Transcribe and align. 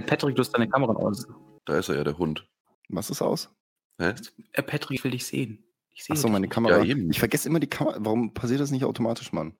Äh, 0.00 0.06
Patrick, 0.06 0.36
du 0.36 0.40
hast 0.40 0.52
deine 0.52 0.68
Kamera 0.68 0.92
aus. 0.92 1.26
Da 1.64 1.78
ist 1.78 1.88
er 1.88 1.96
ja, 1.96 2.04
der 2.04 2.18
Hund. 2.18 2.48
Was 2.88 3.10
ist 3.10 3.22
aus? 3.22 3.50
Hä? 3.98 4.14
Äh, 4.52 4.62
Patrick, 4.62 4.98
ich 4.98 5.04
will 5.04 5.10
dich 5.10 5.26
sehen. 5.26 5.64
Ich 5.92 6.04
sehe 6.04 6.14
Achso, 6.14 6.28
meine. 6.28 6.48
Kamera. 6.48 6.78
Ja, 6.78 6.84
eben. 6.84 7.10
Ich 7.10 7.18
vergesse 7.18 7.48
immer 7.48 7.60
die 7.60 7.68
Kamera. 7.68 7.96
Warum 8.00 8.32
passiert 8.32 8.60
das 8.60 8.70
nicht 8.70 8.84
automatisch, 8.84 9.32
Mann? 9.32 9.54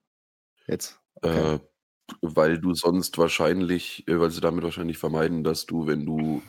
Jetzt. 0.67 1.01
Okay. 1.17 1.57
Äh, 1.57 1.59
weil 2.23 2.59
du 2.59 2.75
sonst 2.75 3.19
wahrscheinlich, 3.19 4.07
äh, 4.09 4.19
weil 4.19 4.31
sie 4.31 4.41
damit 4.41 4.65
wahrscheinlich 4.65 4.99
vermeiden, 4.99 5.45
dass 5.45 5.67
du, 5.67 5.87
wenn 5.87 6.07
du 6.07 6.43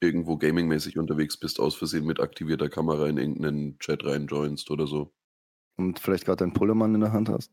irgendwo 0.00 0.36
gamingmäßig 0.36 0.98
unterwegs 0.98 1.38
bist, 1.38 1.60
aus 1.60 1.74
Versehen 1.74 2.04
mit 2.04 2.20
aktivierter 2.20 2.68
Kamera 2.68 3.08
in 3.08 3.16
irgendeinen 3.16 3.78
Chat 3.78 4.04
reinjoinst 4.04 4.70
oder 4.70 4.86
so. 4.86 5.14
Und 5.76 5.98
vielleicht 5.98 6.24
gerade 6.24 6.38
deinen 6.38 6.52
Pullermann 6.52 6.94
in 6.94 7.00
der 7.00 7.12
Hand 7.12 7.28
hast. 7.28 7.52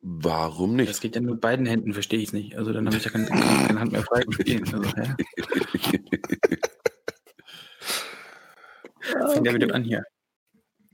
Warum 0.00 0.78
Das 0.78 0.86
nicht? 0.88 1.00
geht 1.00 1.16
ja 1.16 1.20
mit 1.20 1.40
beiden 1.40 1.66
Händen, 1.66 1.92
verstehe 1.92 2.20
ich 2.20 2.26
es 2.28 2.32
nicht. 2.32 2.56
Also 2.56 2.72
dann 2.72 2.86
habe 2.86 2.96
ich 2.96 3.04
ja 3.04 3.10
keine, 3.10 3.26
keine 3.26 3.80
Hand 3.80 3.92
mehr 3.92 4.02
frei 4.02 4.22
spielen. 4.30 4.62
Also, 4.72 4.82
hä? 4.96 5.14
Fängt 9.32 9.46
ja 9.46 9.54
wieder 9.54 9.74
an 9.74 9.82
hier. 9.82 10.04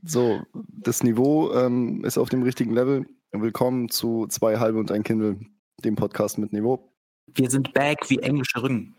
So, 0.03 0.41
das 0.53 1.03
Niveau 1.03 1.51
ähm, 1.53 2.03
ist 2.03 2.17
auf 2.17 2.29
dem 2.29 2.43
richtigen 2.43 2.73
Level. 2.73 3.05
Willkommen 3.31 3.89
zu 3.89 4.27
zwei 4.27 4.57
halbe 4.57 4.79
und 4.79 4.91
ein 4.91 5.03
Kindle, 5.03 5.39
dem 5.83 5.95
Podcast 5.95 6.37
mit 6.37 6.53
Niveau. 6.53 6.91
Wir 7.27 7.49
sind 7.49 7.73
back 7.73 8.09
wie 8.09 8.19
englische 8.19 8.61
Rücken. 8.61 8.95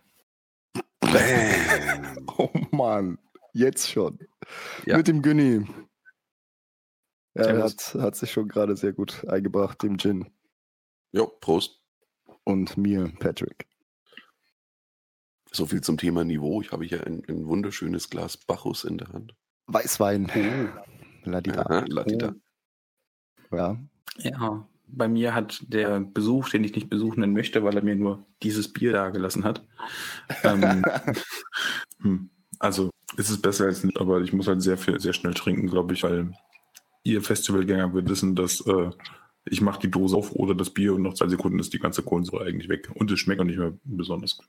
Bam. 1.01 2.17
Oh 2.39 2.51
Mann, 2.71 3.17
jetzt 3.55 3.91
schon. 3.91 4.19
Ja. 4.85 4.99
Mit 4.99 5.09
dem 5.09 5.23
Günni. 5.23 5.65
Ja, 7.37 7.45
er 7.45 7.65
hat, 7.65 7.97
hat 7.99 8.17
sich 8.17 8.31
schon 8.33 8.49
gerade 8.49 8.77
sehr 8.77 8.93
gut 8.93 9.27
eingebracht, 9.29 9.83
dem 9.83 9.99
Gin. 9.99 10.31
Jo, 11.13 11.27
Prost. 11.27 11.81
Und 12.45 12.77
mir, 12.77 13.13
Patrick. 13.19 13.67
So 15.53 15.67
viel 15.67 15.81
zum 15.81 15.97
Thema 15.99 16.25
Niveau. 16.25 16.61
Ich 16.61 16.73
habe 16.73 16.85
hier 16.85 17.07
ein, 17.07 17.23
ein 17.29 17.47
wunderschönes 17.47 18.11
Glas 18.11 18.37
Bacchus 18.37 18.85
in 18.85 18.99
der 18.99 19.09
Hand. 19.09 19.35
Weißwein. 19.67 20.31
Ladida. 21.25 21.63
Aha, 21.63 21.85
Latita. 21.89 22.35
Ja. 23.51 23.77
Ja, 24.19 24.69
bei 24.87 25.09
mir 25.09 25.35
hat 25.35 25.63
der 25.69 26.01
Besuch, 26.01 26.49
den 26.51 26.65
ich 26.65 26.75
nicht 26.75 26.89
besuchen 26.89 27.33
möchte, 27.33 27.65
weil 27.65 27.77
er 27.77 27.83
mir 27.83 27.97
nur 27.97 28.25
dieses 28.43 28.73
Bier 28.73 28.93
da 28.93 29.11
gelassen 29.11 29.45
hat. 29.45 29.67
Ähm, 30.43 30.85
Hm. 32.03 32.31
Also, 32.59 32.91
es 33.17 33.31
ist 33.31 33.43
besser 33.43 33.67
als 33.67 33.85
nicht, 33.85 33.99
aber 34.01 34.21
ich 34.21 34.33
muss 34.33 34.47
halt 34.47 34.63
sehr 34.63 34.79
viel, 34.79 35.01
sehr 35.01 35.13
schnell 35.13 35.35
trinken, 35.35 35.67
glaube 35.67 35.95
ich, 35.95 36.03
weil 36.03 36.33
ihr 37.07 37.23
Festivalgänger 37.23 37.95
wird 37.95 38.09
wissen, 38.09 38.35
dass 38.35 38.61
äh, 38.67 38.91
ich 39.49 39.61
mache 39.61 39.81
die 39.81 39.91
Dose 39.91 40.17
auf 40.17 40.33
oder 40.33 40.55
das 40.55 40.71
Bier 40.71 40.95
und 40.95 41.03
nach 41.03 41.15
zwei 41.15 41.29
Sekunden 41.29 41.59
ist 41.61 41.73
die 41.73 41.79
ganze 41.79 42.03
Kohlensäure 42.03 42.45
eigentlich 42.45 42.69
weg. 42.69 42.91
Und 42.95 43.11
es 43.11 43.21
schmeckt 43.21 43.41
auch 43.41 43.45
nicht 43.45 43.59
mehr 43.59 43.73
besonders 43.85 44.37
gut. 44.37 44.49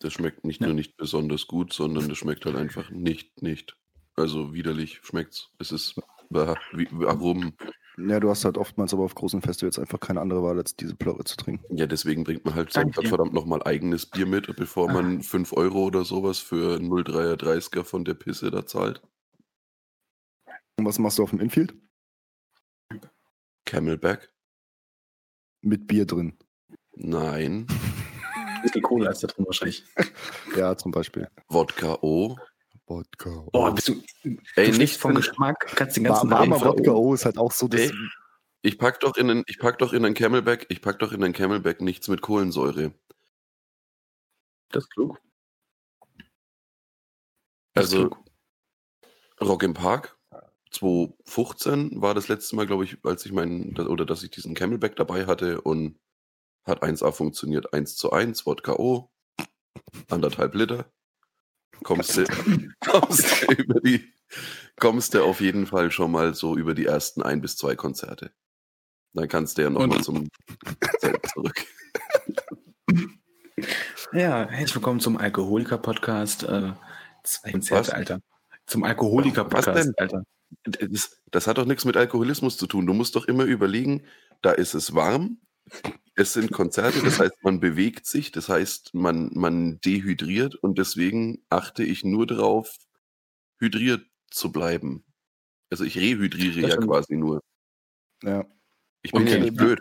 Das 0.00 0.12
schmeckt 0.12 0.44
nicht 0.44 0.60
Ja. 0.60 0.66
nur 0.66 0.74
nicht 0.74 0.96
besonders 0.96 1.46
gut, 1.46 1.72
sondern 1.72 2.08
das 2.08 2.18
schmeckt 2.18 2.44
halt 2.44 2.56
einfach 2.56 2.90
nicht, 2.90 3.40
nicht. 3.42 3.76
Also 4.14 4.52
widerlich 4.52 5.00
schmeckt's. 5.02 5.50
Es 5.58 5.72
ist, 5.72 5.98
bah, 6.28 6.56
wie, 6.74 6.86
warum? 6.90 7.54
ja, 7.96 8.20
du 8.20 8.28
hast 8.28 8.44
halt 8.44 8.58
oftmals 8.58 8.92
aber 8.92 9.04
auf 9.04 9.14
großen 9.14 9.40
Festivals 9.40 9.78
einfach 9.78 10.00
keine 10.00 10.20
andere 10.20 10.42
Wahl, 10.42 10.58
als 10.58 10.76
diese 10.76 10.94
Plörre 10.96 11.24
zu 11.24 11.36
trinken. 11.36 11.74
Ja, 11.74 11.86
deswegen 11.86 12.24
bringt 12.24 12.44
man 12.44 12.54
halt 12.54 12.72
sein 12.72 12.92
verdammt 12.92 13.32
nochmal 13.32 13.62
eigenes 13.62 14.04
Bier 14.04 14.26
mit, 14.26 14.54
bevor 14.56 14.92
man 14.92 15.22
5 15.22 15.52
Euro 15.54 15.84
oder 15.84 16.04
sowas 16.04 16.38
für 16.38 16.76
0,3er 16.76 17.36
30er 17.36 17.84
von 17.84 18.04
der 18.04 18.14
Pisse 18.14 18.50
da 18.50 18.66
zahlt. 18.66 19.00
Und 20.82 20.88
was 20.88 20.98
machst 20.98 21.16
du 21.16 21.22
auf 21.22 21.30
dem 21.30 21.38
Infield? 21.38 21.76
Camelback? 23.64 24.32
Mit 25.60 25.86
Bier 25.86 26.06
drin. 26.06 26.36
Nein. 26.96 27.68
ist 28.64 28.74
die 28.74 28.80
Cola 28.80 29.12
ist 29.12 29.22
da 29.22 29.28
drin 29.28 29.46
wahrscheinlich. 29.46 29.84
Ja, 30.56 30.76
zum 30.76 30.90
Beispiel. 30.90 31.28
Wodka 31.46 31.98
O? 32.02 32.36
Wodka. 32.86 33.46
Oh, 33.52 33.70
bist 33.70 33.90
du, 33.90 34.02
Ey, 34.56 34.72
du 34.72 34.78
nicht 34.78 34.96
vom 34.96 35.14
Geschmack, 35.14 35.72
kannst 35.76 35.96
den 35.96 36.02
ganzen 36.02 36.28
Warmer 36.28 36.60
Wodka 36.60 36.90
O 36.90 37.14
ist 37.14 37.26
halt 37.26 37.38
auch 37.38 37.52
so 37.52 37.68
das. 37.68 37.82
Ey, 37.82 37.92
Ich 38.62 38.76
pack 38.76 38.98
doch 38.98 39.16
in 39.16 39.30
einen, 39.30 39.44
ich 39.46 39.60
pack 39.60 39.78
doch 39.78 39.92
in 39.92 40.04
einen 40.04 40.16
Camelback, 40.16 40.66
ich 40.68 40.82
pack 40.82 40.98
doch 40.98 41.12
in 41.12 41.22
einen 41.22 41.32
Camelback 41.32 41.80
nichts 41.80 42.08
mit 42.08 42.22
Kohlensäure. 42.22 42.92
Das 44.70 44.82
ist 44.82 44.90
klug. 44.90 45.20
Das 47.74 47.84
ist 47.86 47.94
Also 47.94 48.08
klug. 48.08 48.24
Rock 49.40 49.62
im 49.62 49.74
Park 49.74 50.18
2015 50.72 52.00
war 52.00 52.14
das 52.14 52.28
letzte 52.28 52.56
Mal, 52.56 52.66
glaube 52.66 52.84
ich, 52.84 52.98
als 53.04 53.24
ich 53.26 53.32
meinen, 53.32 53.76
oder 53.78 54.06
dass 54.06 54.22
ich 54.22 54.30
diesen 54.30 54.54
Camelback 54.54 54.96
dabei 54.96 55.26
hatte 55.26 55.60
und 55.60 55.98
hat 56.64 56.82
1A 56.82 57.12
funktioniert. 57.12 57.72
1 57.72 57.96
zu 57.96 58.12
1, 58.12 58.46
Wodka 58.46 58.74
O, 58.74 59.10
anderthalb 60.08 60.54
Liter. 60.54 60.90
Kommst 61.82 62.16
du, 62.16 62.24
kommst 62.86 63.42
du 63.42 63.52
über 63.54 63.80
die, 63.80 64.12
kommst 64.78 65.14
du 65.14 65.24
auf 65.24 65.40
jeden 65.40 65.66
Fall 65.66 65.90
schon 65.90 66.12
mal 66.12 66.34
so 66.34 66.56
über 66.56 66.74
die 66.74 66.86
ersten 66.86 67.22
ein 67.22 67.40
bis 67.40 67.56
zwei 67.56 67.74
Konzerte. 67.74 68.32
Dann 69.14 69.28
kannst 69.28 69.58
du 69.58 69.62
ja 69.62 69.70
nochmal 69.70 70.02
zum 70.02 70.28
Zelt 70.98 71.26
zurück. 71.26 71.66
Ja, 74.12 74.48
herzlich 74.48 74.74
willkommen 74.74 75.00
zum 75.00 75.16
Alkoholiker-Podcast. 75.16 76.44
Äh, 76.44 76.72
zwei 77.24 77.50
Konzerte? 77.50 77.94
Alter. 77.94 78.20
Zum 78.66 78.84
Alkoholiker-Podcast? 78.84 79.98
Alter. 79.98 80.24
Das, 80.64 81.20
das 81.30 81.46
hat 81.46 81.58
doch 81.58 81.64
nichts 81.66 81.84
mit 81.84 81.96
Alkoholismus 81.96 82.56
zu 82.56 82.66
tun. 82.66 82.86
Du 82.86 82.92
musst 82.94 83.16
doch 83.16 83.26
immer 83.26 83.44
überlegen, 83.44 84.04
da 84.42 84.52
ist 84.52 84.74
es 84.74 84.94
warm, 84.94 85.40
es 86.14 86.32
sind 86.34 86.52
Konzerte, 86.52 87.00
das 87.02 87.18
heißt, 87.20 87.42
man 87.42 87.60
bewegt 87.60 88.06
sich, 88.06 88.32
das 88.32 88.48
heißt, 88.48 88.92
man, 88.94 89.30
man 89.34 89.80
dehydriert 89.80 90.54
und 90.56 90.78
deswegen 90.78 91.42
achte 91.48 91.82
ich 91.84 92.04
nur 92.04 92.26
darauf, 92.26 92.76
hydriert 93.60 94.04
zu 94.30 94.52
bleiben. 94.52 95.04
Also 95.70 95.84
ich 95.84 95.96
rehydriere 95.96 96.60
Das 96.60 96.70
ja 96.70 96.76
stimmt. 96.76 96.88
quasi 96.88 97.16
nur. 97.16 97.40
ja. 98.22 98.44
Ich 99.04 99.10
bin 99.10 99.22
Okay. 99.22 99.32
ja 99.32 99.38
nicht 99.40 99.56
blöd. 99.56 99.80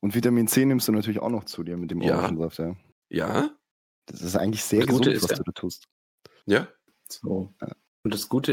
Und 0.00 0.14
Vitamin 0.14 0.48
C 0.48 0.64
nimmst 0.64 0.88
du 0.88 0.92
natürlich 0.92 1.20
auch 1.20 1.28
noch 1.28 1.44
zu 1.44 1.62
dir 1.62 1.76
mit 1.76 1.90
dem 1.90 2.00
Ja. 2.00 2.16
Orangensaft, 2.16 2.58
ja. 2.58 2.74
Ja? 3.10 3.50
Das 4.06 4.22
ist 4.22 4.34
eigentlich 4.34 4.64
sehr 4.64 4.80
Das 4.80 4.88
gesund, 4.88 5.06
ist 5.08 5.22
was 5.24 5.30
ja- 5.32 5.36
du 5.36 5.42
da 5.44 5.52
tust. 5.52 5.84
Ja? 6.46 6.68
So. 7.06 7.52
Und 8.02 8.14
das 8.14 8.30
Gute 8.30 8.51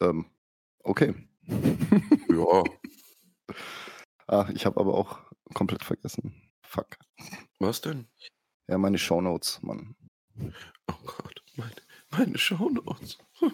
Ähm, 0.00 0.26
okay. 0.84 1.14
Ja. 2.28 2.62
ah, 4.26 4.48
ich 4.54 4.64
habe 4.64 4.80
aber 4.80 4.94
auch 4.94 5.18
komplett 5.54 5.84
vergessen. 5.84 6.50
Fuck. 6.62 6.96
Was 7.58 7.82
denn? 7.82 8.06
Ja, 8.68 8.78
meine 8.78 8.96
Shownotes, 8.96 9.60
Mann. 9.62 9.94
Oh 10.88 10.94
Gott, 11.04 11.42
meine, 11.56 11.72
meine 12.10 12.38
Shownotes. 12.38 13.18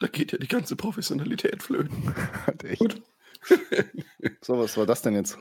Da 0.00 0.06
geht 0.06 0.32
ja 0.32 0.38
die 0.38 0.48
ganze 0.48 0.76
Professionalität 0.76 1.62
flöten. 1.62 2.14
Halt 2.46 2.64
echt. 2.64 3.02
So, 4.40 4.58
was 4.58 4.78
war 4.78 4.86
das 4.86 5.02
denn 5.02 5.14
jetzt? 5.14 5.38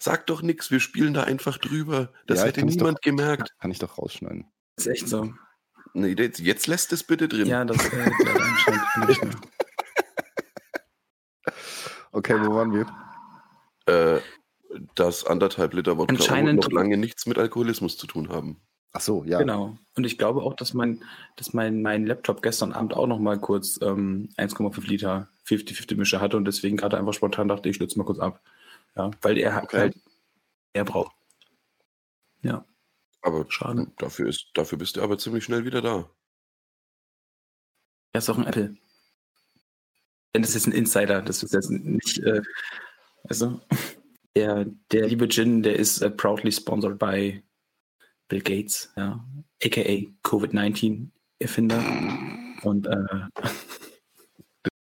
Sag 0.00 0.26
doch 0.26 0.42
nichts, 0.42 0.72
wir 0.72 0.80
spielen 0.80 1.14
da 1.14 1.22
einfach 1.22 1.58
drüber. 1.58 2.12
Das 2.26 2.40
Ja, 2.40 2.46
hätte 2.46 2.64
niemand 2.64 3.02
gemerkt. 3.02 3.54
Kann 3.60 3.70
ich 3.70 3.78
doch 3.78 3.98
rausschneiden. 3.98 4.46
ist 4.76 4.88
echt 4.88 5.06
so. 5.08 5.32
Nee, 5.94 6.14
jetzt, 6.18 6.40
jetzt 6.40 6.66
lässt 6.66 6.92
es 6.92 7.02
bitte 7.04 7.28
drin. 7.28 7.46
Ja, 7.46 7.64
das 7.64 7.76
äh, 7.92 8.10
nicht 9.06 9.22
mehr. 9.22 9.34
Okay, 12.12 12.34
wo 12.44 12.54
waren 12.54 12.72
wir? 12.72 12.86
Äh, 13.86 14.20
dass 14.94 15.24
anderthalb 15.26 15.74
Liter 15.74 15.98
Wodka 15.98 16.14
Anscheinend- 16.14 16.62
noch 16.62 16.70
lange 16.72 16.96
nichts 16.96 17.26
mit 17.26 17.38
Alkoholismus 17.38 17.96
zu 17.98 18.06
tun 18.06 18.28
haben. 18.28 18.60
Ach 18.94 19.00
so, 19.00 19.24
ja. 19.24 19.38
Genau. 19.38 19.78
Und 19.96 20.04
ich 20.04 20.18
glaube 20.18 20.42
auch, 20.42 20.54
dass 20.54 20.74
mein, 20.74 21.02
dass 21.36 21.54
mein, 21.54 21.80
mein 21.80 22.04
Laptop 22.06 22.42
gestern 22.42 22.72
Abend 22.72 22.92
auch 22.94 23.06
noch 23.06 23.18
mal 23.18 23.38
kurz 23.40 23.78
ähm, 23.82 24.28
1,5 24.36 24.86
Liter 24.86 25.28
50-50 25.46 25.96
Mische 25.96 26.20
hatte 26.20 26.36
und 26.36 26.44
deswegen 26.44 26.76
gerade 26.76 26.98
einfach 26.98 27.14
spontan 27.14 27.48
dachte, 27.48 27.68
ich 27.70 27.76
stütze 27.76 27.98
mal 27.98 28.04
kurz 28.04 28.18
ab. 28.18 28.40
Ja, 28.94 29.10
weil 29.22 29.38
er 29.38 29.54
hat 29.54 29.64
Okay. 29.64 29.78
halt 29.78 29.96
er 30.74 30.84
braucht. 30.84 31.12
Ja, 32.42 32.64
Aber 33.22 33.46
schade. 33.48 33.90
dafür, 33.98 34.28
ist, 34.28 34.50
dafür 34.54 34.78
bist 34.78 34.96
du 34.96 35.02
aber 35.02 35.16
ziemlich 35.16 35.44
schnell 35.44 35.64
wieder 35.64 35.80
da. 35.80 36.10
Er 38.12 38.18
ist 38.18 38.28
auch 38.28 38.38
ein 38.38 38.46
Apple. 38.46 38.76
Denn 40.34 40.42
das 40.42 40.54
ist 40.54 40.66
ein 40.66 40.72
Insider, 40.72 41.22
das 41.22 41.42
ist 41.42 41.52
jetzt 41.52 41.70
nicht, 41.70 42.18
äh, 42.20 42.42
also 43.24 43.60
der, 44.36 44.66
der 44.90 45.08
liebe 45.08 45.26
Jin, 45.26 45.62
der 45.62 45.76
ist 45.76 46.00
äh, 46.00 46.10
proudly 46.10 46.50
sponsored 46.50 46.98
by 46.98 47.42
Bill 48.28 48.40
Gates, 48.40 48.92
ja, 48.96 49.24
aka 49.62 50.06
Covid-19 50.24 51.08
Erfinder 51.38 51.82
und 52.62 52.86
äh, 52.86 53.42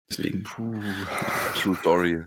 deswegen. 0.08 0.42
Puh. 0.44 0.80
True 1.54 1.76
Story. 1.76 2.24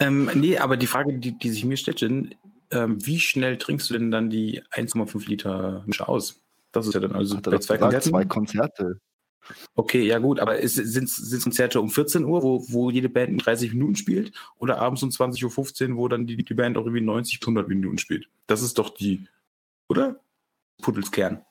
Ähm, 0.00 0.30
nee, 0.34 0.58
aber 0.58 0.76
die 0.76 0.86
Frage, 0.86 1.18
die, 1.18 1.38
die 1.38 1.50
sich 1.50 1.64
mir 1.64 1.76
stellt, 1.76 2.00
Jin, 2.00 2.34
ähm, 2.70 3.04
wie 3.04 3.20
schnell 3.20 3.58
trinkst 3.58 3.90
du 3.90 3.94
denn 3.94 4.10
dann 4.10 4.30
die 4.30 4.62
1,5 4.72 5.28
Liter 5.28 5.82
Mische 5.86 6.08
aus? 6.08 6.40
Das 6.72 6.86
ist 6.86 6.94
ja 6.94 7.00
dann 7.00 7.12
also 7.12 7.40
bei 7.40 7.58
zwei 7.58 7.78
Konzerten. 7.78 8.10
zwei 8.10 8.24
Konzerte. 8.24 9.00
Okay, 9.74 10.02
ja 10.02 10.18
gut, 10.18 10.38
aber 10.38 10.56
sind 10.66 11.04
es 11.08 11.42
Konzerte 11.42 11.80
um 11.80 11.90
14 11.90 12.24
Uhr, 12.24 12.42
wo, 12.42 12.64
wo 12.68 12.90
jede 12.90 13.08
Band 13.08 13.44
30 13.44 13.72
Minuten 13.72 13.96
spielt? 13.96 14.32
Oder 14.58 14.78
abends 14.78 15.02
um 15.02 15.10
20.15 15.10 15.90
Uhr, 15.90 15.96
wo 15.96 16.08
dann 16.08 16.26
die, 16.26 16.36
die 16.36 16.54
Band 16.54 16.76
auch 16.76 16.82
irgendwie 16.82 17.00
90, 17.00 17.40
100 17.42 17.68
Minuten 17.68 17.98
spielt? 17.98 18.28
Das 18.46 18.62
ist 18.62 18.78
doch 18.78 18.90
die, 18.90 19.26
oder? 19.88 20.20
Puddels 20.80 21.10
Kern. 21.10 21.44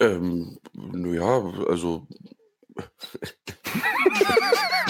Ähm, 0.00 0.58
naja, 0.72 1.52
also 1.68 2.06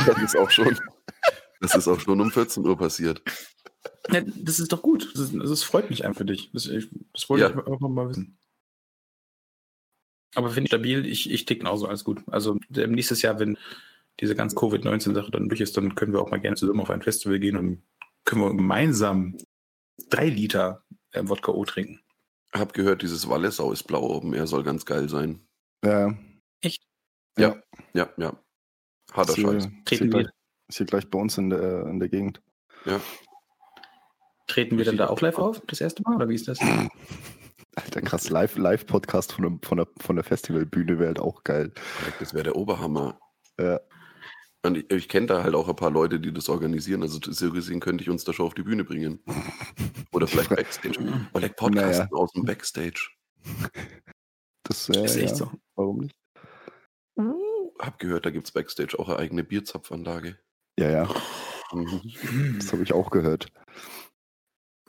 das 0.07 0.23
ist 0.23 0.37
auch 0.37 0.51
schon, 0.51 0.79
das 1.65 1.75
ist 1.75 1.89
auch 1.89 2.01
schon 2.01 2.21
um 2.21 2.31
14 2.31 2.67
Uhr 2.67 2.77
passiert. 2.77 3.23
Ja, 4.11 4.21
das 4.21 4.59
ist 4.59 4.73
doch 4.73 4.83
gut. 4.83 5.11
Das, 5.15 5.21
ist, 5.21 5.35
das 5.35 5.63
freut 5.63 5.91
mich 5.91 6.05
einfach 6.05 6.19
für 6.19 6.25
dich. 6.25 6.51
Das, 6.53 6.67
ich, 6.67 6.89
das 7.13 7.29
wollte 7.29 7.45
ja. 7.45 7.51
ich 7.51 7.57
einfach 7.57 7.89
mal 7.89 8.09
wissen. 8.09 8.39
Aber 10.35 10.51
finde 10.51 10.63
ich 10.63 10.71
stabil, 10.71 11.07
ich, 11.07 11.31
ich 11.31 11.45
tick 11.45 11.61
genauso, 11.61 11.87
alles 11.87 12.05
gut. 12.05 12.23
Also 12.27 12.59
nächstes 12.71 13.23
Jahr, 13.23 13.39
wenn 13.39 13.57
diese 14.21 14.35
ganze 14.35 14.57
Covid-19-Sache 14.57 15.31
dann 15.31 15.49
durch 15.49 15.61
ist, 15.61 15.77
dann 15.77 15.95
können 15.95 16.13
wir 16.13 16.21
auch 16.21 16.31
mal 16.31 16.41
gerne 16.41 16.57
zusammen 16.57 16.81
auf 16.81 16.91
ein 16.91 17.03
Festival 17.03 17.39
gehen 17.39 17.57
und 17.57 17.83
können 18.25 18.43
wir 18.43 18.51
gemeinsam 18.55 19.37
drei 20.09 20.29
Liter 20.29 20.85
äh, 21.13 21.23
Wodka 21.25 21.53
O 21.53 21.65
trinken. 21.65 22.01
Hab 22.53 22.73
gehört, 22.73 23.03
dieses 23.03 23.29
Wallesau 23.29 23.73
ist 23.73 23.85
blau 23.85 24.03
oben. 24.03 24.35
Er 24.35 24.47
soll 24.47 24.63
ganz 24.63 24.85
geil 24.85 25.09
sein. 25.09 25.41
Ja. 25.85 26.17
Echt? 26.61 26.83
Ja, 27.37 27.61
ja, 27.95 28.09
ja. 28.17 28.37
Harter 29.13 29.37
Scheiß. 29.37 29.69
Treten 29.85 30.13
wir. 30.13 30.31
Ist 30.75 30.79
hier 30.79 30.87
gleich 30.87 31.09
bei 31.09 31.21
uns 31.21 31.39
in 31.39 31.51
der, 31.51 31.87
in 31.87 32.01
der 32.01 32.09
Gegend. 32.09 32.43
Ja. 32.85 33.01
Treten 34.49 34.77
wir 34.77 34.85
dann 34.85 34.97
da 34.97 35.07
auch 35.07 35.21
live 35.21 35.39
auf, 35.39 35.63
das 35.69 35.81
erste 35.81 36.03
Mal, 36.03 36.17
oder 36.17 36.29
wie 36.29 36.35
ist 36.35 36.49
das? 36.49 36.59
Alter, 37.77 38.03
krass, 38.03 38.29
Live-Podcast 38.29 39.35
von, 39.35 39.43
der, 39.45 39.59
von, 39.63 39.77
der, 39.79 39.87
von 40.01 40.17
der 40.17 40.25
Festivalbühne 40.25 40.99
wäre 40.99 41.07
halt 41.07 41.21
auch 41.21 41.45
geil. 41.45 41.73
Das 42.19 42.35
wäre 42.35 42.43
der 42.43 42.57
Oberhammer. 42.57 43.21
Ja. 43.57 43.79
Und 44.65 44.79
ich, 44.79 44.91
ich 44.91 45.09
kenne 45.09 45.29
da 45.29 45.45
halt 45.45 45.55
auch 45.55 45.69
ein 45.69 45.77
paar 45.77 45.93
Leute, 45.93 46.19
die 46.19 46.33
das 46.33 46.49
organisieren. 46.49 47.03
Also 47.03 47.21
so 47.23 47.53
gesehen 47.53 47.79
könnte 47.79 48.03
ich 48.03 48.11
uns 48.11 48.25
da 48.25 48.33
schon 48.33 48.47
auf 48.47 48.55
die 48.55 48.65
Bühne 48.65 48.83
bringen. 48.83 49.21
Oder 50.11 50.27
vielleicht 50.27 50.51
Backstage. 50.51 50.99
Vielleicht 51.33 51.55
Podcasten 51.55 52.09
naja. 52.11 52.21
aus 52.21 52.33
dem 52.33 52.45
Backstage. 52.45 53.11
Das 54.65 54.89
äh, 54.89 55.05
ist 55.05 55.15
echt 55.15 55.31
ja. 55.31 55.37
so. 55.37 55.53
Warum 55.77 55.99
nicht? 55.99 56.17
Hab 57.79 58.01
gehört, 58.01 58.27
da 58.27 58.31
gibt 58.31 58.49
es 58.49 58.53
Backstage 58.53 58.99
auch 58.99 59.09
eine 59.09 59.19
eigene 59.19 59.45
Bierzapfanlage. 59.45 60.37
Ja, 60.79 60.91
ja. 60.91 61.15
Mhm. 61.73 62.59
Das 62.59 62.73
habe 62.73 62.83
ich 62.83 62.93
auch 62.93 63.11
gehört. 63.11 63.49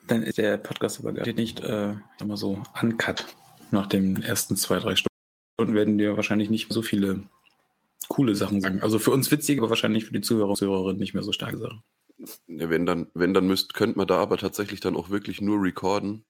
Dann 0.07 0.23
ist 0.23 0.37
der 0.37 0.57
Podcast 0.57 0.99
aber 0.99 1.13
gar 1.13 1.25
nicht 1.25 1.59
äh, 1.61 1.95
immer 2.19 2.37
so 2.37 2.61
uncut. 2.81 3.25
Nach 3.71 3.87
den 3.87 4.21
ersten 4.21 4.55
zwei, 4.55 4.79
drei 4.79 4.95
Stunden 4.95 5.73
werden 5.73 5.97
wir 5.97 6.15
wahrscheinlich 6.15 6.49
nicht 6.49 6.71
so 6.71 6.81
viele 6.81 7.23
coole 8.07 8.35
Sachen 8.35 8.61
sagen. 8.61 8.81
Also 8.81 8.99
für 8.99 9.11
uns 9.11 9.31
witzig, 9.31 9.57
aber 9.59 9.69
wahrscheinlich 9.69 10.05
für 10.05 10.13
die 10.13 10.21
Zuhörer 10.21 10.49
und 10.49 10.57
Zuhörerinnen 10.57 10.99
nicht 10.99 11.13
mehr 11.13 11.23
so 11.23 11.31
starke 11.31 11.57
Sachen. 11.57 11.81
Ja, 12.47 12.69
wenn 12.69 12.85
dann, 12.85 13.07
wenn 13.13 13.33
dann 13.33 13.47
müsst, 13.47 13.73
könnte 13.73 13.97
man 13.97 14.07
da 14.07 14.17
aber 14.17 14.37
tatsächlich 14.37 14.79
dann 14.79 14.95
auch 14.95 15.09
wirklich 15.09 15.41
nur 15.41 15.61
recorden, 15.61 16.23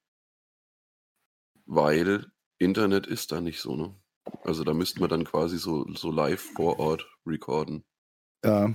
weil 1.66 2.28
Internet 2.58 3.08
ist 3.08 3.32
da 3.32 3.42
nicht 3.42 3.60
so, 3.60 3.76
ne? 3.76 3.94
Also 4.44 4.64
da 4.64 4.74
müsste 4.74 5.00
man 5.02 5.10
dann 5.10 5.24
quasi 5.26 5.58
so, 5.58 5.86
so 5.94 6.12
live 6.12 6.42
vor 6.56 6.80
Ort 6.80 7.08
recorden. 7.28 7.84
Ja, 8.44 8.74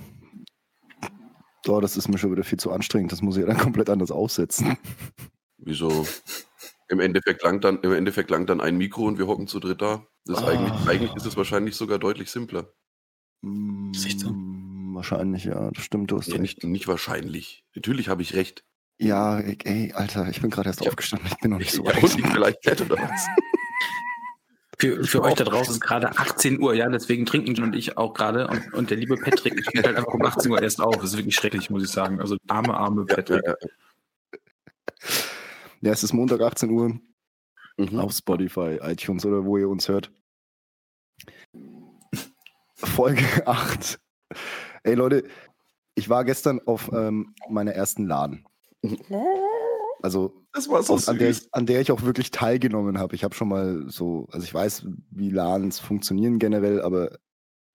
Oh, 1.66 1.80
das 1.80 1.96
ist 1.96 2.08
mir 2.08 2.18
schon 2.18 2.32
wieder 2.32 2.44
viel 2.44 2.58
zu 2.58 2.70
anstrengend. 2.70 3.12
Das 3.12 3.22
muss 3.22 3.36
ich 3.36 3.42
ja 3.42 3.46
dann 3.46 3.58
komplett 3.58 3.90
anders 3.90 4.10
aufsetzen. 4.10 4.76
Wieso? 5.58 6.06
Im 6.88 7.00
Endeffekt 7.00 7.42
langt 7.42 7.64
dann, 7.64 7.80
im 7.82 7.92
Endeffekt 7.92 8.30
langt 8.30 8.48
dann 8.48 8.60
ein 8.60 8.76
Mikro 8.76 9.04
und 9.04 9.18
wir 9.18 9.26
hocken 9.26 9.46
zu 9.46 9.60
dritt 9.60 9.82
da. 9.82 10.06
Das 10.24 10.42
oh. 10.42 10.46
eigentlich, 10.46 10.88
eigentlich 10.88 11.14
ist 11.14 11.26
es 11.26 11.36
wahrscheinlich 11.36 11.76
sogar 11.76 11.98
deutlich 11.98 12.30
simpler. 12.30 12.72
Siehst 13.92 14.22
du? 14.22 14.30
Mm, 14.32 14.94
wahrscheinlich, 14.94 15.44
ja. 15.44 15.70
Das 15.70 15.84
stimmt, 15.84 16.10
du 16.10 16.18
hast 16.18 16.28
ja, 16.28 16.36
recht. 16.36 16.62
Nicht, 16.62 16.64
nicht 16.64 16.88
wahrscheinlich. 16.88 17.64
Natürlich 17.74 18.08
habe 18.08 18.22
ich 18.22 18.34
recht. 18.34 18.64
Ja, 18.98 19.38
ey, 19.38 19.92
Alter, 19.92 20.28
ich 20.28 20.40
bin 20.42 20.50
gerade 20.50 20.68
erst 20.68 20.84
ja. 20.84 20.90
aufgestanden. 20.90 21.28
Ich 21.30 21.38
bin 21.38 21.50
noch 21.50 21.58
nicht 21.58 21.72
so 21.72 21.84
weit. 21.84 22.02
Ja, 22.02 22.02
und 22.02 22.32
vielleicht 22.32 22.66
nett 22.66 22.80
oder 22.82 22.96
was? 22.96 23.26
Für, 24.80 25.04
für 25.04 25.22
euch 25.22 25.34
da 25.34 25.44
draußen 25.44 25.74
ist 25.74 25.80
gerade 25.80 26.08
18 26.16 26.58
Uhr, 26.58 26.72
ja, 26.72 26.88
deswegen 26.88 27.26
trinken 27.26 27.54
John 27.54 27.66
und 27.66 27.76
ich 27.76 27.98
auch 27.98 28.14
gerade. 28.14 28.48
Und, 28.48 28.72
und 28.72 28.90
der 28.90 28.96
liebe 28.96 29.16
Patrick 29.16 29.62
steht 29.62 29.86
halt 29.86 29.96
einfach 29.96 30.14
um 30.14 30.24
18 30.24 30.50
Uhr 30.50 30.62
erst 30.62 30.80
auf. 30.80 30.96
Das 30.96 31.04
ist 31.04 31.16
wirklich 31.18 31.34
schrecklich, 31.34 31.68
muss 31.68 31.84
ich 31.84 31.90
sagen. 31.90 32.18
Also 32.18 32.38
arme, 32.48 32.74
arme 32.74 33.04
Patrick. 33.04 33.44
Ja, 33.44 33.54
ja, 33.60 35.10
ja. 35.82 35.92
es 35.92 36.02
ist 36.02 36.14
Montag 36.14 36.40
18 36.40 36.70
Uhr 36.70 36.98
mhm. 37.76 37.98
auf 37.98 38.12
Spotify, 38.12 38.78
iTunes 38.80 39.26
oder 39.26 39.44
wo 39.44 39.58
ihr 39.58 39.68
uns 39.68 39.86
hört. 39.86 40.10
Folge 42.74 43.22
8. 43.46 44.00
Ey 44.84 44.94
Leute, 44.94 45.24
ich 45.94 46.08
war 46.08 46.24
gestern 46.24 46.58
auf 46.64 46.90
ähm, 46.90 47.34
meiner 47.50 47.72
ersten 47.72 48.06
Laden. 48.06 48.46
Also 50.02 50.44
das 50.52 50.69
war 50.69 50.82
so 50.82 50.97
an, 51.11 51.19
der 51.19 51.31
ich, 51.31 51.49
an 51.52 51.67
der 51.67 51.81
ich 51.81 51.93
auch 51.93 52.02
wirklich 52.02 52.31
teilgenommen 52.31 52.99
habe. 52.99 53.14
Ich 53.14 53.25
habe 53.25 53.35
schon 53.35 53.49
mal 53.49 53.85
so, 53.88 54.29
also 54.32 54.44
ich 54.44 54.52
weiß, 54.52 54.87
wie 55.11 55.31
LANs 55.31 55.79
funktionieren 55.79 56.38
generell, 56.38 56.81
aber 56.82 57.19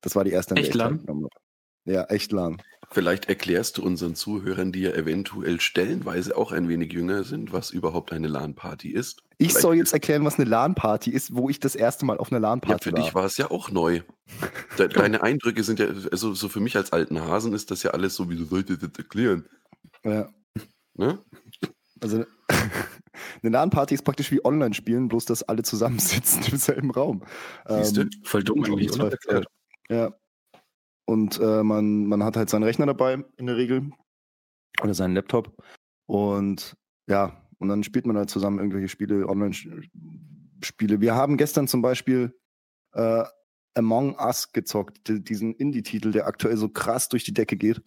das 0.02 0.16
war 0.16 0.24
die 0.24 0.32
erste, 0.32 0.52
an 0.52 0.58
echt 0.58 0.74
der 0.74 0.82
ich 0.82 0.82
teilgenommen 0.82 1.26
habe. 1.26 1.46
Ja, 1.86 2.04
echt 2.06 2.32
LAN. 2.32 2.62
Vielleicht 2.92 3.30
erklärst 3.30 3.78
du 3.78 3.84
unseren 3.84 4.16
Zuhörern, 4.16 4.72
die 4.72 4.82
ja 4.82 4.92
eventuell 4.92 5.60
stellenweise 5.60 6.36
auch 6.38 6.52
ein 6.52 6.68
wenig 6.68 6.94
jünger 6.94 7.24
sind, 7.24 7.52
was 7.52 7.72
überhaupt 7.72 8.12
eine 8.12 8.28
LAN-Party 8.28 8.90
ist. 8.90 9.22
Ich 9.38 9.50
Vielleicht 9.50 9.62
soll 9.62 9.76
jetzt 9.76 9.94
erklären, 9.94 10.24
was 10.26 10.40
eine 10.40 10.50
LAN-Party 10.50 11.12
ist, 11.12 11.36
wo 11.36 11.50
ich 11.50 11.60
das 11.60 11.76
erste 11.76 12.06
Mal 12.06 12.18
auf 12.18 12.32
einer 12.32 12.40
LAN-Party 12.40 12.70
war. 12.70 12.78
Ja, 12.78 12.84
für 12.84 12.94
war. 12.94 13.04
dich 13.04 13.16
war 13.16 13.26
es 13.26 13.38
ja 13.38 13.52
auch 13.52 13.70
neu. 13.70 14.02
Deine 14.78 15.22
Eindrücke 15.22 15.64
sind 15.64 15.80
ja, 15.80 15.88
also 16.12 16.34
so 16.34 16.50
für 16.50 16.60
mich 16.60 16.76
als 16.78 16.92
alten 16.92 17.22
Hasen 17.22 17.54
ist 17.54 17.70
das 17.70 17.84
ja 17.84 17.92
alles 17.92 18.16
so, 18.16 18.30
wie 18.30 18.38
du 18.38 18.46
solltest 18.46 18.82
das 18.84 18.92
erklären. 18.98 19.46
Ja. 20.04 20.30
Ne? 20.96 21.20
Also 22.06 22.24
eine 23.42 23.52
LAN-Party 23.52 23.96
ist 23.96 24.04
praktisch 24.04 24.32
wie 24.32 24.46
Online-Spielen, 24.46 25.08
bloß 25.08 25.26
dass 25.26 25.42
alle 25.42 25.64
zusammensitzen 25.64 26.44
im 26.52 26.58
selben 26.58 26.92
Raum. 26.92 27.24
Siehst 27.68 27.98
du? 27.98 28.02
Ähm, 28.02 28.10
Voll 28.24 28.44
dumm 28.44 28.64
eigentlich? 28.64 28.92
Ja. 29.90 30.14
Und 31.06 31.40
äh, 31.40 31.64
man, 31.64 32.06
man 32.06 32.24
hat 32.24 32.38
halt 32.38 32.52
seinen 32.52 32.64
Rechner 32.64 32.86
dabei 32.86 33.24
in 33.38 33.48
der 33.48 33.58
Regel 33.58 33.90
oder 34.84 34.94
seinen 34.94 35.16
Laptop 35.16 35.56
und 36.06 36.76
ja, 37.08 37.42
und 37.58 37.70
dann 37.70 37.84
spielt 37.84 38.06
man 38.06 38.18
halt 38.18 38.30
zusammen 38.30 38.60
irgendwelche 38.60 38.88
Spiele, 38.90 39.28
Online-Spiele. 39.28 41.02
Wir 41.02 41.16
haben 41.16 41.38
gestern 41.38 41.68
zum 41.68 41.82
Beispiel 41.82 42.38
äh, 42.94 43.24
Among 43.76 44.16
Us 44.20 44.52
gezockt, 44.52 45.02
diesen 45.08 45.56
Indie-Titel, 45.56 46.12
der 46.12 46.28
aktuell 46.28 46.58
so 46.58 46.70
krass 46.70 47.10
durch 47.10 47.24
die 47.24 47.34
Decke 47.34 47.58
geht. 47.58 47.82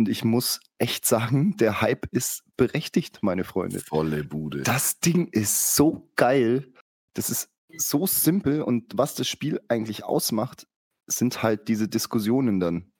Und 0.00 0.08
ich 0.08 0.24
muss 0.24 0.60
echt 0.78 1.04
sagen, 1.04 1.58
der 1.58 1.82
Hype 1.82 2.06
ist 2.10 2.42
berechtigt, 2.56 3.18
meine 3.20 3.44
Freunde. 3.44 3.80
Volle 3.80 4.24
Bude. 4.24 4.62
Das 4.62 4.98
Ding 4.98 5.28
ist 5.28 5.76
so 5.76 6.10
geil. 6.16 6.72
Das 7.12 7.28
ist 7.28 7.50
so 7.76 8.06
simpel. 8.06 8.62
Und 8.62 8.96
was 8.96 9.14
das 9.14 9.28
Spiel 9.28 9.60
eigentlich 9.68 10.02
ausmacht, 10.02 10.66
sind 11.06 11.42
halt 11.42 11.68
diese 11.68 11.86
Diskussionen 11.86 12.60
dann. 12.60 12.90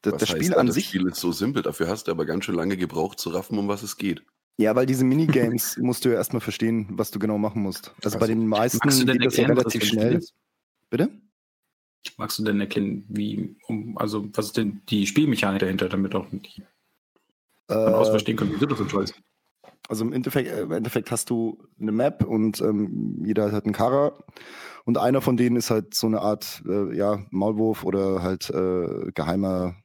Das, 0.00 0.16
das 0.16 0.30
Spiel 0.30 0.56
an 0.56 0.66
das 0.66 0.74
sich. 0.74 0.86
Das 0.86 0.90
Spiel 0.90 1.06
ist 1.06 1.20
so 1.20 1.30
simpel. 1.30 1.62
Dafür 1.62 1.86
hast 1.86 2.08
du 2.08 2.10
aber 2.10 2.26
ganz 2.26 2.44
schön 2.44 2.56
lange 2.56 2.76
gebraucht 2.76 3.20
zu 3.20 3.30
raffen, 3.30 3.56
um 3.56 3.68
was 3.68 3.84
es 3.84 3.96
geht. 3.96 4.24
Ja, 4.56 4.74
weil 4.74 4.86
diese 4.86 5.04
Minigames 5.04 5.76
musst 5.80 6.04
du 6.04 6.08
ja 6.08 6.16
erstmal 6.16 6.40
verstehen, 6.40 6.88
was 6.90 7.12
du 7.12 7.20
genau 7.20 7.38
machen 7.38 7.62
musst. 7.62 7.90
Also, 7.98 8.16
also 8.16 8.18
bei 8.18 8.26
den 8.26 8.48
meisten 8.48 8.80
geht 8.80 9.24
das 9.24 9.36
ja 9.36 9.46
relativ 9.46 9.84
schnell. 9.84 10.20
Bitte? 10.90 11.08
Magst 12.16 12.38
du 12.38 12.44
denn 12.44 12.60
erkennen, 12.60 13.04
wie, 13.08 13.56
um, 13.68 13.96
also 13.96 14.26
was 14.34 14.46
ist 14.46 14.56
denn 14.56 14.82
die 14.88 15.06
Spielmechanik 15.06 15.60
dahinter, 15.60 15.88
damit 15.88 16.14
auch 16.14 16.26
die 16.30 16.62
äh, 17.68 17.74
aus 17.74 18.10
verstehen 18.10 18.36
können, 18.36 18.54
wie 18.54 18.58
du 18.58 18.66
das 18.66 18.78
so 18.78 19.00
ist? 19.00 19.14
Also 19.88 20.04
im 20.04 20.12
Endeffekt, 20.12 20.48
äh, 20.48 20.62
im 20.62 20.72
Endeffekt 20.72 21.10
hast 21.10 21.30
du 21.30 21.58
eine 21.80 21.92
Map 21.92 22.24
und 22.24 22.60
ähm, 22.60 23.22
jeder 23.24 23.52
hat 23.52 23.64
einen 23.64 23.72
Kara 23.72 24.12
und 24.84 24.98
einer 24.98 25.20
von 25.20 25.36
denen 25.36 25.56
ist 25.56 25.70
halt 25.70 25.94
so 25.94 26.06
eine 26.06 26.20
Art 26.20 26.62
äh, 26.66 26.96
ja, 26.96 27.24
Maulwurf 27.30 27.84
oder 27.84 28.22
halt 28.22 28.50
äh, 28.50 29.10
geheimer, 29.12 29.76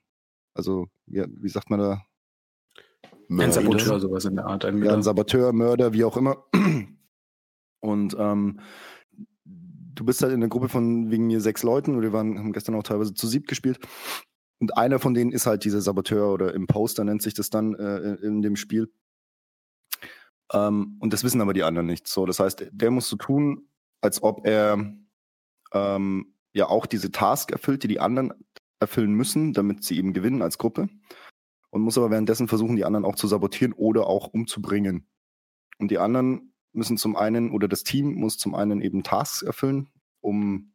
also 0.53 0.87
ja, 1.07 1.25
wie 1.29 1.49
sagt 1.49 1.69
man 1.69 1.79
da? 1.79 2.01
Ein 3.29 3.51
Saboteur, 3.51 3.99
sowas 3.99 4.25
in 4.25 4.35
der 4.35 4.45
Art. 4.45 4.63
Ein 4.63 4.81
ja, 4.83 4.93
ein 4.93 5.03
Saboteur, 5.03 5.51
Mörder, 5.51 5.93
wie 5.93 6.05
auch 6.05 6.15
immer. 6.15 6.45
Und 7.79 8.15
ähm, 8.17 8.59
du 9.97 10.05
bist 10.05 10.21
halt 10.21 10.31
in 10.31 10.39
einer 10.39 10.49
Gruppe 10.49 10.69
von 10.69 11.11
wegen 11.11 11.27
mir 11.27 11.41
sechs 11.41 11.63
Leuten 11.63 11.95
und 11.95 12.01
wir 12.01 12.13
waren, 12.13 12.37
haben 12.37 12.53
gestern 12.53 12.75
auch 12.75 12.83
teilweise 12.83 13.13
zu 13.13 13.27
sieb 13.27 13.47
gespielt. 13.47 13.79
Und 14.59 14.77
einer 14.77 14.99
von 14.99 15.13
denen 15.13 15.31
ist 15.31 15.45
halt 15.45 15.63
dieser 15.63 15.81
Saboteur 15.81 16.31
oder 16.33 16.53
Imposter 16.53 17.03
nennt 17.03 17.21
sich 17.21 17.33
das 17.33 17.49
dann 17.49 17.75
äh, 17.75 18.15
in 18.15 18.41
dem 18.41 18.55
Spiel. 18.55 18.91
Ähm, 20.53 20.97
und 20.99 21.13
das 21.13 21.23
wissen 21.23 21.41
aber 21.41 21.53
die 21.53 21.63
anderen 21.63 21.87
nicht. 21.87 22.07
So, 22.07 22.25
das 22.25 22.39
heißt, 22.39 22.67
der 22.71 22.91
muss 22.91 23.09
so 23.09 23.17
tun, 23.17 23.67
als 24.01 24.23
ob 24.23 24.47
er 24.47 24.93
ähm, 25.73 26.33
ja 26.53 26.67
auch 26.69 26.85
diese 26.85 27.11
Task 27.11 27.51
erfüllt, 27.51 27.83
die 27.83 27.87
die 27.87 27.99
anderen 27.99 28.33
erfüllen 28.79 29.13
müssen, 29.13 29.53
damit 29.53 29.83
sie 29.83 29.97
eben 29.97 30.13
gewinnen 30.13 30.41
als 30.41 30.57
Gruppe. 30.57 30.89
Und 31.69 31.81
muss 31.81 31.97
aber 31.97 32.11
währenddessen 32.11 32.47
versuchen, 32.47 32.75
die 32.75 32.85
anderen 32.85 33.05
auch 33.05 33.15
zu 33.15 33.27
sabotieren 33.27 33.73
oder 33.73 34.07
auch 34.07 34.27
umzubringen. 34.27 35.07
Und 35.79 35.91
die 35.91 35.99
anderen 35.99 36.53
müssen 36.77 36.97
zum 36.97 37.15
einen, 37.15 37.51
oder 37.51 37.67
das 37.67 37.83
Team 37.83 38.15
muss 38.15 38.37
zum 38.37 38.55
einen 38.55 38.81
eben 38.81 39.03
Tasks 39.03 39.41
erfüllen, 39.41 39.89
um 40.21 40.73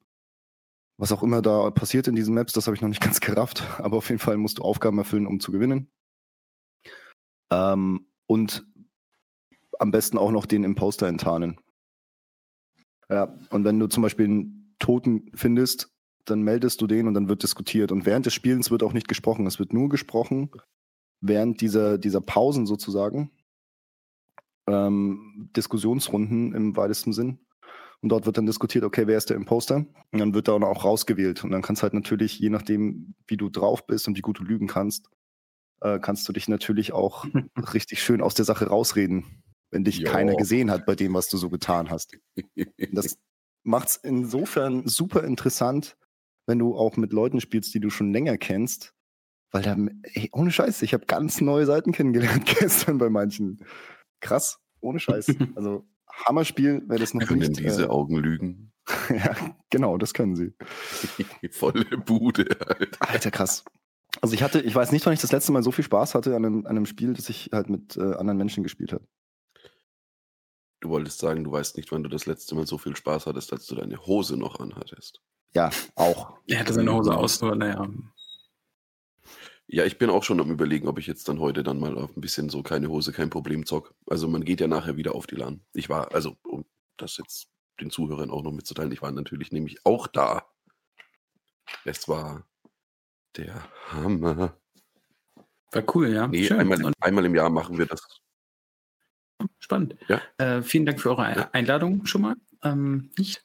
was 0.99 1.13
auch 1.13 1.23
immer 1.23 1.43
da 1.43 1.71
passiert 1.71 2.07
in 2.09 2.15
diesen 2.15 2.35
Maps, 2.35 2.53
das 2.53 2.67
habe 2.67 2.77
ich 2.77 2.83
noch 2.83 2.89
nicht 2.89 3.01
ganz 3.03 3.21
gerafft, 3.21 3.65
aber 3.79 3.97
auf 3.97 4.09
jeden 4.09 4.19
Fall 4.19 4.37
musst 4.37 4.59
du 4.59 4.63
Aufgaben 4.63 4.99
erfüllen, 4.99 5.27
um 5.27 5.41
zu 5.41 5.53
gewinnen. 5.53 5.91
Ähm, 7.51 8.07
und 8.27 8.67
am 9.79 9.91
besten 9.91 10.19
auch 10.19 10.31
noch 10.31 10.47
den 10.47 10.65
Imposter 10.65 11.09
enttarnen. 11.09 11.59
Ja, 13.09 13.37
und 13.51 13.65
wenn 13.65 13.79
du 13.79 13.89
zum 13.89 14.03
Beispiel 14.03 14.27
einen 14.27 14.75
Toten 14.79 15.31
findest, 15.35 15.91
dann 16.25 16.43
meldest 16.43 16.81
du 16.81 16.87
den 16.87 17.09
und 17.09 17.15
dann 17.15 17.29
wird 17.29 17.43
diskutiert. 17.43 17.93
Und 17.93 18.07
während 18.07 18.27
des 18.27 18.35
Spielens 18.35 18.71
wird 18.71 18.83
auch 18.83 18.93
nicht 18.93 19.09
gesprochen. 19.09 19.47
Es 19.47 19.59
wird 19.59 19.73
nur 19.73 19.89
gesprochen 19.89 20.51
während 21.21 21.61
dieser, 21.61 21.99
dieser 21.99 22.21
Pausen 22.21 22.65
sozusagen. 22.67 23.31
Ähm, 24.69 25.51
Diskussionsrunden 25.57 26.55
im 26.55 26.77
weitesten 26.77 27.13
Sinn. 27.13 27.39
Und 28.01 28.09
dort 28.09 28.27
wird 28.27 28.37
dann 28.37 28.47
diskutiert, 28.47 28.85
okay, 28.85 29.07
wer 29.07 29.17
ist 29.17 29.31
der 29.31 29.37
Imposter? 29.37 29.77
Und 29.77 30.19
dann 30.19 30.35
wird 30.35 30.49
da 30.49 30.53
auch 30.53 30.85
rausgewählt. 30.85 31.45
Und 31.45 31.53
dann 31.53 31.63
kannst 31.63 31.83
halt 31.85 31.95
natürlich, 31.95 32.39
je 32.39 32.51
nachdem, 32.51 33.15
wie 33.29 33.37
du 33.37 33.49
drauf 33.49 33.87
bist 33.87 34.09
und 34.09 34.17
wie 34.17 34.23
gut 34.23 34.41
du 34.41 34.45
lügen 34.45 34.67
kannst, 34.67 35.09
äh, 35.81 36.01
kannst 36.01 36.29
du 36.29 36.33
dich 36.33 36.49
natürlich 36.49 36.93
auch 36.93 37.25
richtig 37.75 38.03
schön 38.03 38.21
aus 38.21 38.35
der 38.35 38.45
Sache 38.45 38.67
rausreden, 38.67 39.43
wenn 39.71 39.85
dich 39.85 39.99
Jo. 39.99 40.11
keiner 40.11 40.35
gesehen 40.35 40.71
hat 40.71 40.85
bei 40.85 40.97
dem, 40.97 41.15
was 41.15 41.29
du 41.29 41.37
so 41.37 41.49
getan 41.49 41.91
hast. 41.91 42.17
Das 42.93 43.17
macht 43.63 43.89
es 43.89 43.97
insofern 43.97 44.87
super 44.89 45.23
interessant, 45.23 45.97
wenn 46.47 46.59
du 46.59 46.77
auch 46.77 46.97
mit 46.97 47.13
Leuten 47.13 47.41
spielst, 47.41 47.73
die 47.75 47.81
du 47.81 47.91
schon 47.91 48.13
länger 48.13 48.37
kennst. 48.37 48.93
Weil 49.53 49.63
da, 49.63 49.77
ey, 50.03 50.29
ohne 50.33 50.51
Scheiß, 50.51 50.83
ich 50.83 50.95
habe 50.95 51.07
ganz 51.07 51.41
neue 51.41 51.67
Seiten 51.67 51.93
kennengelernt 51.93 52.47
gestern 52.59 52.99
bei 52.99 53.11
manchen. 53.11 53.65
Krass, 54.23 54.59
ohne 54.81 54.99
Scheiß. 54.99 55.27
Also 55.57 55.85
Hammerspiel, 56.27 56.83
wer 56.87 56.99
das 56.99 57.15
noch 57.15 57.27
Können 57.27 57.41
nicht. 57.41 57.59
diese 57.59 57.85
äh, 57.85 57.89
Augen 57.89 58.17
lügen? 58.17 58.73
ja, 59.09 59.35
genau, 59.71 59.99
das 59.99 60.15
können 60.15 60.37
sie. 60.37 60.55
Volle 61.51 61.85
Bude, 61.99 62.47
Alter. 62.67 62.97
Alter, 63.01 63.31
krass. 63.31 63.65
Also 64.21 64.35
ich 64.35 64.43
hatte, 64.43 64.61
ich 64.61 64.75
weiß 64.75 64.93
nicht, 64.93 65.05
wann 65.07 65.15
ich 65.15 65.21
das 65.21 65.33
letzte 65.33 65.53
Mal 65.53 65.63
so 65.63 65.73
viel 65.73 65.85
Spaß 65.85 66.15
hatte 66.15 66.37
an 66.37 66.45
einem, 66.45 66.67
an 66.67 66.77
einem 66.77 66.87
Spiel, 66.87 67.15
das 67.15 67.29
ich 67.29 67.51
halt 67.53 67.71
mit 67.71 67.97
äh, 67.97 68.15
anderen 68.15 68.37
Menschen 68.37 68.63
gespielt 68.63 68.93
habe. 68.93 69.07
Du 70.81 70.91
wolltest 70.91 71.19
sagen, 71.19 71.45
du 71.45 71.53
weißt 71.53 71.77
nicht, 71.77 71.91
wann 71.93 72.03
du 72.03 72.11
das 72.11 72.27
letzte 72.27 72.55
Mal 72.55 72.67
so 72.67 72.77
viel 72.77 72.95
Spaß 72.95 73.27
hattest, 73.27 73.53
als 73.53 73.67
du 73.67 73.75
deine 73.75 74.05
Hose 74.05 74.37
noch 74.37 74.61
anhattest. 74.61 75.23
Ja, 75.55 75.71
auch. 75.95 76.35
Er 76.47 76.61
hatte 76.61 76.75
seine 76.75 76.93
Hose 76.93 77.15
aus, 77.17 77.41
nur 77.41 77.55
naja. 77.57 77.89
Ja, 79.75 79.87
ich 79.87 79.97
bin 79.97 80.11
auch 80.11 80.23
schon 80.23 80.39
am 80.39 80.51
überlegen, 80.51 80.87
ob 80.87 80.99
ich 80.99 81.07
jetzt 81.07 81.29
dann 81.31 81.41
heute 81.41 81.63
dann 81.63 81.81
mal 81.81 81.97
auf 81.97 82.15
ein 82.15 82.21
bisschen 82.21 82.51
so 82.51 82.63
keine 82.63 82.89
Hose, 82.89 83.11
kein 83.11 83.31
Problem 83.31 83.65
zock. 83.65 83.95
Also 84.07 84.29
man 84.29 84.45
geht 84.45 84.61
ja 84.61 84.69
nachher 84.69 84.99
wieder 84.99 85.15
auf 85.15 85.27
die 85.27 85.37
LAN. 85.37 85.63
Ich 85.73 85.89
war, 85.89 86.13
also 86.15 86.37
um 86.47 86.67
das 86.99 87.17
jetzt 87.17 87.49
den 87.81 87.91
Zuhörern 87.91 88.31
auch 88.31 88.43
noch 88.43 88.53
mitzuteilen, 88.53 88.93
ich 88.93 89.01
war 89.01 89.11
natürlich 89.13 89.51
nämlich 89.51 89.87
auch 89.87 90.07
da. 90.09 90.47
Es 91.87 92.07
war 92.07 92.47
der 93.39 93.67
Hammer. 93.91 94.55
War 95.71 95.85
cool, 95.95 96.09
ja. 96.11 96.27
Nee, 96.29 96.45
Schön. 96.45 96.61
einmal, 96.61 96.85
Und 96.85 96.95
einmal 97.01 97.25
im 97.25 97.35
Jahr 97.35 97.49
machen 97.49 97.79
wir 97.79 97.87
das. 97.87 98.07
spannend. 99.59 99.97
Ja. 100.07 100.21
Äh, 100.37 100.61
vielen 100.63 100.85
Dank 100.85 101.01
für 101.01 101.09
eure 101.11 101.23
Ein- 101.23 101.39
Ja. 101.39 101.49
Einladung 101.53 102.05
schon 102.05 102.21
mal. 102.21 102.37
Ähm, 102.63 103.11
ich, 103.17 103.41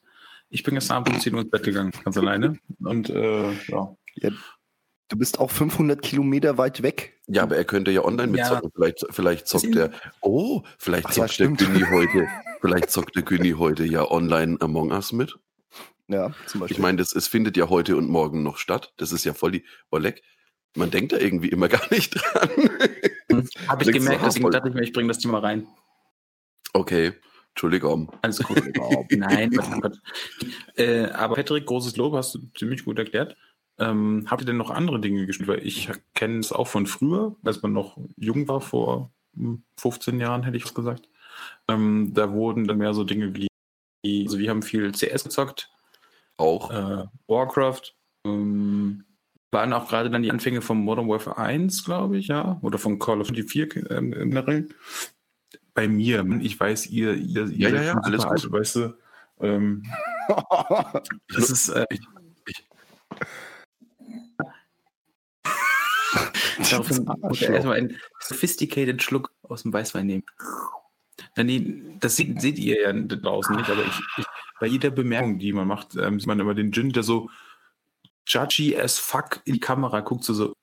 ich 0.50 0.62
bin 0.62 0.74
gestern 0.74 0.98
Abend 0.98 1.14
um 1.14 1.20
10 1.22 1.34
Uhr 1.34 1.40
ins 1.40 1.50
Bett 1.50 1.62
gegangen, 1.62 1.92
ganz 2.04 2.18
alleine. 2.18 2.58
Und 2.80 3.08
äh, 3.08 3.50
ja. 3.68 3.96
Du 5.08 5.16
bist 5.16 5.38
auch 5.40 5.50
500 5.50 6.02
Kilometer 6.02 6.58
weit 6.58 6.82
weg. 6.82 7.18
Ja, 7.26 7.42
aber 7.42 7.56
er 7.56 7.64
könnte 7.64 7.90
ja 7.90 8.04
online 8.04 8.36
Ja. 8.36 8.44
mitzocken. 8.44 8.70
Vielleicht, 8.74 9.06
vielleicht 9.10 9.46
zockt 9.48 9.74
er. 9.74 9.90
Oh, 10.20 10.62
vielleicht 10.78 11.06
Ach 11.06 11.10
ja, 11.10 11.26
zockt 11.26 11.28
der 11.30 11.34
stimmt. 11.34 11.58
Günni 11.58 11.80
heute. 11.90 12.26
Vielleicht 12.60 12.90
zockt 12.90 13.14
der 13.14 13.22
Günni 13.22 13.52
heute 13.52 13.84
ja 13.84 14.10
online 14.10 14.56
Among 14.60 14.90
Us 14.90 15.12
mit. 15.12 15.36
Ja, 16.08 16.32
zum 16.46 16.60
Beispiel. 16.60 16.76
Ich 16.76 16.82
meine, 16.82 16.98
das, 16.98 17.14
es 17.14 17.28
findet 17.28 17.56
ja 17.56 17.68
heute 17.68 17.96
und 17.96 18.08
morgen 18.10 18.42
noch 18.42 18.56
statt. 18.56 18.92
Das 18.96 19.12
ist 19.12 19.24
ja 19.24 19.32
voll 19.32 19.52
die 19.52 19.64
Oleg. 19.92 20.22
Man 20.74 20.90
denkt 20.90 21.12
da 21.12 21.18
irgendwie 21.18 21.48
immer 21.50 21.68
gar 21.68 21.82
nicht 21.92 22.14
dran. 22.16 22.50
Habe 23.68 23.84
ich 23.84 23.92
gemerkt, 23.92 24.24
deswegen 24.26 24.42
voll- 24.42 24.50
dachte 24.50 24.68
ich 24.70 24.74
mir, 24.74 24.82
ich 24.82 24.92
bringe 24.92 25.06
das 25.08 25.18
Thema 25.18 25.38
rein. 25.38 25.68
Okay, 26.72 27.12
Entschuldigung. 27.50 28.10
Alles 28.22 28.38
gut. 28.42 28.60
Nein, 29.10 29.50
Quatsch, 29.50 29.80
Quatsch. 29.80 29.98
Äh, 30.76 31.04
aber 31.10 31.36
Patrick, 31.36 31.64
großes 31.66 31.96
Lob, 31.96 32.14
hast 32.14 32.34
du 32.34 32.40
ziemlich 32.56 32.84
gut 32.84 32.98
erklärt. 32.98 33.36
Ähm, 33.78 34.26
habt 34.28 34.42
ihr 34.42 34.46
denn 34.46 34.56
noch 34.56 34.70
andere 34.70 35.00
Dinge 35.00 35.26
gespielt? 35.26 35.48
Weil 35.48 35.66
ich 35.66 35.88
kenne 36.14 36.38
es 36.40 36.52
auch 36.52 36.66
von 36.68 36.86
früher, 36.86 37.36
als 37.44 37.62
man 37.62 37.72
noch 37.72 37.96
jung 38.16 38.48
war, 38.48 38.60
vor 38.60 39.10
hm, 39.36 39.62
15 39.78 40.18
Jahren, 40.20 40.42
hätte 40.42 40.56
ich 40.56 40.64
was 40.64 40.74
gesagt. 40.74 41.08
Ähm, 41.68 42.12
da 42.14 42.32
wurden 42.32 42.66
dann 42.66 42.78
mehr 42.78 42.94
so 42.94 43.04
Dinge 43.04 43.32
wie, 43.34 43.48
also 44.26 44.38
wir 44.38 44.50
haben 44.50 44.62
viel 44.62 44.90
CS 44.92 45.24
gezockt, 45.24 45.70
Auch. 46.36 46.70
äh, 46.70 47.04
Warcraft, 47.28 47.94
ähm, 48.24 49.04
waren 49.52 49.72
auch 49.72 49.88
gerade 49.88 50.10
dann 50.10 50.22
die 50.22 50.30
Anfänge 50.30 50.60
von 50.60 50.78
Modern 50.78 51.08
Warfare 51.08 51.38
1, 51.38 51.84
glaube 51.84 52.18
ich, 52.18 52.28
ja, 52.28 52.58
oder 52.62 52.78
von 52.78 52.98
Call 52.98 53.20
of 53.20 53.28
Duty 53.28 53.44
4 53.44 53.90
ähm, 53.90 54.10
generell. 54.10 54.68
Bei 55.74 55.86
mir, 55.88 56.26
ich 56.40 56.58
weiß, 56.58 56.86
ihr, 56.88 57.14
ihr, 57.14 57.46
ihr 57.46 57.68
Ja, 57.70 57.76
ja, 57.76 57.82
ja, 57.82 57.98
alles 58.02 58.22
gut. 58.24 58.32
alt, 58.32 58.52
weißt 58.52 58.76
du, 58.76 58.94
ähm, 59.40 59.84
das 61.28 61.50
ist, 61.50 61.68
äh, 61.68 61.86
ich- 61.90 62.00
ich- 62.46 62.64
daraufhin 66.70 67.04
muss 67.22 67.42
er 67.42 67.54
erstmal 67.54 67.76
einen 67.76 67.96
sophisticated 68.20 69.02
Schluck 69.02 69.32
aus 69.42 69.62
dem 69.62 69.72
Weißwein 69.72 70.06
nehmen. 70.06 70.24
Nee, 71.36 71.82
das 72.00 72.16
seht, 72.16 72.40
seht 72.40 72.58
ihr 72.58 72.80
ja 72.82 72.92
draußen 72.92 73.56
nicht, 73.56 73.70
aber 73.70 73.82
ich, 73.82 74.00
ich, 74.18 74.26
bei 74.60 74.66
jeder 74.66 74.90
Bemerkung, 74.90 75.38
die 75.38 75.52
man 75.52 75.68
macht, 75.68 75.94
ähm, 75.96 76.18
sieht 76.18 76.26
man 76.26 76.40
immer 76.40 76.54
den 76.54 76.72
Gin, 76.72 76.92
der 76.92 77.02
so 77.02 77.30
judgy 78.26 78.76
as 78.76 78.98
fuck 78.98 79.40
in 79.44 79.54
die 79.54 79.60
Kamera 79.60 80.00
guckt, 80.00 80.24
so, 80.24 80.34
so 80.34 80.54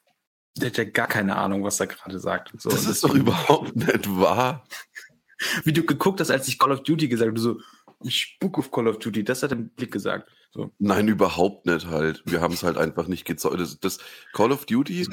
der 0.58 0.70
hat 0.70 0.78
ja 0.78 0.84
gar 0.86 1.08
keine 1.08 1.36
Ahnung, 1.36 1.64
was 1.64 1.80
er 1.80 1.88
gerade 1.88 2.20
sagt. 2.20 2.54
Und 2.54 2.62
So, 2.62 2.70
das 2.70 2.86
Und 2.86 2.92
ist 2.92 3.04
doch 3.04 3.14
überhaupt 3.14 3.76
nicht 3.76 4.08
wahr. 4.10 4.66
Wie 5.64 5.74
du 5.74 5.84
geguckt 5.84 6.22
hast, 6.22 6.32
als 6.32 6.48
ich 6.48 6.58
Call 6.58 6.72
of 6.72 6.84
Duty 6.84 7.10
gesagt 7.10 7.28
habe, 7.28 7.36
du 7.36 7.42
so, 7.42 7.60
ich 8.04 8.18
spuck 8.18 8.58
auf 8.58 8.72
Call 8.72 8.88
of 8.88 9.00
Duty, 9.00 9.24
das 9.24 9.44
hat 9.44 9.52
er 9.52 9.58
im 9.58 9.70
Blick 9.70 9.92
gesagt. 9.92 10.32
So. 10.52 10.72
Nein, 10.80 11.08
überhaupt 11.08 11.66
nicht 11.66 11.88
halt. 11.88 12.24
Wir 12.25 12.42
haben 12.42 12.54
es 12.54 12.64
halt 12.64 12.78
einfach 12.78 13.08
nicht 13.08 13.25
gezockt. 13.25 13.60
Das, 13.60 13.80
das 13.80 14.00
Call 14.34 14.52
of 14.52 14.66
Duty 14.66 15.08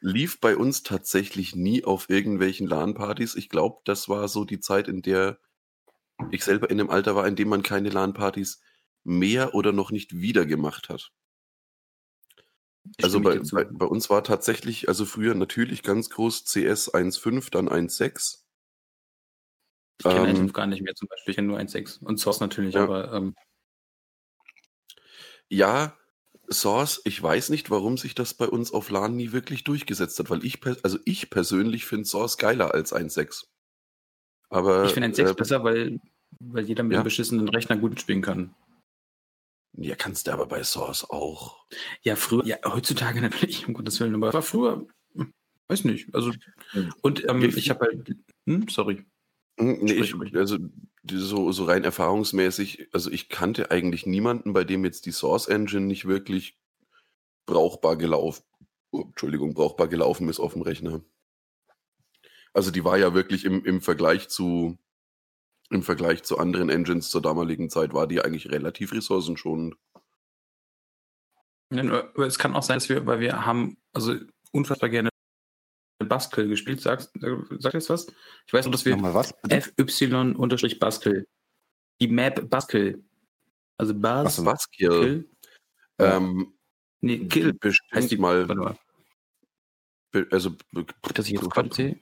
lief 0.00 0.40
bei 0.40 0.56
uns 0.56 0.82
tatsächlich 0.82 1.56
nie 1.56 1.84
auf 1.84 2.10
irgendwelchen 2.10 2.66
LAN-Partys. 2.66 3.34
Ich 3.34 3.48
glaube, 3.48 3.80
das 3.84 4.08
war 4.08 4.28
so 4.28 4.44
die 4.44 4.60
Zeit, 4.60 4.88
in 4.88 5.00
der 5.00 5.38
ich 6.30 6.44
selber 6.44 6.70
in 6.70 6.78
dem 6.78 6.90
Alter 6.90 7.16
war, 7.16 7.26
in 7.26 7.36
dem 7.36 7.48
man 7.48 7.62
keine 7.62 7.88
LAN-Partys 7.88 8.60
mehr 9.04 9.54
oder 9.54 9.72
noch 9.72 9.90
nicht 9.90 10.20
wieder 10.20 10.46
gemacht 10.46 10.88
hat. 10.88 11.10
Ich 12.96 13.04
Also 13.04 13.20
bei, 13.20 13.38
bei, 13.38 13.64
bei 13.64 13.86
uns 13.86 14.10
war 14.10 14.24
tatsächlich, 14.24 14.88
also 14.88 15.06
früher 15.06 15.34
natürlich 15.34 15.82
ganz 15.82 16.10
groß 16.10 16.44
CS 16.44 16.92
1.5, 16.92 17.50
dann 17.50 17.68
1.6. 17.68 18.41
Ich 20.08 20.14
kenne 20.14 20.28
ähm, 20.28 20.48
1.5 20.48 20.52
gar 20.52 20.66
nicht 20.66 20.82
mehr 20.82 20.94
zum 20.94 21.08
Beispiel, 21.08 21.32
ich 21.32 21.36
kenne 21.36 21.48
nur 21.48 21.58
1.6 21.58 22.02
und 22.02 22.18
Source 22.18 22.40
natürlich, 22.40 22.74
Ja. 22.74 22.84
aber 22.84 23.12
ähm, 23.12 23.34
Ja, 25.48 25.96
Source, 26.50 27.00
ich 27.04 27.22
weiß 27.22 27.50
nicht, 27.50 27.70
warum 27.70 27.96
sich 27.96 28.14
das 28.14 28.34
bei 28.34 28.48
uns 28.48 28.72
auf 28.72 28.90
LAN 28.90 29.16
nie 29.16 29.32
wirklich 29.32 29.64
durchgesetzt 29.64 30.18
hat, 30.18 30.30
weil 30.30 30.44
ich, 30.44 30.60
also 30.82 30.98
ich 31.04 31.30
persönlich 31.30 31.86
finde 31.86 32.04
Source 32.04 32.36
geiler 32.36 32.74
als 32.74 32.92
1.6. 32.92 33.46
Aber 34.48 34.84
ich 34.84 34.92
finde 34.92 35.08
1.6 35.08 35.30
äh, 35.30 35.34
besser, 35.34 35.64
weil, 35.64 36.00
weil 36.40 36.64
jeder 36.64 36.82
mit 36.82 36.92
ja. 36.92 36.98
einem 36.98 37.04
beschissenen 37.04 37.48
Rechner 37.48 37.76
gut 37.76 38.00
spielen 38.00 38.22
kann. 38.22 38.54
Ja, 39.74 39.94
kannst 39.94 40.26
du 40.26 40.32
aber 40.32 40.46
bei 40.46 40.62
Source 40.64 41.08
auch. 41.08 41.64
Ja, 42.02 42.16
früher, 42.16 42.44
ja, 42.44 42.58
heutzutage 42.64 43.20
natürlich, 43.22 43.66
um 43.66 43.74
Gottes 43.74 43.98
Willen, 44.00 44.14
aber 44.14 44.32
war 44.32 44.42
früher, 44.42 44.86
hm, 45.14 45.32
weiß 45.68 45.84
nicht, 45.84 46.14
also, 46.14 46.32
und 47.00 47.26
ähm, 47.28 47.42
ich 47.42 47.70
habe 47.70 47.86
halt, 47.86 48.16
hm, 48.46 48.68
sorry. 48.68 49.04
Hm, 49.58 49.78
Nee, 49.82 49.92
ich, 49.94 50.14
also 50.36 50.58
so, 51.10 51.52
so 51.52 51.64
rein 51.64 51.84
erfahrungsmäßig, 51.84 52.88
also 52.92 53.10
ich 53.10 53.28
kannte 53.28 53.70
eigentlich 53.70 54.06
niemanden, 54.06 54.52
bei 54.52 54.64
dem 54.64 54.84
jetzt 54.84 55.06
die 55.06 55.12
Source 55.12 55.48
Engine 55.48 55.86
nicht 55.86 56.06
wirklich 56.06 56.58
brauchbar 57.46 57.96
gelaufen, 57.96 58.44
oh, 58.92 59.02
Entschuldigung, 59.02 59.54
brauchbar 59.54 59.88
gelaufen 59.88 60.28
ist 60.28 60.40
auf 60.40 60.52
dem 60.54 60.62
Rechner. 60.62 61.02
Also 62.54 62.70
die 62.70 62.84
war 62.84 62.98
ja 62.98 63.14
wirklich 63.14 63.44
im, 63.44 63.64
im 63.64 63.80
Vergleich 63.80 64.28
zu 64.28 64.78
im 65.70 65.82
Vergleich 65.82 66.22
zu 66.22 66.36
anderen 66.38 66.68
Engines 66.68 67.08
zur 67.08 67.22
damaligen 67.22 67.70
Zeit 67.70 67.94
war 67.94 68.06
die 68.06 68.20
eigentlich 68.20 68.50
relativ 68.50 68.92
ressourcenschonend. 68.92 69.74
Ja, 71.70 71.82
nur- 71.82 72.10
Aber 72.14 72.26
es 72.26 72.38
kann 72.38 72.54
auch 72.54 72.62
sein, 72.62 72.76
dass 72.76 72.90
wir, 72.90 73.06
weil 73.06 73.20
wir 73.20 73.46
haben, 73.46 73.78
also 73.94 74.14
unfassbar 74.52 74.90
gerne 74.90 75.08
Baskel 76.04 76.48
gespielt, 76.48 76.80
sagst, 76.80 77.14
äh, 77.22 77.36
sagt 77.58 77.74
jetzt 77.74 77.90
was? 77.90 78.06
Ich 78.46 78.52
weiß 78.52 78.66
noch, 78.66 78.72
dass 78.72 78.84
wir? 78.84 78.96
FY-Baskel, 78.96 81.26
die 82.00 82.08
Map 82.08 82.48
Baskel, 82.48 83.04
also 83.76 83.94
Bas, 83.94 84.44
Was 84.44 84.70
Kill? 84.70 84.90
Kill, 84.90 85.28
Ähm, 85.98 86.54
nee, 87.00 87.26
Kill, 87.26 87.52
bestimmt 87.54 87.92
heißt 87.94 88.10
die, 88.10 88.16
mal, 88.16 88.48
warte 88.48 88.60
mal, 88.60 88.76
be- 90.10 90.26
also 90.30 90.56
dass 91.14 91.26
ich 91.26 91.32
jetzt 91.32 91.50
gerade 91.50 91.74
sehe. 91.74 91.98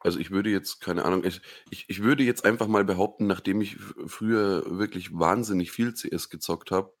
Also 0.00 0.18
ich 0.18 0.30
würde 0.32 0.50
jetzt, 0.50 0.80
keine 0.80 1.04
Ahnung, 1.04 1.24
ich, 1.24 1.40
ich, 1.70 1.88
ich 1.88 2.02
würde 2.02 2.24
jetzt 2.24 2.44
einfach 2.44 2.66
mal 2.66 2.84
behaupten, 2.84 3.28
nachdem 3.28 3.60
ich 3.60 3.76
früher 4.06 4.78
wirklich 4.78 5.16
wahnsinnig 5.16 5.70
viel 5.70 5.94
CS 5.94 6.28
gezockt 6.28 6.72
habe, 6.72 6.92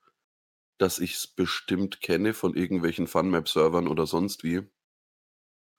dass 0.78 1.00
ich 1.00 1.14
es 1.14 1.26
bestimmt 1.26 2.00
kenne 2.00 2.32
von 2.32 2.54
irgendwelchen 2.54 3.08
Funmap-Servern 3.08 3.88
oder 3.88 4.06
sonst 4.06 4.44
wie. 4.44 4.62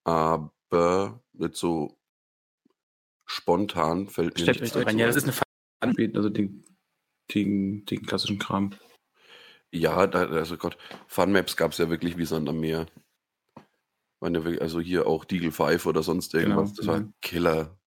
Aber 0.04 1.22
nicht 1.34 1.56
so 1.56 1.98
spontan 3.26 4.10
fällt 4.10 4.36
mir 4.36 4.44
Stellt 4.44 4.62
nichts 4.62 4.74
dazu 4.76 4.98
Ja, 4.98 5.08
das 5.08 5.16
ein. 5.16 5.30
ist 5.30 5.42
eine 5.82 5.94
Fun 5.94 6.16
also 6.16 6.30
den, 6.30 6.64
den, 7.34 7.86
den 7.86 8.06
klassischen 8.06 8.40
Kram. 8.40 8.72
Ja, 9.72 10.06
da, 10.08 10.28
also 10.28 10.58
Gott, 10.58 10.78
Funmaps 11.08 11.58
gab 11.58 11.72
es 11.72 11.80
ja 11.80 11.90
wirklich 11.90 12.18
wie 12.18 12.26
Sand 12.26 12.48
am 12.48 12.60
Meer. 12.60 12.86
Meine, 14.20 14.62
also 14.62 14.80
hier 14.80 15.08
auch 15.08 15.26
Deagle 15.26 15.52
5 15.52 15.86
oder 15.86 16.04
sonst 16.04 16.34
irgendwas. 16.34 16.70
Genau, 16.70 16.78
Das 16.78 16.88
war 16.88 17.00
mhm. 17.00 17.14
Killer. 17.22 17.78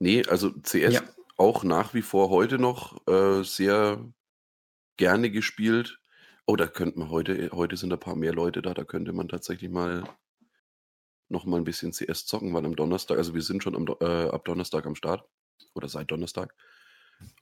Nee, 0.00 0.24
also 0.26 0.50
CS 0.62 0.94
Ja. 0.94 1.02
auch 1.36 1.64
nach 1.64 1.94
wie 1.94 2.02
vor 2.02 2.28
heute 2.28 2.58
noch 2.58 3.06
äh, 3.06 3.44
sehr 3.44 4.04
gerne 4.96 5.30
gespielt. 5.30 6.00
Oh, 6.44 6.56
da 6.56 6.66
könnte 6.66 6.98
man 6.98 7.10
heute, 7.10 7.50
heute 7.52 7.76
sind 7.76 7.92
ein 7.92 8.00
paar 8.00 8.16
mehr 8.16 8.34
Leute 8.34 8.62
da, 8.62 8.74
da 8.74 8.84
könnte 8.84 9.12
man 9.12 9.28
tatsächlich 9.28 9.70
mal 9.70 10.02
noch 11.32 11.44
mal 11.44 11.56
ein 11.56 11.64
bisschen 11.64 11.92
CS 11.92 12.26
zocken, 12.26 12.54
weil 12.54 12.64
am 12.64 12.76
Donnerstag, 12.76 13.18
also 13.18 13.34
wir 13.34 13.42
sind 13.42 13.62
schon 13.62 13.74
am, 13.74 13.86
äh, 14.00 14.28
ab 14.28 14.44
Donnerstag 14.44 14.86
am 14.86 14.94
Start 14.94 15.24
oder 15.74 15.88
seit 15.88 16.10
Donnerstag. 16.10 16.54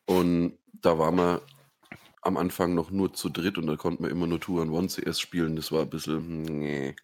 Und 0.07 0.59
da 0.73 0.99
waren 0.99 1.17
wir 1.17 1.43
am 2.23 2.37
Anfang 2.37 2.75
noch 2.75 2.91
nur 2.91 3.13
zu 3.13 3.29
dritt 3.29 3.59
und 3.59 3.67
da 3.67 3.77
konnten 3.77 4.05
wir 4.05 4.11
immer 4.11 4.27
nur 4.27 4.41
Two 4.41 4.61
on 4.61 4.71
One 4.71 4.89
CS 4.89 5.21
spielen. 5.21 5.57
Das 5.57 5.73
war 5.73 5.83
ein 5.83 5.91
bisschen, 5.91 6.17
hm, 6.17 6.43
nee. 6.43 6.97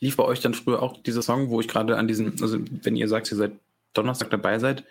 Lief 0.00 0.16
bei 0.16 0.24
euch 0.24 0.40
dann 0.40 0.54
früher 0.54 0.82
auch 0.82 1.02
dieser 1.02 1.22
Song, 1.22 1.50
wo 1.50 1.60
ich 1.60 1.68
gerade 1.68 1.96
an 1.96 2.06
diesen, 2.06 2.40
also 2.40 2.58
wenn 2.60 2.96
ihr 2.96 3.08
sagt, 3.08 3.30
ihr 3.30 3.36
seid 3.36 3.52
Donnerstag 3.92 4.30
dabei 4.30 4.58
seid, 4.58 4.84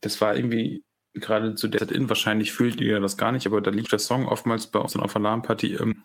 das 0.00 0.20
war 0.20 0.34
irgendwie 0.34 0.82
gerade 1.14 1.54
zu 1.54 1.68
der 1.68 1.80
Set-In, 1.80 2.08
wahrscheinlich 2.08 2.52
fühlt 2.52 2.80
ihr 2.80 3.00
das 3.00 3.16
gar 3.16 3.32
nicht, 3.32 3.46
aber 3.46 3.60
da 3.60 3.70
lief 3.70 3.88
der 3.88 3.98
Song 3.98 4.26
oftmals 4.26 4.68
bei 4.68 4.78
uns 4.78 4.96
auf 4.96 5.16
Alarmparty, 5.16 5.74
ähm, 5.74 6.02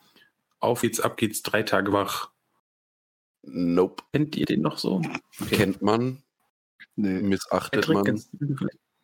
auf 0.60 0.82
geht's, 0.82 1.00
ab 1.00 1.16
geht's, 1.16 1.44
drei 1.44 1.64
Tage 1.64 1.94
wach. 1.94 2.32
Nope. 3.48 4.04
Kennt 4.14 4.36
ihr 4.36 4.46
den 4.46 4.62
noch 4.62 4.78
so? 4.78 5.02
Okay. 5.42 5.56
Kennt 5.56 5.82
man, 5.82 6.22
Nee, 6.98 7.22
missachtet 7.22 7.86
Patrick, 7.86 8.06
man. 8.06 8.22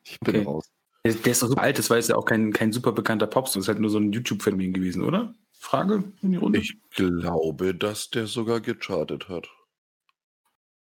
ich 0.04 0.20
bin 0.22 0.36
Okay. 0.36 0.44
raus. 0.46 0.72
Der, 1.04 1.14
der 1.14 1.32
ist 1.32 1.42
doch 1.42 1.48
super 1.50 1.62
alt, 1.62 1.78
das 1.80 1.90
war 1.90 1.98
jetzt 1.98 2.10
ja 2.10 2.16
auch 2.16 2.26
kein, 2.26 2.54
kein 2.54 2.72
super 2.72 2.92
bekannter 2.92 3.28
Popsong, 3.28 3.60
das 3.60 3.66
ist 3.66 3.68
halt 3.70 3.80
nur 3.80 3.90
so 3.90 3.98
ein 3.98 4.12
YouTube-Phänomen 4.14 4.72
gewesen, 4.74 5.04
oder? 5.04 5.34
Frage 5.54 6.04
in 6.22 6.32
die 6.32 6.38
Runde? 6.38 6.60
Ich 6.60 6.76
glaube, 6.92 7.76
dass 7.76 8.10
der 8.10 8.28
sogar 8.28 8.62
gechartet 8.62 9.30
hat. 9.30 9.48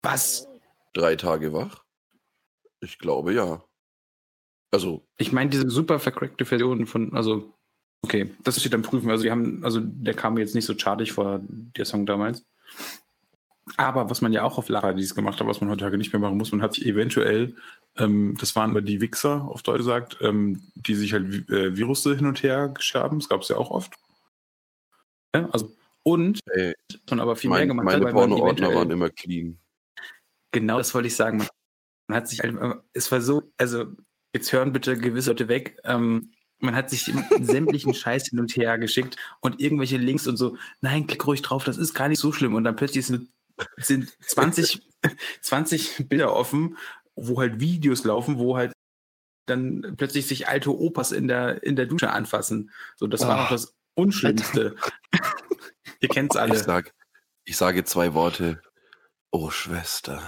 Was? 0.02 0.48
Drei 0.94 1.16
Tage 1.16 1.52
wach? 1.52 1.84
Ich 2.80 2.98
glaube 2.98 3.34
ja. 3.34 3.62
Also, 4.70 5.06
Ich 5.18 5.32
meine, 5.32 5.50
diese 5.50 5.68
super 5.68 5.98
vercrackte 5.98 6.44
Version 6.44 6.86
von, 6.86 7.14
also, 7.14 7.52
okay, 8.02 8.30
das 8.44 8.56
muss 8.56 8.64
ich 8.64 8.70
dann 8.70 8.82
prüfen. 8.82 9.10
Also, 9.10 9.24
die 9.24 9.30
haben, 9.30 9.64
also, 9.64 9.80
der 9.82 10.14
kam 10.14 10.34
mir 10.34 10.40
jetzt 10.40 10.54
nicht 10.54 10.64
so 10.64 10.74
chartig 10.76 11.12
vor, 11.12 11.40
der 11.42 11.84
Song 11.84 12.06
damals. 12.06 12.46
Aber 13.76 14.10
was 14.10 14.20
man 14.20 14.32
ja 14.32 14.42
auch 14.42 14.58
auf 14.58 14.68
Laradis 14.68 15.14
gemacht 15.14 15.38
hat, 15.38 15.46
was 15.46 15.60
man 15.60 15.70
heutzutage 15.70 15.98
nicht 15.98 16.12
mehr 16.12 16.20
machen 16.20 16.36
muss, 16.36 16.50
man 16.52 16.62
hat 16.62 16.74
sich 16.74 16.86
eventuell, 16.86 17.54
ähm, 17.96 18.36
das 18.40 18.56
waren 18.56 18.70
aber 18.70 18.80
die 18.82 19.00
Wichser, 19.00 19.42
auf 19.42 19.62
Deutsch 19.62 19.78
gesagt, 19.78 20.18
ähm, 20.22 20.62
die 20.74 20.94
sich 20.94 21.12
halt 21.12 21.48
äh, 21.50 21.76
Virusse 21.76 22.16
hin 22.16 22.26
und 22.26 22.42
her 22.42 22.68
geschaben. 22.68 23.18
Das 23.20 23.28
gab 23.28 23.42
es 23.42 23.48
ja 23.48 23.56
auch 23.56 23.70
oft. 23.70 23.94
Ja, 25.34 25.48
also, 25.50 25.72
und 26.02 26.40
ey, 26.52 26.74
man 27.10 27.20
aber 27.20 27.36
viel 27.36 27.50
mehr 27.50 27.60
mein, 27.60 27.68
gemacht 27.68 27.84
meine 27.84 27.96
hat, 27.98 28.04
weil 28.04 28.12
man 28.12 28.30
Porno-Ordner 28.30 28.74
waren 28.74 28.90
immer 28.90 29.10
clean. 29.10 29.58
Genau 30.52 30.78
das 30.78 30.94
wollte 30.94 31.08
ich 31.08 31.14
sagen. 31.16 31.38
Man, 31.38 31.48
man 32.08 32.16
hat 32.16 32.28
sich, 32.28 32.42
einfach- 32.42 32.82
es 32.92 33.12
war 33.12 33.20
so, 33.20 33.52
also 33.56 33.84
jetzt 34.34 34.52
hören 34.52 34.72
bitte 34.72 34.96
gewisse 34.98 35.30
Leute 35.30 35.48
weg. 35.48 35.78
Ähm, 35.84 36.32
man 36.58 36.74
hat 36.74 36.90
sich 36.90 37.10
sämtlichen 37.40 37.94
Scheiß 37.94 38.28
hin 38.28 38.40
und 38.40 38.56
her 38.56 38.78
geschickt 38.78 39.16
und 39.40 39.60
irgendwelche 39.60 39.96
Links 39.96 40.26
und 40.26 40.36
so, 40.36 40.56
nein, 40.80 41.06
klick 41.06 41.26
ruhig 41.26 41.42
drauf, 41.42 41.64
das 41.64 41.78
ist 41.78 41.94
gar 41.94 42.08
nicht 42.08 42.18
so 42.18 42.32
schlimm. 42.32 42.54
Und 42.54 42.64
dann 42.64 42.76
plötzlich 42.76 43.06
sind, 43.06 43.28
sind 43.78 44.10
20, 44.22 44.80
20 45.42 46.04
Bilder 46.08 46.34
offen, 46.34 46.76
wo 47.16 47.40
halt 47.40 47.60
Videos 47.60 48.04
laufen, 48.04 48.38
wo 48.38 48.56
halt 48.56 48.72
dann 49.46 49.94
plötzlich 49.96 50.26
sich 50.26 50.48
alte 50.48 50.76
Opas 50.78 51.12
in 51.12 51.26
der, 51.28 51.62
in 51.62 51.74
der 51.76 51.86
Dusche 51.86 52.10
anfassen. 52.10 52.70
So, 52.96 53.06
das 53.06 53.22
war 53.22 53.36
Ah. 53.36 53.42
noch 53.42 53.50
das 53.50 53.74
Unschlimmste. 53.94 54.76
Ihr 56.00 56.08
kennt's 56.08 56.36
Ich 56.36 56.40
alle. 56.40 56.56
sag, 56.56 56.94
ich 57.44 57.56
sage 57.56 57.84
zwei 57.84 58.14
Worte. 58.14 58.62
Oh, 59.32 59.50
Schwester. 59.50 60.22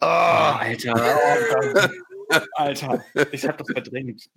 Oh, 0.00 0.06
Alter. 0.06 0.94
Oh. 0.96 2.34
Alter, 2.54 3.04
ich 3.30 3.46
hab 3.46 3.58
das 3.58 3.68
verdrängt. 3.70 4.28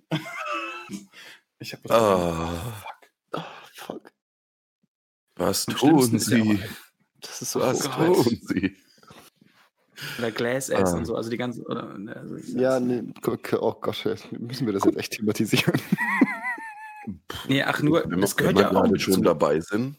Ich 1.60 1.74
hab 1.74 1.82
das 1.84 1.92
Ah, 1.92 2.74
oh, 3.32 3.42
fuck. 3.74 4.12
was 5.38 5.68
Am 5.68 5.76
tun 5.78 5.90
schlimmsten 6.10 6.16
ist 6.18 6.28
ja 6.30 6.38
Sie? 6.44 6.60
Das 7.28 7.42
ist 7.42 7.52
so 7.52 7.62
Oh 7.64 7.72
Gott. 7.74 8.24
tun 8.26 8.40
Sie? 8.44 8.76
Oder 10.20 10.32
Glass 10.32 10.70
Ass 10.72 10.94
Ah. 10.94 10.98
und 10.98 11.06
so, 11.06 11.16
also 11.16 11.30
die 11.30 11.38
ganzen. 11.38 11.66
Oder, 11.66 11.90
also, 12.16 12.36
Ja, 12.58 12.80
nee, 12.80 13.04
guck, 13.22 13.54
oh 13.54 13.74
Gott, 13.80 14.04
müssen 14.32 14.66
wir 14.66 14.74
das 14.74 14.84
jetzt 14.86 14.98
echt 14.98 15.14
thematisieren? 15.14 15.74
Nee, 17.48 17.62
ach 17.64 17.82
nur, 17.84 18.04
Wenn 18.10 18.20
das 18.22 18.32
wenn 18.38 18.56
gehört 18.56 18.60
ja 18.60 18.72
auch 18.82 18.88
mit 18.90 19.00
schon 19.02 19.14
zu. 19.16 19.22
dabei 19.22 19.60
sind. 19.60 19.96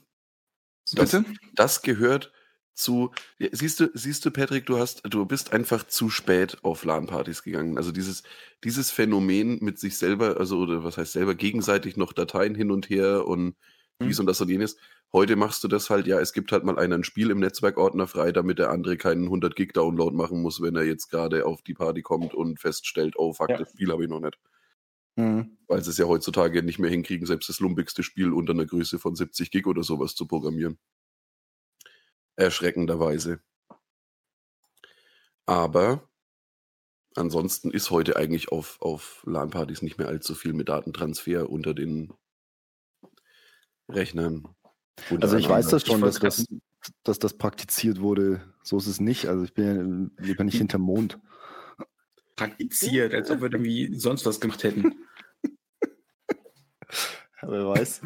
Das, 0.92 1.12
Bitte? 1.12 1.24
das 1.54 1.82
gehört 1.82 2.32
zu. 2.74 3.12
Ja, 3.38 3.48
siehst 3.52 3.78
du, 3.78 3.90
siehst 3.94 4.24
du, 4.24 4.32
Patrick, 4.32 4.66
du 4.66 4.78
hast, 4.78 5.02
du 5.08 5.24
bist 5.24 5.52
einfach 5.52 5.86
zu 5.86 6.10
spät 6.10 6.58
auf 6.64 6.84
LAN-Partys 6.84 7.44
gegangen. 7.44 7.76
Also 7.78 7.92
dieses, 7.92 8.24
dieses 8.64 8.90
Phänomen 8.90 9.58
mit 9.62 9.78
sich 9.78 9.98
selber, 9.98 10.36
also 10.38 10.58
oder 10.58 10.82
was 10.82 10.98
heißt 10.98 11.12
selber, 11.12 11.36
gegenseitig 11.36 11.96
noch 11.96 12.12
Dateien 12.12 12.54
hin 12.56 12.70
und 12.72 12.90
her 12.90 13.24
und 13.26 13.54
Mhm. 13.98 14.08
dies 14.08 14.18
und 14.20 14.26
das 14.26 14.40
und 14.40 14.48
jenes. 14.50 14.76
Heute 15.12 15.36
machst 15.36 15.64
du 15.64 15.68
das 15.68 15.88
halt, 15.88 16.06
ja, 16.06 16.20
es 16.20 16.32
gibt 16.32 16.52
halt 16.52 16.64
mal 16.64 16.78
einen 16.78 16.92
ein 16.94 17.04
Spiel 17.04 17.30
im 17.30 17.38
Netzwerkordner 17.40 18.06
frei, 18.06 18.32
damit 18.32 18.58
der 18.58 18.70
andere 18.70 18.96
keinen 18.96 19.24
100 19.24 19.56
Gig 19.56 19.72
Download 19.72 20.14
machen 20.14 20.42
muss, 20.42 20.60
wenn 20.60 20.76
er 20.76 20.82
jetzt 20.84 21.08
gerade 21.10 21.46
auf 21.46 21.62
die 21.62 21.74
Party 21.74 22.02
kommt 22.02 22.34
und 22.34 22.60
feststellt, 22.60 23.14
oh 23.16 23.32
fuck, 23.32 23.48
Ja. 23.50 23.58
das 23.58 23.70
Spiel 23.70 23.90
habe 23.92 24.04
ich 24.04 24.10
noch 24.10 24.20
nicht. 24.20 24.38
Hm. 25.18 25.56
Weil 25.68 25.82
sie 25.82 25.90
es 25.90 25.98
ja 25.98 26.06
heutzutage 26.06 26.62
nicht 26.62 26.78
mehr 26.78 26.90
hinkriegen, 26.90 27.26
selbst 27.26 27.48
das 27.48 27.60
lumpigste 27.60 28.02
Spiel 28.02 28.32
unter 28.32 28.52
einer 28.52 28.66
Größe 28.66 28.98
von 28.98 29.16
70 29.16 29.50
Gig 29.50 29.66
oder 29.66 29.82
sowas 29.82 30.14
zu 30.14 30.26
programmieren. 30.26 30.78
Erschreckenderweise. 32.36 33.40
Aber 35.46 36.08
ansonsten 37.14 37.70
ist 37.70 37.90
heute 37.90 38.16
eigentlich 38.16 38.50
auf, 38.52 38.80
auf 38.80 39.22
LAN-Partys 39.26 39.82
nicht 39.82 39.98
mehr 39.98 40.08
allzu 40.08 40.34
viel 40.34 40.52
mit 40.52 40.68
Datentransfer 40.68 41.48
unter 41.48 41.72
den 41.74 42.12
Rechnern. 43.88 44.46
Also 45.20 45.36
ich 45.36 45.48
weiß 45.48 45.68
das 45.68 45.86
schon, 45.86 46.00
dass 46.00 46.18
das, 46.18 46.46
dass 47.02 47.18
das 47.18 47.36
praktiziert 47.36 48.00
wurde. 48.00 48.42
So 48.62 48.78
ist 48.78 48.86
es 48.86 49.00
nicht. 49.00 49.26
Also 49.26 49.44
ich 49.44 49.54
bin 49.54 50.12
ja 50.20 50.44
nicht 50.44 50.58
hinterm 50.58 50.82
Mond. 50.82 51.18
Praktiziert, 52.34 53.14
als 53.14 53.30
ob 53.30 53.40
wir 53.40 53.52
irgendwie 53.52 53.94
sonst 53.94 54.26
was 54.26 54.40
gemacht 54.40 54.64
hätten. 54.64 54.96
Wer 57.42 57.66
weiß. 57.66 58.00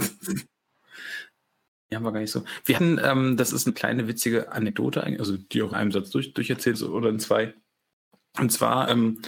Ja, 1.93 2.03
war 2.05 2.13
gar 2.13 2.21
nicht 2.21 2.31
so. 2.31 2.45
Wir 2.65 2.77
hatten, 2.77 3.01
ähm, 3.03 3.37
das 3.37 3.53
ist 3.53 3.67
eine 3.67 3.75
kleine 3.75 4.07
witzige 4.07 4.53
Anekdote, 4.53 5.03
also 5.03 5.37
die 5.37 5.63
auch 5.63 5.71
in 5.71 5.75
einem 5.75 5.93
Satz 5.93 6.11
durch, 6.11 6.35
durcherzählt 6.35 6.81
oder 6.83 7.09
in 7.09 7.19
zwei. 7.19 7.55
Und 8.39 8.53
zwar 8.53 8.89
ähm, 8.89 9.23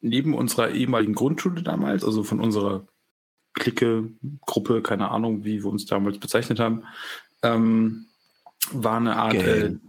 neben 0.00 0.34
unserer 0.34 0.70
ehemaligen 0.70 1.14
Grundschule 1.14 1.62
damals, 1.62 2.04
also 2.04 2.22
von 2.22 2.40
unserer 2.40 2.86
Clique, 3.56 4.10
Gruppe, 4.42 4.82
keine 4.82 5.10
Ahnung, 5.10 5.44
wie 5.44 5.62
wir 5.62 5.70
uns 5.70 5.86
damals 5.86 6.18
bezeichnet 6.18 6.60
haben, 6.60 6.84
ähm, 7.42 8.06
war 8.70 8.98
eine 8.98 9.16
Art 9.16 9.34
äh, 9.34 9.60
Gang. 9.60 9.80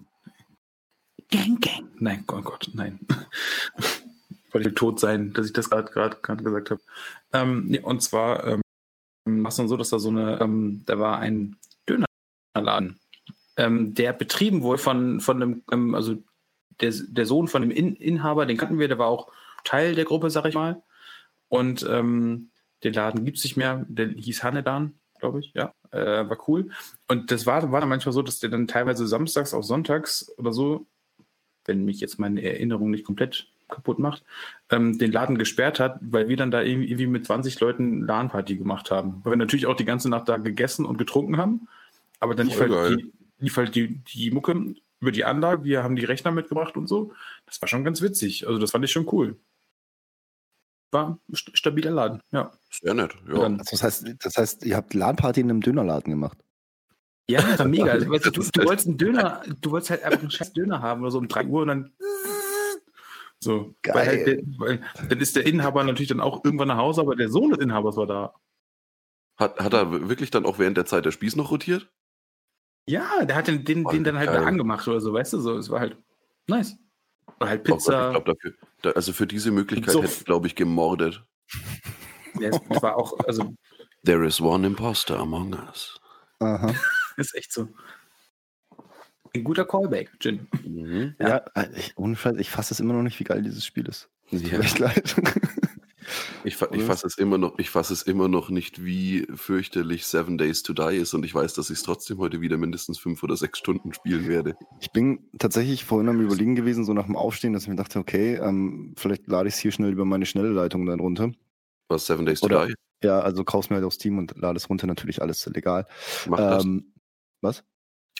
Gang, 1.29 1.61
Gang. 1.61 1.87
Nein, 1.99 2.23
oh 2.31 2.41
Gott, 2.41 2.69
nein. 2.73 2.99
Wollte 4.51 4.69
ich 4.69 4.75
tot 4.75 4.99
sein, 4.99 5.33
dass 5.33 5.45
ich 5.45 5.53
das 5.53 5.69
gerade 5.69 5.91
gerade 5.91 6.17
gerade 6.21 6.43
gesagt 6.43 6.71
habe. 6.71 6.81
Ähm, 7.33 7.65
nee, 7.67 7.79
und 7.79 8.01
zwar 8.01 8.47
ähm, 8.47 8.61
war 9.25 9.49
es 9.49 9.57
dann 9.57 9.67
so, 9.67 9.75
dass 9.75 9.89
da 9.89 9.99
so 9.99 10.09
eine, 10.09 10.39
ähm, 10.39 10.83
da 10.85 10.97
war 10.97 11.19
ein 11.19 11.57
Dönerladen, 11.87 12.99
ähm, 13.57 13.93
der 13.93 14.13
betrieben 14.13 14.61
wurde 14.61 14.81
von, 14.81 15.19
von 15.19 15.41
einem, 15.41 15.63
ähm, 15.71 15.93
also 15.93 16.15
der, 16.79 16.93
der 17.09 17.25
Sohn 17.25 17.49
von 17.49 17.61
dem 17.61 17.71
In 17.71 17.95
Inhaber, 17.95 18.45
den 18.45 18.57
kannten 18.57 18.79
wir, 18.79 18.87
der 18.87 18.99
war 18.99 19.07
auch 19.07 19.31
Teil 19.65 19.95
der 19.95 20.05
Gruppe, 20.05 20.29
sag 20.29 20.45
ich 20.45 20.55
mal. 20.55 20.81
Und 21.49 21.85
ähm, 21.89 22.49
den 22.83 22.93
Laden 22.93 23.25
gibt 23.25 23.37
es 23.37 23.43
nicht 23.43 23.57
mehr, 23.57 23.85
der 23.87 24.09
hieß 24.09 24.43
Hanedan, 24.43 24.93
glaube 25.19 25.39
ich, 25.39 25.51
ja, 25.53 25.73
äh, 25.91 26.29
war 26.29 26.37
cool. 26.47 26.69
Und 27.07 27.31
das 27.31 27.45
war, 27.45 27.71
war 27.71 27.79
dann 27.79 27.89
manchmal 27.89 28.13
so, 28.13 28.21
dass 28.21 28.39
der 28.39 28.49
dann 28.49 28.67
teilweise 28.67 29.07
samstags 29.07 29.53
auf 29.53 29.65
sonntags 29.65 30.31
oder 30.37 30.53
so, 30.53 30.85
wenn 31.65 31.85
mich 31.85 31.99
jetzt 31.99 32.19
meine 32.19 32.41
Erinnerung 32.41 32.91
nicht 32.91 33.05
komplett 33.05 33.47
kaputt 33.67 33.99
macht, 33.99 34.23
ähm, 34.69 34.97
den 34.97 35.11
Laden 35.11 35.37
gesperrt 35.37 35.79
hat, 35.79 35.99
weil 36.01 36.29
wir 36.29 36.37
dann 36.37 36.51
da 36.51 36.61
irgendwie, 36.61 36.87
irgendwie 36.87 37.07
mit 37.07 37.25
20 37.25 37.59
Leuten 37.59 38.05
LAN-Party 38.05 38.55
gemacht 38.55 38.91
haben. 38.91 39.21
Weil 39.23 39.33
wir 39.33 39.37
natürlich 39.37 39.65
auch 39.65 39.75
die 39.75 39.85
ganze 39.85 40.09
Nacht 40.09 40.29
da 40.29 40.37
gegessen 40.37 40.85
und 40.85 40.97
getrunken 40.97 41.37
haben, 41.37 41.67
aber 42.19 42.33
dann 42.33 42.47
lief 42.47 42.59
halt, 42.59 42.99
die, 42.99 43.11
lief 43.39 43.57
halt 43.57 43.75
die, 43.75 43.97
die 43.97 44.31
Mucke 44.31 44.75
über 44.99 45.11
die 45.11 45.25
Anlage, 45.25 45.63
wir 45.63 45.83
haben 45.83 45.95
die 45.95 46.05
Rechner 46.05 46.31
mitgebracht 46.31 46.75
und 46.75 46.87
so. 46.87 47.11
Das 47.45 47.61
war 47.61 47.67
schon 47.67 47.83
ganz 47.83 48.01
witzig. 48.01 48.47
Also 48.47 48.59
das 48.59 48.71
fand 48.71 48.85
ich 48.85 48.91
schon 48.91 49.07
cool. 49.11 49.37
War 50.91 51.19
stabiler 51.33 51.91
Laden, 51.91 52.21
ja. 52.31 52.51
Sehr 52.69 52.93
nett. 52.93 53.13
Ja. 53.27 53.39
Dann- 53.39 53.59
Also 53.59 53.71
das, 53.71 53.83
heißt, 53.83 54.15
das 54.19 54.37
heißt, 54.37 54.65
ihr 54.65 54.75
habt 54.75 54.93
LAN-Party 54.93 55.41
in 55.41 55.49
einem 55.49 55.61
Dönerladen 55.61 56.11
gemacht. 56.11 56.37
Ja, 57.29 57.41
das 57.41 57.59
war 57.59 57.67
mega. 57.67 57.91
Also, 57.91 58.09
weißt 58.09 58.25
du, 58.25 58.31
du, 58.31 58.41
du 58.41 58.65
wolltest 58.65 58.87
einen 58.87 58.97
Döner, 58.97 59.43
du 59.61 59.71
wolltest 59.71 59.89
halt 59.91 60.03
einfach 60.03 60.21
einen 60.21 60.31
scheiß 60.31 60.53
Döner 60.53 60.81
haben 60.81 61.01
oder 61.01 61.11
so 61.11 61.17
um 61.17 61.27
3 61.27 61.45
Uhr 61.47 61.61
und 61.63 61.67
dann 61.67 61.91
so. 63.39 63.75
Geil. 63.81 63.95
Weil, 63.95 64.07
halt 64.07 64.27
der, 64.27 64.37
weil 64.57 64.81
dann 65.09 65.19
ist 65.19 65.35
der 65.35 65.45
Inhaber 65.45 65.83
natürlich 65.83 66.09
dann 66.09 66.21
auch 66.21 66.43
irgendwann 66.45 66.69
nach 66.69 66.77
Hause, 66.77 67.01
aber 67.01 67.15
der 67.15 67.29
Sohn 67.29 67.49
des 67.51 67.59
Inhabers 67.59 67.97
war 67.97 68.07
da. 68.07 68.33
Hat, 69.37 69.59
hat 69.59 69.73
er 69.73 70.09
wirklich 70.09 70.31
dann 70.31 70.45
auch 70.45 70.57
während 70.57 70.77
der 70.77 70.85
Zeit 70.85 71.05
der 71.05 71.11
Spieß 71.11 71.35
noch 71.35 71.51
rotiert? 71.51 71.91
Ja, 72.89 73.25
der 73.25 73.35
hat 73.35 73.47
den, 73.47 73.65
den, 73.65 73.83
den 73.83 74.03
dann 74.05 74.17
halt 74.17 74.29
Geil. 74.29 74.39
da 74.41 74.45
angemacht 74.47 74.87
oder 74.87 75.01
so, 75.01 75.13
weißt 75.13 75.33
du, 75.33 75.39
so. 75.39 75.57
Es 75.57 75.69
war 75.69 75.81
halt 75.81 75.97
nice. 76.47 76.77
Oder 77.39 77.49
halt 77.49 77.61
Oh 77.61 77.71
Gott, 77.73 77.77
Pizza. 77.79 78.07
ich 78.07 78.11
glaube 78.15 78.33
dafür. 78.33 78.53
Da, 78.81 78.91
also 78.91 79.13
für 79.13 79.27
diese 79.27 79.51
Möglichkeit 79.51 79.93
Suff. 79.93 80.03
hätte 80.03 80.13
ich, 80.19 80.25
glaube 80.25 80.47
ich, 80.47 80.55
gemordet. 80.55 81.23
Ja, 82.39 82.49
es 82.49 82.81
war 82.83 82.95
auch, 82.97 83.17
also, 83.25 83.55
There 84.05 84.23
is 84.27 84.39
one 84.39 84.67
imposter 84.67 85.17
among 85.17 85.53
us. 85.55 85.99
Aha. 86.39 86.71
ist 87.17 87.33
echt 87.33 87.51
so. 87.51 87.67
Ein 89.33 89.43
guter 89.43 89.65
Callback, 89.65 90.11
Jin. 90.21 90.47
Mhm. 90.63 91.15
Ja. 91.19 91.27
Ja, 91.27 91.37
äh, 91.55 91.69
ich, 91.75 91.95
ich 92.37 92.49
fasse 92.51 92.75
es 92.75 92.79
immer 92.79 92.93
noch 92.93 93.01
nicht, 93.01 93.19
wie 93.19 93.23
geil 93.23 93.41
dieses 93.41 93.65
Spiel 93.65 93.87
ist. 93.87 94.07
Tut 94.29 94.41
Ja. 94.43 94.59
mir 94.59 94.63
echt 94.65 94.77
leid. 94.77 95.15
Ich, 96.43 96.55
fa 96.55 96.67
ich 96.71 96.83
fasse 96.83 97.07
es 97.07 97.17
immer 97.17 97.37
noch, 97.37 97.57
ich 97.59 97.69
fasse 97.69 97.93
es 97.93 98.03
immer 98.03 98.27
noch 98.27 98.49
nicht, 98.49 98.83
wie 98.83 99.27
fürchterlich 99.35 100.05
Seven 100.05 100.37
Days 100.37 100.63
to 100.63 100.73
Die 100.73 100.97
ist 100.97 101.13
und 101.13 101.25
ich 101.25 101.33
weiß, 101.33 101.53
dass 101.53 101.69
ich 101.69 101.77
es 101.77 101.83
trotzdem 101.83 102.17
heute 102.17 102.41
wieder 102.41 102.57
mindestens 102.57 102.99
fünf 102.99 103.23
oder 103.23 103.35
sechs 103.35 103.59
Stunden 103.59 103.93
spielen 103.93 104.27
werde. 104.27 104.55
Ich 104.79 104.91
bin 104.91 105.29
tatsächlich 105.39 105.85
vorhin 105.85 106.09
am 106.09 106.21
Überlegen 106.21 106.55
gewesen, 106.55 106.85
so 106.85 106.93
nach 106.93 107.05
dem 107.05 107.15
Aufstehen, 107.15 107.53
dass 107.53 107.63
ich 107.63 107.69
mir 107.69 107.75
dachte, 107.75 107.99
okay, 107.99 108.35
ähm, 108.35 108.93
vielleicht 108.97 109.27
lade 109.27 109.49
ich 109.49 109.55
es 109.55 109.59
hier 109.59 109.71
schnell 109.71 109.91
über 109.91 110.05
meine 110.05 110.25
schnelle 110.25 110.49
Leitung 110.49 110.85
dann 110.85 110.99
runter. 110.99 111.31
Was 111.89 112.05
Seven 112.05 112.25
Days 112.25 112.39
to 112.39 112.45
Oder- 112.45 112.67
Die? 112.67 112.73
Ja, 113.03 113.19
also 113.19 113.43
kauf's 113.43 113.69
mir 113.69 113.75
halt 113.75 113.85
auf 113.85 113.93
Steam 113.93 114.17
und 114.17 114.35
lade 114.37 114.57
es 114.57 114.69
runter, 114.69 114.87
natürlich 114.87 115.21
alles 115.21 115.45
legal. 115.45 115.85
Mach 116.27 116.39
das. 116.39 116.65
Ähm, 116.65 116.93
was? 117.41 117.63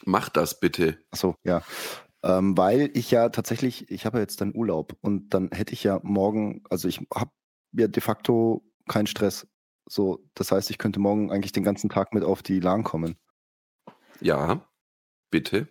Mach 0.05 0.29
das 0.29 0.59
bitte. 0.59 0.99
Achso, 1.09 1.35
ja. 1.43 1.63
Ähm, 2.23 2.57
weil 2.57 2.91
ich 2.93 3.09
ja 3.09 3.29
tatsächlich, 3.29 3.89
ich 3.89 4.05
habe 4.05 4.17
ja 4.17 4.21
jetzt 4.21 4.41
dann 4.41 4.55
Urlaub 4.55 4.95
und 5.01 5.33
dann 5.33 5.49
hätte 5.51 5.73
ich 5.73 5.83
ja 5.83 5.99
morgen, 6.03 6.63
also 6.69 6.87
ich 6.87 6.99
habe 7.13 7.31
ja 7.73 7.87
de 7.87 8.01
facto 8.01 8.63
keinen 8.87 9.07
Stress. 9.07 9.47
So, 9.89 10.19
das 10.33 10.51
heißt, 10.51 10.69
ich 10.69 10.77
könnte 10.77 10.99
morgen 10.99 11.31
eigentlich 11.31 11.51
den 11.53 11.63
ganzen 11.63 11.89
Tag 11.89 12.13
mit 12.13 12.23
auf 12.23 12.43
die 12.43 12.59
LAN 12.59 12.83
kommen. 12.83 13.17
Ja, 14.19 14.67
bitte. 15.31 15.67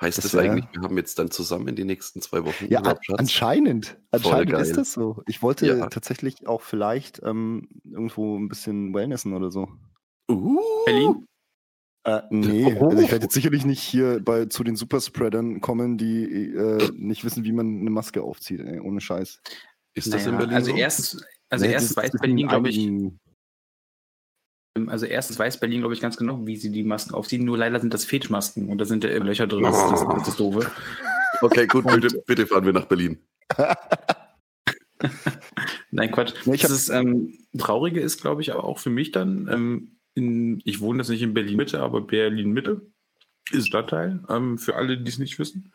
Heißt 0.00 0.18
Das 0.18 0.30
das, 0.30 0.36
eigentlich, 0.36 0.66
wir 0.72 0.82
haben 0.82 0.96
jetzt 0.96 1.18
dann 1.18 1.30
zusammen 1.30 1.74
die 1.74 1.84
nächsten 1.84 2.20
zwei 2.22 2.44
Wochen 2.44 2.66
Ja, 2.68 2.80
anscheinend. 3.16 3.98
Anscheinend 4.12 4.52
ist 4.52 4.76
das 4.76 4.92
so. 4.92 5.22
Ich 5.26 5.42
wollte 5.42 5.66
Ja. 5.66 5.88
tatsächlich 5.88 6.46
auch 6.46 6.62
vielleicht 6.62 7.20
ähm, 7.24 7.68
irgendwo 7.84 8.38
ein 8.38 8.48
bisschen 8.48 8.94
Wellnessen 8.94 9.32
oder 9.34 9.50
so. 9.50 9.68
Uh, 10.30 10.60
Berlin? 10.84 11.26
Äh, 12.04 12.22
nee, 12.30 12.76
Oh. 12.78 12.90
also 12.90 13.02
ich 13.02 13.10
werde 13.10 13.24
jetzt 13.24 13.34
sicherlich 13.34 13.64
nicht 13.64 13.82
hier 13.82 14.20
bei 14.22 14.46
zu 14.46 14.62
den 14.62 14.76
Superspreadern 14.76 15.60
kommen, 15.60 15.98
die 15.98 16.52
äh, 16.54 16.92
nicht 16.92 17.24
wissen, 17.24 17.44
wie 17.44 17.52
man 17.52 17.80
eine 17.80 17.90
Maske 17.90 18.22
aufzieht, 18.22 18.60
ey, 18.60 18.78
ohne 18.78 19.00
Scheiß. 19.00 19.40
Ist 19.98 20.12
das 20.12 20.22
Naja, 20.26 20.32
in 20.32 20.38
Berlin 20.38 20.54
Also 20.56 20.70
so? 20.70 20.76
erstens, 20.76 21.24
also 21.50 21.64
Nee, 21.66 21.72
erstens 21.72 21.94
das- 21.94 22.04
weiß 22.04 22.10
das 22.12 22.20
Berlin, 22.20 22.48
glaube 22.48 22.68
ich, 22.68 22.90
also 24.86 25.06
erstens 25.06 25.38
weiß 25.38 25.58
Berlin, 25.60 25.80
glaube 25.80 25.94
ich, 25.94 26.00
ganz 26.00 26.16
genau, 26.16 26.46
wie 26.46 26.56
sie 26.56 26.70
die 26.70 26.84
Masken 26.84 27.14
aufziehen. 27.14 27.44
Nur 27.44 27.58
leider 27.58 27.80
sind 27.80 27.92
das 27.92 28.04
Fetischmasken 28.04 28.68
und 28.68 28.78
da 28.78 28.84
sind 28.84 29.02
ja 29.02 29.10
Löcher 29.18 29.46
drin. 29.48 29.64
Das 29.64 29.76
ist 29.76 29.90
das, 29.90 30.06
das, 30.06 30.16
ist 30.18 30.26
das 30.28 30.36
Doofe. 30.36 30.70
Okay, 31.40 31.66
gut, 31.68 31.86
bitte, 31.86 32.20
bitte 32.26 32.46
fahren 32.48 32.64
wir 32.64 32.72
nach 32.72 32.86
Berlin. 32.86 33.18
Nein, 35.92 36.10
Quatsch. 36.10 36.34
Ich 36.52 36.62
das 36.62 36.70
ist, 36.72 36.88
ähm, 36.88 37.38
Traurige 37.56 38.00
ist, 38.00 38.20
glaube 38.20 38.42
ich, 38.42 38.52
aber 38.52 38.64
auch 38.64 38.78
für 38.80 38.90
mich 38.90 39.12
dann, 39.12 39.48
ähm, 39.48 39.98
in, 40.14 40.60
ich 40.64 40.80
wohne 40.80 40.98
jetzt 41.00 41.10
nicht 41.10 41.22
in 41.22 41.34
Berlin-Mitte, 41.34 41.80
aber 41.80 42.00
Berlin-Mitte 42.00 42.82
ist 43.52 43.68
Stadtteil, 43.68 44.20
ähm, 44.28 44.58
für 44.58 44.74
alle, 44.74 44.98
die 44.98 45.08
es 45.08 45.18
nicht 45.18 45.38
wissen. 45.38 45.72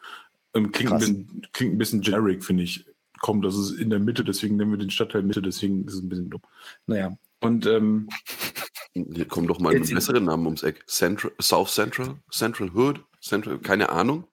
Ähm, 0.54 0.72
klingt, 0.72 0.92
ein 0.92 1.48
klingt 1.54 1.76
ein 1.76 1.78
bisschen 1.78 2.02
generic, 2.02 2.44
finde 2.44 2.64
ich. 2.64 2.86
Komm, 3.24 3.42
das 3.42 3.56
ist 3.56 3.72
in 3.80 3.90
der 3.90 4.00
Mitte, 4.00 4.26
deswegen 4.26 4.58
nennen 4.58 4.72
wir 4.72 4.78
den 4.78 4.90
Stadtteil 4.90 5.24
Mitte, 5.24 5.42
deswegen 5.42 5.86
ist 5.88 5.94
es 5.94 6.02
ein 6.02 6.10
bisschen 6.10 6.30
dumm. 6.30 6.42
Naja, 6.88 7.18
und 7.40 7.66
ähm, 7.66 8.10
Hier 8.94 9.26
kommen 9.30 9.48
doch 9.48 9.62
mal 9.62 9.74
einen 9.74 9.88
besseren 9.88 10.26
Namen 10.26 10.46
ums 10.46 10.62
Eck. 10.62 10.86
Central, 10.88 11.32
South 11.40 11.74
Central, 11.74 12.18
Central 12.30 12.72
Hood, 12.76 13.02
Central, 13.22 13.60
keine 13.60 13.88
Ahnung. 13.88 14.28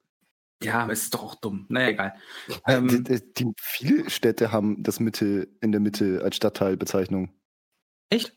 ja, 0.61 0.90
es 0.90 1.03
ist 1.05 1.14
doch 1.14 1.22
auch 1.22 1.35
dumm. 1.37 1.66
Naja, 1.68 1.90
egal. 1.90 2.14
die, 2.48 2.55
Ähm, 2.66 3.05
die, 3.05 3.33
die, 3.35 3.53
viele 3.61 4.11
Städte 4.11 4.50
haben 4.50 4.83
das 4.83 4.98
Mitte 4.98 5.46
in 5.61 5.70
der 5.70 5.81
Mitte 5.81 6.22
als 6.24 6.35
Stadtteilbezeichnung. 6.35 7.33
echt? 8.09 8.37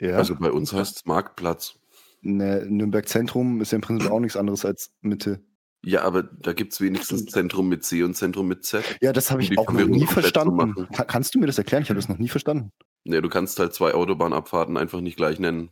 Ja. 0.00 0.16
Also 0.16 0.34
bei 0.34 0.50
uns 0.50 0.72
heißt 0.72 0.96
es 0.96 1.04
Marktplatz. 1.04 1.78
ne, 2.22 2.64
Nürnberg 2.66 3.06
Zentrum 3.06 3.60
ist 3.60 3.72
ja 3.72 3.76
im 3.76 3.82
Prinzip 3.82 4.10
auch 4.10 4.20
nichts 4.20 4.38
anderes 4.38 4.64
als 4.64 4.94
Mitte. 5.02 5.44
Ja, 5.82 6.02
aber 6.02 6.22
da 6.22 6.52
gibt 6.52 6.72
es 6.72 6.80
wenigstens 6.80 7.26
Zentrum 7.26 7.68
mit 7.68 7.84
C 7.84 8.02
und 8.02 8.14
Zentrum 8.14 8.48
mit 8.48 8.64
Z. 8.64 8.84
Ja, 9.00 9.12
das 9.12 9.30
habe 9.30 9.42
ich 9.42 9.58
auch 9.58 9.72
noch 9.72 9.86
nie 9.86 10.06
verstanden. 10.06 10.86
Kannst 10.92 11.34
du 11.34 11.38
mir 11.38 11.46
das 11.46 11.56
erklären? 11.56 11.82
Ich 11.82 11.88
habe 11.88 11.98
das 11.98 12.08
noch 12.08 12.18
nie 12.18 12.28
verstanden. 12.28 12.70
Ja, 13.04 13.20
du 13.20 13.28
kannst 13.30 13.58
halt 13.58 13.72
zwei 13.72 13.94
Autobahnabfahrten 13.94 14.76
einfach 14.76 15.00
nicht 15.00 15.16
gleich 15.16 15.38
nennen. 15.38 15.70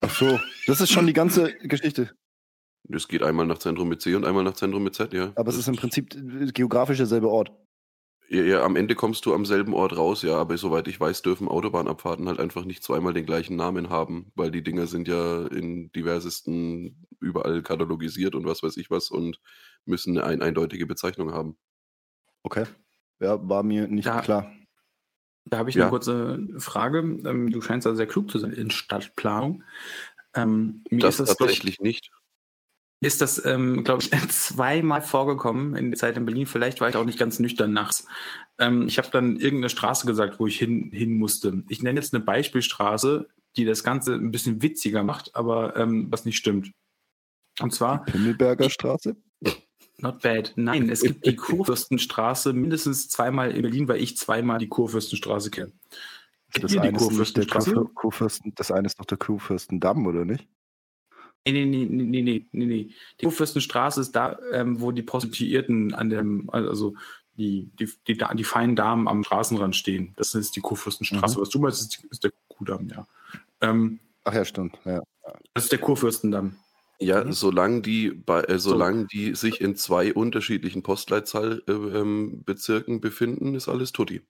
Ach 0.00 0.10
so, 0.10 0.40
das 0.66 0.80
ist 0.80 0.90
schon 0.90 1.06
die 1.06 1.12
ganze 1.12 1.54
Geschichte. 1.58 2.10
Es 2.88 3.08
geht 3.08 3.22
einmal 3.22 3.46
nach 3.46 3.58
Zentrum 3.58 3.88
mit 3.88 4.00
C 4.00 4.14
und 4.14 4.24
einmal 4.24 4.44
nach 4.44 4.54
Zentrum 4.54 4.82
mit 4.82 4.94
Z, 4.94 5.12
ja. 5.12 5.32
Aber 5.34 5.50
es 5.50 5.56
ist 5.56 5.68
im 5.68 5.76
Prinzip 5.76 6.14
äh, 6.14 6.52
geografisch 6.52 6.98
derselbe 6.98 7.28
Ort. 7.28 7.52
Ja, 8.28 8.42
ja, 8.42 8.62
am 8.64 8.74
Ende 8.74 8.96
kommst 8.96 9.24
du 9.26 9.34
am 9.34 9.44
selben 9.46 9.72
Ort 9.72 9.96
raus, 9.96 10.22
ja, 10.22 10.36
aber 10.36 10.58
soweit 10.58 10.88
ich 10.88 10.98
weiß, 10.98 11.22
dürfen 11.22 11.46
Autobahnabfahrten 11.48 12.26
halt 12.26 12.40
einfach 12.40 12.64
nicht 12.64 12.82
zweimal 12.82 13.12
den 13.14 13.24
gleichen 13.24 13.54
Namen 13.56 13.88
haben, 13.88 14.32
weil 14.34 14.50
die 14.50 14.62
Dinger 14.64 14.88
sind 14.88 15.06
ja 15.06 15.46
in 15.46 15.92
diversesten 15.92 17.06
überall 17.20 17.62
katalogisiert 17.62 18.34
und 18.34 18.44
was 18.44 18.64
weiß 18.64 18.76
ich 18.78 18.90
was 18.90 19.10
und 19.10 19.40
müssen 19.84 20.18
eine 20.18 20.26
ein 20.26 20.42
eindeutige 20.42 20.86
Bezeichnung 20.86 21.32
haben. 21.32 21.56
Okay. 22.44 22.66
Ja, 23.20 23.38
war 23.48 23.62
mir 23.62 23.88
nicht 23.88 24.06
Ja. 24.06 24.20
klar. 24.20 24.52
Da 25.46 25.58
habe 25.58 25.70
ich 25.70 25.76
Ja. 25.76 25.84
eine 25.84 25.86
kurze 25.88 26.40
Frage. 26.58 27.00
Ähm, 27.00 27.50
du 27.50 27.60
scheinst 27.62 27.86
also 27.86 27.96
sehr 27.96 28.06
klug 28.08 28.30
zu 28.30 28.38
sein 28.38 28.52
in 28.52 28.70
Stadtplanung. 28.70 29.64
Ähm, 30.34 30.84
mir 30.90 31.02
Das, 31.02 31.20
ist 31.20 31.36
das, 31.36 31.36
tatsächlich 31.36 31.78
nicht. 31.80 32.10
Ist 33.00 33.20
das, 33.20 33.44
ähm, 33.44 33.84
glaube 33.84 34.02
ich, 34.02 34.10
zweimal 34.30 35.02
vorgekommen 35.02 35.76
in 35.76 35.90
der 35.90 35.98
Zeit 35.98 36.16
in 36.16 36.24
Berlin. 36.24 36.46
Vielleicht 36.46 36.80
war 36.80 36.88
ich 36.88 36.96
auch 36.96 37.04
nicht 37.04 37.18
ganz 37.18 37.38
nüchtern 37.38 37.72
nachts. 37.72 38.06
Ähm, 38.58 38.88
ich 38.88 38.98
habe 38.98 39.08
dann 39.10 39.36
irgendeine 39.36 39.68
Straße 39.68 40.06
gesagt, 40.06 40.40
wo 40.40 40.46
ich 40.46 40.58
hin, 40.58 40.90
hin 40.92 41.18
musste. 41.18 41.62
Ich 41.68 41.82
nenne 41.82 42.00
jetzt 42.00 42.14
eine 42.14 42.24
Beispielstraße, 42.24 43.28
die 43.56 43.64
das 43.64 43.84
Ganze 43.84 44.14
ein 44.14 44.30
bisschen 44.30 44.62
witziger 44.62 45.02
macht, 45.02 45.34
aber 45.34 45.76
ähm, 45.76 46.06
was 46.10 46.24
nicht 46.24 46.36
stimmt. 46.36 46.72
Und 47.60 47.72
zwar, 47.72 48.04
Pimmelberger 48.04 48.70
Straße? 48.70 49.16
not 49.98 50.20
bad. 50.20 50.52
Nein, 50.56 50.90
es 50.90 51.02
gibt 51.02 51.24
die 51.26 51.36
Kurfürstenstraße 51.36 52.52
mindestens 52.52 53.08
zweimal 53.08 53.50
in 53.52 53.62
Berlin, 53.62 53.88
weil 53.88 54.00
ich 54.00 54.16
zweimal 54.16 54.58
die 54.58 54.68
Kurfürstenstraße 54.68 55.50
kenne. 55.50 55.72
Das 56.52 56.70
die 56.70 56.80
eine, 56.80 56.96
Kurfürstenstraße? 56.96 57.72
Kurfür- 57.72 57.94
Kurfürsten, 57.94 58.52
das 58.54 58.70
eine 58.70 58.86
ist 58.86 58.98
doch 58.98 59.04
der 59.04 59.18
Kurfürstendamm, 59.18 60.06
oder 60.06 60.24
nicht? 60.24 60.46
Nee, 61.46 61.64
nee, 61.64 61.64
nee, 61.64 62.04
nee, 62.04 62.22
nee, 62.22 62.46
nee, 62.50 62.66
nee. 62.66 62.90
Die 63.20 63.24
Kurfürstenstraße 63.24 64.00
ist 64.00 64.12
da, 64.12 64.38
ähm, 64.52 64.80
wo 64.80 64.90
die 64.90 65.02
Prostituierten 65.02 65.94
an 65.94 66.10
dem, 66.10 66.50
also 66.50 66.94
die, 67.36 67.70
die, 67.78 67.88
die, 68.08 68.18
die 68.34 68.44
feinen 68.44 68.74
Damen 68.74 69.06
am 69.06 69.22
Straßenrand 69.22 69.76
stehen. 69.76 70.12
Das 70.16 70.34
ist 70.34 70.56
die 70.56 70.60
Kurfürstenstraße. 70.60 71.36
Mhm. 71.36 71.42
Was 71.42 71.48
du 71.50 71.58
meinst, 71.60 71.80
ist, 71.80 72.04
ist 72.10 72.24
der 72.24 72.32
Kuhdamm, 72.48 72.88
ja. 72.88 73.06
Ähm, 73.60 74.00
Ach 74.24 74.34
ja, 74.34 74.44
stimmt. 74.44 74.76
Ja. 74.84 75.02
das 75.54 75.64
ist 75.64 75.72
der 75.72 75.78
Kurfürstendamm. 75.78 76.56
Ja, 76.98 77.22
Mhm. 77.24 77.32
solange 77.32 77.82
die, 77.82 78.10
bei, 78.10 78.40
äh, 78.44 78.58
solange 78.58 79.06
die 79.06 79.34
sich 79.34 79.60
in 79.60 79.76
zwei 79.76 80.14
unterschiedlichen 80.14 80.82
Postleitzahlbezirken 80.82 82.32
äh, 82.32 82.36
Bezirken 82.44 83.00
befinden, 83.00 83.54
ist 83.54 83.68
alles 83.68 83.92
tutti. 83.92 84.22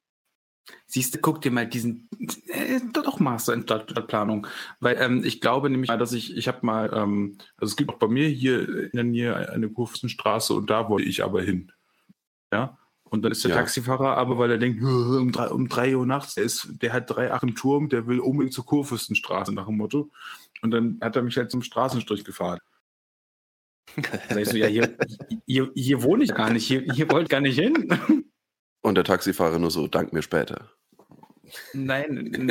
Siehst 0.86 1.14
du, 1.14 1.18
guck 1.18 1.40
dir 1.40 1.50
mal 1.50 1.66
diesen, 1.66 2.08
äh, 2.48 2.80
doch 2.92 3.18
Master 3.20 3.54
in 3.54 3.62
Stadt, 3.62 3.90
Stadtplanung. 3.90 4.46
Weil 4.80 4.96
ähm, 5.00 5.22
ich 5.24 5.40
glaube 5.40 5.70
nämlich 5.70 5.88
mal, 5.88 5.98
dass 5.98 6.12
ich, 6.12 6.36
ich 6.36 6.48
habe 6.48 6.64
mal, 6.66 6.90
ähm, 6.92 7.38
also 7.56 7.70
es 7.72 7.76
gibt 7.76 7.90
auch 7.90 7.98
bei 7.98 8.08
mir 8.08 8.28
hier 8.28 8.68
in 8.84 8.90
der 8.92 9.04
Nähe 9.04 9.50
eine 9.50 9.68
Kurfürstenstraße 9.68 10.54
und 10.54 10.70
da 10.70 10.88
wollte 10.88 11.08
ich 11.08 11.22
aber 11.22 11.42
hin. 11.42 11.72
Ja. 12.52 12.78
Und 13.04 13.22
dann 13.22 13.30
ist 13.32 13.44
der 13.44 13.52
Ja. 13.52 13.58
Taxifahrer 13.58 14.16
aber, 14.16 14.36
weil 14.38 14.50
er 14.50 14.58
denkt, 14.58 14.80
"Hö, 14.80 15.18
um 15.20 15.30
drei, 15.30 15.48
um 15.48 15.68
drei 15.68 15.96
Uhr 15.96 16.06
nachts, 16.06 16.34
der, 16.34 16.44
ist, 16.44 16.68
der 16.82 16.92
hat 16.92 17.08
drei 17.08 17.32
Acht 17.32 17.44
im 17.44 17.54
Turm, 17.54 17.88
der 17.88 18.06
will 18.08 18.18
unbedingt 18.18 18.52
zur 18.54 18.66
Kurfürstenstraße 18.66 19.52
nach 19.54 19.66
dem 19.66 19.76
Motto. 19.76 20.10
Und 20.62 20.72
dann 20.72 20.98
hat 21.00 21.14
er 21.14 21.22
mich 21.22 21.36
halt 21.36 21.50
zum 21.50 21.62
Straßenstrich 21.62 22.24
gefahren. 22.24 22.58
Sag 24.28 24.38
ich 24.38 24.48
so, 24.48 24.56
ja, 24.56 24.66
hier, 24.66 24.96
hier, 25.46 25.70
hier 25.74 26.02
wohne 26.02 26.24
ich 26.24 26.34
gar 26.34 26.50
nicht, 26.50 26.66
hier, 26.66 26.82
hier 26.92 27.08
wollte 27.10 27.24
ich 27.24 27.28
gar 27.30 27.40
nicht 27.40 27.58
hin. 27.58 27.88
Und 28.86 28.94
der 28.94 29.02
Taxifahrer 29.02 29.58
nur 29.58 29.72
so, 29.72 29.88
dank 29.88 30.12
mir 30.12 30.22
später. 30.22 30.70
Nein, 31.72 32.48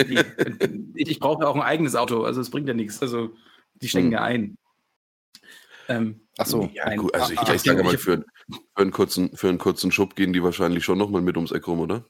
ich, 0.95 1.10
ich 1.12 1.19
brauche 1.21 1.43
ja 1.43 1.50
auch 1.50 1.56
ein 1.56 1.62
eigenes 1.62 1.95
Auto, 1.95 2.24
also 2.24 2.41
es 2.41 2.50
bringt 2.50 2.67
ja 2.67 2.74
nichts. 2.74 3.02
Also 3.02 3.34
die 3.76 3.88
stecken 3.88 4.08
Hm. 4.08 4.12
ja 4.12 4.21
ein. 4.24 4.58
Ähm, 5.88 6.28
Ach 6.38 6.45
so. 6.45 6.69
Ja, 6.74 6.93
gut, 6.98 7.13
also 7.15 7.32
ich, 7.32 7.39
Ah, 7.39 7.54
ich 7.54 7.62
sage 7.62 7.80
ich- 7.80 7.86
mal, 7.86 7.93
ich- 7.95 8.02
für, 8.02 8.17
für, 8.17 8.26
einen 8.76 8.91
kurzen, 8.91 9.36
für 9.38 9.48
einen 9.48 9.60
kurzen 9.60 9.93
Schub 9.93 10.17
gehen 10.17 10.34
die 10.34 10.43
wahrscheinlich 10.43 10.84
schon 10.84 10.98
nochmal 10.98 11.21
mit 11.21 11.38
ums 11.38 11.54
Eck 11.54 11.67
rum, 11.67 11.80
oder? 11.80 12.04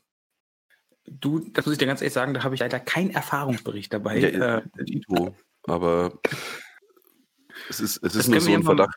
Du, 1.05 1.39
das 1.51 1.67
muss 1.67 1.73
ich 1.73 1.77
dir 1.79 1.85
ganz 1.85 2.01
ehrlich 2.01 2.13
sagen, 2.13 2.33
da 2.33 2.43
habe 2.43 2.55
ich 2.55 2.61
leider 2.61 2.79
keinen 2.79 3.11
Erfahrungsbericht 3.11 3.93
dabei. 3.93 4.17
Ja, 4.17 4.57
äh, 4.57 4.63
Dito, 4.85 5.35
aber 5.65 6.19
es 7.69 7.79
ist, 7.79 7.97
es 8.03 8.15
ist 8.15 8.27
nur 8.27 8.41
so 8.41 8.51
ein 8.51 8.63
Verdacht. 8.63 8.95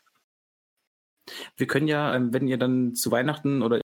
wir 1.55 1.67
können 1.67 1.87
ja, 1.87 2.15
ähm, 2.15 2.33
wenn 2.33 2.47
ihr 2.47 2.57
dann 2.57 2.95
zu 2.95 3.11
Weihnachten 3.11 3.61
oder 3.61 3.79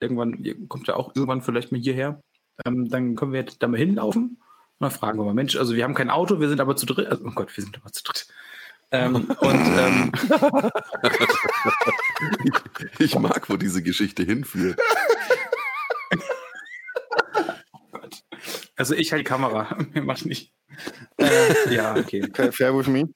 irgendwann, 0.00 0.42
ihr 0.44 0.56
kommt 0.68 0.88
ja 0.88 0.94
auch 0.96 1.14
irgendwann 1.14 1.42
vielleicht 1.42 1.72
mal 1.72 1.80
hierher, 1.80 2.20
ähm, 2.64 2.88
dann 2.88 3.14
können 3.16 3.32
wir 3.32 3.44
da 3.44 3.68
mal 3.68 3.78
hinlaufen 3.78 4.38
und 4.38 4.38
dann 4.80 4.90
fragen 4.90 5.18
wir 5.18 5.24
mal, 5.24 5.34
Mensch, 5.34 5.56
also 5.56 5.74
wir 5.74 5.84
haben 5.84 5.94
kein 5.94 6.10
Auto, 6.10 6.40
wir 6.40 6.48
sind 6.48 6.60
aber 6.60 6.76
zu 6.76 6.86
dritt, 6.86 7.06
also, 7.08 7.24
oh 7.26 7.32
Gott, 7.34 7.56
wir 7.56 7.64
sind 7.64 7.76
aber 7.76 7.92
zu 7.92 8.02
dritt. 8.04 8.26
Ähm, 8.90 9.14
und 9.40 9.60
ähm, 9.76 10.12
Ich 12.98 13.18
mag, 13.18 13.48
wo 13.50 13.56
diese 13.56 13.82
Geschichte 13.82 14.22
hinführt. 14.22 14.80
also 18.76 18.94
ich 18.94 19.12
halt 19.12 19.20
die 19.20 19.24
Kamera, 19.24 19.76
mir 19.92 20.02
macht 20.02 20.24
nicht. 20.26 20.52
Äh, 21.18 21.74
ja, 21.74 21.96
okay. 21.96 22.28
Fair 22.52 22.76
with 22.76 22.86
me. 22.86 23.08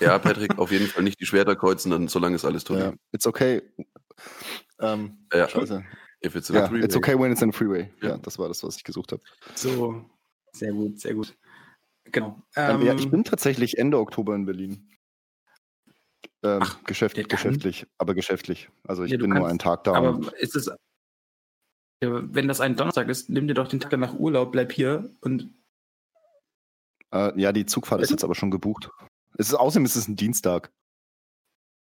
Ja, 0.00 0.18
Patrick, 0.18 0.58
auf 0.58 0.70
jeden 0.72 0.86
Fall 0.86 1.02
nicht 1.02 1.20
die 1.20 1.26
Schwerter 1.26 1.56
kreuzen, 1.56 1.90
dann 1.90 2.08
solange 2.08 2.36
ist 2.36 2.44
alles 2.44 2.62
Ja, 2.68 2.68
toll. 2.68 2.94
it's 3.12 3.26
okay. 3.26 3.62
Ähm, 4.80 5.26
Ja, 5.32 5.48
scheiße. 5.48 5.84
if 6.24 6.34
it's 6.34 6.48
Ja, 6.48 6.72
it's 6.74 6.96
okay 6.96 7.18
when 7.18 7.30
it's 7.32 7.42
in 7.42 7.50
a 7.50 7.52
freeway. 7.52 7.92
Ja. 8.02 8.10
Ja, 8.10 8.18
das 8.18 8.38
war 8.38 8.48
das, 8.48 8.62
was 8.62 8.76
ich 8.76 8.84
gesucht 8.84 9.12
habe. 9.12 9.22
So, 9.54 10.04
sehr 10.52 10.72
gut, 10.72 10.98
sehr 11.00 11.14
gut. 11.14 11.36
Genau. 12.04 12.40
Ähm, 12.56 12.82
ja, 12.82 12.94
ich 12.94 13.04
Ähm, 13.04 13.10
bin 13.10 13.24
tatsächlich 13.24 13.78
Ende 13.78 13.98
Oktober 13.98 14.34
in 14.34 14.46
Berlin. 14.46 14.86
Ähm, 16.42 16.62
Geschäft, 16.86 17.16
ja, 17.18 17.22
dann- 17.22 17.28
geschäftlich, 17.28 17.86
aber 17.98 18.14
geschäftlich. 18.14 18.70
Also 18.84 19.04
ich 19.04 19.12
Ja, 19.12 19.18
bin 19.18 19.28
nur 19.30 19.40
kannst- 19.40 19.50
einen 19.50 19.58
Tag 19.58 19.84
da. 19.84 19.92
aber 19.92 20.34
ist 20.40 20.56
es, 20.56 20.66
ja, 20.66 22.34
wenn 22.34 22.48
das 22.48 22.60
ein 22.62 22.76
Donnerstag 22.76 23.08
ist, 23.08 23.28
nimm 23.28 23.46
dir 23.46 23.52
doch 23.54 23.68
den 23.68 23.78
Tag 23.80 23.90
danach 23.90 24.14
Urlaub, 24.14 24.52
bleib 24.52 24.72
hier 24.72 25.14
und 25.20 25.54
Äh, 27.12 27.38
ja, 27.40 27.52
die 27.52 27.66
Zugfahrt 27.66 28.00
ist 28.02 28.10
jetzt 28.10 28.24
aber 28.24 28.34
schon 28.36 28.50
gebucht. 28.50 28.88
Es 29.36 29.48
ist 29.48 29.54
außerdem 29.54 29.84
ist 29.84 29.96
es 29.96 30.08
ein 30.08 30.16
Dienstag. 30.16 30.72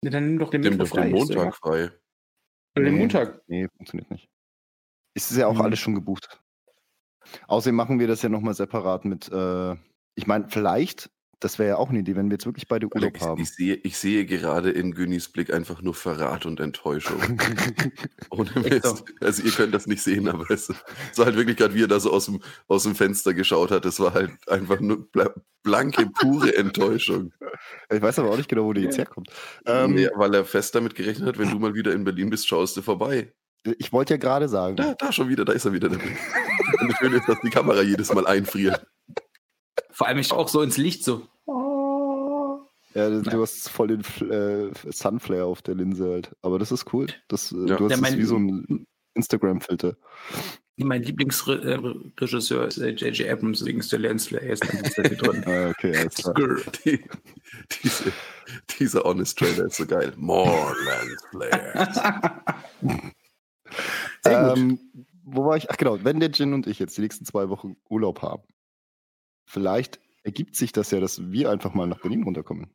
ja, 0.03 0.11
dann 0.11 0.27
nimm 0.27 0.39
doch 0.39 0.51
den 0.51 0.63
Nimm 0.63 0.77
Mittwoch 0.79 0.97
doch 0.97 1.03
den 1.05 1.11
frei. 1.11 1.19
Montag 1.19 1.55
frei. 1.57 1.91
Oder 2.77 2.85
den 2.85 2.95
Nee. 2.95 3.01
Montag. 3.01 3.43
Nee, 3.49 3.69
funktioniert 3.77 4.11
nicht. 4.11 4.29
Es 5.15 5.31
ist 5.31 5.37
ja 5.37 5.47
auch 5.47 5.55
Mhm. 5.55 5.63
alles 5.63 5.79
schon 5.79 5.95
gebucht. 5.95 6.41
Außerdem 7.47 7.75
machen 7.75 7.99
wir 7.99 8.07
das 8.07 8.23
ja 8.23 8.29
nochmal 8.29 8.55
separat 8.55 9.05
mit, 9.05 9.31
äh, 9.31 9.73
ich 10.15 10.27
meine, 10.27 10.49
vielleicht, 10.49 11.11
das 11.41 11.59
wäre 11.59 11.69
ja 11.71 11.77
auch 11.77 11.91
eine 11.91 12.01
Idee, 12.01 12.17
wenn 12.17 12.27
wir 12.31 12.35
jetzt 12.35 12.47
wirklich 12.47 12.67
beide 12.69 12.87
Urlaub 12.87 13.03
Alex, 13.13 13.21
haben. 13.21 13.41
ich, 13.41 13.51
sehe, 13.55 13.75
ich 13.77 13.97
sehe 13.97 14.27
gerade 14.27 14.71
in 14.71 14.93
Günnis 14.95 15.29
Blick 15.29 15.53
einfach 15.53 15.83
nur 15.83 15.95
Verrat 15.95 16.47
und 16.47 16.59
Enttäuschung. 16.61 17.17
Ohne. 18.31 18.51
Mist. 18.57 19.05
Also 19.21 19.43
ihr 19.43 19.53
könnt 19.53 19.75
das 19.75 19.87
nicht 19.87 20.03
sehen, 20.03 20.29
aber 20.29 20.51
es 20.51 20.69
es 21.13 21.19
war 21.19 21.27
halt 21.27 21.37
wirklich 21.37 21.57
gerade, 21.57 21.75
wie 21.75 21.83
er 21.85 21.89
da 21.89 22.01
so 22.01 22.13
aus 22.13 22.27
dem, 22.27 22.41
aus 22.67 22.83
dem 22.83 22.95
Fenster 22.95 23.35
geschaut 23.35 23.71
hat. 23.71 23.85
Das 23.85 24.01
war 24.01 24.15
halt 24.15 24.33
einfach 24.49 24.81
nur 24.81 25.11
bla- 25.11 25.35
blanke, 25.63 26.07
pure 26.19 26.57
Enttäuschung. 26.57 27.33
ich 27.93 28.03
weiß 28.03 28.19
aber 28.19 28.31
auch 28.31 28.37
nicht 28.37 28.49
genau, 28.49 28.65
wo 28.65 28.73
die 28.73 28.83
jetzt 28.83 28.99
herkommt. 28.99 29.29
Ähm, 29.67 29.95
nee, 29.95 30.09
weil 30.17 30.35
er 30.35 30.45
fest 30.45 30.75
damit 30.75 30.95
gerechnet 30.95 31.29
hat, 31.29 31.39
wenn 31.39 31.51
du 31.51 31.59
mal 31.59 31.75
wieder 31.75 31.93
in 31.93 32.05
Berlin 32.05 32.31
bist, 32.31 32.49
schaust 32.49 32.77
du 32.77 32.83
vorbei. 32.83 33.33
Ich 33.79 33.93
wollte 33.93 34.15
ja 34.15 34.19
gerade 34.19 34.49
sagen, 34.49 34.77
Da, 34.77 34.95
da 34.95 35.13
schon 35.13 35.29
wieder, 35.29 35.45
da 35.45 35.53
ist 35.53 35.65
er 35.65 35.73
wieder. 35.73 35.91
Und 35.91 36.01
das 36.89 36.97
Schöne 36.99 37.17
ist, 37.17 37.29
dass 37.29 37.41
die 37.43 37.51
Kamera 37.51 37.83
jedes 37.83 38.13
Mal 38.15 38.27
einfriert. 38.27 38.87
Vor 39.99 40.07
allem 40.07 40.19
ich 40.21 40.31
auch 40.31 40.47
so 40.47 40.63
ins 40.63 40.77
Licht 40.77 41.03
so. 41.03 41.27
ja, 42.95 43.11
du 43.11 43.21
Ja. 43.29 43.41
hast 43.41 43.69
voll 43.69 43.89
den 43.89 44.03
äh, 44.31 44.71
Sunflare 44.93 45.43
auf 45.45 45.61
der 45.61 45.75
Linse 45.75 46.09
halt. 46.09 46.37
Aber 46.41 46.61
das 46.61 46.71
ist 46.71 46.93
cool. 46.93 47.09
Das, 47.27 47.51
äh, 47.51 47.67
Ja. 47.67 47.77
Du 47.77 47.85
hast 47.87 47.91
Ja, 47.91 47.97
mein- 47.97 48.17
wie 48.17 48.23
so 48.23 48.37
ein 48.37 48.87
Instagram-Filter. 49.15 49.97
Mein 50.77 51.03
Lieblingsregisseur 51.03 52.69
ist 52.69 52.79
äh, 52.79 52.91
J.J. 52.91 53.29
Abrams, 53.29 53.59
deswegen 53.59 53.81
ist 53.81 53.91
der 53.91 53.99
Lensflare 53.99 54.55
Zeit 54.55 55.21
drin. 55.21 55.43
Ah, 55.45 55.71
okay, 55.71 55.97
alles 55.97 56.15
klar. 56.15 56.35
Die, 56.85 57.03
diese, 57.83 58.13
dieser 58.79 59.03
Honest 59.03 59.37
Trailer 59.37 59.65
ist 59.65 59.77
so 59.79 59.87
geil. 59.87 60.13
More 60.17 60.77
Lens 60.85 61.25
Flares. 61.33 62.01
Sehr 64.23 64.49
gut. 64.51 64.59
Ähm, 64.59 64.79
wo 65.25 65.45
war 65.45 65.57
ich? 65.57 65.69
Ach 65.71 65.77
genau, 65.77 65.99
wenn 66.05 66.21
der 66.21 66.31
Jin 66.31 66.55
und 66.55 66.69
ich 66.69 66.79
jetzt 66.79 66.97
die 66.97 67.01
nächsten 67.03 67.25
zwei 67.25 67.49
Wochen 67.49 67.77
Urlaub 67.89 68.23
haben, 68.23 68.45
vielleicht 69.49 69.99
ergibt 70.23 70.55
sich 70.57 70.73
das 70.73 70.91
ja, 70.91 71.01
dass 71.01 71.31
wir 71.31 71.51
einfach 71.51 71.75
mal 71.75 71.87
nach 71.87 72.01
Berlin 72.01 72.23
runterkommen. 72.23 72.69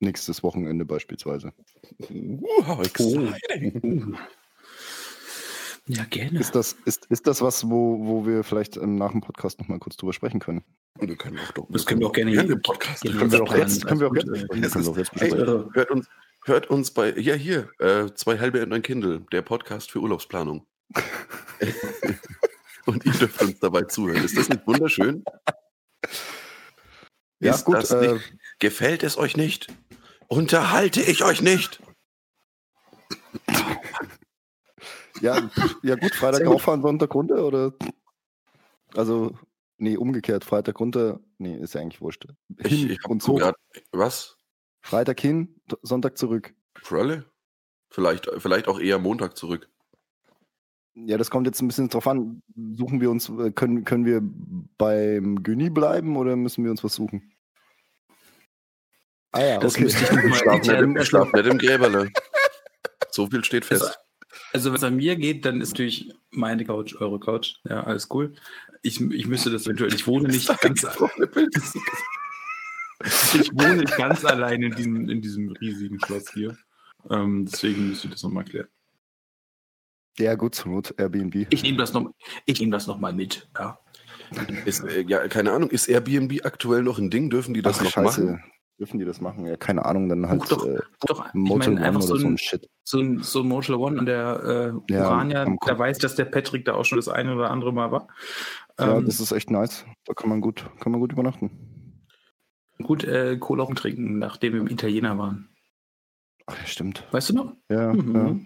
Nächstes 0.00 0.42
Wochenende 0.42 0.84
beispielsweise. 0.84 1.52
Wow, 2.08 2.84
exciting. 2.84 4.16
Ja, 5.86 6.04
gerne. 6.04 6.40
Ist 6.40 6.54
das, 6.54 6.72
ist, 6.86 7.06
ist 7.10 7.26
das 7.26 7.42
was, 7.42 7.68
wo, 7.68 7.98
wo 8.06 8.26
wir 8.26 8.42
vielleicht 8.42 8.76
ähm, 8.78 8.96
nach 8.96 9.12
dem 9.12 9.20
Podcast 9.20 9.60
nochmal 9.60 9.78
kurz 9.78 9.96
drüber 9.98 10.14
sprechen 10.14 10.40
können? 10.40 10.64
Wir 10.98 11.14
können 11.16 11.38
auch 11.38 11.52
doch. 11.52 11.66
Das 11.70 11.84
können 11.84 12.00
wir 12.00 12.06
auch 12.08 12.12
gerne 12.12 12.30
hier 12.30 12.42
im 12.48 12.62
Podcast. 12.62 13.02
gerne 13.02 13.18
Können 13.18 13.32
wir 13.32 13.42
auch 13.42 13.54
jetzt, 13.54 13.86
können 13.86 14.00
wir 14.00 14.08
auch 14.08 14.14
jetzt, 14.14 14.28
äh, 14.28 14.30
besprechen. 14.30 14.62
das 14.62 14.72
können 14.72 14.84
wir 14.86 14.88
ist- 14.88 14.88
auch 14.88 14.96
jetzt 14.98 15.12
Hey, 15.20 15.30
besprechen. 15.30 15.70
hört 15.74 15.90
uns, 15.90 16.08
hört 16.46 16.70
uns 16.70 16.90
bei, 16.90 17.12
ja 17.18 17.34
hier, 17.34 17.68
äh, 17.80 18.06
zwei 18.14 18.38
halbe 18.38 18.62
und 18.62 18.72
ein 18.72 18.80
Kindle, 18.82 19.26
der 19.30 19.42
Podcast 19.42 19.90
für 19.90 20.00
Urlaubsplanung. 20.00 20.66
und 22.86 23.04
ihr 23.04 23.12
dürft 23.12 23.40
uns 23.42 23.58
dabei 23.60 23.82
zuhören. 23.82 24.24
Ist 24.24 24.36
das 24.36 24.48
nicht 24.48 24.66
wunderschön? 24.66 25.24
Ja, 27.40 27.54
Ist 27.54 27.64
gut, 27.64 27.76
das 27.76 27.90
äh, 27.90 28.14
nicht, 28.14 28.34
gefällt 28.58 29.02
es 29.02 29.18
euch 29.18 29.36
nicht? 29.36 29.68
Unterhalte 30.28 31.02
ich 31.02 31.24
euch 31.24 31.42
nicht? 31.42 31.80
Ja, 35.20 35.50
ja 35.82 35.94
gut, 35.96 36.14
Freitag 36.14 36.46
auffahren, 36.46 36.82
Sonntag 36.82 37.14
runter 37.14 37.44
oder? 37.46 37.72
Also, 38.94 39.36
nee, 39.78 39.96
umgekehrt, 39.96 40.44
Freitag 40.44 40.78
runter. 40.80 41.20
Nee, 41.38 41.56
ist 41.56 41.74
ja 41.74 41.80
eigentlich 41.80 42.00
wurscht. 42.00 42.26
Ich, 42.58 42.66
Hin 42.66 42.90
ich 42.90 43.04
und 43.04 43.22
habe 43.22 43.24
zurück. 43.24 43.40
grad, 43.40 43.56
was? 43.92 44.36
Freitag 44.82 45.20
hin, 45.20 45.60
Sonntag 45.82 46.18
zurück. 46.18 46.54
Frölle? 46.76 47.24
Vielleicht, 47.90 48.28
vielleicht 48.38 48.68
auch 48.68 48.80
eher 48.80 48.98
Montag 48.98 49.36
zurück. 49.36 49.70
Ja, 50.96 51.18
das 51.18 51.30
kommt 51.30 51.46
jetzt 51.46 51.60
ein 51.60 51.66
bisschen 51.66 51.88
drauf 51.88 52.06
an. 52.06 52.40
Suchen 52.76 53.00
wir 53.00 53.10
uns, 53.10 53.28
äh, 53.28 53.50
können, 53.50 53.84
können 53.84 54.06
wir 54.06 54.20
beim 54.78 55.42
Güni 55.42 55.70
bleiben 55.70 56.16
oder 56.16 56.36
müssen 56.36 56.62
wir 56.64 56.70
uns 56.70 56.84
was 56.84 56.94
suchen? 56.94 57.32
Ah 59.32 59.42
ja, 59.42 59.58
Das 59.58 59.74
okay. 59.74 59.84
müsste 59.84 60.04
ich 60.04 60.12
noch 60.12 60.22
mal 60.22 60.34
Schlaf 60.34 60.54
nicht, 60.54 60.68
intern 60.68 60.84
im, 60.96 61.04
schlaf 61.04 61.32
nicht 61.32 61.46
im 61.46 61.58
Gräberle. 61.58 62.10
So 63.10 63.26
viel 63.28 63.44
steht 63.44 63.68
Also, 63.70 63.86
fest. 63.86 63.98
also 64.52 64.70
wenn 64.70 64.76
es 64.76 64.84
an 64.84 64.96
mir 64.96 65.16
geht, 65.16 65.44
dann 65.44 65.60
ist 65.60 65.70
natürlich 65.70 66.12
meine 66.30 66.64
Couch 66.64 66.94
eure 67.00 67.18
Couch. 67.18 67.56
Ja, 67.68 67.82
alles 67.82 68.08
cool. 68.12 68.34
Ich, 68.82 69.00
ich 69.00 69.26
müsste 69.26 69.50
das 69.50 69.66
eventuell, 69.66 69.92
ich 69.92 70.06
wohne 70.06 70.28
nicht 70.28 70.46
ganz, 70.60 70.82
ich 73.34 73.52
wohne 73.52 73.76
nicht 73.78 73.96
ganz 73.96 74.24
allein 74.24 74.62
in 74.62 74.74
diesem, 74.76 75.08
in 75.08 75.20
diesem 75.20 75.48
riesigen 75.50 75.98
Schloss 76.00 76.30
hier. 76.32 76.56
Ähm, 77.10 77.46
deswegen 77.46 77.88
müsste 77.88 78.06
ich 78.06 78.12
das 78.14 78.22
nochmal 78.22 78.44
klären. 78.44 78.68
Ja, 80.18 80.34
gut, 80.36 80.54
zur 80.54 80.72
Not 80.72 80.94
Airbnb. 80.98 81.46
Ich 81.50 81.62
nehme 81.62 81.78
das 81.78 81.92
noch, 81.92 82.10
ich 82.46 82.60
nehme 82.60 82.72
das 82.72 82.86
noch 82.86 82.98
mal 83.00 83.12
mit. 83.12 83.48
Ja. 83.58 83.78
Ist, 84.64 84.84
äh, 84.84 85.02
ja, 85.02 85.26
keine 85.28 85.52
Ahnung, 85.52 85.70
ist 85.70 85.88
Airbnb 85.88 86.44
aktuell 86.44 86.82
noch 86.82 86.98
ein 86.98 87.10
Ding? 87.10 87.30
Dürfen 87.30 87.54
die 87.54 87.62
das 87.62 87.78
Ach, 87.78 87.84
noch 87.84 87.90
scheiße. 87.90 88.24
machen? 88.24 88.44
Dürfen 88.78 88.98
die 88.98 89.04
das 89.04 89.20
machen? 89.20 89.46
Ja, 89.46 89.56
keine 89.56 89.84
Ahnung, 89.84 90.08
dann 90.08 90.28
halt 90.28 90.40
Buch 90.40 90.48
doch, 90.48 90.66
äh, 90.66 90.78
Doch, 91.06 91.26
ich 91.26 91.34
Motel 91.34 91.58
meine 91.74 91.80
One 91.80 91.86
einfach 91.86 92.00
oder 92.00 92.08
so 92.08 92.16
so 92.16 92.26
ein 92.26 92.38
Shit. 92.38 92.68
so 92.82 92.98
ein, 93.00 93.22
so 93.22 93.40
ein 93.40 93.48
Motel 93.48 93.74
One 93.76 93.98
an 94.00 94.06
der 94.06 94.72
äh, 94.88 94.92
Ja, 94.92 95.08
Urania, 95.10 95.42
am 95.44 95.58
da 95.64 95.78
weiß, 95.78 95.98
dass 95.98 96.16
der 96.16 96.24
Patrick 96.24 96.64
da 96.64 96.74
auch 96.74 96.84
schon 96.84 96.96
das 96.96 97.08
eine 97.08 97.34
oder 97.36 97.50
andere 97.50 97.72
Mal 97.72 97.92
war. 97.92 98.08
Ja, 98.78 98.96
Ähm, 98.98 99.06
das 99.06 99.20
ist 99.20 99.30
echt 99.30 99.50
nice. 99.50 99.84
Da 100.06 100.14
kann 100.14 100.28
man 100.28 100.40
gut, 100.40 100.68
kann 100.80 100.90
man 100.90 101.00
gut 101.00 101.12
übernachten. 101.12 101.50
gut 102.82 103.04
äh, 103.04 103.36
Cola 103.38 103.64
trinken, 103.74 104.18
nachdem 104.18 104.54
wir 104.54 104.60
im 104.60 104.68
Italiener 104.68 105.16
waren. 105.18 105.48
Ach 106.46 106.58
ja, 106.58 106.66
stimmt. 106.66 107.06
Weißt 107.12 107.30
du 107.30 107.34
noch? 107.34 107.52
Ja, 107.68 107.92
Mhm. 107.92 108.14
ja. 108.14 108.36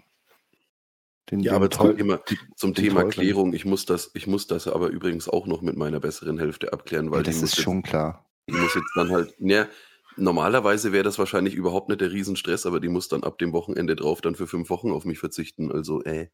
Den, 1.29 1.41
Ja, 1.41 1.51
den 1.51 1.55
aber 1.57 1.69
zum 1.71 1.95
Thema, 1.95 2.21
zum 2.55 2.73
Thema. 2.73 3.03
Klärung, 3.05 3.53
ich 3.53 3.65
muss, 3.65 3.85
das, 3.85 4.11
ich 4.13 4.27
muss 4.27 4.47
das 4.47 4.67
aber 4.67 4.89
übrigens 4.89 5.29
auch 5.29 5.45
noch 5.45 5.61
mit 5.61 5.75
meiner 5.77 5.99
besseren 5.99 6.39
Hälfte 6.39 6.73
abklären, 6.73 7.11
weil 7.11 7.19
ja, 7.19 7.23
das 7.23 7.35
die, 7.35 7.41
muss 7.41 7.51
ist 7.51 7.57
jetzt, 7.57 7.63
schon 7.63 7.83
klar. 7.83 8.25
die 8.47 8.53
muss 8.53 8.73
jetzt 8.73 8.91
dann 8.95 9.09
halt, 9.11 9.39
ne, 9.39 9.67
normalerweise 10.17 10.91
wäre 10.91 11.03
das 11.03 11.19
wahrscheinlich 11.19 11.55
überhaupt 11.55 11.89
nicht 11.89 12.01
der 12.01 12.11
Riesenstress, 12.11 12.65
aber 12.65 12.79
die 12.79 12.89
muss 12.89 13.07
dann 13.07 13.23
ab 13.23 13.37
dem 13.37 13.53
Wochenende 13.53 13.95
drauf 13.95 14.21
dann 14.21 14.35
für 14.35 14.47
fünf 14.47 14.69
Wochen 14.69 14.91
auf 14.91 15.05
mich 15.05 15.19
verzichten. 15.19 15.71
Also, 15.71 16.03
äh, 16.03 16.29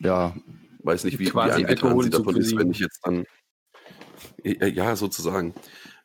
Ja, 0.00 0.34
weiß 0.82 1.04
nicht, 1.04 1.18
wie, 1.18 1.32
wie 1.32 1.38
angetan 1.38 2.00
sie 2.00 2.10
davon 2.10 2.36
ist, 2.36 2.56
wenn 2.56 2.70
ich 2.70 2.80
jetzt 2.80 3.00
dann, 3.04 3.24
äh, 4.42 4.68
ja, 4.68 4.96
sozusagen. 4.96 5.54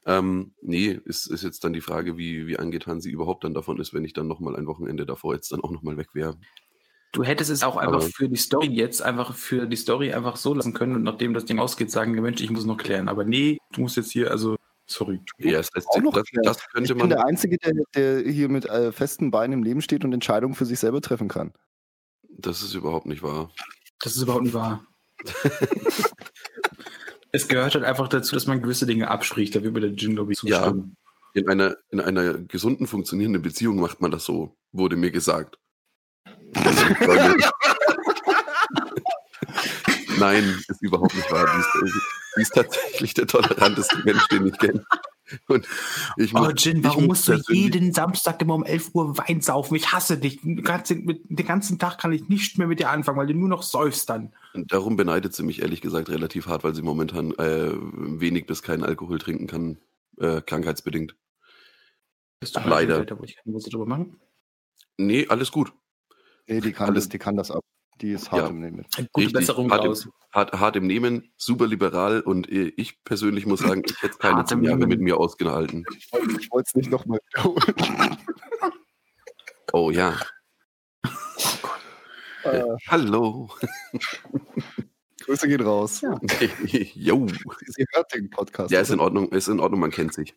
Ähm, 0.05 0.53
nee, 0.61 0.97
ist, 1.03 1.25
ist 1.25 1.43
jetzt 1.43 1.65
dann 1.65 1.73
die 1.73 1.81
Frage, 1.81 2.17
wie, 2.17 2.47
wie 2.47 2.57
angetan 2.57 3.01
sie 3.01 3.11
überhaupt 3.11 3.43
dann 3.43 3.53
davon 3.53 3.77
ist, 3.77 3.93
wenn 3.93 4.05
ich 4.05 4.13
dann 4.13 4.27
nochmal 4.27 4.55
ein 4.55 4.65
Wochenende 4.65 5.05
davor 5.05 5.33
jetzt 5.33 5.51
dann 5.51 5.59
auch 5.59 5.71
nochmal 5.71 5.97
weg 5.97 6.09
wäre. 6.13 6.37
Du 7.13 7.23
hättest 7.23 7.49
es 7.49 7.63
auch 7.63 7.77
einfach 7.77 7.95
Aber- 7.95 8.01
für 8.01 8.27
die 8.29 8.35
Story 8.35 8.67
jetzt 8.67 9.01
einfach 9.01 9.33
für 9.35 9.65
die 9.65 9.75
Story 9.77 10.13
einfach 10.13 10.35
so 10.35 10.53
lassen 10.53 10.73
können 10.73 10.95
und 10.95 11.03
nachdem 11.03 11.33
das 11.33 11.45
Ding 11.45 11.57
ausgeht, 11.59 11.89
sagen, 11.91 12.11
Mensch, 12.11 12.41
ich 12.41 12.49
muss 12.51 12.65
noch 12.65 12.77
klären. 12.77 13.07
Aber 13.07 13.23
nee, 13.23 13.57
du 13.73 13.81
musst 13.81 13.95
jetzt 13.97 14.11
hier, 14.11 14.29
also, 14.29 14.55
sorry. 14.87 15.21
Ja, 15.37 15.57
das, 15.57 15.69
noch 16.01 16.13
das, 16.13 16.25
das 16.43 16.57
ich 16.57 16.67
könnte 16.73 16.93
bin 16.93 16.99
man. 16.99 17.09
der 17.09 17.25
Einzige, 17.25 17.57
der, 17.57 17.73
der 17.95 18.19
hier 18.31 18.49
mit 18.49 18.65
äh, 18.65 18.91
festen 18.91 19.31
Beinen 19.31 19.53
im 19.53 19.63
Leben 19.63 19.81
steht 19.81 20.03
und 20.05 20.13
Entscheidungen 20.13 20.53
für 20.55 20.65
sich 20.65 20.79
selber 20.79 21.01
treffen 21.01 21.27
kann. 21.27 21.53
Das 22.29 22.61
ist 22.61 22.73
überhaupt 22.75 23.05
nicht 23.07 23.23
wahr. 23.23 23.51
Das 24.01 24.15
ist 24.15 24.21
überhaupt 24.21 24.43
nicht 24.43 24.53
wahr. 24.53 24.85
es 27.31 27.47
gehört 27.47 27.73
halt 27.75 27.83
einfach 27.85 28.07
dazu, 28.07 28.35
dass 28.35 28.47
man 28.47 28.61
gewisse 28.61 28.85
Dinge 28.85 29.09
abspricht. 29.09 29.55
Da 29.55 29.63
wird 29.63 29.73
mir 29.73 29.81
der 29.81 29.95
Gin, 29.95 30.15
glaube 30.15 30.33
ich, 30.33 30.41
Ja. 30.43 30.59
zustimmen. 30.63 30.95
In 31.33 31.47
einer, 31.49 31.77
in 31.91 31.99
einer 31.99 32.33
gesunden, 32.35 32.87
funktionierenden 32.87 33.41
Beziehung 33.41 33.79
macht 33.79 34.01
man 34.01 34.11
das 34.11 34.25
so, 34.25 34.55
wurde 34.71 34.95
mir 34.95 35.11
gesagt. 35.11 35.59
Nein, 40.19 40.43
ist 40.67 40.81
überhaupt 40.81 41.15
nicht 41.15 41.31
wahr. 41.31 41.45
Die 41.53 41.59
ist, 41.59 41.95
die 42.37 42.41
ist 42.41 42.53
tatsächlich 42.53 43.13
der 43.13 43.27
toleranteste 43.27 43.97
Mensch, 44.03 44.27
den 44.29 44.47
ich 44.47 44.57
kenne. 44.57 44.83
Und 45.47 45.67
ich 46.15 46.33
Oh, 46.33 46.39
muss- 46.39 46.55
Gin, 46.55 46.77
ich 46.77 46.83
warum 46.85 47.05
muss 47.05 47.27
musst 47.27 47.49
du 47.49 47.53
jeden 47.53 47.93
Samstag 47.93 48.41
immer 48.41 48.55
um 48.55 48.63
11 48.63 48.91
Uhr 48.93 49.17
Wein 49.17 49.41
saufen? 49.41 49.75
Ich 49.75 49.91
hasse 49.91 50.17
dich. 50.17 50.41
Den 50.41 50.63
ganzen, 50.63 51.03
mit, 51.05 51.21
den 51.25 51.45
ganzen 51.45 51.77
Tag 51.79 51.97
kann 51.97 52.13
ich 52.13 52.29
nicht 52.29 52.57
mehr 52.57 52.67
mit 52.67 52.79
dir 52.79 52.89
anfangen, 52.89 53.17
weil 53.17 53.27
du 53.27 53.33
nur 53.33 53.49
noch 53.49 53.61
säufst 53.63 54.09
dann. 54.09 54.33
Und 54.53 54.71
darum 54.71 54.95
beneidet 54.95 55.33
sie 55.35 55.43
mich 55.43 55.61
ehrlich 55.61 55.81
gesagt 55.81 56.09
relativ 56.09 56.47
hart, 56.47 56.63
weil 56.63 56.73
sie 56.73 56.81
momentan 56.81 57.31
äh, 57.33 57.71
wenig 57.73 58.45
bis 58.47 58.63
keinen 58.63 58.83
Alkohol 58.83 59.19
trinken 59.19 59.47
kann, 59.47 59.77
äh, 60.19 60.41
krankheitsbedingt. 60.41 61.15
Bist 62.39 62.55
du 62.55 62.61
Leider. 62.61 62.99
Weiter, 63.01 63.19
wo 63.19 63.23
ich 63.23 63.35
keine 63.35 63.53
Wurst 63.53 63.71
drüber 63.71 63.85
machen? 63.85 64.19
Nee, 64.97 65.27
alles 65.27 65.51
gut. 65.51 65.73
Nee, 66.47 66.61
die 66.61 66.71
kann, 66.71 66.89
Alles- 66.89 67.05
das, 67.05 67.09
die 67.09 67.17
kann 67.19 67.35
das 67.37 67.51
ab. 67.51 67.63
Die 68.01 68.11
ist 68.11 68.31
hart 68.31 68.43
Ja. 68.43 68.47
im 68.49 68.59
Nehmen. 68.59 68.85
Gute 68.95 69.09
Richtig. 69.17 69.33
Besserung 69.33 69.71
Hart 69.71 69.83
im-. 69.85 70.11
Hart, 70.31 70.53
hart 70.53 70.75
im 70.75 70.85
Nehmen, 70.85 71.31
super 71.35 71.65
liberal 71.65 72.21
und 72.21 72.47
äh, 72.47 72.71
ich 72.77 73.03
persönlich 73.03 73.47
muss 73.47 73.61
sagen, 73.61 73.81
ich 73.85 74.01
hätte 74.03 74.17
keine 74.19 74.45
zehn 74.45 74.63
Jahre 74.63 74.85
mit 74.85 75.01
mir 75.01 75.17
ausgehalten. 75.17 75.83
Ich 76.39 76.51
wollte 76.51 76.67
es 76.67 76.75
nicht 76.75 76.91
nochmal 76.91 77.19
wiederholen. 77.33 78.17
Oh 79.73 79.89
ja. 79.89 80.15
Äh, 82.43 82.63
Hallo. 82.87 83.49
Grüße 85.25 85.47
gehen 85.47 85.61
raus. 85.61 86.01
Ja. 86.01 86.19
Jo. 86.93 87.25
Sie 87.65 87.85
hört 87.93 88.13
den 88.13 88.29
Podcast. 88.29 88.69
Ja, 88.71 88.79
ist 88.79 88.91
in? 88.91 88.99
Ordnung, 88.99 89.29
ist 89.31 89.47
in 89.47 89.59
Ordnung, 89.59 89.79
man 89.79 89.91
kennt 89.91 90.13
sich. 90.13 90.35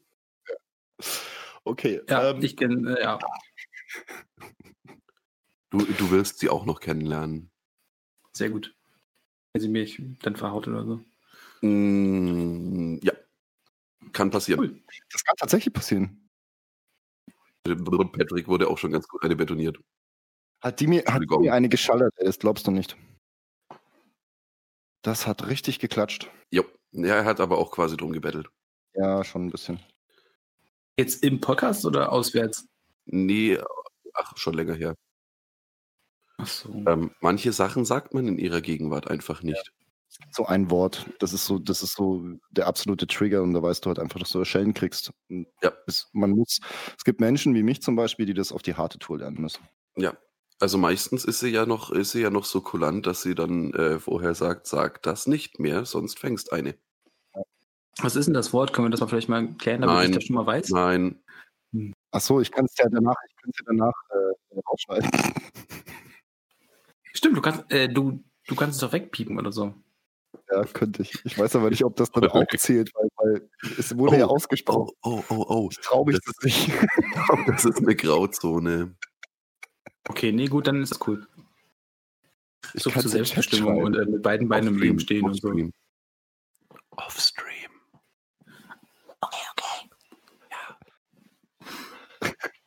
Okay. 1.64 2.00
Ja, 2.08 2.30
ähm, 2.30 2.42
ich 2.42 2.56
kenne, 2.56 2.96
äh, 2.98 3.02
ja. 3.02 3.18
Du, 5.70 5.78
du 5.78 6.10
wirst 6.10 6.40
sie 6.40 6.48
auch 6.48 6.64
noch 6.64 6.80
kennenlernen. 6.80 7.50
Sehr 8.32 8.50
gut. 8.50 8.74
Wenn 9.52 9.62
sie 9.62 9.68
mich 9.68 10.02
dann 10.22 10.36
verhaut 10.36 10.68
oder 10.68 10.84
so. 10.84 11.66
Mm, 11.66 12.98
ja. 13.02 13.12
Kann 14.12 14.30
passieren. 14.30 14.60
Cool. 14.60 14.82
das 15.12 15.24
kann 15.24 15.36
tatsächlich 15.36 15.72
passieren. 15.72 16.28
Patrick 17.64 18.48
wurde 18.48 18.68
auch 18.68 18.78
schon 18.78 18.92
ganz 18.92 19.06
gut 19.06 19.22
eine 19.22 19.36
betoniert. 19.36 19.78
Hat 20.60 20.80
die 20.80 20.86
mir, 20.86 21.04
hat 21.06 21.22
die 21.22 21.38
mir 21.38 21.54
eine 21.54 21.68
geschallert, 21.68 22.12
das 22.18 22.38
glaubst 22.38 22.66
du 22.66 22.70
nicht. 22.70 22.96
Das 25.02 25.26
hat 25.26 25.46
richtig 25.46 25.78
geklatscht. 25.78 26.30
Jo. 26.50 26.64
Ja, 26.92 27.16
er 27.16 27.24
hat 27.24 27.40
aber 27.40 27.58
auch 27.58 27.70
quasi 27.70 27.96
drum 27.96 28.12
gebettelt. 28.12 28.50
Ja, 28.94 29.24
schon 29.24 29.46
ein 29.46 29.50
bisschen. 29.50 29.80
Jetzt 30.98 31.22
im 31.22 31.40
Podcast 31.40 31.86
oder 31.86 32.12
auswärts? 32.12 32.66
Nee, 33.06 33.58
ach, 34.12 34.36
schon 34.36 34.54
länger 34.54 34.74
her. 34.74 34.94
Ach 36.42 36.46
so. 36.46 36.72
Ähm, 36.86 37.10
manche 37.20 37.52
Sachen 37.52 37.84
sagt 37.84 38.14
man 38.14 38.26
in 38.26 38.38
ihrer 38.38 38.60
Gegenwart 38.60 39.10
einfach 39.10 39.42
nicht. 39.42 39.72
So 40.32 40.44
ein 40.46 40.70
Wort, 40.70 41.06
das 41.18 41.32
ist 41.32 41.46
so, 41.46 41.58
das 41.58 41.82
ist 41.82 41.94
so 41.94 42.22
der 42.50 42.66
absolute 42.66 43.06
Trigger 43.06 43.42
und 43.42 43.54
da 43.54 43.62
weißt 43.62 43.84
du 43.84 43.88
halt 43.88 43.98
einfach, 43.98 44.18
dass 44.18 44.30
du 44.30 44.44
Schellen 44.44 44.74
kriegst. 44.74 45.12
Und 45.28 45.46
Ja. 45.62 45.72
Es, 45.86 46.08
man 46.12 46.30
muss, 46.30 46.60
es 46.96 47.04
gibt 47.04 47.20
Menschen 47.20 47.54
wie 47.54 47.62
mich 47.62 47.80
zum 47.80 47.96
Beispiel, 47.96 48.26
die 48.26 48.34
das 48.34 48.52
auf 48.52 48.62
die 48.62 48.74
harte 48.74 48.98
Tour 48.98 49.18
lernen 49.18 49.40
müssen. 49.40 49.60
Also 50.58 50.76
meistens 50.76 51.24
ist 51.24 51.40
sie 51.40 51.48
ja 51.48 51.64
noch, 51.64 51.90
ist 51.90 52.12
sie 52.12 52.20
ja 52.20 52.28
noch 52.28 52.44
so 52.44 52.60
kulant, 52.60 53.06
dass 53.06 53.22
sie 53.22 53.34
dann 53.34 53.72
äh, 53.72 53.98
vorher 53.98 54.34
sagt, 54.34 54.66
sag 54.66 55.02
das 55.02 55.26
nicht 55.26 55.58
mehr, 55.58 55.86
sonst 55.86 56.18
fängst 56.18 56.52
eine. 56.52 56.74
Was 58.02 58.14
ist 58.14 58.26
denn 58.26 58.34
das 58.34 58.52
Wort? 58.52 58.72
Können 58.72 58.86
wir 58.86 58.90
das 58.90 59.00
mal 59.00 59.06
vielleicht 59.06 59.30
mal 59.30 59.54
klären, 59.54 59.80
damit 59.80 59.96
Nein. 59.96 60.10
ich 60.10 60.16
das 60.16 60.24
schon 60.24 60.36
mal 60.36 60.46
weiß? 60.46 60.68
Nein, 60.68 61.22
Ach 62.12 62.20
so, 62.20 62.40
ich 62.40 62.50
kann 62.50 62.64
es 62.64 62.76
ja 62.76 62.86
danach, 62.90 63.14
ich 63.28 63.36
kann 63.36 63.50
es 63.50 63.58
ja 63.58 63.64
danach 63.66 63.92
äh, 64.10 64.58
rausschneiden. 64.68 65.10
Stimmt, 67.12 67.36
du 67.36 67.40
kannst, 67.40 67.70
äh, 67.72 67.88
du, 67.88 68.22
du 68.46 68.54
kannst 68.54 68.76
es 68.76 68.80
doch 68.80 68.92
wegpiepen 68.92 69.38
oder 69.38 69.52
so. 69.52 69.74
Ja, 70.50 70.64
könnte 70.64 71.02
ich. 71.02 71.12
Ich 71.24 71.38
weiß 71.38 71.56
aber 71.56 71.70
nicht, 71.70 71.84
ob 71.84 71.96
das 71.96 72.10
dann 72.10 72.24
auch 72.28 72.34
Okay. 72.34 72.56
zählt, 72.58 72.92
weil, 72.94 73.08
weil 73.16 73.50
es 73.78 73.96
wurde 73.96 74.18
ja 74.18 74.26
Oh, 74.26 74.30
ausgesprochen. 74.30 74.90
oh, 75.02 75.22
oh, 75.28 75.34
oh, 75.36 75.44
oh. 75.48 75.68
Ich 75.70 75.78
traue 75.80 76.06
mich 76.06 76.18
Das 76.20 76.34
das 76.34 76.44
nicht. 76.44 76.70
Das 77.46 77.64
ist 77.64 77.78
eine 77.78 77.94
Grauzone. 77.96 78.96
Okay, 80.08 80.32
nee, 80.32 80.46
gut, 80.46 80.66
dann 80.66 80.82
ist 80.82 80.92
das 80.92 81.06
cool. 81.06 81.26
Ich 82.74 82.82
So 82.82 82.90
zur 82.90 83.02
Selbstbestimmung 83.02 83.82
und 83.82 83.94
äh, 83.96 84.04
mit 84.06 84.22
beiden 84.22 84.48
Beinen 84.48 84.68
im 84.74 84.80
Leben 84.80 85.00
stehen 85.00 85.24
und 85.24 85.34
so. 85.34 85.48
Offstream. 85.48 85.72
Offstream. 86.96 87.70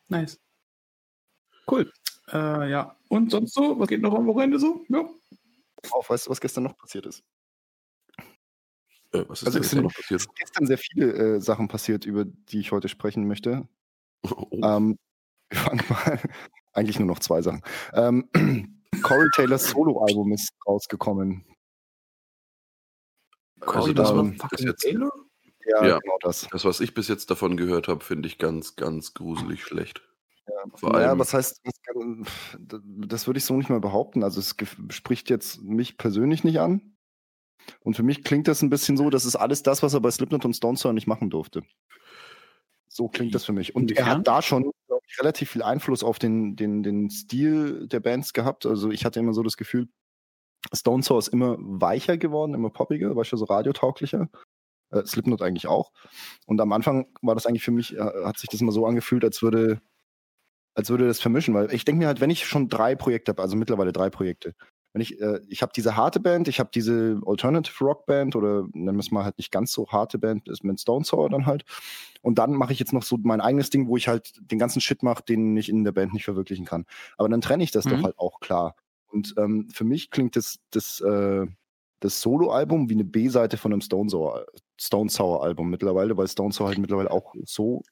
Nice. 0.08 0.38
Cool. 1.66 1.90
Äh, 2.34 2.70
ja. 2.70 2.96
Und 3.08 3.30
sonst 3.30 3.54
so? 3.54 3.78
Was 3.78 3.88
geht 3.88 4.02
noch 4.02 4.14
am 4.14 4.26
Wochenende 4.26 4.58
so? 4.58 4.84
Ja. 4.88 5.08
Auf, 5.90 6.10
weißt 6.10 6.26
du, 6.26 6.30
was 6.30 6.40
gestern 6.40 6.64
noch 6.64 6.76
passiert 6.76 7.06
ist? 7.06 7.22
Äh, 9.12 9.24
was 9.28 9.42
ist 9.42 9.46
Also 9.46 9.60
es 9.60 9.70
sind- 9.70 9.82
noch 9.84 9.94
passiert? 9.94 10.26
Gestern 10.36 10.66
sehr 10.66 10.78
viele 10.78 11.12
äh, 11.36 11.40
Sachen 11.40 11.68
passiert, 11.68 12.04
über 12.06 12.24
die 12.24 12.58
ich 12.60 12.72
heute 12.72 12.88
sprechen 12.88 13.26
möchte. 13.28 13.68
Oh, 14.36 14.48
Ähm, 14.62 14.98
wir 15.50 15.58
fangen 15.58 15.82
mal, 15.90 16.18
eigentlich 16.72 16.98
nur 16.98 17.06
noch 17.08 17.18
zwei 17.18 17.42
Sachen. 17.42 17.62
Ähm, 17.92 18.28
Corey 19.02 19.28
Taylors 19.34 19.68
Soloalbum 19.68 20.32
ist 20.32 20.50
rausgekommen. 20.66 21.44
also 23.60 23.92
das, 23.92 24.60
jetzt, 24.60 24.80
Taylor? 24.82 25.10
Ja, 25.66 25.86
Ja. 25.86 25.98
genau 25.98 26.16
das. 26.22 26.48
das, 26.50 26.64
was 26.64 26.80
ich 26.80 26.94
bis 26.94 27.08
jetzt 27.08 27.30
davon 27.30 27.56
gehört 27.58 27.86
habe, 27.88 28.02
finde 28.02 28.26
ich 28.28 28.38
ganz, 28.38 28.76
ganz 28.76 29.12
gruselig 29.14 29.62
schlecht. 29.62 30.02
Ja, 31.00 31.18
was 31.18 31.32
heißt, 31.34 31.60
das, 31.64 31.82
kann- 31.82 32.26
das 33.08 33.26
würde 33.26 33.38
ich 33.38 33.44
so 33.44 33.56
nicht 33.56 33.70
mal 33.70 33.80
behaupten. 33.80 34.22
Also 34.22 34.40
es 34.40 34.54
spricht 34.90 35.30
jetzt 35.30 35.62
mich 35.62 35.96
persönlich 35.96 36.44
nicht 36.44 36.60
an. 36.60 36.96
Und 37.80 37.96
für 37.96 38.02
mich 38.02 38.24
klingt 38.24 38.46
das 38.46 38.60
ein 38.62 38.68
bisschen 38.70 38.96
so, 38.96 39.08
das 39.08 39.24
ist 39.24 39.36
alles 39.36 39.62
das, 39.62 39.82
was 39.82 39.94
er 39.94 40.00
bei 40.00 40.10
Slipknot 40.10 40.44
und 40.44 40.54
Stone 40.54 40.76
Sour 40.76 40.92
nicht 40.92 41.06
machen 41.06 41.30
durfte. 41.30 41.62
So 42.88 43.08
klingt 43.08 43.34
das 43.34 43.44
für 43.44 43.52
mich. 43.52 43.74
Und 43.74 43.90
er 43.96 44.04
hat 44.18 44.28
da 44.28 44.42
schon 44.42 44.70
ich, 45.06 45.18
relativ 45.20 45.50
viel 45.50 45.62
Einfluss 45.62 46.04
auf 46.04 46.18
den, 46.18 46.56
den, 46.56 46.82
den 46.82 47.10
Stil 47.10 47.86
der 47.88 48.00
Bands 48.00 48.32
gehabt. 48.32 48.66
Also 48.66 48.90
ich 48.90 49.04
hatte 49.04 49.20
immer 49.20 49.32
so 49.32 49.42
das 49.42 49.56
Gefühl, 49.56 49.88
Stone 50.72 51.02
Sour 51.02 51.18
ist 51.18 51.28
immer 51.28 51.56
weicher 51.58 52.16
geworden, 52.18 52.54
immer 52.54 52.70
poppiger, 52.70 53.14
weißt 53.16 53.32
du, 53.32 53.36
so 53.36 53.46
radiotauglicher. 53.46 54.28
Äh, 54.90 55.04
Slipknot 55.06 55.42
eigentlich 55.42 55.66
auch. 55.66 55.90
Und 56.46 56.60
am 56.60 56.72
Anfang 56.72 57.06
war 57.22 57.34
das 57.34 57.46
eigentlich 57.46 57.64
für 57.64 57.70
mich, 57.72 57.96
äh, 57.96 58.24
hat 58.24 58.38
sich 58.38 58.48
das 58.50 58.60
immer 58.60 58.72
so 58.72 58.86
angefühlt, 58.86 59.24
als 59.24 59.42
würde, 59.42 59.80
als 60.74 60.90
würde 60.90 61.06
das 61.06 61.20
vermischen, 61.20 61.54
weil 61.54 61.72
ich 61.72 61.84
denke 61.84 62.00
mir 62.00 62.06
halt, 62.08 62.20
wenn 62.20 62.30
ich 62.30 62.46
schon 62.46 62.68
drei 62.68 62.94
Projekte 62.94 63.30
habe, 63.30 63.42
also 63.42 63.56
mittlerweile 63.56 63.92
drei 63.92 64.10
Projekte, 64.10 64.54
wenn 64.92 65.02
ich, 65.02 65.20
äh, 65.20 65.40
ich 65.48 65.60
habe 65.62 65.72
diese 65.74 65.96
harte 65.96 66.20
Band, 66.20 66.46
ich 66.46 66.60
habe 66.60 66.70
diese 66.72 67.20
Alternative 67.26 67.84
Rock 67.84 68.06
Band 68.06 68.36
oder 68.36 68.62
nennen 68.72 68.96
wir 68.96 69.00
es 69.00 69.10
mal 69.10 69.24
halt 69.24 69.38
nicht 69.38 69.50
ganz 69.50 69.72
so 69.72 69.88
harte 69.90 70.18
Band, 70.18 70.48
ist 70.48 70.62
mit 70.62 70.80
Stone 70.80 71.04
Sour 71.04 71.28
dann 71.30 71.46
halt. 71.46 71.64
Und 72.22 72.38
dann 72.38 72.52
mache 72.52 72.72
ich 72.72 72.78
jetzt 72.78 72.92
noch 72.92 73.02
so 73.02 73.18
mein 73.22 73.40
eigenes 73.40 73.70
Ding, 73.70 73.88
wo 73.88 73.96
ich 73.96 74.06
halt 74.08 74.32
den 74.40 74.58
ganzen 74.58 74.80
Shit 74.80 75.02
mache, 75.02 75.24
den 75.24 75.56
ich 75.56 75.68
in 75.68 75.82
der 75.84 75.92
Band 75.92 76.12
nicht 76.14 76.24
verwirklichen 76.24 76.64
kann. 76.64 76.86
Aber 77.18 77.28
dann 77.28 77.40
trenne 77.40 77.64
ich 77.64 77.72
das 77.72 77.86
doch 77.86 77.98
Mhm. 77.98 78.04
halt 78.04 78.18
auch 78.18 78.38
klar. 78.40 78.76
Und 79.08 79.34
ähm, 79.36 79.68
für 79.72 79.84
mich 79.84 80.10
klingt 80.10 80.36
das, 80.36 80.58
das, 80.70 81.00
äh, 81.00 81.46
das 82.00 82.20
Solo-Album 82.20 82.88
wie 82.88 82.94
eine 82.94 83.04
B-Seite 83.04 83.56
von 83.56 83.72
einem 83.72 83.80
Stone 83.80 84.10
Sour, 84.10 84.46
Stone 84.80 85.10
Sour 85.10 85.42
Album 85.42 85.70
mittlerweile, 85.70 86.16
weil 86.16 86.28
Stone 86.28 86.52
Sour 86.52 86.68
halt 86.68 86.78
mittlerweile 86.78 87.10
auch 87.10 87.34
so 87.44 87.82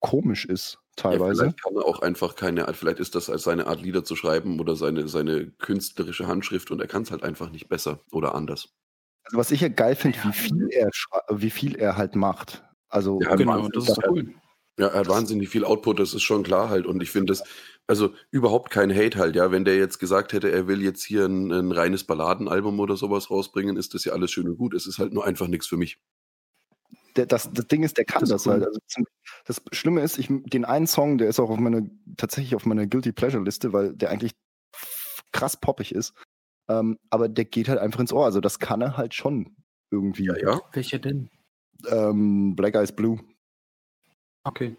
komisch 0.00 0.44
ist, 0.44 0.78
ja, 0.98 1.10
teilweise. 1.10 1.42
vielleicht 1.42 1.62
kann 1.62 1.76
er 1.76 1.84
auch 1.84 2.00
einfach 2.00 2.34
keine 2.36 2.68
Art, 2.68 2.76
vielleicht 2.76 3.00
ist 3.00 3.14
das 3.14 3.30
als 3.30 3.42
seine 3.44 3.66
Art 3.66 3.82
Lieder 3.82 4.04
zu 4.04 4.16
schreiben 4.16 4.60
oder 4.60 4.76
seine, 4.76 5.08
seine 5.08 5.50
künstlerische 5.50 6.26
Handschrift 6.26 6.70
und 6.70 6.80
er 6.80 6.86
kann 6.86 7.02
es 7.02 7.10
halt 7.10 7.22
einfach 7.22 7.50
nicht 7.50 7.68
besser 7.68 8.00
oder 8.10 8.34
anders. 8.34 8.68
Also 9.24 9.38
was 9.38 9.50
ich 9.50 9.60
ja 9.60 9.68
geil 9.68 9.96
finde, 9.96 10.18
Ja. 10.18 10.28
wie 10.28 10.32
viel 10.32 10.68
er 10.70 10.90
wie 11.30 11.50
viel 11.50 11.76
er 11.76 11.96
halt 11.96 12.14
macht. 12.14 12.62
Also 12.88 13.20
Ja, 13.20 13.34
Genau, 13.34 13.68
das 13.68 13.88
ist 13.88 13.98
cool. 14.08 14.34
Ja, 14.78 14.88
er 14.88 15.00
hat 15.00 15.08
wahnsinnig 15.08 15.48
viel 15.48 15.64
Output, 15.64 15.98
das 15.98 16.12
ist 16.12 16.22
schon 16.22 16.42
klar 16.42 16.68
halt. 16.68 16.86
Und 16.86 17.02
ich 17.02 17.10
finde 17.10 17.32
das, 17.32 17.42
also 17.86 18.10
überhaupt 18.30 18.70
kein 18.70 18.94
Hate 18.94 19.18
halt, 19.18 19.34
ja. 19.34 19.50
Wenn 19.50 19.64
der 19.64 19.76
jetzt 19.76 19.98
gesagt 19.98 20.34
hätte, 20.34 20.52
er 20.52 20.66
will 20.68 20.82
jetzt 20.82 21.02
hier 21.02 21.24
ein, 21.24 21.50
ein 21.50 21.72
reines 21.72 22.04
Balladenalbum 22.04 22.78
oder 22.78 22.96
sowas 22.96 23.30
rausbringen, 23.30 23.76
ist 23.78 23.94
das 23.94 24.04
ja 24.04 24.12
alles 24.12 24.30
schön 24.30 24.46
und 24.48 24.58
gut. 24.58 24.74
Es 24.74 24.86
ist 24.86 24.98
halt 24.98 25.14
nur 25.14 25.24
einfach 25.24 25.48
nichts 25.48 25.66
für 25.66 25.78
mich. 25.78 25.98
Der, 27.16 27.26
das, 27.26 27.50
das 27.52 27.66
Ding 27.66 27.82
ist, 27.82 27.96
der 27.98 28.04
kann 28.04 28.20
Das 28.20 28.28
das, 28.30 28.46
cool. 28.46 28.54
halt. 28.54 28.64
Also 28.66 28.80
zum, 28.86 29.04
das 29.44 29.62
Schlimme 29.72 30.02
ist, 30.02 30.18
ich, 30.18 30.28
den 30.28 30.64
einen 30.64 30.86
Song, 30.86 31.18
der 31.18 31.28
ist 31.28 31.40
auch 31.40 31.50
auf 31.50 31.58
meiner, 31.58 31.82
tatsächlich 32.16 32.54
auf 32.54 32.66
meiner 32.66 32.86
Guilty 32.86 33.12
Pleasure 33.12 33.42
Liste, 33.42 33.72
weil 33.72 33.94
der 33.94 34.10
eigentlich 34.10 34.32
krass 35.32 35.56
poppig 35.58 35.92
ist. 35.92 36.14
Ähm, 36.68 36.98
aber 37.10 37.28
der 37.28 37.44
geht 37.44 37.68
halt 37.68 37.78
einfach 37.78 38.00
ins 38.00 38.12
Ohr. 38.12 38.24
Also 38.24 38.40
das 38.40 38.58
kann 38.58 38.80
er 38.80 38.96
halt 38.96 39.14
schon 39.14 39.56
irgendwie. 39.90 40.26
Ja, 40.26 40.36
ja. 40.36 40.60
Welcher 40.72 40.98
denn? 40.98 41.30
Ähm, 41.88 42.56
Black 42.56 42.74
Eyes 42.74 42.94
Blue. 42.94 43.20
Okay. 44.44 44.76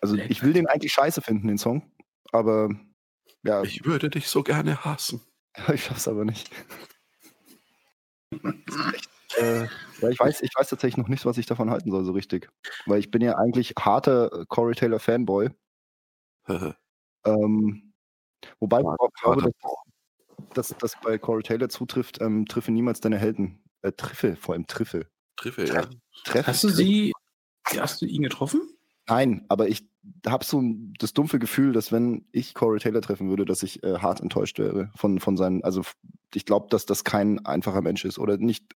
Also 0.00 0.14
Black 0.14 0.30
ich 0.30 0.42
will 0.42 0.52
den 0.52 0.66
eigentlich 0.66 0.92
scheiße 0.92 1.22
finden, 1.22 1.48
den 1.48 1.58
Song. 1.58 1.90
Aber 2.30 2.70
ja, 3.44 3.62
Ich 3.62 3.84
würde 3.84 4.10
dich 4.10 4.28
so 4.28 4.42
gerne 4.42 4.84
hassen. 4.84 5.20
ich 5.72 5.84
schaff's 5.84 6.08
aber 6.08 6.24
nicht. 6.24 6.50
Echt, 8.30 9.10
äh, 9.38 9.66
ja, 10.00 10.08
ich 10.08 10.18
weiß, 10.18 10.42
ich 10.42 10.50
weiß 10.54 10.68
tatsächlich 10.68 10.96
noch 10.96 11.08
nicht, 11.08 11.24
was 11.24 11.38
ich 11.38 11.46
davon 11.46 11.70
halten 11.70 11.90
soll, 11.90 12.04
so 12.04 12.12
richtig. 12.12 12.50
Weil 12.86 12.98
ich 12.98 13.10
bin 13.10 13.22
ja 13.22 13.36
eigentlich 13.36 13.74
harter 13.78 14.44
Corey 14.48 14.74
Taylor 14.74 14.98
Fanboy. 14.98 15.50
ähm, 17.24 17.92
wobei 18.58 18.80
ich 18.80 18.86
auch 18.86 19.10
glaube, 19.20 19.42
dass, 19.42 20.68
dass 20.70 20.78
das 20.78 20.96
bei 21.02 21.18
Corey 21.18 21.42
Taylor 21.42 21.68
zutrifft, 21.68 22.20
ähm, 22.20 22.46
triffe 22.46 22.72
niemals 22.72 23.00
deine 23.00 23.18
Helden. 23.18 23.62
Äh, 23.82 23.92
triffe, 23.92 24.36
vor 24.36 24.54
allem 24.54 24.66
triffe. 24.66 25.06
Triffe, 25.36 25.64
ja. 25.66 25.86
Treff, 26.24 26.46
hast 26.46 26.64
du 26.64 26.68
sie, 26.68 27.12
hast 27.64 28.02
du 28.02 28.06
ihn 28.06 28.22
getroffen? 28.22 28.60
Nein, 29.08 29.44
aber 29.48 29.68
ich 29.68 29.84
habe 30.26 30.44
so 30.44 30.62
das 30.98 31.12
dumpfe 31.12 31.38
Gefühl, 31.38 31.72
dass 31.72 31.92
wenn 31.92 32.26
ich 32.32 32.54
Corey 32.54 32.80
Taylor 32.80 33.00
treffen 33.00 33.28
würde, 33.28 33.44
dass 33.44 33.62
ich 33.62 33.82
äh, 33.82 33.98
hart 33.98 34.20
enttäuscht 34.20 34.58
wäre 34.58 34.90
von, 34.96 35.20
von 35.20 35.36
seinen, 35.36 35.64
also 35.64 35.82
ich 36.34 36.44
glaube, 36.44 36.68
dass 36.70 36.86
das 36.86 37.04
kein 37.04 37.44
einfacher 37.44 37.82
Mensch 37.82 38.04
ist 38.04 38.18
oder 38.18 38.36
nicht 38.38 38.74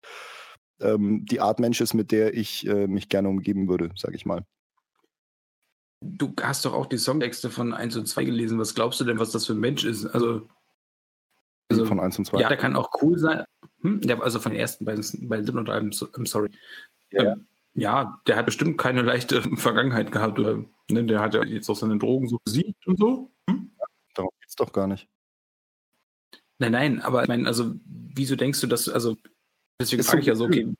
ähm, 0.81 1.24
die 1.24 1.41
Art 1.41 1.61
Mensch 1.61 1.81
ist, 1.81 1.95
mit 1.95 2.12
der 2.12 2.35
ich 2.35 2.66
äh, 2.66 2.87
mich 2.87 3.09
gerne 3.09 3.29
umgeben 3.29 3.68
würde, 3.68 3.91
sage 3.97 4.16
ich 4.16 4.27
mal. 4.27 4.45
Du 6.03 6.35
hast 6.43 6.64
doch 6.64 6.74
auch 6.74 6.87
die 6.87 6.99
Songtexte 6.99 7.51
von 7.51 7.72
1 7.72 7.97
und 7.97 8.07
2 8.07 8.24
gelesen. 8.24 8.59
Was 8.59 8.74
glaubst 8.74 9.01
du 9.01 9.05
denn, 9.05 9.18
was 9.18 9.33
das 9.33 9.47
für 9.47 9.55
ein 9.55 9.61
Mensch 9.61 9.85
ist? 9.85 10.07
Also, 10.07 10.47
also 11.70 11.87
von 11.87 12.01
1 12.01 12.18
und 12.18 12.27
2. 12.27 12.41
Ja, 12.41 12.49
der 12.49 12.59
kann 12.59 12.77
auch 12.77 12.91
cool 13.01 13.18
sein. 13.18 13.45
Hm? 13.81 14.01
Der, 14.03 14.22
also 14.22 14.39
von 14.39 14.53
den 14.53 14.61
ersten 14.61 14.85
beiden, 14.85 15.29
beiden 15.29 15.59
und 15.59 15.70
einem, 15.70 15.91
I'm 15.91 16.27
sorry. 16.27 16.51
Ja. 17.11 17.33
Ähm, 17.33 17.47
ja, 17.74 18.20
der 18.27 18.37
hat 18.37 18.47
bestimmt 18.47 18.79
keine 18.79 19.03
leichte 19.03 19.43
Vergangenheit 19.57 20.12
gehabt. 20.12 20.39
Oder, 20.39 20.64
ne, 20.91 21.05
der 21.05 21.20
hat 21.20 21.35
ja 21.35 21.45
jetzt 21.45 21.68
auch 21.68 21.77
seine 21.77 21.99
Drogen 21.99 22.29
so 22.29 22.39
besiegt 22.45 22.87
und 22.87 22.99
so. 22.99 23.31
Hm? 23.49 23.70
Ja, 23.79 23.85
darum 24.14 24.31
geht 24.41 24.49
es 24.49 24.57
doch 24.57 24.72
gar 24.72 24.87
nicht. 24.87 25.09
Nein, 26.59 26.72
nein, 26.72 27.01
aber 27.03 27.22
ich 27.22 27.29
meine, 27.29 27.47
also, 27.47 27.74
wieso 27.85 28.35
denkst 28.35 28.61
du, 28.62 28.66
dass, 28.66 28.89
also, 28.89 29.16
deswegen 29.81 30.03
frage 30.03 30.20
ich 30.20 30.27
ja 30.27 30.35
so, 30.35 30.45
okay, 30.45 30.72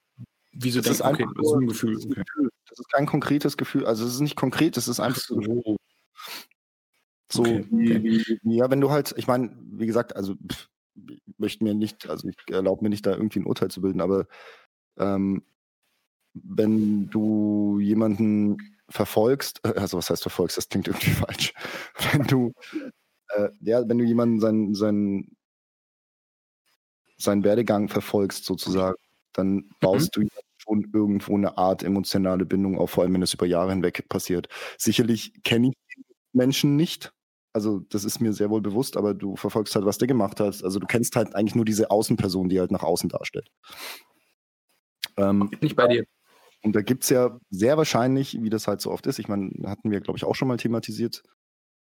wieso 0.53 0.81
das 0.81 0.99
denkst 0.99 1.19
du, 1.19 1.25
okay, 1.25 1.35
das 1.37 1.47
ist 1.47 1.55
ein 1.55 1.67
Gefühl. 1.67 1.97
Okay. 1.97 2.23
Das 2.69 2.79
ist 2.79 2.93
kein 2.93 3.07
konkretes 3.07 3.57
Gefühl, 3.57 3.87
also, 3.87 4.05
es 4.05 4.15
ist 4.15 4.21
nicht 4.21 4.37
konkret, 4.37 4.77
es 4.77 4.89
ist 4.89 5.01
einfach 5.01 5.21
so. 5.21 5.77
So, 7.33 7.43
okay, 7.43 7.67
okay. 7.73 8.39
Wie, 8.43 8.57
ja, 8.57 8.71
wenn 8.71 8.81
du 8.81 8.91
halt, 8.91 9.15
ich 9.17 9.27
meine, 9.27 9.57
wie 9.73 9.87
gesagt, 9.87 10.15
also, 10.15 10.35
pff, 10.35 10.69
ich 10.95 11.39
möchte 11.39 11.65
mir 11.65 11.75
nicht, 11.75 12.09
also, 12.09 12.29
ich 12.29 12.37
erlaube 12.49 12.85
mir 12.85 12.91
nicht, 12.91 13.05
da 13.07 13.13
irgendwie 13.13 13.41
ein 13.41 13.47
Urteil 13.47 13.71
zu 13.71 13.81
bilden, 13.81 14.01
aber, 14.01 14.27
ähm, 14.99 15.43
wenn 16.35 17.09
du 17.11 17.79
jemanden 17.81 18.59
verfolgst, 18.89 19.61
äh, 19.65 19.75
also 19.77 19.99
was 19.99 20.11
heißt 20.11 20.23
verfolgst, 20.23 20.57
das 20.57 20.69
klingt 20.69 20.89
irgendwie 20.89 21.11
falsch. 21.27 21.55
Wenn 22.13 22.25
du, 22.25 22.53
äh, 23.31 23.49
ja, 23.61 23.89
wenn 23.89 23.99
du 23.99 24.05
jemanden 24.05 24.41
seinen, 24.41 24.75
seinen, 24.75 25.36
seinen 27.17 27.45
Werdegang 27.45 27.89
verfolgst 27.89 28.45
sozusagen, 28.45 28.97
dann 29.33 29.71
baust 29.81 30.17
mhm. 30.17 30.23
du 30.23 30.29
schon 30.57 30.91
irgendwo 30.93 31.37
eine 31.37 31.59
Art 31.59 31.83
emotionale 31.83 32.45
Bindung 32.45 32.79
auf, 32.79 32.91
vor 32.91 33.05
allem 33.05 33.15
wenn 33.15 33.23
es 33.23 33.35
über 33.35 33.47
Jahre 33.47 33.71
hinweg 33.71 34.09
passiert. 34.09 34.49
Sicherlich 34.79 35.33
kenne 35.43 35.69
ich 35.69 36.05
Menschen 36.33 36.77
nicht, 36.77 37.13
also 37.57 37.81
das 37.89 38.05
ist 38.05 38.21
mir 38.21 38.35
sehr 38.35 38.51
wohl 38.51 38.61
bewusst, 38.61 38.99
aber 38.99 39.15
du 39.15 39.35
verfolgst 39.35 39.75
halt, 39.75 39.87
was 39.87 39.97
der 39.97 40.07
gemacht 40.07 40.41
hat. 40.41 40.63
Also 40.63 40.79
du 40.79 40.87
kennst 40.87 41.17
halt 41.17 41.35
eigentlich 41.35 41.55
nur 41.55 41.65
diese 41.65 41.91
Außenperson, 41.91 42.51
die 42.51 42.61
halt 42.61 42.71
nach 42.71 42.83
außen 42.83 43.09
darstellt. 43.09 43.49
Ähm, 45.17 45.49
Bin 45.49 45.61
ich 45.63 45.75
bei 45.75 45.89
dir. 45.89 46.05
Und 46.63 46.77
da 46.77 46.83
gibt 46.83 47.05
es 47.05 47.09
ja 47.09 47.39
sehr 47.49 47.79
wahrscheinlich, 47.79 48.43
wie 48.43 48.51
das 48.51 48.69
halt 48.69 48.83
so 48.83 48.91
oft 48.91 49.07
ist, 49.07 49.19
ich 49.19 49.29
meine, 49.29 49.51
hatten 49.65 49.91
wir, 49.91 50.03
glaube 50.03 50.19
ich, 50.19 50.25
auch 50.25 50.35
schon 50.35 50.49
mal 50.49 50.59
thematisiert, 50.59 51.23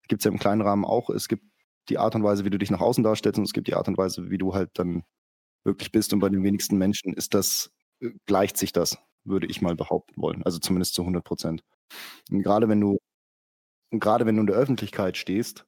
gibt 0.08 0.22
es 0.22 0.24
ja 0.24 0.32
im 0.32 0.40
kleinen 0.40 0.62
Rahmen 0.62 0.86
auch, 0.86 1.10
es 1.10 1.28
gibt 1.28 1.44
die 1.90 1.98
Art 1.98 2.16
und 2.16 2.24
Weise, 2.24 2.46
wie 2.46 2.52
du 2.52 2.58
dich 2.58 2.72
nach 2.72 2.80
außen 2.80 3.04
darstellst 3.04 3.38
und 3.38 3.44
es 3.44 3.52
gibt 3.52 3.68
die 3.68 3.74
Art 3.74 3.90
und 3.90 3.98
Weise, 3.98 4.30
wie 4.30 4.38
du 4.38 4.54
halt 4.54 4.70
dann 4.76 5.04
wirklich 5.66 5.91
bist. 5.91 6.13
Und 6.13 6.20
bei 6.20 6.30
den 6.30 6.43
wenigsten 6.43 6.78
Menschen 6.78 7.13
ist 7.13 7.34
das, 7.34 7.72
äh, 8.01 8.11
gleicht 8.26 8.57
sich 8.57 8.74
das, 8.74 8.97
würde 9.24 9.47
ich 9.47 9.61
mal 9.61 9.76
behaupten 9.76 10.22
wollen. 10.22 10.43
Also 10.43 10.59
zumindest 10.59 10.95
zu 10.95 11.03
100 11.03 11.24
Prozent. 11.24 11.63
Und 12.32 12.43
gerade 12.43 12.70
wenn 12.70 12.82
du, 12.82 12.97
gerade 13.91 14.26
wenn 14.26 14.36
du 14.36 14.41
in 14.41 14.47
der 14.47 14.55
Öffentlichkeit 14.57 15.18
stehst, 15.18 15.66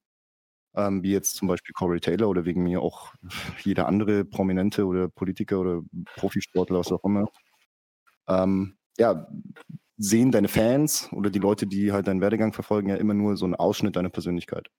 ähm, 0.75 1.03
wie 1.03 1.11
jetzt 1.11 1.35
zum 1.35 1.47
Beispiel 1.47 1.73
Corey 1.73 1.99
Taylor 1.99 2.29
oder 2.29 2.45
wegen 2.45 2.63
mir 2.63 2.81
auch 2.81 3.13
jeder 3.63 3.87
andere 3.87 4.25
Prominente 4.25 4.85
oder 4.85 5.09
Politiker 5.09 5.59
oder 5.59 5.81
Profisportler, 6.15 6.79
was 6.79 6.91
auch 6.91 7.03
immer, 7.03 7.27
ähm, 8.27 8.77
ja, 8.97 9.27
sehen 9.97 10.31
deine 10.31 10.47
Fans 10.47 11.09
oder 11.13 11.29
die 11.29 11.39
Leute, 11.39 11.67
die 11.67 11.91
halt 11.91 12.07
deinen 12.07 12.21
Werdegang 12.21 12.53
verfolgen, 12.53 12.89
ja 12.89 12.95
immer 12.95 13.13
nur 13.13 13.37
so 13.37 13.45
einen 13.45 13.55
Ausschnitt 13.55 13.95
deiner 13.95 14.09
Persönlichkeit. 14.09 14.69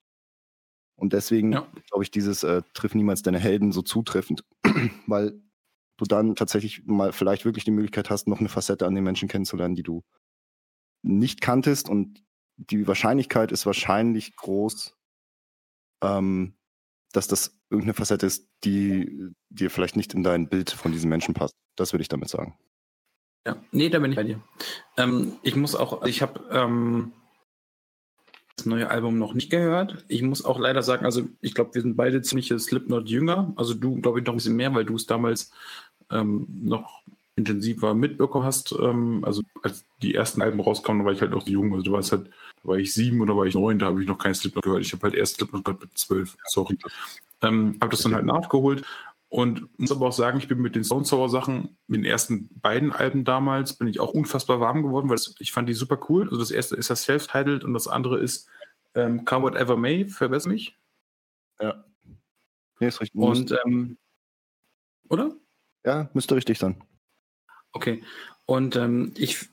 Und 0.98 1.12
deswegen 1.12 1.52
ja. 1.52 1.66
glaube 1.88 2.02
ich, 2.02 2.10
dieses 2.10 2.42
äh, 2.42 2.62
Triff 2.74 2.94
niemals 2.94 3.22
deine 3.22 3.38
Helden 3.38 3.70
so 3.70 3.82
zutreffend, 3.82 4.44
weil 5.06 5.40
du 5.96 6.04
dann 6.04 6.34
tatsächlich 6.34 6.84
mal 6.86 7.12
vielleicht 7.12 7.44
wirklich 7.44 7.64
die 7.64 7.70
Möglichkeit 7.70 8.10
hast, 8.10 8.26
noch 8.26 8.40
eine 8.40 8.48
Facette 8.48 8.86
an 8.86 8.94
den 8.94 9.04
Menschen 9.04 9.28
kennenzulernen, 9.28 9.76
die 9.76 9.84
du 9.84 10.02
nicht 11.02 11.40
kanntest. 11.40 11.88
Und 11.88 12.24
die 12.56 12.86
Wahrscheinlichkeit 12.88 13.52
ist 13.52 13.64
wahrscheinlich 13.64 14.34
groß, 14.34 14.96
ähm, 16.02 16.56
dass 17.12 17.28
das 17.28 17.60
irgendeine 17.70 17.94
Facette 17.94 18.26
ist, 18.26 18.48
die 18.64 19.30
dir 19.50 19.70
vielleicht 19.70 19.96
nicht 19.96 20.14
in 20.14 20.24
dein 20.24 20.48
Bild 20.48 20.70
von 20.70 20.90
diesem 20.90 21.10
Menschen 21.10 21.34
passt. 21.34 21.54
Das 21.76 21.92
würde 21.92 22.02
ich 22.02 22.08
damit 22.08 22.28
sagen. 22.28 22.58
Ja, 23.46 23.56
nee, 23.70 23.88
da 23.88 24.00
bin 24.00 24.10
ich 24.10 24.16
bei 24.16 24.24
dir. 24.24 24.40
Ähm, 24.96 25.38
ich 25.42 25.54
muss 25.54 25.76
auch, 25.76 26.04
ich 26.04 26.22
habe 26.22 26.44
ähm, 26.50 27.12
neue 28.66 28.90
Album 28.90 29.18
noch 29.18 29.34
nicht 29.34 29.50
gehört. 29.50 30.04
Ich 30.08 30.22
muss 30.22 30.44
auch 30.44 30.58
leider 30.58 30.82
sagen, 30.82 31.04
also 31.04 31.22
ich 31.40 31.54
glaube, 31.54 31.74
wir 31.74 31.82
sind 31.82 31.96
beide 31.96 32.22
ziemliche 32.22 32.58
Slipknot-Jünger. 32.58 33.52
Also 33.56 33.74
du, 33.74 34.00
glaube 34.00 34.20
ich, 34.20 34.26
noch 34.26 34.34
ein 34.34 34.36
bisschen 34.36 34.56
mehr, 34.56 34.74
weil 34.74 34.84
du 34.84 34.96
es 34.96 35.06
damals 35.06 35.50
ähm, 36.10 36.46
noch 36.62 37.02
intensiver 37.36 37.94
mitbekommen 37.94 38.44
hast. 38.44 38.74
Ähm, 38.80 39.24
also 39.24 39.42
als 39.62 39.84
die 40.02 40.14
ersten 40.14 40.42
Alben 40.42 40.60
rauskamen, 40.60 41.04
war 41.04 41.12
ich 41.12 41.20
halt 41.20 41.30
noch 41.30 41.46
jung. 41.46 41.72
Also 41.72 41.84
du 41.84 41.92
warst 41.92 42.12
halt, 42.12 42.26
da 42.62 42.68
war 42.68 42.76
ich 42.76 42.92
sieben 42.92 43.20
oder 43.20 43.36
war 43.36 43.46
ich 43.46 43.54
neun, 43.54 43.78
da 43.78 43.86
habe 43.86 44.02
ich 44.02 44.08
noch 44.08 44.18
kein 44.18 44.34
Slipknot 44.34 44.64
gehört. 44.64 44.82
Ich 44.82 44.92
habe 44.92 45.02
halt 45.04 45.14
erst 45.14 45.36
Slipknot 45.36 45.64
gehört 45.64 45.80
mit 45.80 45.96
zwölf. 45.96 46.36
Sorry. 46.46 46.76
Ähm, 47.40 47.76
habe 47.80 47.92
das 47.92 48.02
dann 48.02 48.14
halt 48.14 48.26
nachgeholt 48.26 48.84
und 49.28 49.78
muss 49.78 49.92
aber 49.92 50.06
auch 50.06 50.12
sagen, 50.12 50.38
ich 50.38 50.48
bin 50.48 50.60
mit 50.60 50.74
den 50.74 50.84
Stone 50.84 51.04
Sour 51.04 51.28
Sachen, 51.28 51.76
mit 51.86 51.98
den 51.98 52.06
ersten 52.06 52.48
beiden 52.60 52.92
Alben 52.92 53.24
damals, 53.24 53.74
bin 53.74 53.88
ich 53.88 54.00
auch 54.00 54.12
unfassbar 54.12 54.60
warm 54.60 54.82
geworden, 54.82 55.08
weil 55.08 55.16
das, 55.16 55.34
ich 55.38 55.52
fand 55.52 55.68
die 55.68 55.74
super 55.74 56.00
cool. 56.08 56.24
Also 56.24 56.38
das 56.38 56.50
erste 56.50 56.76
ist 56.76 56.88
ja 56.88 56.96
Self-Titled 56.96 57.62
und 57.62 57.74
das 57.74 57.88
andere 57.88 58.18
ist 58.18 58.48
ähm, 58.94 59.26
Come 59.26 59.44
Whatever 59.44 59.76
May, 59.76 60.08
verbessere 60.08 60.52
mich. 60.52 60.78
Ja. 61.60 61.84
Nee, 62.80 62.88
ist 62.88 63.00
richtig. 63.00 63.20
Und, 63.20 63.54
ähm, 63.64 63.98
oder? 65.10 65.36
Ja, 65.84 66.08
müsste 66.14 66.34
richtig 66.34 66.58
sein. 66.58 66.82
Okay. 67.72 68.02
Und 68.46 68.76
ähm, 68.76 69.12
ich, 69.16 69.50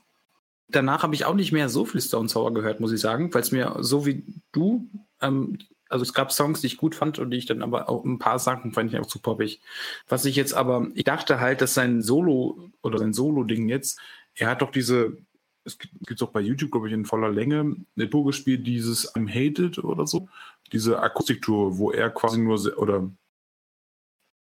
danach 0.68 1.02
habe 1.02 1.14
ich 1.14 1.26
auch 1.26 1.34
nicht 1.34 1.52
mehr 1.52 1.68
so 1.68 1.84
viel 1.84 2.00
Stone 2.00 2.30
Sour 2.30 2.54
gehört, 2.54 2.80
muss 2.80 2.92
ich 2.92 3.00
sagen, 3.00 3.32
weil 3.34 3.42
es 3.42 3.52
mir 3.52 3.76
so 3.80 4.06
wie 4.06 4.24
du 4.52 4.88
ähm, 5.20 5.58
also 5.88 6.02
es 6.02 6.14
gab 6.14 6.32
Songs, 6.32 6.60
die 6.60 6.66
ich 6.68 6.76
gut 6.76 6.94
fand 6.94 7.18
und 7.18 7.30
die 7.30 7.36
ich 7.36 7.46
dann 7.46 7.62
aber 7.62 7.88
auch 7.88 8.04
ein 8.04 8.18
paar 8.18 8.38
Sachen 8.38 8.72
fand 8.72 8.92
ich 8.92 8.98
auch 8.98 9.06
zu 9.06 9.18
poppig. 9.20 9.60
Was 10.08 10.24
ich 10.24 10.36
jetzt 10.36 10.54
aber, 10.54 10.88
ich 10.94 11.04
dachte 11.04 11.40
halt, 11.40 11.60
dass 11.60 11.74
sein 11.74 12.02
Solo 12.02 12.70
oder 12.82 12.98
sein 12.98 13.12
Solo-Ding 13.12 13.68
jetzt, 13.68 14.00
er 14.34 14.48
hat 14.48 14.62
doch 14.62 14.70
diese, 14.70 15.16
es 15.64 15.78
gibt 15.78 16.20
es 16.20 16.22
auch 16.22 16.32
bei 16.32 16.40
YouTube, 16.40 16.72
glaube 16.72 16.88
ich, 16.88 16.94
in 16.94 17.04
voller 17.04 17.30
Länge, 17.30 17.76
eine 17.96 18.10
Tour 18.10 18.26
gespielt, 18.26 18.66
dieses 18.66 19.14
I'm 19.14 19.28
Hated 19.28 19.78
oder 19.78 20.06
so, 20.06 20.28
diese 20.72 21.00
Akustiktour, 21.00 21.78
wo 21.78 21.90
er 21.90 22.10
quasi 22.10 22.38
nur, 22.38 22.58
oder 22.78 23.10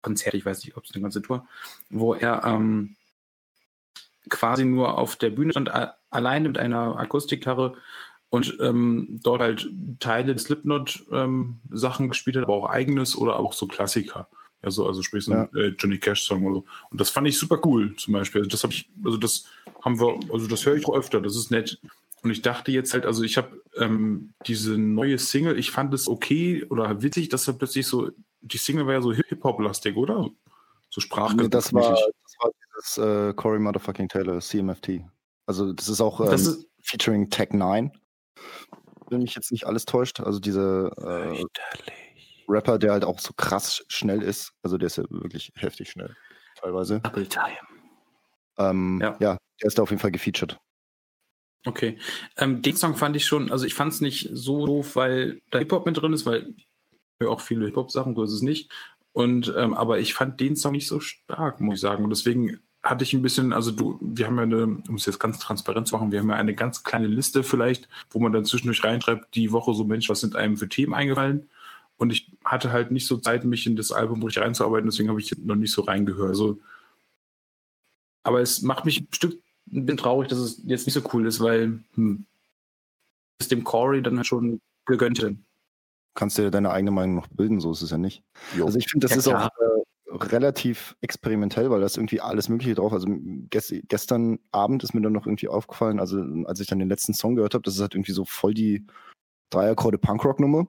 Konzert, 0.02 0.34
ich 0.34 0.46
weiß 0.46 0.64
nicht, 0.64 0.78
ob 0.78 0.86
es 0.86 0.94
eine 0.94 1.02
ganze 1.02 1.22
Tour, 1.22 1.46
wo 1.90 2.14
er 2.14 2.44
ähm, 2.46 2.96
quasi 4.30 4.66
nur 4.66 4.98
auf 4.98 5.16
der 5.16 5.30
Bühne 5.30 5.52
stand, 5.52 5.72
alleine 6.10 6.48
mit 6.48 6.58
einer 6.58 6.98
Akustikgitarre 6.98 7.76
und 8.30 8.58
ähm, 8.62 9.20
dort 9.24 9.42
halt 9.42 9.70
Teile 10.00 10.34
des 10.34 10.44
Slipknot-Sachen 10.44 12.06
ähm, 12.06 12.10
gespielt 12.10 12.36
hat, 12.38 12.44
aber 12.44 12.54
auch 12.54 12.70
eigenes 12.70 13.18
oder 13.18 13.40
auch 13.40 13.54
so 13.54 13.68
Klassiker. 13.68 14.28
Ja, 14.64 14.72
so, 14.72 14.86
also 14.86 15.02
sprich 15.02 15.26
so 15.26 15.32
ein 15.32 15.50
ja. 15.54 15.60
äh, 15.60 15.68
Johnny 15.78 15.98
Cash-Song 15.98 16.46
oder 16.46 16.56
so. 16.56 16.66
Und 16.92 17.02
das 17.02 17.10
fand 17.10 17.28
ich 17.28 17.38
super 17.38 17.60
cool, 17.66 17.96
zum 17.96 18.14
Beispiel. 18.14 18.42
Also 18.42 18.50
das 18.50 18.64
habe 18.64 18.74
ich, 18.74 18.90
also 19.04 19.18
das 19.18 19.46
haben 19.82 20.00
wir, 20.00 20.20
also 20.32 20.48
das 20.48 20.66
höre 20.66 20.76
ich 20.76 20.86
auch 20.86 20.96
öfter, 20.96 21.22
das 21.22 21.36
ist 21.36 21.50
nett. 21.50 21.80
Und 22.22 22.32
ich 22.32 22.42
dachte 22.42 22.72
jetzt 22.72 22.94
halt, 22.94 23.06
also 23.06 23.24
ich 23.24 23.38
habe 23.38 23.64
ähm, 23.78 24.34
diese 24.46 24.78
neue 24.78 25.18
Single, 25.18 25.58
ich 25.58 25.72
fand 25.72 25.94
es 25.94 26.08
okay 26.08 26.66
oder 26.66 27.02
witzig, 27.02 27.30
dass 27.30 27.48
er 27.48 27.54
plötzlich 27.54 27.88
so, 27.88 28.10
die 28.42 28.58
Single 28.58 28.86
war 28.86 28.94
ja 28.94 29.02
so 29.02 29.14
Hip-Hop-lastig, 29.14 29.96
oder? 29.96 30.30
So 30.90 31.02
Sprach. 31.02 31.34
Nee, 31.34 31.48
das 31.48 31.74
war, 31.74 31.92
das 31.92 32.36
war 32.40 32.52
dieses 32.76 32.98
äh, 32.98 33.34
Corey 33.34 33.60
Motherfucking 33.60 34.10
Taylor, 34.10 34.40
CMFT. 34.40 35.02
Also 35.46 35.72
das 35.72 35.88
ist 35.88 36.02
auch 36.02 36.20
ähm, 36.20 36.28
das 36.28 36.46
ist, 36.46 36.68
featuring 36.82 37.30
Tech 37.30 37.54
9 37.54 37.92
wenn 39.10 39.22
mich 39.22 39.36
jetzt 39.36 39.52
nicht 39.52 39.66
alles 39.66 39.86
täuscht. 39.86 40.20
Also 40.20 40.40
dieser 40.40 40.92
äh, 40.98 41.44
Rapper, 42.48 42.80
der 42.80 42.92
halt 42.92 43.06
auch 43.06 43.20
so 43.20 43.34
krass 43.34 43.84
schnell 43.88 44.22
ist. 44.22 44.54
Also 44.64 44.78
der 44.78 44.88
ist 44.88 44.98
ja 44.98 45.04
wirklich 45.10 45.52
heftig 45.56 45.92
schnell, 45.92 46.16
teilweise. 46.56 47.00
Double 47.02 47.28
Time. 47.28 47.58
Ähm, 48.58 49.00
ja. 49.02 49.16
ja, 49.20 49.38
der 49.62 49.68
ist 49.68 49.78
da 49.78 49.84
auf 49.84 49.90
jeden 49.90 50.02
Fall 50.02 50.12
gefeatured. 50.12 50.60
Okay. 51.66 51.98
Ähm, 52.38 52.62
den 52.62 52.76
Song 52.76 52.96
fand 52.96 53.16
ich 53.16 53.26
schon, 53.26 53.52
also 53.52 53.66
ich 53.66 53.74
fand 53.74 53.94
es 53.94 54.02
nicht 54.02 54.30
so 54.32 54.66
doof, 54.66 54.96
weil 54.96 55.42
da 55.52 55.60
Hip-Hop 55.60 55.86
mit 55.86 55.98
drin 55.98 56.14
ist, 56.14 56.26
weil 56.26 56.54
ich 56.58 56.68
höre 57.22 57.32
auch 57.32 57.42
viele 57.42 57.66
Hip-Hop-Sachen, 57.66 58.16
so 58.16 58.24
ist 58.24 58.32
es 58.32 58.42
nicht. 58.42 58.72
Und 59.12 59.54
ähm, 59.58 59.74
aber 59.74 60.00
ich 60.00 60.14
fand 60.14 60.40
den 60.40 60.56
Song 60.56 60.72
nicht 60.74 60.88
so 60.88 61.00
stark, 61.00 61.60
muss 61.60 61.76
ich 61.76 61.82
sagen. 61.82 62.04
Und 62.04 62.12
deswegen 62.12 62.60
hatte 62.82 63.04
ich 63.04 63.14
ein 63.14 63.22
bisschen, 63.22 63.52
also 63.52 63.72
du, 63.72 63.98
wir 64.02 64.28
haben 64.28 64.38
ja 64.38 64.44
eine, 64.44 64.64
um 64.64 64.96
es 64.96 65.06
jetzt 65.06 65.20
ganz 65.20 65.38
transparent 65.40 65.88
zu 65.88 65.96
machen, 65.96 66.12
wir 66.12 66.20
haben 66.20 66.30
ja 66.30 66.36
eine 66.36 66.56
ganz 66.56 66.84
kleine 66.84 67.08
Liste 67.08 67.44
vielleicht, 67.44 67.90
wo 68.10 68.20
man 68.20 68.32
dann 68.32 68.46
zwischendurch 68.46 68.84
reinschreibt, 68.84 69.36
die 69.36 69.52
Woche 69.52 69.74
so, 69.74 69.84
Mensch, 69.84 70.10
was 70.10 70.22
sind 70.22 70.36
einem 70.36 70.58
für 70.58 70.70
Themen 70.70 70.94
eingefallen? 70.94 71.50
Und 71.98 72.12
ich 72.12 72.32
hatte 72.46 72.72
halt 72.72 72.92
nicht 72.92 73.06
so 73.06 73.18
Zeit, 73.18 73.44
mich 73.44 73.68
in 73.68 73.76
das 73.76 73.92
Album 73.92 74.24
richtig 74.24 74.44
reinzuarbeiten, 74.44 74.90
deswegen 74.90 75.10
habe 75.10 75.20
ich 75.20 75.38
noch 75.40 75.56
nicht 75.56 75.74
so 75.74 75.82
reingehört. 75.82 76.30
Also, 76.30 76.60
aber 78.24 78.40
es 78.40 78.62
macht 78.62 78.86
mich 78.86 79.02
ein 79.02 79.08
Stück 79.12 79.42
ein 79.72 79.86
bisschen 79.86 79.98
traurig, 79.98 80.30
dass 80.30 80.40
es 80.40 80.62
jetzt 80.66 80.86
nicht 80.88 80.94
so 80.94 81.02
cool 81.14 81.28
ist, 81.28 81.42
weil 81.42 81.80
hm, 81.96 82.26
es 83.40 83.50
dem 83.50 83.66
Corey 83.66 84.02
dann 84.02 84.18
halt 84.18 84.28
schon 84.28 84.62
gegönnt 84.86 85.20
hätte. 85.20 85.36
Kannst 86.16 86.38
dir 86.38 86.50
deine 86.50 86.72
eigene 86.72 86.92
Meinung 86.92 87.16
noch 87.16 87.28
bilden, 87.28 87.60
so 87.60 87.72
ist 87.72 87.82
es 87.82 87.92
ja 87.92 87.98
nicht. 87.98 88.24
Jo. 88.56 88.66
Also 88.66 88.78
ich 88.78 88.90
finde, 88.90 89.06
das 89.08 89.12
Ja, 89.12 89.18
ist 89.18 89.26
klar. 89.26 89.46
auch 89.46 89.80
äh, 89.80 89.84
relativ 90.20 90.96
experimentell, 91.02 91.70
weil 91.70 91.80
da 91.80 91.86
ist 91.86 91.98
irgendwie 91.98 92.22
alles 92.22 92.50
Mögliche 92.50 92.76
drauf. 92.76 92.94
Also 92.94 93.08
gest 93.50 93.74
gestern 93.88 94.40
Abend 94.52 94.84
ist 94.84 94.94
mir 94.94 95.02
dann 95.02 95.14
noch 95.14 95.26
irgendwie 95.26 95.48
aufgefallen, 95.48 96.00
also 96.00 96.24
als 96.46 96.60
ich 96.60 96.68
dann 96.68 96.80
den 96.80 96.90
letzten 96.90 97.14
Song 97.14 97.36
gehört 97.36 97.54
habe, 97.54 97.64
das 97.64 97.76
ist 97.76 97.82
halt 97.82 97.96
irgendwie 97.96 98.12
so 98.12 98.26
voll 98.26 98.54
die 98.54 98.86
Dreiakkorde 99.52 99.98
Punkrock-Nummer. 99.98 100.68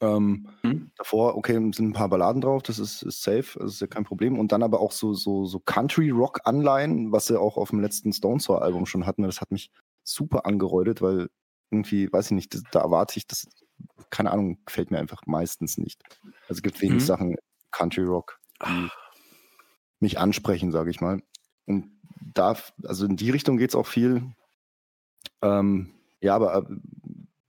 Ähm, 0.00 0.48
Mhm. 0.62 0.90
Davor, 0.96 1.36
okay, 1.36 1.54
sind 1.54 1.80
ein 1.80 1.92
paar 1.92 2.08
Balladen 2.08 2.40
drauf, 2.40 2.62
das 2.62 2.78
ist, 2.78 3.02
ist 3.02 3.22
safe, 3.22 3.58
das 3.58 3.74
ist 3.74 3.80
ja 3.80 3.86
kein 3.86 4.04
Problem. 4.04 4.38
Und 4.38 4.52
dann 4.52 4.62
aber 4.62 4.80
auch 4.80 4.92
so, 4.92 5.14
so, 5.14 5.46
so 5.46 5.60
Country-Rock-Anleihen, 5.60 7.12
was 7.12 7.26
sie 7.26 7.38
auch 7.40 7.56
auf 7.56 7.70
dem 7.70 7.80
letzten 7.80 8.12
Stone 8.12 8.40
Sour-Album 8.40 8.86
schon 8.86 9.06
hatten. 9.06 9.22
Das 9.22 9.40
hat 9.40 9.52
mich 9.52 9.70
super 10.02 10.44
angeräutet, 10.46 11.02
weil 11.02 11.28
irgendwie, 11.70 12.12
weiß 12.12 12.26
ich 12.26 12.32
nicht, 12.32 12.54
das, 12.54 12.62
da 12.72 12.80
erwarte 12.80 13.18
ich, 13.18 13.26
das, 13.26 13.46
keine 14.10 14.30
Ahnung, 14.32 14.58
gefällt 14.64 14.90
mir 14.90 14.98
einfach 14.98 15.22
meistens 15.26 15.78
nicht. 15.78 16.02
Also 16.22 16.58
es 16.58 16.62
gibt 16.62 16.80
wenig 16.80 17.02
Mhm. 17.02 17.06
Sachen 17.06 17.36
Country 17.70 18.04
Rock, 18.04 18.38
die 18.64 18.88
mich 20.00 20.18
ansprechen, 20.18 20.72
sage 20.72 20.90
ich 20.90 21.00
mal. 21.00 21.22
Und 21.66 21.90
da, 22.34 22.56
also 22.84 23.06
in 23.06 23.16
die 23.16 23.30
Richtung 23.30 23.56
geht 23.56 23.70
es 23.70 23.76
auch 23.76 23.86
viel. 23.86 24.22
Ähm, 25.42 25.94
ja, 26.20 26.34
aber 26.34 26.56
äh, 26.56 26.76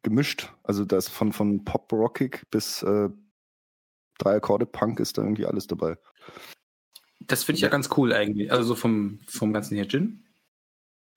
gemischt. 0.04 0.54
Also 0.64 0.86
da 0.86 0.98
ist 0.98 1.10
von, 1.10 1.34
von 1.34 1.64
Pop-Rockig 1.64 2.50
bis 2.52 2.84
äh, 2.84 3.10
drei 4.18 4.36
Akkorde 4.36 4.66
Punk 4.66 5.00
ist 5.00 5.18
da 5.18 5.24
irgendwie 5.24 5.46
alles 5.46 5.68
dabei. 5.68 5.98
Das 7.20 7.44
finde 7.44 7.58
ich 7.58 7.64
ja. 7.64 7.70
ganz 7.70 7.90
cool 7.98 8.14
eigentlich. 8.14 8.52
Also 8.52 8.64
so 8.64 8.76
vom, 8.76 9.20
vom 9.28 9.54
ganzen 9.54 9.76
her 9.76 9.88
Gin. 9.88 10.26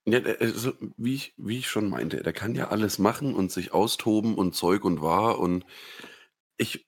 Ja, 0.07 0.21
der- 0.21 0.41
also, 0.41 0.73
wie, 0.97 1.15
ich, 1.15 1.35
wie 1.37 1.59
ich 1.59 1.69
schon 1.69 1.89
meinte, 1.89 2.23
der 2.23 2.33
kann 2.33 2.55
ja 2.55 2.69
alles 2.69 2.99
machen 2.99 3.35
und 3.35 3.53
sich 3.53 3.73
austoben 3.73 4.35
und 4.35 4.55
Zeug 4.55 4.85
und 4.85 5.03
wahr 5.03 5.39
und 5.39 5.65
ich, 6.57 6.87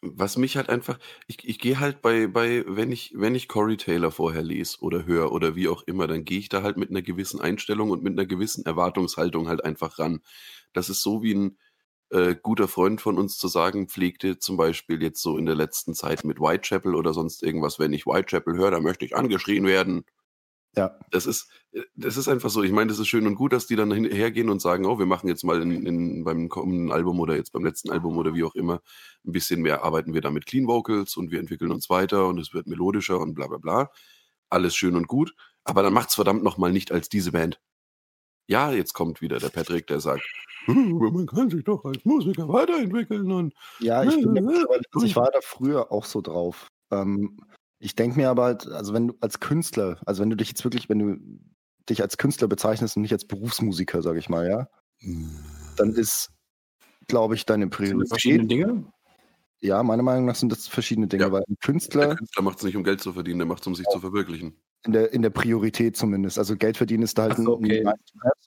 was 0.00 0.36
mich 0.36 0.56
halt 0.56 0.68
einfach, 0.68 0.98
ich, 1.26 1.46
ich 1.48 1.58
gehe 1.58 1.80
halt 1.80 2.02
bei, 2.02 2.28
bei, 2.28 2.64
wenn 2.66 2.92
ich, 2.92 3.12
wenn 3.16 3.34
ich 3.34 3.48
Corey 3.48 3.76
Taylor 3.76 4.10
vorher 4.12 4.42
lese 4.42 4.78
oder 4.80 5.06
höre 5.06 5.32
oder 5.32 5.56
wie 5.56 5.68
auch 5.68 5.82
immer, 5.82 6.06
dann 6.06 6.24
gehe 6.24 6.38
ich 6.38 6.48
da 6.48 6.62
halt 6.62 6.76
mit 6.76 6.90
einer 6.90 7.02
gewissen 7.02 7.40
Einstellung 7.40 7.90
und 7.90 8.02
mit 8.02 8.12
einer 8.12 8.26
gewissen 8.26 8.64
Erwartungshaltung 8.64 9.48
halt 9.48 9.64
einfach 9.64 9.98
ran. 9.98 10.20
Das 10.72 10.88
ist 10.88 11.02
so 11.02 11.22
wie 11.22 11.34
ein 11.34 11.58
äh, 12.10 12.36
guter 12.40 12.68
Freund 12.68 13.00
von 13.00 13.18
uns 13.18 13.38
zu 13.38 13.48
sagen 13.48 13.88
pflegte, 13.88 14.38
zum 14.38 14.56
Beispiel 14.56 15.02
jetzt 15.02 15.22
so 15.22 15.36
in 15.36 15.46
der 15.46 15.56
letzten 15.56 15.94
Zeit 15.94 16.24
mit 16.24 16.40
Whitechapel 16.40 16.94
oder 16.94 17.12
sonst 17.12 17.42
irgendwas, 17.42 17.78
wenn 17.78 17.92
ich 17.92 18.06
Whitechapel 18.06 18.56
höre, 18.56 18.70
dann 18.70 18.82
möchte 18.82 19.04
ich 19.04 19.16
angeschrien 19.16 19.66
werden. 19.66 20.04
Ja. 20.78 20.98
Das 21.10 21.26
ist, 21.26 21.50
äh, 21.72 21.82
das 21.96 22.16
ist 22.16 22.28
einfach 22.28 22.50
so. 22.50 22.62
Ich 22.62 22.72
meine, 22.72 22.88
das 22.88 22.98
ist 22.98 23.08
schön 23.08 23.26
und 23.26 23.34
gut, 23.34 23.52
dass 23.52 23.66
die 23.66 23.76
dann 23.76 23.90
hergehen 23.92 24.48
und 24.48 24.60
sagen, 24.62 24.86
oh, 24.86 24.98
wir 24.98 25.06
machen 25.06 25.28
jetzt 25.28 25.44
mal 25.44 25.60
in, 25.60 25.84
in, 25.86 26.24
beim 26.24 26.48
kommenden 26.48 26.90
Album 26.92 27.20
oder 27.20 27.36
jetzt 27.36 27.52
beim 27.52 27.64
letzten 27.64 27.90
Album 27.90 28.16
oder 28.16 28.34
wie 28.34 28.44
auch 28.44 28.54
immer 28.54 28.80
ein 29.26 29.32
bisschen 29.32 29.60
mehr, 29.60 29.82
arbeiten 29.84 30.14
wir 30.14 30.20
da 30.20 30.30
mit 30.30 30.46
Clean 30.46 30.66
Vocals 30.66 31.16
und 31.16 31.30
wir 31.30 31.40
entwickeln 31.40 31.70
uns 31.72 31.90
weiter 31.90 32.26
und 32.28 32.38
es 32.38 32.54
wird 32.54 32.66
melodischer 32.66 33.18
und 33.20 33.34
bla 33.34 33.46
bla 33.48 33.58
bla. 33.58 33.90
Alles 34.50 34.74
schön 34.76 34.96
und 34.96 35.08
gut, 35.08 35.34
aber 35.64 35.82
dann 35.82 35.92
macht's 35.92 36.14
verdammt 36.14 36.42
nochmal 36.42 36.72
nicht 36.72 36.92
als 36.92 37.08
diese 37.08 37.32
Band. 37.32 37.60
Ja, 38.46 38.72
jetzt 38.72 38.94
kommt 38.94 39.20
wieder 39.20 39.38
der 39.38 39.50
Patrick, 39.50 39.86
der 39.88 40.00
sagt, 40.00 40.22
"Hm, 40.64 40.96
man 41.12 41.26
kann 41.26 41.50
sich 41.50 41.64
doch 41.64 41.84
als 41.84 42.02
Musiker 42.06 42.48
weiterentwickeln 42.48 43.30
und 43.30 43.52
Ja, 43.80 44.02
ich, 44.04 44.14
bin, 44.22 44.32
mittlerweile- 44.32 44.82
also 44.94 45.06
ich 45.06 45.16
war 45.16 45.30
da 45.30 45.40
früher 45.42 45.92
auch 45.92 46.06
so 46.06 46.22
drauf. 46.22 46.68
Ähm, 46.90 47.36
ich 47.78 47.94
denke 47.94 48.16
mir 48.18 48.30
aber 48.30 48.44
halt, 48.44 48.66
also 48.66 48.92
wenn 48.92 49.08
du 49.08 49.14
als 49.20 49.40
Künstler, 49.40 50.00
also 50.04 50.22
wenn 50.22 50.30
du 50.30 50.36
dich 50.36 50.48
jetzt 50.48 50.64
wirklich, 50.64 50.88
wenn 50.88 50.98
du 50.98 51.16
dich 51.88 52.02
als 52.02 52.18
Künstler 52.18 52.48
bezeichnest 52.48 52.96
und 52.96 53.02
nicht 53.02 53.12
als 53.12 53.24
Berufsmusiker, 53.26 54.02
sage 54.02 54.18
ich 54.18 54.28
mal, 54.28 54.48
ja, 54.48 54.68
dann 55.76 55.94
ist, 55.94 56.30
glaube 57.06 57.34
ich, 57.34 57.46
deine 57.46 57.68
Verschiedene 57.70 58.04
Priorität. 58.04 58.50
Dinge. 58.50 58.92
Ja, 59.60 59.82
meiner 59.82 60.02
Meinung 60.04 60.24
nach 60.26 60.36
sind 60.36 60.52
das 60.52 60.68
verschiedene 60.68 61.08
Dinge, 61.08 61.24
Ja. 61.24 61.32
weil 61.32 61.40
ein 61.42 61.56
der 61.56 61.56
Künstler 61.66 62.14
Künstler 62.16 62.42
macht 62.42 62.58
es 62.58 62.64
nicht, 62.64 62.76
um 62.76 62.84
Geld 62.84 63.00
zu 63.00 63.12
verdienen, 63.12 63.38
der 63.38 63.46
macht 63.46 63.62
es, 63.62 63.66
um 63.66 63.74
sich 63.74 63.86
zu 63.86 63.98
verwirklichen. 63.98 64.54
in 64.86 64.92
der, 64.92 65.12
in 65.12 65.22
der 65.22 65.30
Priorität 65.30 65.96
zumindest. 65.96 66.38
Also 66.38 66.56
Geld 66.56 66.76
verdienen 66.76 67.02
ist 67.02 67.18
da 67.18 67.24
halt 67.24 67.36
so, 67.38 67.54
okay. 67.56 67.84
ein 67.84 67.92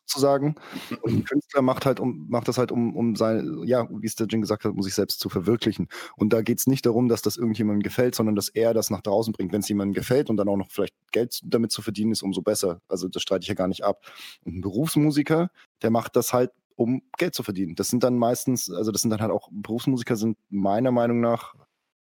sozusagen. 0.05 0.55
Und 1.01 1.13
ein 1.13 1.23
Künstler 1.25 1.61
macht 1.61 1.85
halt 1.85 1.99
um, 1.99 2.27
macht 2.29 2.47
das 2.47 2.57
halt 2.57 2.71
um, 2.71 2.95
um 2.95 3.17
sein, 3.17 3.61
ja, 3.65 3.87
wie 3.91 4.07
es 4.07 4.15
der 4.15 4.27
Jin 4.27 4.39
gesagt 4.39 4.63
hat, 4.63 4.71
um 4.71 4.81
sich 4.81 4.93
selbst 4.93 5.19
zu 5.19 5.27
verwirklichen. 5.27 5.89
Und 6.15 6.31
da 6.31 6.41
geht 6.41 6.59
es 6.59 6.67
nicht 6.67 6.85
darum, 6.85 7.09
dass 7.09 7.21
das 7.21 7.35
irgendjemandem 7.35 7.83
gefällt, 7.83 8.15
sondern 8.15 8.35
dass 8.35 8.47
er 8.47 8.73
das 8.73 8.89
nach 8.89 9.01
draußen 9.01 9.33
bringt. 9.33 9.51
Wenn 9.51 9.59
es 9.59 9.67
jemandem 9.67 9.93
gefällt 9.93 10.29
und 10.29 10.37
dann 10.37 10.47
auch 10.47 10.55
noch 10.57 10.71
vielleicht 10.71 10.95
Geld 11.11 11.41
damit 11.43 11.73
zu 11.73 11.81
verdienen 11.81 12.13
ist, 12.13 12.23
umso 12.23 12.41
besser. 12.41 12.79
Also 12.87 13.09
das 13.09 13.21
streite 13.21 13.43
ich 13.43 13.49
ja 13.49 13.55
gar 13.55 13.67
nicht 13.67 13.83
ab. 13.83 14.05
Und 14.45 14.55
ein 14.55 14.61
Berufsmusiker, 14.61 15.49
der 15.81 15.89
macht 15.89 16.15
das 16.15 16.31
halt, 16.31 16.51
um 16.75 17.01
Geld 17.17 17.35
zu 17.35 17.43
verdienen. 17.43 17.75
Das 17.75 17.89
sind 17.89 18.03
dann 18.03 18.17
meistens, 18.17 18.71
also 18.71 18.91
das 18.91 19.01
sind 19.01 19.11
dann 19.11 19.21
halt 19.21 19.31
auch, 19.31 19.49
Berufsmusiker 19.51 20.15
sind 20.15 20.37
meiner 20.49 20.91
Meinung 20.91 21.19
nach 21.19 21.55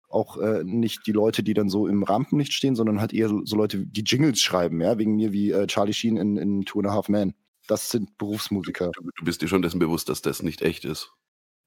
auch 0.09 0.39
äh, 0.39 0.63
nicht 0.65 1.07
die 1.07 1.13
Leute, 1.13 1.43
die 1.43 1.55
dann 1.55 1.69
so 1.69 1.87
im 1.87 2.03
Rampenlicht 2.03 2.53
stehen, 2.53 2.77
sondern 2.77 3.01
halt 3.01 3.13
eher 3.13 3.29
so, 3.29 3.45
so 3.45 3.57
Leute, 3.57 3.87
die 3.87 4.03
Jingles 4.03 4.41
schreiben, 4.41 4.81
ja, 4.81 4.99
wegen 4.99 5.17
mir 5.17 5.33
wie 5.33 5.51
äh, 5.51 5.67
Charlie 5.67 5.93
Sheen 5.93 6.17
in, 6.17 6.37
in 6.37 6.65
Two 6.65 6.79
and 6.79 6.89
a 6.89 6.93
Half 6.93 7.09
Men. 7.09 7.35
Das 7.67 7.91
sind 7.91 8.17
Berufsmusiker. 8.19 8.93
Du, 8.93 9.11
du 9.17 9.25
bist 9.25 9.43
dir 9.43 9.49
schon 9.49 9.63
dessen 9.63 9.81
bewusst, 9.81 10.09
dass 10.09 10.23
das 10.23 10.43
nicht 10.43 10.63
echt 10.63 10.85
ist. 10.85 11.13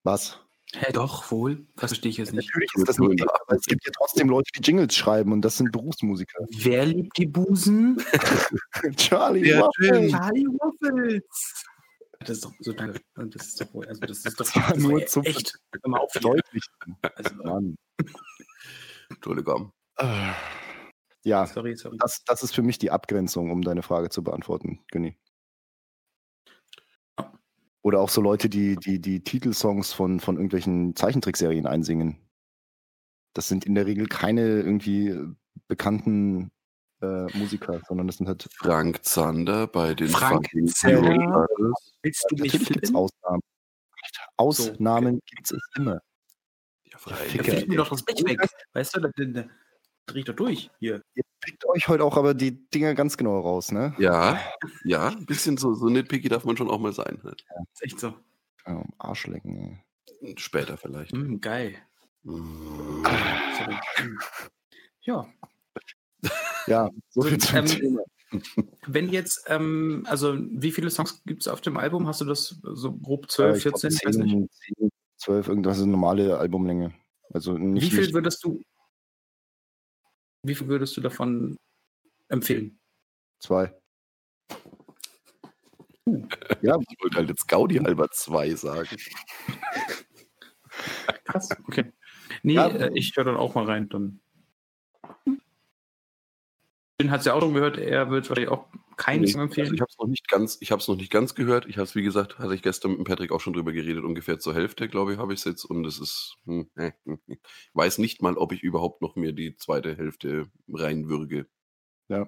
Was? 0.03 0.39
Hä, 0.73 0.91
doch, 0.93 1.31
wohl. 1.31 1.65
Das 1.75 1.91
verstehe 1.91 2.11
ich 2.11 2.17
jetzt 2.17 2.31
nicht. 2.31 2.47
Natürlich 2.47 2.69
ist 2.75 2.87
das 2.87 2.99
nicht, 2.99 3.21
echt, 3.21 3.29
aber 3.29 3.57
es 3.57 3.65
gibt 3.65 3.85
ja 3.85 3.91
trotzdem 3.97 4.29
Leute, 4.29 4.51
die 4.55 4.61
Jingles 4.61 4.95
schreiben 4.95 5.33
und 5.33 5.41
das 5.41 5.57
sind 5.57 5.71
Berufsmusiker. 5.71 6.45
Wer 6.51 6.85
liebt 6.85 7.17
die 7.17 7.25
Busen? 7.25 7.97
Charlie. 8.95 9.49
Jin. 9.79 10.09
Charlie 10.09 10.45
Waffles. 10.45 11.65
Das 12.19 12.29
ist 12.31 12.45
doch 12.45 12.53
so 12.59 12.73
danke. 12.73 13.01
Das 13.15 13.47
ist 13.47 13.61
doch 13.61 13.73
wohl, 13.73 13.87
also 13.87 14.01
das 14.01 14.25
ist 14.25 14.39
doch 14.39 14.45
Das 14.45 14.55
war 14.55 14.73
das 14.73 14.83
nur 14.83 15.05
zum 15.05 15.23
echt. 15.23 15.57
Mal 15.85 15.99
auf. 15.99 16.11
Deutlich. 16.13 16.63
Also, 17.15 17.35
Mann. 17.43 17.77
Entschuldigung. 19.09 19.71
Ja, 21.23 21.45
sorry, 21.47 21.75
sorry. 21.75 21.97
das, 21.99 22.23
das 22.25 22.43
ist 22.43 22.53
für 22.53 22.61
mich 22.61 22.77
die 22.77 22.91
Abgrenzung, 22.91 23.51
um 23.51 23.61
deine 23.61 23.83
Frage 23.83 24.09
zu 24.09 24.23
beantworten, 24.23 24.79
Günni. 24.91 25.17
Oder 27.81 28.01
auch 28.01 28.09
so 28.09 28.21
Leute, 28.21 28.49
die 28.49 28.75
die, 28.75 28.99
die 28.99 29.23
Titelsongs 29.23 29.93
von, 29.93 30.19
von 30.19 30.35
irgendwelchen 30.35 30.95
Zeichentrickserien 30.95 31.65
einsingen. 31.65 32.17
Das 33.33 33.47
sind 33.47 33.65
in 33.65 33.75
der 33.75 33.85
Regel 33.85 34.07
keine 34.07 34.41
irgendwie 34.41 35.17
bekannten 35.67 36.51
äh, 37.01 37.37
Musiker, 37.37 37.81
sondern 37.87 38.07
das 38.07 38.17
sind 38.17 38.27
halt. 38.27 38.47
Frank 38.55 39.03
Zander 39.05 39.67
bei 39.67 39.93
den 39.95 40.09
Frank 40.09 40.45
fucking 40.47 40.67
Zander? 40.67 41.47
Willst 42.03 42.25
du 42.29 42.35
mich 42.37 42.53
Natürlich 42.53 42.67
gibt? 42.81 42.95
Ausnahmen. 42.95 43.41
Ausnahmen 44.37 45.19
gibt 45.25 45.51
es 45.51 45.57
immer. 45.75 46.01
Ja, 46.85 46.91
Da 46.91 46.97
freilich. 46.97 47.31
Ficker. 47.31 47.51
fliegt 47.51 47.67
mir 47.69 47.77
doch 47.77 47.89
das 47.89 48.03
Blech 48.03 48.23
weg. 48.25 48.39
Weißt 48.73 48.95
du, 48.95 49.01
da, 49.01 49.09
da, 49.15 49.23
da 49.25 49.43
dreh 50.05 50.19
ich 50.19 50.25
doch 50.25 50.35
durch. 50.35 50.69
Hier. 50.79 51.01
Ihr 51.15 51.23
pickt 51.41 51.65
euch 51.67 51.87
heute 51.87 52.03
auch 52.03 52.17
aber 52.17 52.33
die 52.33 52.67
Dinger 52.69 52.95
ganz 52.95 53.17
genau 53.17 53.39
raus, 53.39 53.71
ne? 53.71 53.93
Ja, 53.99 54.39
ja, 54.83 55.09
ein 55.09 55.25
bisschen 55.25 55.57
so, 55.57 55.73
so 55.73 55.87
nitpicky 55.87 56.29
darf 56.29 56.45
man 56.45 56.57
schon 56.57 56.69
auch 56.69 56.79
mal 56.79 56.93
sein. 56.93 57.19
ne? 57.23 57.31
Das 57.35 57.65
ist 57.73 57.83
echt 57.83 57.99
so. 57.99 58.13
Ja, 58.65 58.83
Arschlecken. 58.97 59.81
ey. 60.21 60.35
Später 60.37 60.77
vielleicht. 60.77 61.13
Mm, 61.13 61.37
geil. 61.39 61.75
Mm. 62.23 63.01
Mm. 63.01 64.19
Ja, 65.01 65.25
Ja, 66.67 66.89
so 67.09 67.21
viel 67.23 67.37
zum 67.39 67.57
Ähm, 67.57 67.65
Thema. 67.65 68.01
wenn 68.87 69.09
jetzt, 69.09 69.43
ähm, 69.47 70.03
also 70.07 70.37
wie 70.37 70.71
viele 70.71 70.89
Songs 70.89 71.21
gibt 71.25 71.41
es 71.41 71.47
auf 71.47 71.61
dem 71.61 71.77
Album? 71.77 72.07
Hast 72.07 72.21
du 72.21 72.25
das 72.25 72.59
so 72.61 72.91
grob 72.93 73.29
12, 73.31 73.53
Äh, 73.53 73.57
ich 73.57 73.63
glaub, 73.63 73.79
14? 73.81 74.07
weiß 74.07 74.17
nicht. 74.17 74.31
10, 74.31 74.49
10, 74.77 74.89
12, 75.17 75.47
irgendwas 75.47 75.77
ist 75.77 75.83
eine 75.83 75.91
normale 75.93 76.37
Albumlänge. 76.37 76.93
Also 77.33 77.57
nicht, 77.57 77.83
Wie 77.83 77.89
viel 77.89 78.01
nicht 78.01 78.13
würdest 78.13 78.43
du, 78.43 78.61
wie 80.43 80.55
viel 80.55 80.67
würdest 80.67 80.95
du 80.97 81.01
davon 81.01 81.57
empfehlen? 82.29 82.79
zwei. 83.39 83.73
Ja, 86.61 86.77
Ich 86.89 86.97
wollte 87.03 87.17
halt 87.17 87.29
jetzt 87.29 87.47
Gaudi 87.47 87.75
halber 87.77 88.09
zwei 88.11 88.53
sagen. 88.55 88.97
Krass, 91.23 91.49
okay. 91.67 91.91
Nee, 92.43 92.53
Ja. 92.55 92.67
äh, 92.67 92.91
ich 92.95 93.15
höre 93.15 93.25
dann 93.25 93.37
auch 93.37 93.53
mal 93.55 93.65
rein. 93.65 93.89
Dann. 93.89 94.19
Den 96.99 97.11
hat 97.11 97.21
es 97.21 97.25
ja 97.25 97.33
auch 97.33 97.41
schon 97.41 97.53
gehört, 97.53 97.77
er 97.77 98.09
wird 98.09 98.27
wahrscheinlich 98.27 98.51
auch 98.51 98.65
keinen 98.97 99.21
Nee, 99.21 99.27
Song 99.27 99.41
also 99.41 99.49
empfehlen? 99.51 99.73
ich 99.73 99.79
habe 99.79 99.89
es 99.89 99.97
noch 99.97 100.07
nicht 100.07 100.27
ganz, 100.27 100.57
ich 100.59 100.71
habe 100.71 100.81
es 100.81 100.87
noch 100.89 100.97
nicht 100.97 101.11
ganz 101.11 101.33
gehört. 101.33 101.65
Ich 101.67 101.77
habe 101.77 101.85
es, 101.85 101.95
wie 101.95 102.01
gesagt, 102.01 102.39
hatte 102.39 102.53
ich 102.53 102.61
gestern 102.61 102.91
mit 102.91 102.99
dem 102.99 103.03
Patrick 103.05 103.31
auch 103.31 103.39
schon 103.39 103.53
drüber 103.53 103.71
geredet. 103.71 104.03
Ungefähr 104.03 104.37
zur 104.39 104.53
Hälfte, 104.53 104.89
glaube 104.89 105.13
ich, 105.13 105.17
habe 105.19 105.33
ich 105.33 105.39
es 105.39 105.45
jetzt. 105.45 105.63
Und 105.63 105.85
es 105.85 105.97
ist, 105.99 106.35
hm, 106.45 106.69
äh, 106.75 106.91
hm, 107.05 107.19
hm. 107.25 107.37
weiß 107.73 107.99
nicht 107.99 108.21
mal, 108.21 108.35
ob 108.37 108.51
ich 108.51 108.61
überhaupt 108.63 109.01
noch 109.01 109.15
mir 109.15 109.31
die 109.31 109.55
zweite 109.55 109.95
Hälfte 109.95 110.47
reinwürge. 110.67 111.47
Ja. 112.09 112.27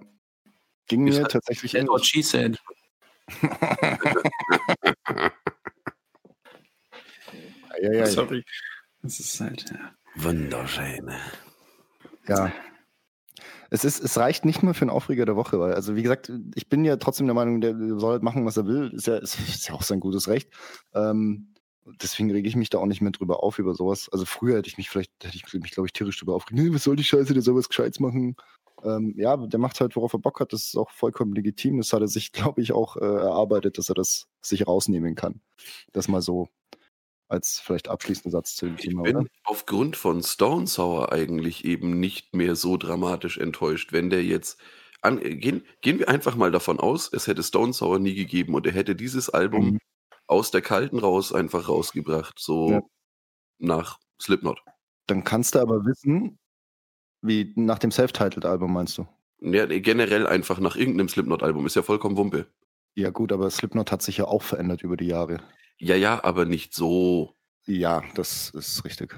Ging 0.87 1.03
mir 1.03 1.15
halt- 1.15 1.31
tatsächlich 1.31 1.73
That's 1.73 1.89
what 1.89 2.05
she 2.05 2.21
said. 2.21 2.57
ja, 7.81 7.93
ja, 7.93 8.05
Sorry. 8.05 8.43
Das 9.01 9.19
ist 9.19 9.39
halt, 9.39 9.69
ja. 9.69 9.93
Wunderschön. 10.15 11.11
ja. 12.27 12.51
Es, 13.73 13.85
ist, 13.85 14.03
es 14.03 14.17
reicht 14.17 14.43
nicht 14.43 14.63
nur 14.63 14.73
für 14.73 14.81
einen 14.81 14.89
Aufreger 14.89 15.25
der 15.25 15.37
Woche, 15.37 15.57
weil, 15.57 15.73
also 15.73 15.95
wie 15.95 16.03
gesagt, 16.03 16.31
ich 16.55 16.67
bin 16.67 16.83
ja 16.83 16.97
trotzdem 16.97 17.25
der 17.25 17.33
Meinung, 17.33 17.61
der 17.61 17.73
soll 17.97 18.11
halt 18.11 18.23
machen, 18.23 18.45
was 18.45 18.57
er 18.57 18.67
will. 18.67 18.91
Ist 18.93 19.07
ja, 19.07 19.15
ist, 19.15 19.39
ist 19.39 19.69
ja 19.69 19.73
auch 19.73 19.81
sein 19.81 20.01
gutes 20.01 20.27
Recht. 20.27 20.51
Ähm, 20.93 21.53
deswegen 22.01 22.29
rege 22.31 22.49
ich 22.49 22.57
mich 22.57 22.69
da 22.69 22.79
auch 22.79 22.85
nicht 22.85 23.01
mehr 23.01 23.11
drüber 23.11 23.43
auf 23.43 23.59
über 23.59 23.73
sowas. 23.73 24.09
Also 24.11 24.25
früher 24.25 24.57
hätte 24.57 24.67
ich 24.67 24.77
mich 24.77 24.89
vielleicht, 24.89 25.11
hätte 25.23 25.37
ich 25.37 25.53
mich, 25.53 25.71
glaube 25.71 25.87
ich, 25.87 25.93
tierisch 25.93 26.19
drüber 26.19 26.35
aufgeregt. 26.35 26.61
Nee, 26.61 26.75
was 26.75 26.83
soll 26.83 26.97
die 26.97 27.05
Scheiße, 27.05 27.33
der 27.33 27.41
soll 27.41 27.55
was 27.55 27.69
Gescheites 27.69 28.01
machen. 28.01 28.35
Ähm, 28.83 29.13
ja, 29.17 29.37
der 29.37 29.59
macht 29.59 29.79
halt, 29.79 29.95
worauf 29.95 30.11
er 30.13 30.19
Bock 30.19 30.41
hat. 30.41 30.51
Das 30.51 30.65
ist 30.65 30.77
auch 30.77 30.91
vollkommen 30.91 31.33
legitim. 31.33 31.77
Das 31.77 31.93
hat 31.93 32.01
er 32.01 32.09
sich, 32.09 32.31
glaube 32.33 32.61
ich, 32.61 32.73
auch 32.73 32.97
äh, 32.97 33.05
erarbeitet, 33.05 33.77
dass 33.77 33.87
er 33.87 33.95
das 33.95 34.27
sich 34.41 34.67
rausnehmen 34.67 35.15
kann. 35.15 35.39
Das 35.93 36.09
mal 36.09 36.21
so 36.21 36.49
als 37.31 37.59
vielleicht 37.59 37.87
abschließender 37.87 38.29
Satz 38.31 38.55
zu 38.55 38.65
dem 38.67 38.75
Ich 38.75 38.81
Thema, 38.81 39.03
bin 39.03 39.15
oder? 39.17 39.25
aufgrund 39.43 39.95
von 39.97 40.21
Stone 40.21 40.67
Sour 40.67 41.11
eigentlich 41.11 41.65
eben 41.65 41.99
nicht 41.99 42.35
mehr 42.35 42.55
so 42.55 42.77
dramatisch 42.77 43.37
enttäuscht, 43.37 43.91
wenn 43.93 44.09
der 44.09 44.23
jetzt 44.23 44.59
an, 45.01 45.19
gehen, 45.19 45.65
gehen 45.81 45.97
wir 45.99 46.09
einfach 46.09 46.35
mal 46.35 46.51
davon 46.51 46.79
aus, 46.79 47.11
es 47.11 47.25
hätte 47.27 47.41
Stone 47.43 47.73
Sour 47.73 47.99
nie 47.99 48.13
gegeben 48.13 48.53
und 48.53 48.65
er 48.67 48.73
hätte 48.73 48.95
dieses 48.95 49.29
Album 49.29 49.65
Mhm. 49.71 49.79
aus 50.27 50.51
der 50.51 50.61
Kalten 50.61 50.99
raus 50.99 51.33
einfach 51.33 51.67
rausgebracht, 51.67 52.37
so 52.37 52.69
Ja. 52.71 52.81
nach 53.59 53.97
Slipknot. 54.21 54.61
Dann 55.07 55.23
kannst 55.23 55.55
du 55.55 55.59
aber 55.59 55.85
wissen, 55.85 56.37
wie 57.21 57.53
nach 57.55 57.79
dem 57.79 57.91
Self-Titled-Album 57.91 58.71
meinst 58.73 58.97
du? 58.97 59.07
Ja, 59.39 59.65
generell 59.65 60.27
einfach 60.27 60.59
nach 60.59 60.75
irgendeinem 60.75 61.09
Slipknot-Album, 61.09 61.65
ist 61.65 61.75
ja 61.75 61.81
vollkommen 61.81 62.17
Wumpe. 62.17 62.45
Ja, 62.93 63.09
gut, 63.09 63.31
aber 63.31 63.49
Slipknot 63.49 63.91
hat 63.91 64.01
sich 64.01 64.17
ja 64.17 64.25
auch 64.25 64.43
verändert 64.43 64.83
über 64.83 64.97
die 64.97 65.07
Jahre. 65.07 65.37
Ja, 65.81 65.95
ja, 65.95 66.23
aber 66.23 66.45
nicht 66.45 66.75
so. 66.75 67.35
Ja, 67.65 68.03
das 68.13 68.51
ist 68.51 68.85
richtig. 68.85 69.17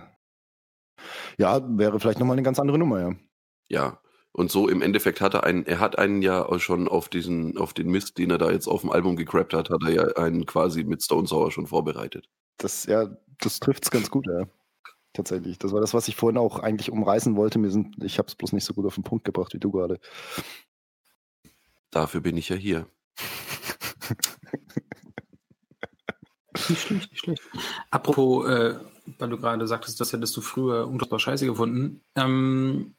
Ja, 1.38 1.61
wäre 1.78 1.99
vielleicht 1.99 2.20
nochmal 2.20 2.36
eine 2.36 2.43
ganz 2.43 2.57
andere 2.57 2.78
Nummer, 2.78 3.01
ja. 3.01 3.16
Ja. 3.68 3.99
Und 4.32 4.49
so 4.49 4.68
im 4.70 4.82
Endeffekt 4.82 5.22
hat 5.22 5.36
er 5.36 5.43
einen, 5.43 5.66
er 5.66 5.80
hat 5.80 5.99
einen 5.99 6.22
ja 6.22 6.43
auch 6.43 6.59
schon 6.59 6.88
auf 6.88 7.09
diesen, 7.09 7.57
auf 7.57 7.74
den 7.74 7.89
Mist, 7.89 8.18
den 8.18 8.32
er 8.32 8.38
da 8.38 8.49
jetzt 8.49 8.68
auf 8.68 8.82
dem 8.82 8.89
Album 8.91 9.16
gecrappt 9.16 9.53
hat, 9.53 9.70
hat 9.70 9.82
er 9.84 9.91
ja 9.91 10.03
einen 10.16 10.45
quasi 10.45 10.84
mit 10.86 11.03
Stone 11.03 11.28
Sour 11.28 11.51
schon 11.51 11.68
vorbereitet. 11.68 12.30
Das, 12.57 12.86
ja, 12.86 13.09
das 13.39 13.59
trifft 13.59 13.84
es 13.84 13.91
ganz 13.91 14.09
gut, 14.09 14.26
ja. 14.26 14.47
Tatsächlich. 15.11 15.59
Das 15.59 15.74
war 15.74 15.82
das, 15.82 15.93
was 15.93 16.07
ich 16.07 16.16
vorhin 16.16 16.38
auch 16.38 16.59
eigentlich 16.59 16.89
umreißen 16.89 17.36
wollte. 17.36 17.59
Mir 17.59 17.70
sind, 17.72 18.01
ich 18.03 18.18
habe 18.18 18.30
es 18.30 18.36
bloß 18.36 18.53
nicht 18.53 18.64
so 18.64 18.74
gut 18.74 18.86
auf 18.86 18.95
den 18.95 19.03
Punkt 19.03 19.26
gebracht 19.26 19.53
wie 19.53 19.59
du 19.59 19.70
gerade. 19.70 19.99
Dafür 21.91 22.22
bin 22.22 22.38
ich 22.38 22.49
ja 22.49 22.55
hier. 22.55 22.88
Nicht 26.70 26.82
schlecht, 26.82 27.11
nicht 27.11 27.24
schlecht. 27.24 27.41
Apropos, 27.91 28.47
äh, 28.47 28.76
weil 29.18 29.30
du 29.30 29.38
gerade 29.38 29.68
sagtest, 29.68 29.99
das 29.99 30.14
hättest 30.14 30.36
du 30.38 30.41
früher 30.41 30.88
unfassbar 30.88 31.20
scheiße 31.20 31.45
gefunden. 31.45 32.01
Ähm, 32.16 32.95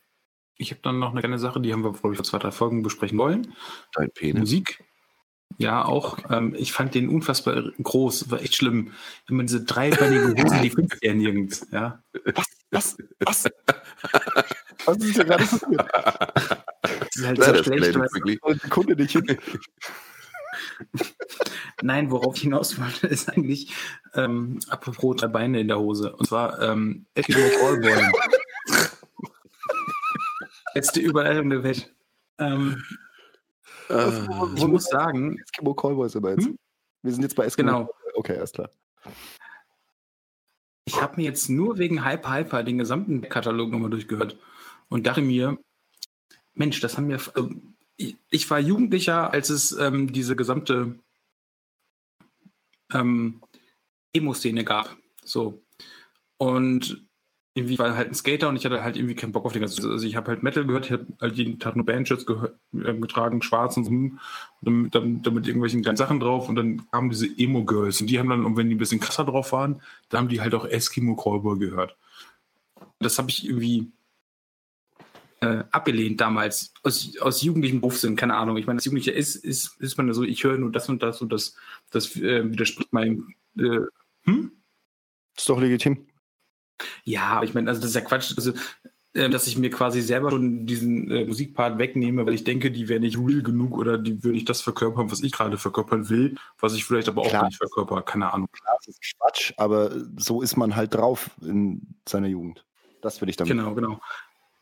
ich 0.56 0.70
habe 0.70 0.80
dann 0.82 0.98
noch 0.98 1.10
eine 1.10 1.20
kleine 1.20 1.38
Sache, 1.38 1.60
die 1.60 1.72
haben 1.72 1.82
wir, 1.82 1.92
glaube 1.92 2.12
ich, 2.12 2.16
vor 2.16 2.24
zwei, 2.24 2.38
drei 2.38 2.50
Folgen 2.50 2.82
besprechen 2.82 3.18
wollen. 3.18 3.54
Dein 3.92 4.10
Penis. 4.10 4.40
Musik. 4.40 4.84
Ja, 5.58 5.84
auch. 5.84 6.18
Ähm, 6.30 6.54
ich 6.56 6.72
fand 6.72 6.94
den 6.94 7.08
unfassbar 7.08 7.70
groß, 7.82 8.30
war 8.30 8.40
echt 8.40 8.56
schlimm. 8.56 8.92
Immer 9.28 9.42
diese 9.44 9.64
dreibeinige 9.64 10.42
Hosen, 10.42 10.62
die 10.62 10.70
fünf 10.70 10.96
ja 11.00 11.14
nirgends. 11.14 11.66
Ja. 11.70 12.02
Was? 12.70 12.96
Was? 13.20 13.44
Was 14.84 14.96
ist 14.98 15.14
hier 15.14 15.24
gerade 15.24 15.44
passiert? 15.44 15.86
Das 16.82 17.16
ist 17.16 17.26
halt 17.26 17.38
That 17.38 17.56
so 17.58 17.62
schlecht, 17.64 17.94
weil, 17.96 18.58
Sekunde 18.58 18.96
nicht 18.96 19.12
hin. 19.12 19.38
Nein, 21.82 22.10
worauf 22.10 22.36
ich 22.36 22.42
hinaus 22.42 22.78
wollte, 22.80 23.06
ist 23.06 23.28
eigentlich, 23.30 23.72
ähm, 24.14 24.60
apropos 24.68 25.16
drei 25.16 25.28
Beine 25.28 25.60
in 25.60 25.68
der 25.68 25.78
Hose. 25.78 26.14
Und 26.14 26.26
zwar 26.26 26.60
ähm, 26.60 27.06
Eskimo 27.14 27.48
Callboy. 27.60 28.12
Letzte 30.74 31.00
Überleitung 31.00 31.50
der 31.50 31.62
Welt. 31.62 31.94
Ähm, 32.38 32.82
Ah, 33.88 34.10
ich 34.56 34.66
muss 34.66 34.84
sagen, 34.86 35.38
Eskimo 35.38 35.74
Callboys 35.74 36.12
sind 36.12 36.22
wir 36.24 36.30
jetzt. 36.30 36.46
Hm? 36.46 36.58
Wir 37.02 37.12
sind 37.12 37.22
jetzt 37.22 37.36
bei 37.36 37.44
Eskimo. 37.44 37.66
genau, 37.66 37.90
Okay, 38.14 38.36
alles 38.38 38.52
klar. 38.52 38.70
ich 40.86 41.00
habe 41.02 41.16
mir 41.16 41.24
jetzt 41.24 41.50
nur 41.50 41.76
wegen 41.78 42.04
Hyper 42.04 42.32
Hyper 42.32 42.62
den 42.62 42.78
gesamten 42.78 43.20
Katalog 43.22 43.70
nochmal 43.70 43.90
durchgehört 43.90 44.38
und 44.88 45.06
dachte 45.06 45.20
mir, 45.20 45.58
Mensch, 46.54 46.80
das 46.80 46.96
haben 46.96 47.08
wir. 47.08 47.20
Ich, 47.96 48.50
war 48.50 48.58
Jugendlicher, 48.58 49.32
als 49.32 49.50
es 49.50 49.72
ähm, 49.72 50.12
diese 50.12 50.34
gesamte 50.36 50.98
ähm, 52.92 53.40
Emo-Szene 54.12 54.64
gab. 54.64 54.96
So. 55.24 55.62
Und 56.38 57.06
irgendwie 57.56 57.78
war 57.78 57.96
halt 57.96 58.08
ein 58.08 58.14
Skater 58.14 58.48
und 58.48 58.56
ich 58.56 58.64
hatte 58.64 58.82
halt 58.82 58.96
irgendwie 58.96 59.14
keinen 59.14 59.30
Bock 59.30 59.44
auf 59.44 59.52
den 59.52 59.60
ganzen. 59.60 59.88
Also 59.88 60.04
ich 60.04 60.16
habe 60.16 60.28
halt 60.28 60.42
Metal 60.42 60.66
gehört, 60.66 60.86
ich 60.86 60.92
habe 60.92 61.06
halt 61.20 61.36
jeden 61.36 61.60
Tag 61.60 61.76
nur 61.76 61.86
Bandshirts 61.86 62.26
gehört, 62.26 62.58
äh, 62.72 62.94
getragen, 62.94 63.42
schwarz 63.42 63.76
und 63.76 63.84
so, 63.84 63.90
und 63.90 64.20
dann, 64.60 64.90
dann, 64.90 65.22
dann 65.22 65.34
mit 65.34 65.46
irgendwelchen 65.46 65.82
kleinen 65.82 65.96
Sachen 65.96 66.18
drauf 66.18 66.48
und 66.48 66.56
dann 66.56 66.90
kamen 66.90 67.10
diese 67.10 67.26
Emo-Girls 67.26 68.00
und 68.00 68.08
die 68.08 68.18
haben 68.18 68.28
dann, 68.28 68.44
und 68.44 68.56
wenn 68.56 68.68
die 68.68 68.74
ein 68.74 68.78
bisschen 68.78 68.98
krasser 68.98 69.24
drauf 69.24 69.52
waren, 69.52 69.80
dann 70.08 70.22
haben 70.22 70.28
die 70.28 70.40
halt 70.40 70.54
auch 70.54 70.64
Eskimo 70.66 71.14
Callboy 71.14 71.58
gehört. 71.58 71.96
Das 72.98 73.18
habe 73.18 73.30
ich 73.30 73.46
irgendwie 73.46 73.92
äh, 75.44 75.64
abgelehnt 75.70 76.20
damals, 76.20 76.72
aus, 76.82 77.16
aus 77.20 77.42
jugendlichem 77.42 77.80
Berufssinn, 77.80 78.16
keine 78.16 78.34
Ahnung. 78.34 78.56
Ich 78.56 78.66
meine, 78.66 78.78
als 78.78 78.84
Jugendlicher 78.84 79.12
ist, 79.12 79.36
ist, 79.36 79.78
ist 79.80 79.98
man 79.98 80.12
so, 80.12 80.22
ich 80.22 80.42
höre 80.42 80.56
nur 80.56 80.72
das 80.72 80.88
und 80.88 81.02
das 81.02 81.20
und 81.20 81.32
das, 81.32 81.54
das 81.90 82.16
äh, 82.16 82.50
widerspricht 82.50 82.92
meinem. 82.92 83.34
Äh, 83.58 83.80
hm? 84.22 84.52
Ist 85.36 85.48
doch 85.48 85.60
legitim. 85.60 86.06
Ja, 87.04 87.24
aber 87.24 87.44
ich 87.44 87.54
meine, 87.54 87.68
also 87.68 87.80
das 87.80 87.90
ist 87.90 87.96
ja 87.96 88.00
Quatsch, 88.00 88.32
also, 88.36 88.52
äh, 89.12 89.28
dass 89.28 89.46
ich 89.46 89.58
mir 89.58 89.70
quasi 89.70 90.00
selber 90.00 90.30
schon 90.30 90.66
diesen 90.66 91.10
äh, 91.10 91.24
Musikpart 91.26 91.78
wegnehme, 91.78 92.24
weil 92.24 92.34
ich 92.34 92.44
denke, 92.44 92.70
die 92.70 92.88
wäre 92.88 93.00
nicht 93.00 93.18
real 93.18 93.42
genug 93.42 93.76
oder 93.76 93.98
die 93.98 94.24
würde 94.24 94.38
ich 94.38 94.44
das 94.44 94.62
verkörpern, 94.62 95.10
was 95.10 95.22
ich 95.22 95.32
gerade 95.32 95.58
verkörpern 95.58 96.08
will, 96.08 96.36
was 96.58 96.74
ich 96.74 96.84
vielleicht 96.84 97.08
aber 97.08 97.22
auch 97.22 97.28
Klar. 97.28 97.42
gar 97.42 97.48
nicht 97.48 97.58
verkörper, 97.58 98.02
keine 98.02 98.32
Ahnung. 98.32 98.48
Klar, 98.50 98.76
das 98.78 98.88
ist 98.88 99.18
Quatsch, 99.18 99.52
aber 99.56 99.92
so 100.16 100.40
ist 100.40 100.56
man 100.56 100.74
halt 100.74 100.94
drauf 100.94 101.30
in 101.42 101.82
seiner 102.08 102.28
Jugend. 102.28 102.64
Das 103.02 103.20
will 103.20 103.28
ich 103.28 103.36
damit. 103.36 103.50
Genau, 103.50 103.74
genau. 103.74 104.00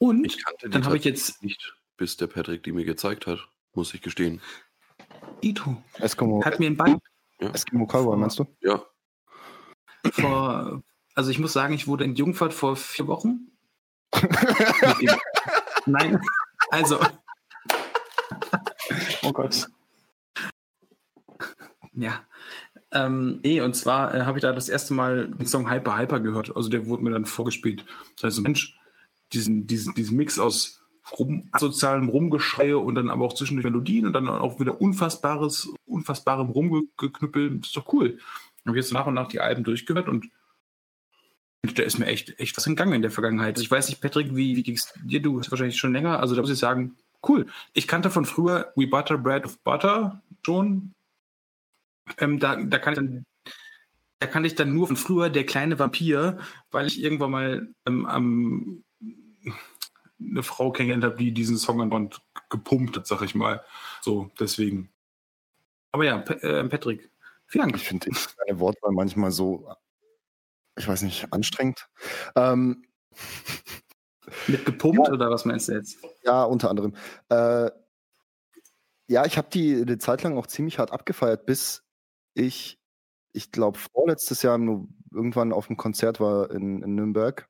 Und 0.03 0.25
ich 0.25 0.45
kannte 0.45 0.67
die 0.67 0.73
dann 0.73 0.85
habe 0.85 0.97
ich 0.97 1.05
jetzt 1.05 1.43
nicht, 1.45 1.77
bis 1.97 2.17
der 2.17 2.27
Patrick 2.27 2.65
die 2.65 2.73
mir 2.73 2.85
gezeigt 2.85 3.29
hat, 3.29 3.39
muss 3.73 3.95
ich 3.95 4.03
gestehen. 4.03 4.41
Ito, 5.41 5.77
Eskimo, 5.99 6.45
hat 6.45 6.59
mir 6.59 6.67
ein 6.67 6.77
Bein 6.77 6.99
Eskimo 7.39 7.87
Callboy, 7.87 8.17
meinst 8.17 8.41
du? 8.41 8.47
Ja, 8.63 8.85
vor, 10.11 10.83
also 11.15 11.31
ich 11.31 11.39
muss 11.39 11.53
sagen, 11.53 11.73
ich 11.75 11.87
wurde 11.87 12.03
in 12.03 12.17
Jungfahrt 12.17 12.53
vor 12.53 12.75
vier 12.75 13.07
Wochen. 13.07 13.53
Nein, 15.87 16.21
also. 16.71 16.99
Oh 19.23 19.33
Gott. 19.33 19.69
Ja. 21.93 22.25
Ähm, 22.91 23.41
nee, 23.43 23.61
und 23.61 23.75
zwar 23.75 24.15
äh, 24.15 24.23
habe 24.23 24.39
ich 24.39 24.43
da 24.43 24.53
das 24.53 24.69
erste 24.69 24.95
Mal 24.95 25.29
den 25.29 25.47
Song 25.47 25.71
Hyper 25.71 25.97
Hyper 25.97 26.21
gehört. 26.21 26.55
Also 26.57 26.69
der 26.69 26.87
wurde 26.87 27.05
mir 27.05 27.11
dann 27.11 27.25
vorgespielt. 27.25 27.87
Das 28.17 28.25
heißt, 28.25 28.43
Mensch, 28.43 28.77
diesen, 29.33 29.67
diesen, 29.67 29.95
diesen 29.95 30.17
Mix 30.17 30.39
aus 30.39 30.83
rum, 31.19 31.49
asozialem 31.53 32.09
Rumgeschreie 32.09 32.79
und 32.79 32.95
dann 32.95 33.11
aber 33.11 33.25
auch 33.25 33.35
zwischendurch 33.35 33.65
Melodien 33.65 34.07
und 34.07 34.13
dann 34.13 34.29
auch 34.29 34.61
wieder 34.61 34.81
unfassbares, 34.81 35.73
unfassbarem 35.87 36.51
Rumgeknüppel. 36.51 37.59
Das 37.59 37.69
ist 37.69 37.77
doch 37.77 37.93
cool. 37.93 38.19
Ich 38.59 38.67
habe 38.67 38.77
jetzt 38.77 38.93
nach 38.93 39.07
und 39.07 39.15
nach 39.15 39.29
die 39.29 39.41
Alben 39.41 39.65
durchgehört 39.65 40.09
und 40.09 40.29
da 41.63 41.83
ist 41.83 41.99
mir 41.99 42.07
echt, 42.07 42.39
echt 42.41 42.57
was 42.57 42.67
entgangen 42.67 42.95
in 42.95 43.03
der 43.03 43.11
Vergangenheit. 43.11 43.55
Also 43.55 43.63
ich 43.63 43.71
weiß 43.71 43.89
nicht, 43.89 44.01
Patrick, 44.01 44.35
wie, 44.35 44.57
wie 44.57 44.73
es 44.73 44.93
dir? 45.05 45.23
Du 45.23 45.37
bist 45.37 45.51
wahrscheinlich 45.51 45.77
schon 45.77 45.93
länger. 45.93 46.19
Also 46.19 46.35
da 46.35 46.41
muss 46.41 46.51
ich 46.51 46.59
sagen, 46.59 46.97
cool. 47.29 47.47
Ich 47.73 47.87
kannte 47.87 48.11
von 48.11 48.25
früher 48.25 48.73
We 48.75 48.89
Butter 48.89 49.17
Bread 49.17 49.45
of 49.45 49.59
Butter 49.61 50.23
schon. 50.45 50.93
Ähm, 52.19 52.41
da, 52.41 52.57
da 52.57 52.79
kann 52.79 52.95
ich 52.95 52.99
dann 52.99 53.25
da 54.19 54.29
kann 54.29 54.45
ich 54.45 54.55
dann 54.55 54.73
nur 54.73 54.87
von 54.87 54.97
früher 54.97 55.31
der 55.31 55.45
kleine 55.45 55.81
Vampir, 55.81 56.39
weil 56.71 56.87
ich 56.87 57.03
irgendwann 57.03 57.33
mal 57.33 57.69
ähm, 57.87 58.07
am 58.07 58.85
eine 60.21 60.43
Frau 60.43 60.71
kennengelernt 60.73 61.05
habe, 61.05 61.17
die 61.17 61.33
diesen 61.33 61.57
Song 61.57 61.81
an 61.81 61.91
Band 61.91 62.23
gepumpt 62.49 62.97
hat, 62.97 63.07
sag 63.07 63.23
ich 63.23 63.35
mal. 63.35 63.65
So, 64.01 64.31
deswegen. 64.39 64.91
Aber 65.91 66.05
ja, 66.05 66.19
P 66.19 66.35
äh, 66.35 66.65
Patrick, 66.69 67.11
vielen 67.47 67.65
Dank. 67.65 67.77
Ich 67.77 67.89
finde 67.89 68.11
deine 68.47 68.59
Wortwahl 68.61 68.93
manchmal 68.93 69.31
so, 69.31 69.69
ich 70.77 70.87
weiß 70.87 71.03
nicht, 71.03 71.33
anstrengend. 71.33 71.89
Ähm, 72.35 72.85
Mit 74.47 74.65
gepumpt 74.65 75.09
oder 75.11 75.31
was 75.31 75.45
meinst 75.45 75.69
du 75.69 75.73
jetzt? 75.73 75.99
ja, 76.25 76.45
unter 76.45 76.71
anderem. 76.71 76.95
Äh, 77.29 77.71
ja, 79.09 79.27
ich 79.27 79.37
habe 79.37 79.49
die 79.53 79.83
eine 79.83 79.99
Zeit 79.99 80.23
lang 80.23 80.39
auch 80.39 80.47
ziemlich 80.47 80.79
hart 80.79 80.93
abgefeiert, 80.93 81.45
bis 81.45 81.85
ich, 82.35 82.79
ich 83.33 83.53
glaube, 83.53 83.79
vorletztes 83.79 84.43
Jahr 84.43 84.57
nur 84.59 84.89
irgendwann 85.11 85.53
auf 85.53 85.67
dem 85.67 85.77
Konzert 85.77 86.21
war 86.21 86.51
in, 86.51 86.83
in 86.83 86.95
Nürnberg. 86.95 87.49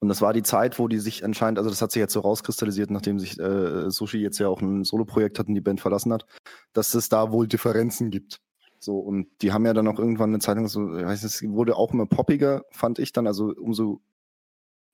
Und 0.00 0.08
das 0.08 0.20
war 0.20 0.32
die 0.32 0.42
Zeit, 0.42 0.78
wo 0.78 0.88
die 0.88 0.98
sich 0.98 1.24
anscheinend, 1.24 1.58
also 1.58 1.70
das 1.70 1.80
hat 1.80 1.92
sich 1.92 2.00
jetzt 2.00 2.12
so 2.12 2.20
rauskristallisiert, 2.20 2.90
nachdem 2.90 3.18
sich 3.18 3.38
äh, 3.38 3.90
Sushi 3.90 4.18
jetzt 4.18 4.38
ja 4.38 4.48
auch 4.48 4.60
ein 4.60 4.84
Soloprojekt 4.84 5.38
hat 5.38 5.48
und 5.48 5.54
die 5.54 5.60
Band 5.60 5.80
verlassen 5.80 6.12
hat, 6.12 6.26
dass 6.72 6.94
es 6.94 7.08
da 7.08 7.32
wohl 7.32 7.48
Differenzen 7.48 8.10
gibt. 8.10 8.40
So, 8.78 8.98
und 8.98 9.28
die 9.40 9.52
haben 9.52 9.64
ja 9.64 9.72
dann 9.72 9.88
auch 9.88 9.98
irgendwann 9.98 10.30
eine 10.30 10.40
Zeit 10.40 10.56
lang 10.56 10.68
so, 10.68 10.96
ich 10.98 11.04
weiß 11.04 11.22
nicht, 11.22 11.34
es 11.34 11.42
wurde 11.50 11.76
auch 11.76 11.92
immer 11.92 12.06
poppiger, 12.06 12.64
fand 12.70 12.98
ich 12.98 13.12
dann, 13.12 13.26
also 13.26 13.54
umso 13.56 14.02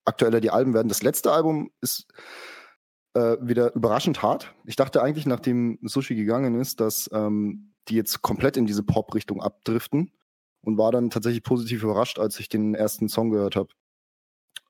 aktueller 0.04 0.40
die 0.40 0.50
Alben 0.50 0.74
werden. 0.74 0.88
Das 0.88 1.02
letzte 1.02 1.32
Album 1.32 1.70
ist 1.80 2.06
äh, 3.14 3.36
wieder 3.40 3.74
überraschend 3.74 4.22
hart. 4.22 4.54
Ich 4.64 4.76
dachte 4.76 5.02
eigentlich, 5.02 5.26
nachdem 5.26 5.78
Sushi 5.82 6.14
gegangen 6.14 6.54
ist, 6.54 6.80
dass 6.80 7.10
ähm, 7.12 7.72
die 7.88 7.96
jetzt 7.96 8.22
komplett 8.22 8.56
in 8.56 8.66
diese 8.66 8.82
Pop-Richtung 8.82 9.42
abdriften 9.42 10.12
und 10.62 10.78
war 10.78 10.92
dann 10.92 11.10
tatsächlich 11.10 11.42
positiv 11.42 11.82
überrascht, 11.82 12.18
als 12.18 12.38
ich 12.38 12.48
den 12.48 12.74
ersten 12.74 13.08
Song 13.08 13.30
gehört 13.30 13.56
habe. 13.56 13.70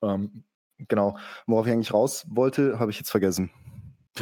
Ähm, 0.01 0.43
genau. 0.77 1.17
Worauf 1.47 1.67
ich 1.67 1.73
eigentlich 1.73 1.93
raus 1.93 2.25
wollte, 2.29 2.79
habe 2.79 2.91
ich 2.91 2.97
jetzt 2.97 3.11
vergessen. 3.11 3.51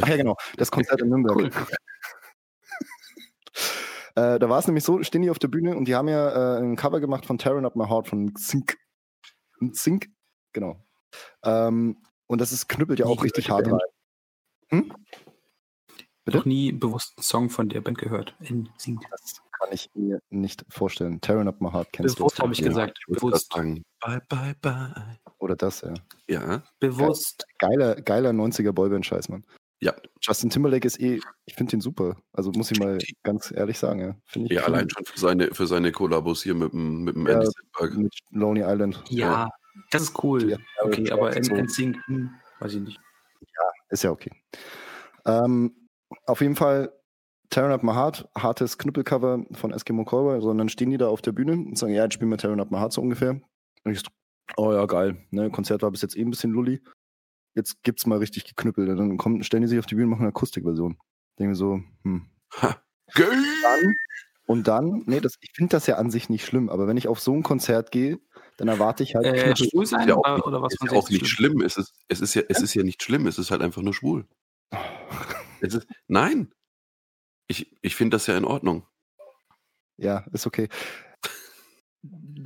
Ach 0.01 0.07
ja, 0.07 0.17
genau. 0.17 0.36
Das 0.57 0.71
Konzert 0.71 1.01
in 1.01 1.09
Nürnberg. 1.09 1.38
Cool. 1.38 1.49
äh, 4.15 4.39
da 4.39 4.49
war 4.49 4.59
es 4.59 4.67
nämlich 4.67 4.84
so, 4.84 5.01
stehen 5.03 5.21
die 5.21 5.30
auf 5.30 5.39
der 5.39 5.47
Bühne 5.47 5.75
und 5.75 5.88
die 5.88 5.95
haben 5.95 6.07
ja 6.07 6.57
äh, 6.57 6.61
ein 6.61 6.75
Cover 6.75 6.99
gemacht 6.99 7.25
von 7.25 7.38
Tearing 7.38 7.65
Up 7.65 7.75
My 7.75 7.88
Heart 7.88 8.07
von 8.07 8.36
Zink. 8.36 8.77
Zink? 9.73 10.09
Genau. 10.53 10.84
Ähm, 11.43 11.97
und 12.27 12.39
das 12.39 12.51
ist, 12.51 12.69
knüppelt 12.69 12.99
ja 12.99 13.05
auch 13.05 13.23
richtig 13.23 13.49
hart 13.49 13.67
rein. 13.67 13.80
Hm? 14.69 14.93
Bitte? 16.25 16.38
Noch 16.38 16.45
nie 16.45 16.71
bewusst 16.71 17.13
einen 17.17 17.23
Song 17.23 17.49
von 17.49 17.69
der 17.69 17.82
Band 17.82 17.97
gehört. 17.97 18.36
In 18.39 18.69
Sing. 18.77 18.99
Das 19.09 19.41
kann 19.51 19.69
ich 19.71 19.89
mir 19.95 20.21
nicht 20.30 20.63
vorstellen. 20.69 21.21
Tearing 21.21 21.47
Up 21.47 21.59
My 21.59 21.71
Heart 21.71 21.91
kennst 21.91 22.17
bewusst, 22.17 22.38
du. 22.38 22.43
Bewusst 22.43 22.43
habe 22.43 22.53
ich 22.53 22.61
gesagt. 22.61 22.99
Bewusst. 23.07 23.49
Bye, 23.49 24.21
bye, 24.30 24.55
bye. 24.61 25.19
Oder 25.39 25.55
das, 25.55 25.81
ja. 25.81 25.93
Ja. 26.27 26.63
Bewusst. 26.79 27.45
Geiler, 27.59 27.95
geiler 27.95 28.31
90er 28.31 28.71
Boyband-Scheiß, 28.71 29.29
Mann. 29.29 29.45
Ja. 29.81 29.93
Justin 30.21 30.49
Timberlake 30.49 30.85
ist 30.85 30.99
eh, 30.99 31.21
ich 31.45 31.55
finde 31.55 31.77
ihn 31.77 31.81
super. 31.81 32.17
Also 32.33 32.51
muss 32.51 32.69
ich 32.69 32.79
mal 32.79 32.97
ganz 33.23 33.51
ehrlich 33.55 33.79
sagen, 33.79 34.01
ja. 34.01 34.15
Find 34.25 34.51
ich 34.51 34.57
ja, 34.57 34.63
allein 34.63 34.89
schon 34.89 35.05
für 35.05 35.19
seine, 35.19 35.53
für 35.53 35.67
seine 35.67 35.91
Kollabos 35.93 36.43
hier 36.43 36.53
mit 36.53 36.73
dem, 36.73 37.03
mit 37.03 37.15
dem 37.15 37.25
ja, 37.25 37.35
Andy 37.35 37.47
Sandberg. 37.47 37.97
Mit 37.97 38.13
Lonely 38.31 38.63
Island. 38.65 39.01
Ja, 39.07 39.31
ja. 39.31 39.49
das 39.91 40.03
ist 40.03 40.23
cool. 40.23 40.49
Ja, 40.49 40.57
okay, 40.81 41.09
aber 41.11 41.35
in, 41.35 41.43
in 41.55 41.67
Sync, 41.69 41.97
hm, 42.07 42.31
weiß 42.59 42.73
ich 42.73 42.81
nicht. 42.81 42.99
Ja, 43.41 43.63
ist 43.89 44.03
ja 44.03 44.11
okay. 44.11 44.31
Ähm, 45.25 45.73
auf 46.25 46.41
jeden 46.41 46.55
Fall 46.55 46.91
Tearing 47.49 47.71
Up 47.71 47.83
My 47.83 47.93
Heart, 47.93 48.27
hartes 48.37 48.77
Knüppelcover 48.77 49.45
von 49.53 49.71
Eskimo 49.71 50.03
Callboy, 50.03 50.41
sondern 50.41 50.69
stehen 50.69 50.89
die 50.89 50.97
da 50.97 51.07
auf 51.07 51.21
der 51.21 51.31
Bühne 51.31 51.53
und 51.53 51.77
sagen, 51.77 51.93
ja, 51.93 52.03
jetzt 52.03 52.13
spielen 52.13 52.29
wir 52.29 52.37
Tearing 52.37 52.59
Up 52.59 52.69
My 52.69 52.77
Heart 52.77 52.93
so 52.93 53.01
ungefähr. 53.01 53.39
Und 53.85 53.91
ich 53.91 53.99
so, 53.99 54.09
oh 54.57 54.73
ja, 54.73 54.85
geil. 54.85 55.25
Ne, 55.31 55.49
Konzert 55.49 55.81
war 55.81 55.91
bis 55.91 56.01
jetzt 56.01 56.17
eh 56.17 56.21
ein 56.21 56.29
bisschen 56.29 56.51
lulli. 56.51 56.81
Jetzt 57.55 57.83
gibt's 57.83 58.05
mal 58.05 58.19
richtig 58.19 58.45
geknüppelt. 58.45 58.87
Dann 58.97 59.17
kommen, 59.17 59.43
stellen 59.43 59.61
die 59.61 59.67
sich 59.67 59.79
auf 59.79 59.85
die 59.85 59.95
Bühne 59.95 60.05
und 60.05 60.11
machen 60.11 60.21
eine 60.21 60.29
Akustikversion. 60.29 60.97
Denke 61.37 61.49
mir 61.49 61.55
so, 61.55 61.81
hm. 62.03 62.29
Ha, 62.61 62.81
geil. 63.13 63.43
Dann, 63.63 63.93
und 64.49 64.67
dann, 64.67 65.03
nee, 65.05 65.19
das, 65.19 65.35
ich 65.41 65.51
finde 65.53 65.71
das 65.71 65.85
ja 65.85 65.97
an 65.97 66.09
sich 66.09 66.27
nicht 66.27 66.45
schlimm, 66.45 66.69
aber 66.69 66.87
wenn 66.87 66.97
ich 66.97 67.07
auf 67.07 67.19
so 67.19 67.33
ein 67.33 67.43
Konzert 67.43 67.91
gehe, 67.91 68.19
dann 68.57 68.67
erwarte 68.67 69.03
ich 69.03 69.15
halt. 69.15 69.25
Äh, 69.27 69.55
schwul 69.55 69.85
sein 69.85 70.07
ja 70.07 70.15
oder, 70.15 70.45
oder 70.47 70.61
was? 70.61 70.73
Ist 70.73 70.91
ja 70.91 70.97
auch 70.97 71.09
nicht 71.09 71.27
schlimm. 71.27 71.51
schlimm. 71.51 71.65
Es, 71.65 71.77
ist, 71.77 71.93
es, 72.07 72.19
ist 72.19 72.33
ja, 72.33 72.41
es 72.49 72.61
ist 72.61 72.73
ja 72.73 72.83
nicht 72.83 73.03
schlimm, 73.03 73.27
es 73.27 73.37
ist 73.37 73.51
halt 73.51 73.61
einfach 73.61 73.81
nur 73.81 73.93
schwul. 73.93 74.25
Ist, 75.61 75.85
nein. 76.07 76.53
Ich, 77.47 77.75
ich 77.81 77.95
finde 77.95 78.15
das 78.15 78.27
ja 78.27 78.37
in 78.37 78.45
Ordnung. 78.45 78.87
Ja, 79.97 80.25
ist 80.31 80.47
okay. 80.47 80.69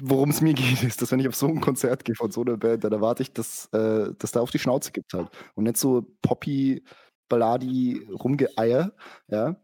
Worum 0.06 0.32
es 0.32 0.42
mir 0.42 0.54
geht, 0.54 0.84
ist, 0.84 1.02
dass 1.02 1.14
wenn 1.14 1.20
ich 1.20 1.30
auf 1.30 1.36
so 1.36 1.48
ein 1.48 1.62
Konzert 1.62 2.04
gehe 2.04 2.16
von 2.16 2.30
so 2.30 2.42
einer 2.42 2.58
Band, 2.58 2.84
dann 2.84 2.92
erwarte 2.92 3.24
ich, 3.24 3.32
dass, 3.32 3.68
äh, 3.68 4.14
dass 4.18 4.34
da 4.34 4.42
auf 4.42 4.52
die 4.52 4.60
Schnauze 4.60 4.92
gibt 4.92 5.14
halt. 5.14 5.30
Und 5.56 5.64
nicht 5.64 5.78
so 5.78 6.06
Poppy, 6.22 6.84
Balladi, 7.30 8.06
Rumgeeier, 8.12 8.92
ja. 9.30 9.56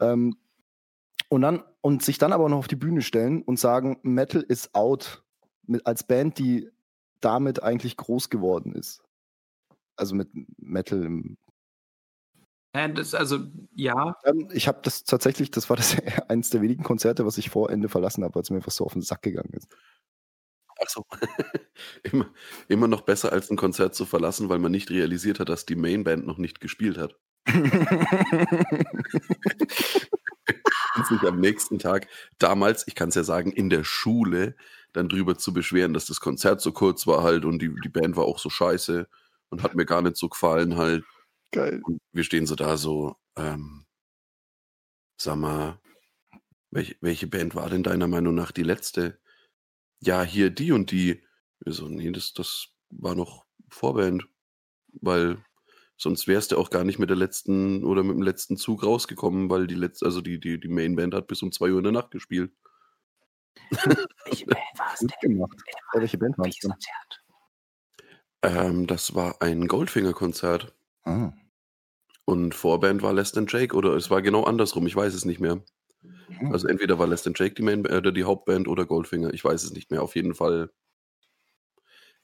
Ähm, 0.00 0.36
und 1.28 1.42
dann, 1.42 1.64
und 1.80 2.04
sich 2.04 2.18
dann 2.18 2.32
aber 2.32 2.48
noch 2.48 2.58
auf 2.58 2.68
die 2.68 2.76
Bühne 2.76 3.02
stellen 3.02 3.42
und 3.42 3.58
sagen, 3.58 3.98
Metal 4.02 4.42
is 4.42 4.72
out. 4.74 5.24
Mit, 5.66 5.84
als 5.86 6.04
Band, 6.04 6.38
die 6.38 6.70
damit 7.20 7.62
eigentlich 7.62 7.96
groß 7.96 8.30
geworden 8.30 8.72
ist. 8.72 9.02
Also 9.96 10.14
mit 10.14 10.28
Metal 10.56 11.02
im 11.02 11.36
das, 12.72 13.14
also, 13.14 13.38
ja. 13.74 14.16
Ähm, 14.24 14.48
ich 14.52 14.68
habe 14.68 14.80
das 14.82 15.04
tatsächlich, 15.04 15.50
das 15.50 15.68
war 15.70 15.76
das 15.76 15.96
eines 16.28 16.50
der 16.50 16.62
wenigen 16.62 16.82
Konzerte, 16.82 17.26
was 17.26 17.38
ich 17.38 17.50
vor 17.50 17.70
Ende 17.70 17.88
verlassen 17.88 18.24
habe, 18.24 18.34
weil 18.34 18.42
es 18.42 18.50
mir 18.50 18.56
einfach 18.56 18.72
so 18.72 18.84
auf 18.84 18.92
den 18.92 19.02
Sack 19.02 19.22
gegangen 19.22 19.52
ist. 19.52 19.68
Ach 20.82 20.88
so. 20.88 21.04
immer, 22.12 22.30
immer 22.68 22.88
noch 22.88 23.02
besser 23.02 23.32
als 23.32 23.50
ein 23.50 23.56
Konzert 23.56 23.94
zu 23.94 24.06
verlassen, 24.06 24.48
weil 24.48 24.58
man 24.58 24.72
nicht 24.72 24.90
realisiert 24.90 25.40
hat, 25.40 25.48
dass 25.48 25.66
die 25.66 25.76
Mainband 25.76 26.26
noch 26.26 26.38
nicht 26.38 26.60
gespielt 26.60 26.96
hat. 26.98 27.16
sich 31.08 31.22
am 31.22 31.40
nächsten 31.40 31.78
Tag, 31.78 32.08
damals, 32.38 32.86
ich 32.86 32.94
kann 32.94 33.08
es 33.08 33.14
ja 33.14 33.24
sagen, 33.24 33.52
in 33.52 33.70
der 33.70 33.84
Schule 33.84 34.54
dann 34.92 35.08
drüber 35.08 35.36
zu 35.38 35.52
beschweren, 35.52 35.94
dass 35.94 36.06
das 36.06 36.20
Konzert 36.20 36.60
so 36.60 36.72
kurz 36.72 37.06
war 37.06 37.22
halt 37.22 37.44
und 37.44 37.60
die, 37.60 37.74
die 37.82 37.88
Band 37.88 38.16
war 38.16 38.24
auch 38.24 38.38
so 38.38 38.50
scheiße 38.50 39.08
und 39.50 39.62
hat 39.62 39.74
mir 39.74 39.86
gar 39.86 40.02
nicht 40.02 40.16
so 40.16 40.28
gefallen 40.28 40.76
halt. 40.76 41.04
Geil. 41.52 41.80
Und 41.84 42.00
wir 42.12 42.24
stehen 42.24 42.46
so 42.46 42.54
da 42.54 42.76
so, 42.76 43.16
ähm, 43.36 43.84
sag 45.16 45.36
mal, 45.36 45.80
welche, 46.70 46.96
welche 47.00 47.26
Band 47.26 47.54
war 47.54 47.68
denn 47.68 47.82
deiner 47.82 48.06
Meinung 48.06 48.34
nach 48.34 48.52
die 48.52 48.62
letzte? 48.62 49.18
Ja, 50.00 50.22
hier 50.22 50.50
die 50.50 50.72
und 50.72 50.90
die. 50.92 51.22
Wir 51.60 51.72
so, 51.72 51.88
nee, 51.88 52.10
das, 52.12 52.32
das 52.32 52.68
war 52.90 53.14
noch 53.14 53.44
Vorband. 53.68 54.26
Weil 54.92 55.44
sonst 55.96 56.26
wärst 56.26 56.52
du 56.52 56.58
auch 56.58 56.70
gar 56.70 56.84
nicht 56.84 56.98
mit 56.98 57.10
der 57.10 57.16
letzten 57.16 57.84
oder 57.84 58.02
mit 58.02 58.14
dem 58.14 58.22
letzten 58.22 58.56
Zug 58.56 58.84
rausgekommen, 58.84 59.50
weil 59.50 59.66
die 59.66 59.74
letzte, 59.74 60.06
also 60.06 60.20
die, 60.20 60.40
die, 60.40 60.58
die 60.58 60.68
Mainband 60.68 61.14
hat 61.14 61.26
bis 61.26 61.42
um 61.42 61.52
2 61.52 61.72
Uhr 61.72 61.78
in 61.78 61.84
der 61.84 61.92
Nacht 61.92 62.10
gespielt. 62.10 62.52
welche 64.24 64.46
Band 64.46 64.78
war 64.78 64.94
es 64.94 65.00
denn? 65.00 65.38
Ja, 65.38 65.46
welche 65.94 66.18
Band 66.18 66.38
war 66.38 66.46
es 66.46 66.56
denn? 66.56 66.72
Ähm, 68.42 68.86
das 68.86 69.14
war 69.14 69.42
ein 69.42 69.68
Goldfinger-Konzert. 69.68 70.74
Ah. 71.04 71.32
Und 72.30 72.54
Vorband 72.54 73.02
war 73.02 73.12
Less 73.12 73.32
Than 73.32 73.46
Jake 73.48 73.74
oder 73.74 73.96
es 73.96 74.08
war 74.08 74.22
genau 74.22 74.44
andersrum, 74.44 74.86
ich 74.86 74.94
weiß 74.94 75.14
es 75.14 75.24
nicht 75.24 75.40
mehr. 75.40 75.64
Mhm. 76.28 76.52
Also 76.52 76.68
entweder 76.68 76.96
war 76.96 77.08
Less 77.08 77.24
Than 77.24 77.34
Jake 77.34 77.54
die, 77.54 77.62
Main, 77.62 77.84
äh, 77.86 78.12
die 78.12 78.22
Hauptband 78.22 78.68
oder 78.68 78.86
Goldfinger, 78.86 79.34
ich 79.34 79.44
weiß 79.44 79.64
es 79.64 79.72
nicht 79.72 79.90
mehr. 79.90 80.00
Auf 80.00 80.14
jeden 80.14 80.36
Fall, 80.36 80.70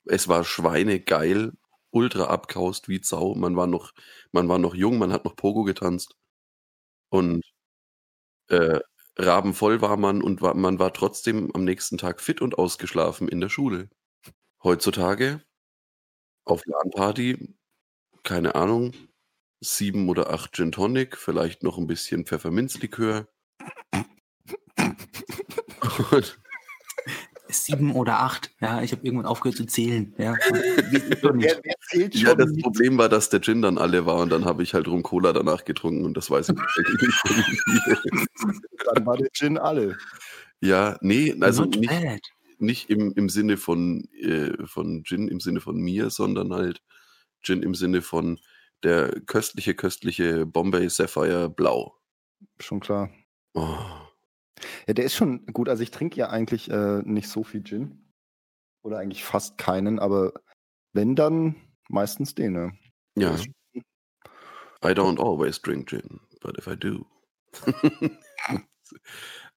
es 0.05 0.29
war 0.29 0.45
schweinegeil, 0.45 1.55
ultra 1.91 2.27
abkaust 2.27 2.89
wie 2.89 3.01
Zau. 3.01 3.35
Man 3.35 3.57
war 3.57 3.67
noch, 3.67 3.95
man 4.31 4.49
war 4.49 4.61
noch 4.61 4.77
jung, 4.77 4.97
man 4.99 5.13
hat 5.13 5.25
noch 5.25 5.35
Pogo 5.35 5.65
getanzt. 5.65 6.15
Und 7.09 7.45
äh, 8.47 8.79
rabenvoll 9.19 9.81
war 9.81 9.97
man 9.97 10.23
und 10.23 10.41
war, 10.41 10.55
man 10.55 10.79
war 10.79 10.93
trotzdem 10.93 11.51
am 11.53 11.65
nächsten 11.65 11.99
Tag 11.99 12.21
fit 12.21 12.41
und 12.41 12.59
ausgeschlafen 12.59 13.27
in 13.27 13.41
der 13.41 13.49
Schule. 13.49 13.91
Heutzutage 14.63 15.43
auf 16.45 16.63
LAN-Party 16.65 17.57
keine 18.27 18.57
Ahnung, 18.57 18.93
sieben 19.61 20.09
oder 20.09 20.31
acht 20.31 20.55
Gin 20.55 20.73
Tonic, 20.73 21.17
vielleicht 21.17 21.63
noch 21.63 21.79
ein 21.79 21.87
bisschen 21.87 22.27
Pfefferminzlikör. 22.27 23.29
sieben 27.49 27.93
oder 27.93 28.21
acht, 28.21 28.51
ja, 28.61 28.83
ich 28.83 28.93
habe 28.93 29.05
irgendwann 29.05 29.27
aufgehört 29.27 29.57
zu 29.57 29.67
zählen. 29.67 30.15
Ja, 30.19 30.35
wer, 30.51 31.61
wer 31.93 32.09
ja 32.13 32.35
das 32.35 32.51
nicht? 32.51 32.63
Problem 32.63 32.99
war, 32.99 33.09
dass 33.09 33.31
der 33.31 33.41
Gin 33.41 33.63
dann 33.63 33.79
alle 33.79 34.07
war 34.07 34.17
und 34.17 34.31
dann 34.31 34.45
habe 34.45 34.63
ich 34.63 34.75
halt 34.75 34.89
rum 34.89 35.03
Cola 35.03 35.33
danach 35.33 35.65
getrunken 35.65 36.05
und 36.05 36.17
das 36.17 36.31
weiß 36.31 36.51
ich 36.51 36.57
nicht. 36.57 36.67
dann 38.95 39.07
war 39.07 39.17
der 39.17 39.29
Gin 39.33 39.59
alle. 39.59 39.97
Ja, 40.61 40.99
nee, 41.01 41.35
also 41.41 41.65
nicht, 41.65 41.91
nicht 42.59 42.91
im, 42.91 43.13
im 43.15 43.29
Sinne 43.29 43.57
von, 43.57 44.09
äh, 44.21 44.53
von 44.67 45.05
Gin, 45.05 45.29
im 45.29 45.41
Sinne 45.41 45.61
von 45.61 45.77
mir, 45.77 46.11
sondern 46.11 46.53
halt 46.53 46.83
Gin 47.43 47.63
im 47.63 47.75
Sinne 47.75 48.03
von 48.03 48.41
der 48.83 49.21
köstliche, 49.23 49.75
köstliche 49.75 50.47
Bombay 50.47 50.89
Sapphire 50.89 51.49
Blau. 51.49 51.97
Schon 52.61 52.81
klar. 52.81 53.11
Oh. 53.55 53.77
Ja, 54.87 54.95
der 54.95 55.05
ist 55.05 55.15
schon 55.15 55.47
gut. 55.47 55.69
Also 55.69 55.83
ich 55.83 55.91
trinke 55.91 56.17
ja 56.17 56.29
eigentlich 56.29 56.71
äh, 56.71 57.03
nicht 57.05 57.29
so 57.29 57.45
viel 57.45 57.63
Gin. 57.63 58.13
Oder 58.83 58.99
eigentlich 58.99 59.25
fast 59.25 59.59
keinen, 59.59 59.99
aber 59.99 60.33
wenn 60.93 61.17
dann 61.17 61.57
meistens 61.89 62.35
den, 62.35 62.53
ne? 62.53 62.79
Ja. 63.17 63.37
I 64.85 64.93
don't 64.93 65.19
always 65.19 65.61
drink 65.61 65.89
Gin, 65.89 66.21
but 66.41 66.57
if 66.59 66.67
I 66.67 66.77
do. 66.77 67.05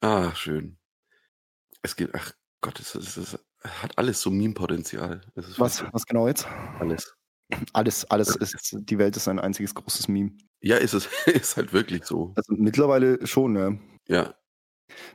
ah, 0.02 0.34
schön. 0.34 0.78
Es 1.82 1.96
geht, 1.96 2.14
ach 2.14 2.34
Gott, 2.62 2.80
es, 2.80 2.96
es, 2.96 3.18
es 3.18 3.40
hat 3.64 3.98
alles 3.98 4.22
so 4.22 4.32
Meme-Potenzial. 4.32 5.22
Was, 5.36 5.84
was 5.94 6.06
genau 6.06 6.28
jetzt? 6.28 6.48
Alles. 6.80 7.16
Alles, 7.74 8.06
alles 8.06 8.36
ist, 8.36 8.76
die 8.80 8.97
Welt 9.00 9.18
ist 9.18 9.28
ein 9.28 9.39
einziges 9.39 9.74
großes 9.74 10.08
Meme. 10.08 10.38
Ja, 10.62 10.78
ist 10.78 10.93
es, 10.93 11.08
ist 11.26 11.58
halt 11.58 11.74
wirklich 11.74 12.06
so. 12.06 12.34
Also 12.36 12.54
mittlerweile 12.56 13.26
schon, 13.26 13.56
ja. 13.56 13.78
Ja. 14.08 14.36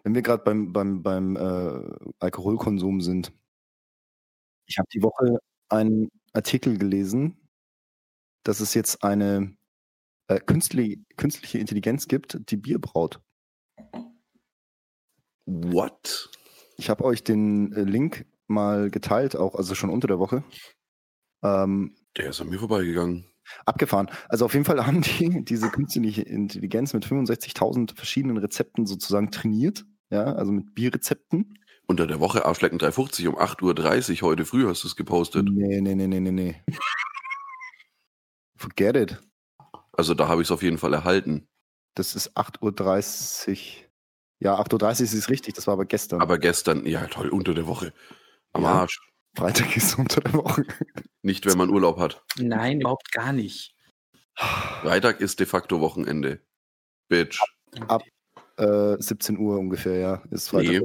Wenn 0.02 0.14
wir 0.14 0.22
gerade 0.22 0.42
beim, 0.42 0.72
beim, 0.72 1.02
beim 1.02 1.36
äh, 1.36 2.10
Alkoholkonsum 2.20 3.00
sind. 3.00 3.32
Ich 4.66 4.78
habe 4.78 4.88
die 4.92 5.02
Woche 5.02 5.38
einen 5.68 6.08
Artikel 6.32 6.78
gelesen, 6.78 7.48
dass 8.44 8.60
es 8.60 8.74
jetzt 8.74 9.02
eine 9.02 9.56
äh, 10.28 10.40
künstliche, 10.40 11.02
künstliche 11.16 11.58
Intelligenz 11.58 12.08
gibt, 12.08 12.38
die 12.50 12.56
Bier 12.56 12.80
braut. 12.80 13.20
What? 15.46 16.30
Ich 16.76 16.88
habe 16.88 17.04
euch 17.04 17.22
den 17.22 17.72
äh, 17.72 17.82
Link 17.82 18.26
mal 18.46 18.90
geteilt, 18.90 19.36
auch 19.36 19.54
also 19.54 19.74
schon 19.74 19.90
unter 19.90 20.08
der 20.08 20.18
Woche. 20.18 20.44
Ähm, 21.42 21.94
Der 22.16 22.30
ist 22.30 22.40
an 22.40 22.48
mir 22.48 22.58
vorbeigegangen. 22.58 23.24
abgefahren. 23.66 24.10
Also 24.28 24.44
auf 24.44 24.52
jeden 24.54 24.64
Fall 24.64 24.86
haben 24.86 25.02
die 25.02 25.44
diese 25.44 25.68
künstliche 25.70 26.22
Intelligenz 26.22 26.94
mit 26.94 27.04
65.000 27.04 27.94
verschiedenen 27.96 28.36
Rezepten 28.38 28.86
sozusagen 28.86 29.30
trainiert. 29.30 29.84
Ja, 30.10 30.24
also 30.34 30.52
mit 30.52 30.74
Bierrezepten. 30.74 31.58
Unter 31.86 32.06
der 32.06 32.20
Woche 32.20 32.44
Arschlecken 32.46 32.78
350 32.78 33.26
um 33.28 33.36
8.30 33.36 34.22
Uhr 34.22 34.28
heute 34.28 34.44
früh 34.46 34.66
hast 34.66 34.84
du 34.84 34.88
es 34.88 34.96
gepostet. 34.96 35.46
Nee, 35.50 35.80
nee, 35.80 35.94
nee, 35.94 36.06
nee, 36.06 36.20
nee, 36.20 36.30
nee. 36.30 36.62
Forget 38.56 38.96
it. 38.96 39.18
Also 39.92 40.14
da 40.14 40.28
habe 40.28 40.42
ich 40.42 40.48
es 40.48 40.52
auf 40.52 40.62
jeden 40.62 40.78
Fall 40.78 40.94
erhalten. 40.94 41.46
Das 41.94 42.14
ist 42.14 42.36
8.30 42.36 43.50
Uhr. 43.50 43.56
Ja, 44.40 44.58
8.30 44.60 45.00
Uhr 45.00 45.18
ist 45.18 45.28
richtig, 45.30 45.54
das 45.54 45.66
war 45.66 45.74
aber 45.74 45.84
gestern. 45.84 46.20
Aber 46.20 46.38
gestern, 46.38 46.86
ja 46.86 47.06
toll, 47.06 47.28
unter 47.28 47.54
der 47.54 47.66
Woche. 47.66 47.92
Am 48.52 48.62
Ja. 48.62 48.68
Arsch. 48.72 49.00
Freitag 49.36 49.76
ist 49.76 49.98
unter 49.98 50.20
der 50.20 50.34
Woche. 50.34 50.64
Nicht, 51.22 51.46
wenn 51.46 51.58
man 51.58 51.70
Urlaub 51.70 51.98
hat. 51.98 52.22
Nein, 52.36 52.80
überhaupt 52.80 53.10
gar 53.12 53.32
nicht. 53.32 53.74
Freitag 54.34 55.20
ist 55.20 55.40
de 55.40 55.46
facto 55.46 55.80
Wochenende. 55.80 56.40
Bitch. 57.08 57.40
Äh, 58.56 58.96
17 58.98 59.38
Uhr 59.38 59.58
ungefähr, 59.58 59.98
ja. 59.98 60.22
Ist 60.30 60.48
Freitag. 60.48 60.82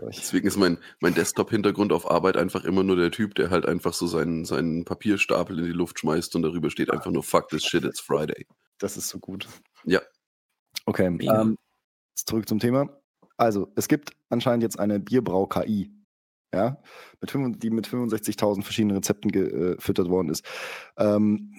Euch. 0.00 0.16
Deswegen 0.16 0.46
ist 0.46 0.56
mein, 0.56 0.78
mein 1.00 1.14
Desktop-Hintergrund 1.14 1.92
auf 1.92 2.10
Arbeit 2.10 2.36
einfach 2.36 2.64
immer 2.64 2.82
nur 2.82 2.96
der 2.96 3.10
Typ, 3.10 3.34
der 3.34 3.50
halt 3.50 3.66
einfach 3.66 3.94
so 3.94 4.06
seinen, 4.06 4.44
seinen 4.44 4.84
Papierstapel 4.84 5.58
in 5.58 5.64
die 5.64 5.72
Luft 5.72 6.00
schmeißt 6.00 6.34
und 6.36 6.42
darüber 6.42 6.70
steht 6.70 6.90
einfach 6.90 7.10
nur 7.10 7.22
Fuck 7.22 7.48
this 7.48 7.64
shit, 7.64 7.84
it's 7.84 8.00
Friday. 8.00 8.46
Das 8.78 8.96
ist 8.96 9.08
so 9.08 9.18
gut. 9.18 9.48
Ja. 9.84 10.00
Okay, 10.84 11.06
ähm, 11.06 11.56
jetzt 12.14 12.28
zurück 12.28 12.48
zum 12.48 12.58
Thema. 12.58 12.88
Also, 13.36 13.72
es 13.76 13.88
gibt 13.88 14.12
anscheinend 14.28 14.62
jetzt 14.62 14.78
eine 14.78 15.00
Bierbrau-KI, 15.00 15.90
ja, 16.54 16.82
mit 17.20 17.30
5 17.30 17.58
die 17.58 17.70
mit 17.70 17.86
65.000 17.86 18.62
verschiedenen 18.62 18.96
Rezepten 18.96 19.30
gefüttert 19.30 20.08
worden 20.08 20.30
ist. 20.30 20.44
Ähm, 20.96 21.54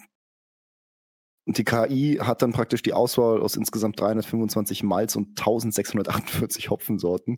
und 1.48 1.58
die 1.58 1.64
KI 1.64 2.20
hat 2.22 2.42
dann 2.42 2.52
praktisch 2.52 2.82
die 2.82 2.92
Auswahl 2.92 3.42
aus 3.42 3.56
insgesamt 3.56 4.00
325 4.00 4.84
Malz 4.84 5.16
und 5.16 5.30
1648 5.40 6.70
Hopfensorten 6.70 7.38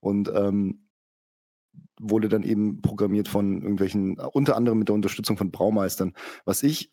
und 0.00 0.30
ähm, 0.34 0.86
wurde 2.00 2.30
dann 2.30 2.42
eben 2.42 2.80
programmiert 2.80 3.28
von 3.28 3.60
irgendwelchen, 3.60 4.18
unter 4.18 4.56
anderem 4.56 4.78
mit 4.78 4.88
der 4.88 4.94
Unterstützung 4.94 5.36
von 5.36 5.50
Braumeistern. 5.50 6.14
Was 6.46 6.62
ich 6.62 6.90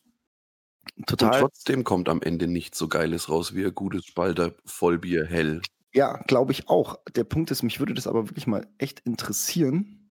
Und 0.98 1.08
total 1.08 1.40
trotzdem 1.40 1.86
kommt 1.86 2.10
am 2.10 2.22
Ende 2.22 2.48
nichts 2.48 2.78
so 2.78 2.90
Geiles 2.90 3.30
raus 3.30 3.56
wie 3.56 3.66
ein 3.66 3.74
gutes 3.74 4.06
Spalter 4.06 4.54
Vollbier 4.66 5.26
hell. 5.26 5.62
Ja, 5.94 6.18
glaube 6.28 6.52
ich 6.52 6.70
auch. 6.70 7.00
Der 7.16 7.24
Punkt 7.24 7.52
ist, 7.52 7.64
mich 7.64 7.80
würde 7.80 7.94
das 7.94 8.08
aber 8.08 8.30
wirklich 8.30 8.48
mal 8.48 8.68
echt 8.78 9.00
interessieren, 9.02 10.12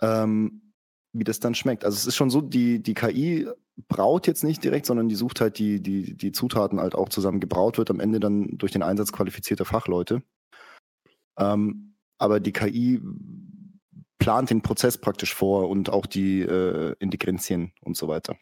ähm, 0.00 0.72
wie 1.12 1.24
das 1.24 1.40
dann 1.40 1.54
schmeckt. 1.54 1.84
Also 1.84 1.96
es 1.96 2.06
ist 2.06 2.16
schon 2.16 2.30
so, 2.30 2.40
die, 2.40 2.82
die 2.82 2.94
KI 2.94 3.48
braut 3.88 4.26
jetzt 4.26 4.44
nicht 4.44 4.62
direkt, 4.64 4.86
sondern 4.86 5.08
die 5.08 5.14
sucht 5.14 5.40
halt 5.40 5.58
die, 5.58 5.82
die, 5.82 6.16
die 6.16 6.32
Zutaten 6.32 6.80
halt 6.80 6.94
auch 6.94 7.08
zusammen. 7.08 7.40
Gebraut 7.40 7.78
wird 7.78 7.90
am 7.90 8.00
Ende 8.00 8.20
dann 8.20 8.58
durch 8.58 8.72
den 8.72 8.82
Einsatz 8.82 9.12
qualifizierter 9.12 9.64
Fachleute. 9.64 10.22
Ähm, 11.38 11.96
aber 12.18 12.40
die 12.40 12.52
KI 12.52 13.00
plant 14.18 14.50
den 14.50 14.62
Prozess 14.62 14.98
praktisch 14.98 15.34
vor 15.34 15.68
und 15.68 15.90
auch 15.90 16.06
die 16.06 16.42
äh, 16.42 16.94
Integrenzien 16.98 17.72
und 17.80 17.96
so 17.96 18.08
weiter. 18.08 18.36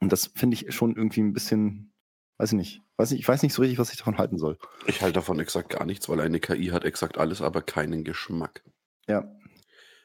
Und 0.00 0.12
das 0.12 0.26
finde 0.34 0.54
ich 0.54 0.72
schon 0.72 0.94
irgendwie 0.94 1.20
ein 1.20 1.32
bisschen, 1.32 1.92
weiß 2.38 2.52
ich 2.52 2.56
nicht, 2.58 2.82
weiß 2.96 3.10
nicht, 3.10 3.20
ich 3.20 3.28
weiß 3.28 3.42
nicht 3.42 3.52
so 3.54 3.62
richtig, 3.62 3.78
was 3.78 3.90
ich 3.90 3.98
davon 3.98 4.18
halten 4.18 4.38
soll. 4.38 4.58
Ich 4.86 5.02
halte 5.02 5.14
davon 5.14 5.40
exakt 5.40 5.70
gar 5.70 5.84
nichts, 5.84 6.08
weil 6.08 6.20
eine 6.20 6.40
KI 6.40 6.66
hat 6.68 6.84
exakt 6.84 7.18
alles, 7.18 7.42
aber 7.42 7.62
keinen 7.62 8.04
Geschmack. 8.04 8.62
Ja, 9.08 9.24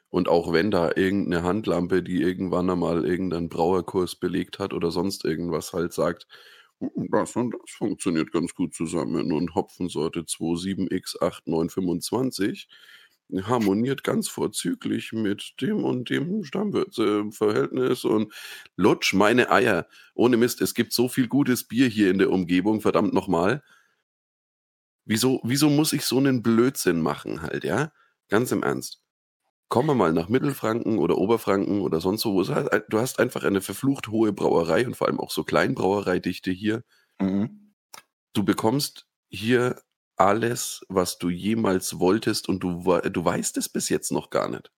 Und 0.09 0.29
auch 0.29 0.53
wenn 0.53 0.71
da 0.71 0.91
irgendeine 0.95 1.43
Handlampe, 1.43 2.03
die 2.03 2.21
irgendwann 2.21 2.69
einmal 2.69 3.05
irgendeinen 3.05 3.49
Brauerkurs 3.49 4.15
belegt 4.15 4.59
hat 4.59 4.73
oder 4.73 4.91
sonst 4.91 5.25
irgendwas 5.25 5.73
halt 5.73 5.91
sagt, 5.93 6.27
"Hm, 6.79 7.07
das 7.11 7.36
und 7.36 7.51
das 7.53 7.71
funktioniert 7.71 8.31
ganz 8.31 8.53
gut 8.55 8.73
zusammen 8.75 9.31
und 9.34 9.55
Hopfensorte 9.55 10.25
27X8925 10.25 12.67
harmoniert 13.41 14.03
ganz 14.03 14.27
vorzüglich 14.29 15.13
mit 15.13 15.55
dem 15.61 15.84
und 15.84 16.09
dem 16.09 16.43
Stammwürze-Verhältnis 16.43 18.05
und 18.05 18.34
lutsch 18.75 19.13
meine 19.13 19.51
Eier. 19.51 19.88
Ohne 20.13 20.38
Mist, 20.38 20.61
es 20.61 20.73
gibt 20.73 20.93
so 20.93 21.07
viel 21.07 21.27
gutes 21.27 21.67
Bier 21.67 21.88
hier 21.88 22.11
in 22.11 22.19
der 22.19 22.31
Umgebung, 22.31 22.81
verdammt 22.81 23.13
nochmal. 23.13 23.63
Wieso, 25.05 25.41
wieso 25.43 25.69
muss 25.69 25.93
ich 25.93 26.05
so 26.05 26.17
einen 26.17 26.41
Blödsinn 26.43 27.01
machen 27.01 27.41
halt, 27.41 27.63
ja? 27.63 27.91
Ganz 28.29 28.51
im 28.51 28.63
Ernst 28.63 29.03
komm 29.73 29.88
mal 29.97 30.13
nach 30.13 30.29
Mittelfranken 30.29 30.99
oder 30.99 31.17
Oberfranken 31.17 31.81
oder 31.81 31.99
sonst 31.99 32.25
wo. 32.25 32.47
halt, 32.47 32.86
du 32.89 32.99
hast 32.99 33.17
einfach 33.17 33.43
eine 33.43 33.59
verflucht 33.59 34.07
hohe 34.07 34.31
Brauerei 34.31 34.86
und 34.86 34.95
vor 34.95 35.07
allem 35.07 35.19
auch 35.19 35.31
so 35.31 35.43
Kleinbrauereidichte 35.43 36.51
hier. 36.51 36.84
Mhm. 37.19 37.73
Du 38.34 38.43
bekommst 38.43 39.07
hier 39.29 39.81
alles, 40.16 40.86
was 40.89 41.18
du 41.18 41.30
jemals 41.30 41.99
wolltest 41.99 42.49
und 42.49 42.59
du, 42.61 42.84
du 42.99 43.26
weißt 43.26 43.57
es 43.57 43.70
bis 43.70 43.89
jetzt 43.89 44.11
noch 44.11 44.30
gar 44.30 44.49
nicht. 44.49 44.72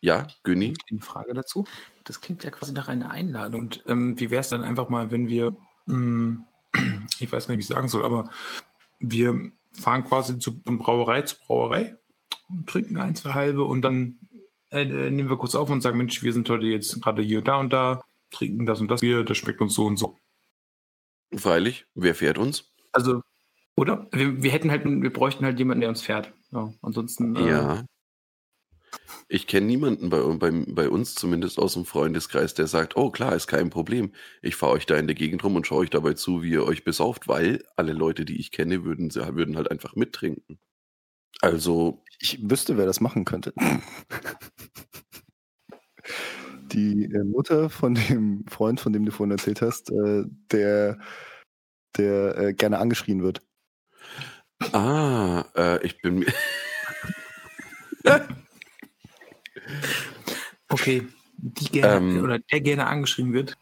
Ja, 0.00 0.26
Günni? 0.44 0.74
Eine 0.90 1.00
Frage 1.00 1.34
dazu. 1.34 1.66
Das 2.04 2.20
klingt 2.20 2.42
ja 2.42 2.50
quasi 2.50 2.72
nach 2.72 2.88
einer 2.88 3.10
Einladung. 3.10 3.62
Und 3.62 3.84
ähm, 3.86 4.18
wie 4.18 4.30
wäre 4.30 4.40
es 4.40 4.48
dann 4.48 4.62
einfach 4.62 4.88
mal, 4.88 5.10
wenn 5.10 5.28
wir, 5.28 5.56
mh, 5.86 6.44
ich 7.20 7.30
weiß 7.30 7.48
nicht, 7.48 7.58
wie 7.58 7.62
ich 7.62 7.66
sagen 7.66 7.88
soll, 7.88 8.04
aber 8.04 8.30
wir 8.98 9.52
fahren 9.72 10.04
quasi 10.04 10.38
zu 10.38 10.60
von 10.64 10.78
Brauerei 10.78 11.22
zu 11.22 11.36
Brauerei, 11.46 11.96
trinken 12.66 12.96
ein, 12.96 13.14
zwei 13.14 13.34
halbe 13.34 13.64
und 13.64 13.82
dann 13.82 14.18
äh, 14.70 14.82
äh, 14.82 15.10
nehmen 15.10 15.28
wir 15.28 15.36
kurz 15.36 15.54
auf 15.54 15.70
und 15.70 15.80
sagen, 15.80 15.98
Mensch, 15.98 16.22
wir 16.22 16.32
sind 16.32 16.48
heute 16.48 16.66
jetzt 16.66 17.00
gerade 17.02 17.22
hier, 17.22 17.42
da 17.42 17.58
und 17.58 17.72
da, 17.72 18.02
trinken 18.30 18.66
das 18.66 18.80
und 18.80 18.88
das 18.88 19.00
Bier, 19.00 19.24
das 19.24 19.36
schmeckt 19.36 19.60
uns 19.60 19.74
so 19.74 19.84
und 19.84 19.96
so. 19.96 20.18
Freilich, 21.34 21.86
wer 21.94 22.14
fährt 22.14 22.38
uns? 22.38 22.72
Also, 22.92 23.22
oder? 23.80 24.06
Wir, 24.12 24.42
wir 24.42 24.50
hätten 24.50 24.70
halt, 24.70 24.84
wir 24.84 25.12
bräuchten 25.12 25.44
halt 25.44 25.58
jemanden, 25.58 25.80
der 25.80 25.90
uns 25.90 26.02
fährt. 26.02 26.32
Ja, 26.52 26.72
ansonsten. 26.82 27.34
äh, 27.36 27.48
Ja. 27.48 27.84
Ich 29.28 29.46
kenne 29.46 29.66
niemanden 29.66 30.10
bei, 30.10 30.20
bei, 30.20 30.50
bei 30.66 30.88
uns, 30.90 31.14
zumindest 31.14 31.58
aus 31.58 31.74
dem 31.74 31.84
Freundeskreis, 31.84 32.54
der 32.54 32.66
sagt, 32.66 32.96
oh 32.96 33.10
klar, 33.10 33.34
ist 33.36 33.46
kein 33.46 33.70
Problem. 33.70 34.12
Ich 34.42 34.56
fahre 34.56 34.72
euch 34.72 34.86
da 34.86 34.96
in 34.96 35.06
der 35.06 35.14
Gegend 35.14 35.44
rum 35.44 35.54
und 35.54 35.66
schaue 35.66 35.78
euch 35.78 35.90
dabei 35.90 36.14
zu, 36.14 36.42
wie 36.42 36.50
ihr 36.50 36.64
euch 36.64 36.82
besauft, 36.82 37.28
weil 37.28 37.64
alle 37.76 37.92
Leute, 37.92 38.24
die 38.24 38.40
ich 38.40 38.50
kenne, 38.50 38.84
würden, 38.84 39.14
würden 39.14 39.56
halt 39.56 39.70
einfach 39.70 39.94
mittrinken. 39.94 40.58
Also, 41.40 42.02
Ich 42.18 42.38
wüsste, 42.50 42.76
wer 42.76 42.86
das 42.86 43.00
machen 43.00 43.24
könnte. 43.24 43.54
Die 46.72 47.04
äh, 47.04 47.24
Mutter 47.24 47.70
von 47.70 47.94
dem 47.94 48.44
Freund, 48.48 48.80
von 48.80 48.92
dem 48.92 49.04
du 49.04 49.12
vorhin 49.12 49.32
erzählt 49.32 49.62
hast, 49.62 49.90
äh, 49.90 50.24
der, 50.52 50.98
der 51.96 52.38
äh, 52.38 52.52
gerne 52.54 52.78
angeschrien 52.78 53.22
wird. 53.22 53.42
Ah, 54.72 55.44
äh, 55.56 55.86
ich 55.86 56.00
bin 56.00 56.20
mir. 56.20 56.32
Okay, 60.68 61.06
die 61.36 61.64
gerne, 61.66 61.96
Ähm, 61.96 62.22
oder 62.24 62.38
der 62.38 62.60
gerne 62.60 62.86
angeschrieben 62.86 63.32
wird. 63.32 63.56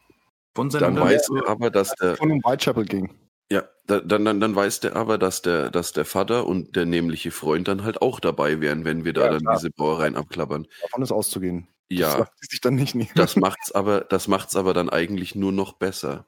Von 0.55 0.69
seiner 0.69 0.87
Dann 0.91 0.99
weiß 0.99 1.29
er 1.35 1.47
aber, 1.47 1.71
dass 1.71 1.93
der, 1.95 2.15
Von 2.17 2.31
einem 2.31 2.41
Whitechapel 2.41 2.85
ging. 2.85 3.09
ja, 3.51 3.63
da- 3.87 4.01
dann, 4.01 4.25
dann, 4.25 4.39
dann 4.39 4.55
weiß 4.55 4.79
der 4.81 4.95
aber, 4.95 5.17
dass 5.17 5.41
der, 5.41 5.71
dass 5.71 5.91
der 5.93 6.05
Vater 6.05 6.45
und 6.45 6.75
der 6.75 6.85
nämliche 6.85 7.31
Freund 7.31 7.67
dann 7.67 7.83
halt 7.83 8.01
auch 8.01 8.19
dabei 8.19 8.61
wären, 8.61 8.85
wenn 8.85 9.05
wir 9.05 9.13
da 9.13 9.25
Ja, 9.25 9.29
dann 9.31 9.41
klar. 9.41 9.55
diese 9.55 9.71
Brauereien 9.71 10.15
abklappern. 10.15 10.67
Davon 10.81 11.01
ist 11.01 11.11
auszugehen. 11.11 11.67
Das 11.89 11.99
Ja, 11.99 12.17
lässt 12.19 12.51
sich 12.51 12.61
dann 12.61 12.75
nicht 12.75 12.93
nehmen. 12.93 13.09
das 13.15 13.35
macht's 13.35 13.71
aber, 13.71 14.01
das 14.01 14.27
macht's 14.27 14.55
aber 14.55 14.73
dann 14.75 14.89
eigentlich 14.89 15.33
nur 15.35 15.51
noch 15.51 15.73
besser. 15.73 16.27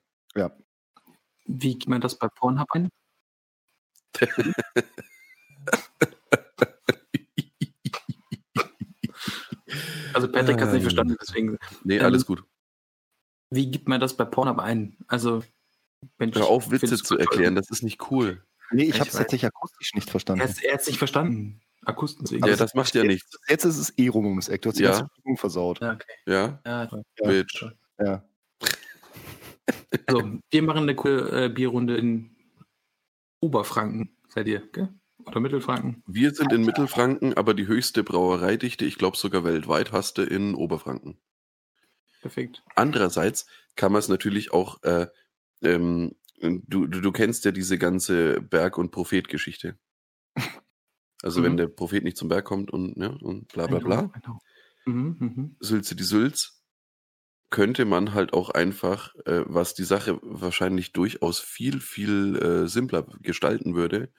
Wie 1.45 1.73
gibt 1.77 1.87
man 1.89 2.01
das 2.01 2.17
bei 2.17 2.27
Pornhub 2.27 2.67
ein? 2.71 2.89
Also 10.13 10.27
Patrick 10.29 10.59
hat 10.59 10.67
es 10.69 10.73
nicht 10.73 10.75
Ähm. 10.75 10.81
verstanden, 10.83 11.17
deswegen. 11.21 11.57
Nee, 11.83 11.97
Ähm, 11.97 12.05
alles 12.05 12.25
gut. 12.25 12.43
Wie 13.49 13.69
gibt 13.69 13.87
man 13.87 13.99
das 13.99 14.15
bei 14.15 14.25
Pornhub 14.25 14.59
ein? 14.59 14.97
Also, 15.07 15.43
Mensch, 16.17 16.35
Hör 16.35 16.47
auf, 16.47 16.71
Witze 16.71 16.97
zu 16.97 17.17
erklären, 17.17 17.55
das 17.55 17.69
ist 17.69 17.83
nicht 17.83 18.11
cool. 18.11 18.43
Nee, 18.71 18.83
ich 18.83 18.89
Ich 18.89 18.99
habe 18.99 19.09
es 19.09 19.15
tatsächlich 19.15 19.45
akustisch 19.45 19.93
nicht 19.93 20.09
verstanden. 20.09 20.41
Er 20.41 20.49
hat 20.49 20.63
er 20.63 20.73
hat's 20.73 20.87
nicht 20.87 20.97
verstanden. 20.97 21.61
Akustensäge. 21.85 22.41
Ja, 22.41 22.53
Aber 22.53 22.57
das 22.57 22.73
macht 22.75 22.93
ja 22.93 23.03
nichts. 23.03 23.37
Jetzt 23.47 23.65
ist 23.65 23.77
es 23.77 23.97
eh 23.97 24.07
rum 24.07 24.25
ums 24.27 24.47
Eck. 24.49 24.61
Du 24.61 24.69
hast 24.69 24.77
die 24.79 24.83
Ja. 24.83 24.91
ganze 24.91 25.09
Stimmung 25.19 25.37
versaut. 25.37 25.81
Ja, 25.81 25.93
okay. 25.93 26.13
Ja, 26.25 26.59
Ja. 26.65 26.89
Ja. 27.19 27.27
Bitch. 27.27 27.65
Ja. 27.99 28.23
Also, 30.05 30.39
wir 30.49 30.61
machen 30.63 30.83
eine 30.83 30.95
coole 30.95 31.45
äh, 31.45 31.49
Bierrunde 31.49 31.97
in 31.97 32.35
Oberfranken, 33.41 34.15
seid 34.29 34.47
ihr, 34.47 34.61
gell? 34.71 34.89
Oder 35.25 35.39
Mittelfranken? 35.39 36.01
Wir 36.07 36.33
sind 36.33 36.51
in 36.51 36.63
Mittelfranken, 36.65 37.35
aber 37.35 37.53
die 37.53 37.67
höchste 37.67 38.03
Brauereidichte, 38.03 38.85
ich 38.85 38.97
glaube 38.97 39.17
sogar 39.17 39.43
weltweit, 39.43 39.91
hast 39.91 40.17
du 40.17 40.23
in 40.23 40.55
Oberfranken. 40.55 41.19
Perfekt. 42.21 42.63
Andererseits 42.75 43.45
kann 43.75 43.91
man 43.91 43.99
es 43.99 44.07
natürlich 44.07 44.51
auch, 44.51 44.81
äh, 44.83 45.07
ähm, 45.61 46.15
du, 46.39 46.87
du, 46.87 47.01
du 47.01 47.11
kennst 47.11 47.45
ja 47.45 47.51
diese 47.51 47.77
ganze 47.77 48.41
Berg- 48.41 48.77
und 48.77 48.91
Prophet-Geschichte. 48.91 49.77
Also 51.23 51.43
wenn 51.43 51.51
Mhm. 51.51 51.57
der 51.57 51.67
Prophet 51.67 52.03
nicht 52.03 52.17
zum 52.17 52.29
Berg 52.29 52.45
kommt 52.45 52.71
und, 52.71 52.97
ja, 52.97 53.09
und 53.09 53.47
bla 53.49 53.67
bla 53.67 53.77
bla, 53.77 54.01
Genau. 54.23 54.39
Mhm, 54.87 55.15
mhm. 55.19 55.55
Sülze 55.59 55.95
die 55.95 56.03
Sülz, 56.03 56.60
könnte 57.51 57.85
man 57.85 58.15
halt 58.15 58.33
auch 58.33 58.49
einfach, 58.49 59.15
äh, 59.25 59.43
was 59.45 59.75
die 59.75 59.83
Sache 59.83 60.19
wahrscheinlich 60.23 60.93
durchaus 60.93 61.39
viel, 61.39 61.79
viel 61.81 62.35
äh, 62.37 62.67
simpler 62.67 63.05
gestalten 63.21 63.75
würde, 63.75 64.11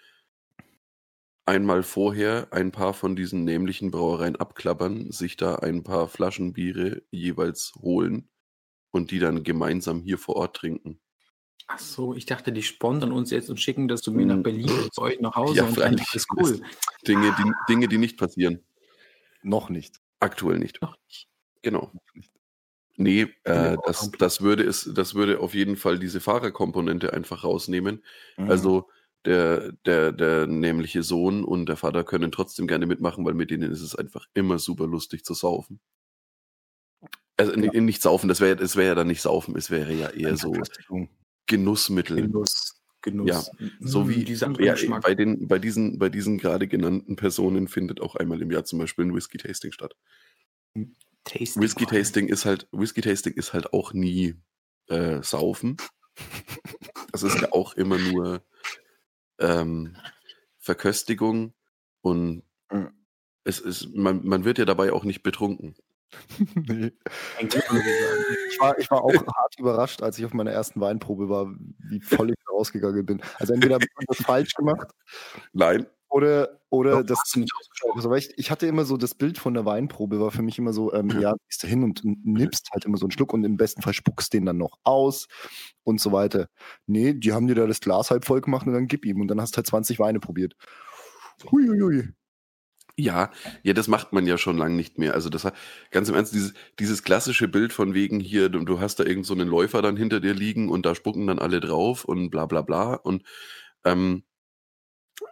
einmal 1.46 1.82
vorher 1.82 2.48
ein 2.52 2.70
paar 2.72 2.94
von 2.94 3.16
diesen 3.16 3.44
nämlichen 3.44 3.90
Brauereien 3.90 4.36
abklappern, 4.36 5.10
sich 5.10 5.36
da 5.36 5.56
ein 5.56 5.82
paar 5.82 6.08
Flaschen 6.08 6.52
Biere 6.52 7.02
jeweils 7.10 7.72
holen 7.80 8.28
und 8.92 9.10
die 9.10 9.18
dann 9.18 9.42
gemeinsam 9.44 10.02
hier 10.02 10.18
vor 10.18 10.36
Ort 10.36 10.56
trinken. 10.56 11.00
Ach 11.68 11.78
so, 11.78 12.14
ich 12.14 12.26
dachte, 12.26 12.52
die 12.52 12.62
sponsern 12.62 13.12
uns 13.12 13.30
jetzt 13.30 13.48
und 13.48 13.60
schicken 13.60 13.88
das 13.88 14.02
zu 14.02 14.12
mir 14.12 14.26
nach 14.26 14.36
Mhm. 14.36 14.42
Berlin 14.42 14.70
und 14.70 14.94
zu 14.94 15.02
euch 15.02 15.20
nach 15.20 15.34
Hause 15.36 15.56
Ja, 15.56 15.64
und 15.64 15.78
dann 15.78 15.94
ist 15.94 16.26
cool. 16.36 16.60
Dinge, 17.06 17.34
die, 17.38 17.52
Dinge, 17.68 17.88
die 17.88 17.98
nicht 17.98 18.18
passieren. 18.18 18.60
Noch 19.42 19.70
nicht. 19.70 20.00
Aktuell 20.20 20.58
nicht. 20.58 20.82
Noch 20.82 20.96
nicht. 21.06 21.28
Genau. 21.62 21.92
Nee, 22.96 23.28
äh, 23.44 23.76
das, 23.86 24.10
das, 24.18 24.40
würde 24.42 24.64
es, 24.64 24.90
das 24.94 25.14
würde 25.14 25.40
auf 25.40 25.54
jeden 25.54 25.76
Fall 25.76 25.98
diese 25.98 26.20
Fahrerkomponente 26.20 27.12
einfach 27.12 27.44
rausnehmen. 27.44 28.04
Mhm. 28.36 28.50
Also 28.50 28.88
der, 29.24 29.72
der, 29.86 30.12
der 30.12 30.46
nämliche 30.46 31.02
Sohn 31.02 31.44
und 31.44 31.66
der 31.66 31.76
Vater 31.76 32.04
können 32.04 32.32
trotzdem 32.32 32.66
gerne 32.66 32.86
mitmachen, 32.86 33.24
weil 33.24 33.34
mit 33.34 33.50
denen 33.50 33.70
ist 33.70 33.80
es 33.80 33.94
einfach 33.94 34.26
immer 34.34 34.58
super 34.58 34.86
lustig 34.86 35.24
zu 35.24 35.34
saufen. 35.34 35.80
Also 37.36 37.52
Ja. 37.54 37.70
ni- 37.72 37.80
nicht 37.80 38.02
saufen, 38.02 38.28
das 38.28 38.40
wäre 38.40 38.62
es 38.62 38.76
wäre 38.76 38.88
ja 38.88 38.94
dann 38.94 39.06
nicht 39.06 39.22
saufen, 39.22 39.56
es 39.56 39.70
wäre 39.70 39.92
ja 39.92 40.10
eher 40.10 40.36
so. 40.36 40.52
Genussmittel. 41.46 42.16
Genuss. 42.16 42.82
Genuss. 43.00 43.28
Ja, 43.28 43.68
So 43.80 44.04
Mm, 44.04 44.08
wie 44.08 44.32
ja, 44.64 45.00
bei, 45.00 45.14
den, 45.16 45.48
bei, 45.48 45.58
diesen, 45.58 45.98
bei 45.98 46.08
diesen 46.08 46.38
gerade 46.38 46.68
genannten 46.68 47.16
Personen 47.16 47.66
findet 47.66 48.00
auch 48.00 48.14
einmal 48.14 48.40
im 48.40 48.50
Jahr 48.52 48.64
zum 48.64 48.78
Beispiel 48.78 49.04
ein 49.06 49.14
Whisky-Tasting 49.14 49.72
statt. 49.72 49.96
Tasting. 51.24 51.62
Whisky-Tasting 51.62 52.28
ist 52.28 52.44
halt, 52.44 52.68
Whisky-Tasting 52.72 53.34
ist 53.34 53.52
halt 53.52 53.72
auch 53.72 53.92
nie 53.92 54.36
äh, 54.88 55.22
saufen. 55.22 55.76
Das 57.10 57.22
ist 57.22 57.40
ja 57.40 57.52
auch 57.52 57.74
immer 57.74 57.98
nur 57.98 58.42
ähm, 59.38 59.96
Verköstigung 60.58 61.54
und 62.02 62.42
Mhm. 62.72 62.90
es 63.44 63.60
ist, 63.60 63.94
man, 63.94 64.24
man 64.24 64.44
wird 64.44 64.58
ja 64.58 64.64
dabei 64.64 64.92
auch 64.92 65.04
nicht 65.04 65.22
betrunken. 65.22 65.76
nee. 66.54 66.92
Ich 67.40 68.60
war, 68.60 68.78
ich 68.78 68.90
war 68.90 69.02
auch 69.02 69.26
hart 69.34 69.58
überrascht, 69.58 70.02
als 70.02 70.18
ich 70.18 70.24
auf 70.24 70.34
meiner 70.34 70.50
ersten 70.50 70.80
Weinprobe 70.80 71.28
war, 71.28 71.54
wie 71.88 72.00
voll 72.00 72.30
ich 72.30 72.36
rausgegangen 72.50 73.06
bin. 73.06 73.22
Also 73.38 73.54
entweder 73.54 73.76
habe 73.76 73.84
ich 73.84 74.06
das 74.06 74.18
falsch 74.18 74.54
gemacht 74.54 74.90
Nein, 75.52 75.86
oder, 76.12 76.60
oder 76.68 77.02
Doch, 77.02 77.16
das. 77.16 77.34
Also, 77.94 78.14
ich, 78.14 78.36
ich 78.36 78.50
hatte 78.50 78.66
immer 78.66 78.84
so 78.84 78.98
das 78.98 79.14
Bild 79.14 79.38
von 79.38 79.54
der 79.54 79.64
Weinprobe, 79.64 80.20
war 80.20 80.30
für 80.30 80.42
mich 80.42 80.58
immer 80.58 80.74
so, 80.74 80.92
ähm, 80.92 81.08
ja, 81.18 81.34
gehst 81.48 81.64
da 81.64 81.68
hin 81.68 81.82
und 81.82 82.02
nimmst 82.04 82.68
halt 82.72 82.84
immer 82.84 82.98
so 82.98 83.06
einen 83.06 83.12
Schluck 83.12 83.32
und 83.32 83.42
im 83.44 83.56
besten 83.56 83.80
Fall 83.80 83.94
spuckst 83.94 84.34
den 84.34 84.44
dann 84.44 84.58
noch 84.58 84.78
aus 84.84 85.26
und 85.84 86.02
so 86.02 86.12
weiter. 86.12 86.48
Nee, 86.86 87.14
die 87.14 87.32
haben 87.32 87.46
dir 87.46 87.54
da 87.54 87.66
das 87.66 87.80
Glas 87.80 88.10
halb 88.10 88.26
voll 88.26 88.42
gemacht 88.42 88.66
und 88.66 88.74
dann 88.74 88.88
gib 88.88 89.06
ihm 89.06 89.22
und 89.22 89.28
dann 89.28 89.40
hast 89.40 89.56
halt 89.56 89.66
20 89.66 89.98
Weine 89.98 90.20
probiert. 90.20 90.54
Huiuiui. 91.50 92.10
Ja, 92.98 93.30
ja, 93.62 93.72
das 93.72 93.88
macht 93.88 94.12
man 94.12 94.26
ja 94.26 94.36
schon 94.36 94.58
lange 94.58 94.74
nicht 94.74 94.98
mehr. 94.98 95.14
Also 95.14 95.30
das 95.30 95.44
hat, 95.44 95.54
ganz 95.90 96.10
im 96.10 96.14
Ernst, 96.14 96.34
dieses, 96.34 96.52
dieses 96.78 97.02
klassische 97.02 97.48
Bild 97.48 97.72
von 97.72 97.94
wegen 97.94 98.20
hier, 98.20 98.50
du, 98.50 98.60
du 98.66 98.80
hast 98.80 99.00
da 99.00 99.04
irgend 99.04 99.24
so 99.24 99.32
einen 99.32 99.48
Läufer 99.48 99.80
dann 99.80 99.96
hinter 99.96 100.20
dir 100.20 100.34
liegen 100.34 100.68
und 100.68 100.84
da 100.84 100.94
spucken 100.94 101.26
dann 101.26 101.38
alle 101.38 101.60
drauf 101.60 102.04
und 102.04 102.28
bla 102.28 102.44
bla 102.44 102.60
bla. 102.60 102.94
Und 102.96 103.22
ähm, 103.84 104.24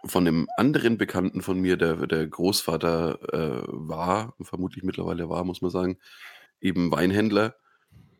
von 0.05 0.27
einem 0.27 0.47
anderen 0.57 0.97
Bekannten 0.97 1.41
von 1.41 1.59
mir, 1.59 1.77
der, 1.77 2.07
der 2.07 2.27
Großvater 2.27 3.19
äh, 3.33 3.63
war, 3.67 4.35
vermutlich 4.41 4.83
mittlerweile 4.83 5.29
war, 5.29 5.43
muss 5.43 5.61
man 5.61 5.71
sagen, 5.71 5.97
eben 6.59 6.91
Weinhändler. 6.91 7.55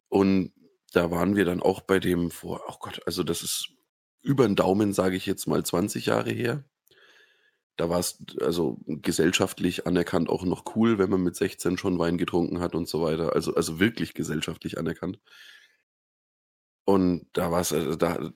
Und 0.09 0.53
da 0.93 1.09
waren 1.11 1.35
wir 1.35 1.45
dann 1.45 1.61
auch 1.61 1.81
bei 1.81 1.99
dem 1.99 2.31
vor, 2.31 2.61
oh 2.67 2.75
Gott, 2.79 3.01
also 3.05 3.23
das 3.23 3.41
ist 3.41 3.69
über 4.21 4.45
den 4.45 4.55
Daumen, 4.55 4.93
sage 4.93 5.15
ich 5.15 5.25
jetzt 5.25 5.47
mal, 5.47 5.63
20 5.63 6.05
Jahre 6.05 6.31
her. 6.31 6.63
Da 7.77 7.89
war 7.89 7.99
es 7.99 8.23
also 8.41 8.77
gesellschaftlich 8.85 9.87
anerkannt 9.87 10.29
auch 10.29 10.43
noch 10.43 10.75
cool, 10.75 10.99
wenn 10.99 11.09
man 11.09 11.23
mit 11.23 11.35
16 11.35 11.77
schon 11.77 11.97
Wein 11.97 12.17
getrunken 12.17 12.59
hat 12.59 12.75
und 12.75 12.87
so 12.87 13.01
weiter. 13.01 13.33
Also, 13.33 13.55
also 13.55 13.79
wirklich 13.79 14.13
gesellschaftlich 14.13 14.77
anerkannt. 14.77 15.19
Und 16.85 17.27
da 17.33 17.51
war 17.51 17.61
es, 17.61 17.73
also 17.73 17.95
da 17.95 18.31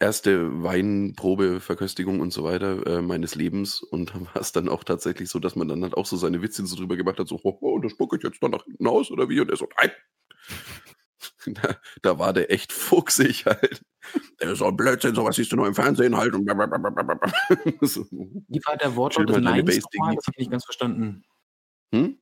erste 0.00 0.62
Weinprobe, 0.62 1.60
Verköstigung 1.60 2.20
und 2.20 2.32
so 2.32 2.44
weiter 2.44 2.86
äh, 2.86 3.02
meines 3.02 3.34
Lebens. 3.34 3.82
Und 3.82 4.10
da 4.10 4.20
war 4.20 4.40
es 4.40 4.52
dann 4.52 4.68
auch 4.68 4.84
tatsächlich 4.84 5.28
so, 5.28 5.38
dass 5.38 5.56
man 5.56 5.68
dann 5.68 5.82
halt 5.82 5.94
auch 5.94 6.06
so 6.06 6.16
seine 6.16 6.42
Witze 6.42 6.66
so 6.66 6.76
drüber 6.76 6.96
gemacht 6.96 7.18
hat, 7.18 7.28
so, 7.28 7.40
oh, 7.42 7.58
oh, 7.60 7.78
das 7.78 7.92
spucke 7.92 8.16
ich 8.16 8.22
jetzt 8.22 8.42
noch 8.42 8.50
nach 8.50 8.64
hinten 8.64 8.86
aus 8.86 9.10
oder 9.10 9.28
wie? 9.28 9.40
Und 9.40 9.50
er 9.50 9.56
so, 9.56 9.68
nein. 9.76 9.90
Da, 11.46 11.76
da 12.02 12.18
war 12.18 12.32
der 12.32 12.52
echt 12.52 12.72
fuchsig 12.72 13.46
halt. 13.46 13.82
Der 14.40 14.52
ist 14.52 14.58
so 14.58 14.66
ein 14.66 14.76
Blödsinn, 14.76 15.14
sowas 15.14 15.36
siehst 15.36 15.50
du 15.50 15.56
nur 15.56 15.66
im 15.66 15.74
Fernsehen 15.74 16.16
halt. 16.16 16.34
Und 16.34 16.44
blablabla. 16.44 17.32
so, 17.80 18.04
Wie 18.10 18.60
war 18.66 18.76
der 18.76 18.94
Wortlaut 18.94 19.28
des 19.28 19.36
deine 19.36 19.62
Neins 19.62 19.82
nochmal? 19.94 20.14
Das 20.16 20.26
habe 20.26 20.34
ich 20.34 20.38
nicht 20.38 20.50
ganz 20.50 20.64
verstanden. 20.64 21.24
hm? 21.92 22.18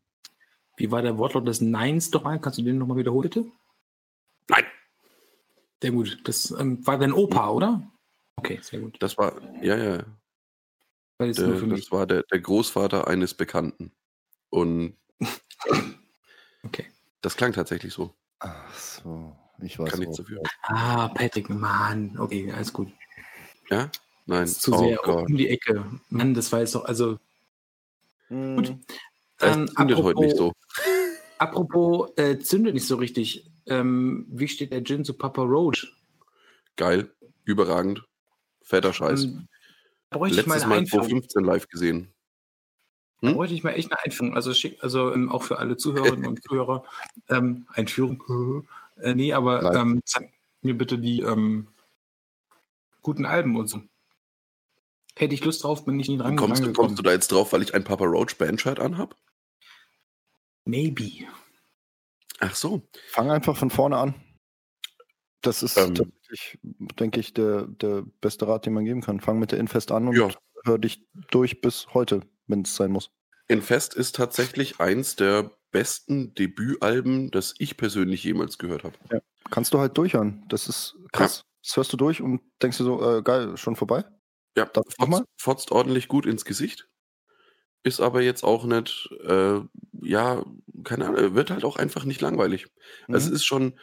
Wie 0.76 0.90
war 0.90 1.02
der 1.02 1.18
Wortlaut 1.18 1.46
des 1.48 1.60
Neins 1.60 2.10
nochmal? 2.12 2.40
Kannst 2.40 2.58
du 2.58 2.62
den 2.62 2.78
nochmal 2.78 2.98
wiederholen, 2.98 3.22
bitte? 3.22 3.46
Nein. 4.48 4.64
Sehr 5.82 5.90
gut. 5.92 6.18
Das 6.24 6.50
ähm, 6.52 6.86
war 6.86 6.98
dein 6.98 7.12
Opa, 7.12 7.50
oder? 7.50 7.82
Okay, 8.36 8.58
sehr 8.62 8.80
gut. 8.80 8.96
Das 9.00 9.16
war, 9.18 9.40
ja, 9.62 9.76
ja, 9.76 10.04
Weil 11.18 11.30
es 11.30 11.36
der, 11.36 11.48
nur 11.48 11.56
für 11.58 11.66
mich. 11.66 11.82
das 11.84 11.92
war 11.92 12.06
der, 12.06 12.22
der 12.24 12.40
Großvater 12.40 13.06
eines 13.06 13.34
Bekannten. 13.34 13.92
Und 14.50 14.96
Okay. 16.62 16.86
das 17.22 17.36
klang 17.36 17.52
tatsächlich 17.52 17.92
so. 17.92 18.14
Ach 18.40 18.74
so, 18.74 19.36
ich 19.62 19.78
weiß 19.78 19.90
Kann 19.90 20.00
nichts 20.00 20.16
dafür. 20.16 20.42
Ah, 20.62 21.08
Patrick, 21.08 21.48
Mann. 21.48 22.18
Okay, 22.18 22.50
alles 22.52 22.72
gut. 22.72 22.88
Ja? 23.70 23.90
Nein. 24.26 24.40
Das 24.42 24.52
ist 24.52 24.62
zu 24.62 24.74
oh 24.74 24.78
sehr 24.78 24.96
Gott. 25.02 25.28
um 25.28 25.36
die 25.36 25.48
Ecke. 25.48 25.84
Mann, 26.10 26.34
das 26.34 26.50
war 26.52 26.60
jetzt 26.60 26.74
doch, 26.74 26.84
also. 26.84 27.18
Hm, 28.28 28.56
Gut. 28.56 28.76
Das 29.38 29.56
Ähm, 29.56 29.68
zündet 29.68 29.98
heute 29.98 30.20
nicht 30.20 30.36
so. 30.36 30.52
Apropos, 31.38 32.10
äh, 32.16 32.38
zündet 32.38 32.74
nicht 32.74 32.86
so 32.86 32.96
richtig. 32.96 33.50
Ähm, 33.66 34.26
wie 34.28 34.48
steht 34.48 34.72
der 34.72 34.84
Gin 34.84 35.04
zu 35.04 35.14
Papa 35.14 35.42
Roach? 35.42 35.92
Geil. 36.76 37.10
Überragend. 37.44 38.04
Fetter 38.62 38.92
Scheiß. 38.92 39.24
Ähm, 39.24 39.48
da 40.10 40.18
bräuchte 40.18 40.40
ich 40.40 40.46
mal 40.46 40.54
Letztes 40.54 40.68
Mal 40.68 40.86
vor 40.86 41.00
Einführung. 41.00 41.08
15 41.22 41.44
live 41.44 41.68
gesehen. 41.68 42.12
Da 43.20 43.28
Hm? 43.28 43.34
bräuchte 43.34 43.54
ich 43.54 43.64
mal 43.64 43.72
echt 43.72 43.90
eine 43.90 44.02
Einführung. 44.02 44.34
Also, 44.34 44.52
schick, 44.54 44.82
also 44.82 45.12
ähm, 45.12 45.30
auch 45.30 45.42
für 45.42 45.58
alle 45.58 45.76
Zuhörerinnen 45.76 46.26
und 46.26 46.42
Zuhörer. 46.42 46.84
Ähm, 47.28 47.66
Einführung. 47.68 48.66
Äh, 48.98 49.14
nee, 49.14 49.34
aber 49.34 49.74
ähm, 49.74 50.00
zeig 50.06 50.32
mir 50.62 50.72
bitte 50.72 50.98
die 50.98 51.20
ähm, 51.20 51.68
guten 53.02 53.26
Alben 53.26 53.54
und 53.56 53.68
so. 53.68 53.82
Hätte 55.14 55.34
ich 55.34 55.44
Lust 55.44 55.64
drauf, 55.64 55.84
bin 55.84 56.00
ich 56.00 56.08
nie 56.08 56.16
dran 56.16 56.36
Kommst, 56.36 56.72
kommst 56.72 56.98
du 56.98 57.02
da 57.02 57.12
jetzt 57.12 57.30
drauf, 57.30 57.52
weil 57.52 57.60
ich 57.60 57.74
ein 57.74 57.84
Papa 57.84 58.06
Roach 58.06 58.38
Bandshirt 58.38 58.80
anhab? 58.80 59.14
Maybe. 60.64 61.26
Ach 62.40 62.54
so. 62.54 62.82
Fang 63.08 63.30
einfach 63.30 63.56
von 63.56 63.70
vorne 63.70 63.96
an. 63.96 64.14
Das 65.42 65.62
ist 65.62 65.76
Ähm. 65.76 65.94
tatsächlich, 65.94 66.58
denke 66.98 67.20
ich, 67.20 67.32
der, 67.34 67.66
der 67.66 68.02
beste 68.20 68.48
Rat, 68.48 68.66
den 68.66 68.72
man 68.74 68.84
geben 68.84 69.00
kann. 69.02 69.20
Fang 69.20 69.38
mit 69.38 69.52
der 69.52 69.58
Infest 69.58 69.92
an 69.92 70.08
und 70.08 70.16
Ja. 70.16 70.28
hör 70.64 70.78
dich 70.78 71.06
durch 71.30 71.60
bis 71.60 71.86
heute, 71.94 72.20
wenn 72.46 72.62
es 72.62 72.74
sein 72.74 72.90
muss. 72.90 73.10
Infest 73.48 73.94
ist 73.94 74.16
tatsächlich 74.16 74.80
eins 74.80 75.14
der 75.14 75.52
besten 75.70 76.34
Debütalben, 76.34 77.30
das 77.30 77.54
ich 77.58 77.76
persönlich 77.76 78.24
jemals 78.24 78.58
gehört 78.58 78.82
habe. 78.84 78.96
Kannst 79.50 79.72
du 79.72 79.78
halt 79.78 79.96
durchhören. 79.96 80.44
Das 80.48 80.68
ist 80.68 80.96
krass. 81.12 81.44
Das 81.62 81.76
hörst 81.76 81.92
du 81.92 81.96
durch 81.96 82.22
und 82.22 82.40
denkst 82.62 82.78
dir 82.78 82.84
so, 82.84 83.18
äh, 83.18 83.22
geil, 83.22 83.56
schon 83.56 83.76
vorbei? 83.76 84.04
Ja, 84.56 84.64
Darf 84.64 84.84
fotzt, 84.98 85.24
fotzt 85.38 85.70
ordentlich 85.72 86.08
gut 86.08 86.26
ins 86.26 86.44
Gesicht. 86.44 86.88
Ist 87.86 88.00
aber 88.00 88.20
jetzt 88.20 88.42
auch 88.42 88.64
nicht, 88.64 89.08
äh, 89.24 89.60
ja, 90.02 90.44
keine 90.82 91.06
Ahnung, 91.06 91.36
wird 91.36 91.50
halt 91.52 91.64
auch 91.64 91.76
einfach 91.76 92.04
nicht 92.04 92.20
langweilig. 92.20 92.66
Also 93.12 93.28
Mhm. 93.28 93.34
es 93.34 93.40
ist 93.40 93.44
schon, 93.46 93.78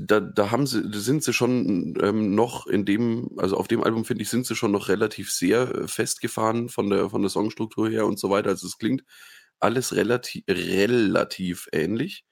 da, 0.00 0.18
da 0.20 0.50
haben 0.50 0.66
sie, 0.66 0.82
da 0.90 0.98
sind 0.98 1.22
sie 1.22 1.32
schon 1.32 1.94
ähm, 2.02 2.34
noch 2.34 2.66
in 2.66 2.84
dem, 2.84 3.30
also 3.38 3.56
auf 3.56 3.68
dem 3.68 3.84
Album 3.84 4.04
finde 4.04 4.22
ich, 4.22 4.28
sind 4.30 4.46
sie 4.46 4.56
schon 4.56 4.72
noch 4.72 4.88
relativ 4.88 5.30
sehr 5.30 5.72
äh, 5.74 5.86
festgefahren 5.88 6.68
von 6.68 6.90
der 6.90 7.08
von 7.08 7.22
der 7.22 7.30
Songstruktur 7.30 7.88
her 7.88 8.04
und 8.06 8.18
so 8.18 8.30
weiter. 8.30 8.50
Also 8.50 8.66
es 8.66 8.78
klingt 8.78 9.04
alles 9.60 9.94
relativ 9.94 10.42
relativ 10.48 11.68
ähnlich. 11.72 12.24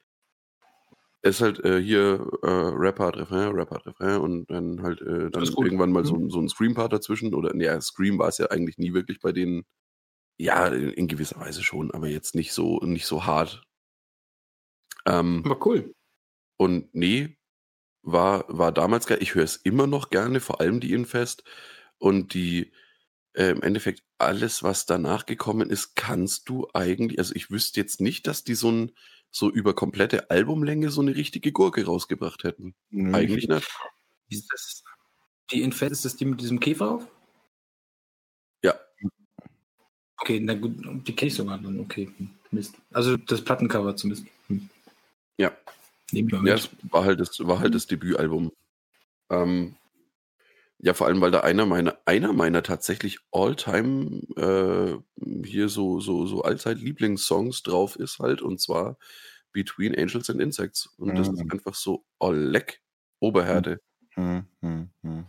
Es 1.22 1.36
ist 1.36 1.42
halt 1.42 1.64
äh, 1.64 1.80
hier 1.82 2.26
äh, 2.42 2.46
Rap-Part, 2.48 3.16
Refrain, 3.18 3.52
Rap-Part, 3.54 3.86
Refrain 3.86 4.20
und 4.20 4.50
dann 4.50 4.82
halt 4.82 5.00
äh, 5.02 5.30
dann 5.30 5.44
irgendwann 5.62 5.92
mal 5.92 6.04
so, 6.04 6.16
ein- 6.16 6.30
so 6.30 6.40
ein 6.40 6.48
Scream-Part 6.48 6.92
dazwischen. 6.92 7.34
Oder 7.34 7.54
ja, 7.56 7.80
Scream 7.80 8.18
war 8.18 8.28
es 8.28 8.38
ja 8.38 8.46
eigentlich 8.46 8.78
nie 8.78 8.94
wirklich 8.94 9.20
bei 9.20 9.30
denen. 9.32 9.64
Ja, 10.40 10.68
in, 10.68 10.88
in 10.88 11.06
gewisser 11.06 11.38
Weise 11.38 11.62
schon, 11.62 11.90
aber 11.90 12.08
jetzt 12.08 12.34
nicht 12.34 12.54
so, 12.54 12.78
nicht 12.78 13.04
so 13.04 13.26
hart. 13.26 13.62
Ähm, 15.04 15.42
Aber 15.44 15.66
cool. 15.66 15.94
und 16.56 16.94
nee, 16.94 17.36
war, 18.00 18.46
war 18.48 18.72
damals 18.72 19.06
geil. 19.06 19.18
Ich 19.20 19.34
höre 19.34 19.44
es 19.44 19.56
immer 19.56 19.86
noch 19.86 20.08
gerne, 20.08 20.40
vor 20.40 20.62
allem 20.62 20.80
die 20.80 20.94
Infest. 20.94 21.44
Und 21.98 22.32
die, 22.32 22.72
äh, 23.34 23.50
im 23.50 23.62
Endeffekt, 23.62 24.02
alles, 24.16 24.62
was 24.62 24.86
danach 24.86 25.26
gekommen 25.26 25.68
ist, 25.68 25.94
kannst 25.94 26.48
du 26.48 26.68
eigentlich, 26.72 27.18
also 27.18 27.34
ich 27.34 27.50
wüsste 27.50 27.78
jetzt 27.78 28.00
nicht, 28.00 28.26
dass 28.26 28.42
die 28.42 28.54
so 28.54 28.72
ein, 28.72 28.92
so 29.30 29.50
über 29.50 29.74
komplette 29.74 30.30
Albumlänge 30.30 30.90
so 30.90 31.02
eine 31.02 31.16
richtige 31.16 31.52
Gurke 31.52 31.84
rausgebracht 31.84 32.44
hätten. 32.44 32.74
Nö, 32.88 33.14
Eigentlich 33.14 33.46
nicht. 33.46 33.68
Ist 34.30 34.50
das? 34.50 34.84
Die 35.52 35.60
Infest, 35.60 35.92
ist 35.92 36.04
das 36.06 36.16
die 36.16 36.24
mit 36.24 36.40
diesem 36.40 36.60
Käfer 36.60 36.92
auf? 36.92 37.06
Ja. 38.64 38.74
Okay, 40.20 40.38
na 40.40 40.54
gut, 40.54 40.74
die 41.06 41.16
kenne 41.16 41.28
ich 41.28 41.34
sogar 41.34 41.58
dann. 41.58 41.80
Okay, 41.80 42.10
hm, 42.18 42.30
Mist. 42.50 42.74
Also 42.92 43.16
das 43.16 43.42
Plattencover 43.42 43.96
zumindest. 43.96 44.26
Hm. 44.48 44.68
Ja. 45.38 45.52
Nehmen 46.12 46.30
wir 46.30 46.42
Ja, 46.44 46.54
es 46.54 46.68
war 46.90 47.04
halt 47.04 47.20
das, 47.20 47.38
war 47.40 47.58
halt 47.60 47.74
das 47.74 47.86
Debütalbum. 47.86 48.52
Ähm, 49.30 49.76
ja, 50.78 50.94
vor 50.94 51.06
allem, 51.06 51.20
weil 51.20 51.30
da 51.30 51.40
einer 51.40 51.66
meiner, 51.66 51.98
einer 52.04 52.32
meiner 52.32 52.62
tatsächlich 52.62 53.18
All-Time 53.32 54.22
äh, 54.36 55.44
hier 55.46 55.68
so, 55.68 56.00
so, 56.00 56.26
so 56.26 56.42
Allzeit-Lieblingssongs 56.42 57.62
drauf 57.62 57.96
ist 57.96 58.18
halt, 58.18 58.42
und 58.42 58.60
zwar 58.60 58.98
Between 59.52 59.94
Angels 59.96 60.30
and 60.30 60.40
Insects. 60.40 60.86
Und 60.96 61.16
das 61.16 61.28
ist 61.28 61.44
Mhm. 61.44 61.50
einfach 61.50 61.74
so 61.74 62.04
oh, 62.18 62.30
leck, 62.32 62.80
Oberhärte. 63.20 63.80
Hm, 64.14 64.46
hm, 64.60 64.90
hm. 65.02 65.26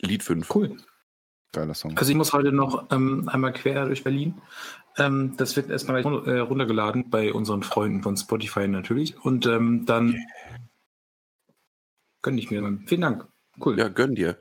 Lied 0.00 0.22
5. 0.22 0.54
Cool. 0.54 0.76
Geiler 1.52 1.74
Song. 1.74 1.96
Also 1.96 2.10
ich 2.10 2.16
muss 2.16 2.32
heute 2.32 2.52
noch 2.52 2.90
ähm, 2.90 3.28
einmal 3.28 3.52
quer 3.52 3.86
durch 3.86 4.04
Berlin. 4.04 4.34
Ähm, 4.98 5.34
das 5.36 5.56
wird 5.56 5.70
erstmal 5.70 6.02
gleich 6.02 6.26
äh, 6.26 6.38
runtergeladen 6.38 7.10
bei 7.10 7.32
unseren 7.32 7.62
Freunden 7.62 8.02
von 8.02 8.16
Spotify 8.16 8.68
natürlich. 8.68 9.18
Und 9.24 9.46
ähm, 9.46 9.86
dann 9.86 10.16
gönne 12.22 12.38
ich 12.40 12.50
mir 12.50 12.62
dann. 12.62 12.84
Vielen 12.86 13.02
Dank. 13.02 13.26
Cool. 13.64 13.78
Ja, 13.78 13.88
gönn 13.88 14.14
dir. 14.14 14.38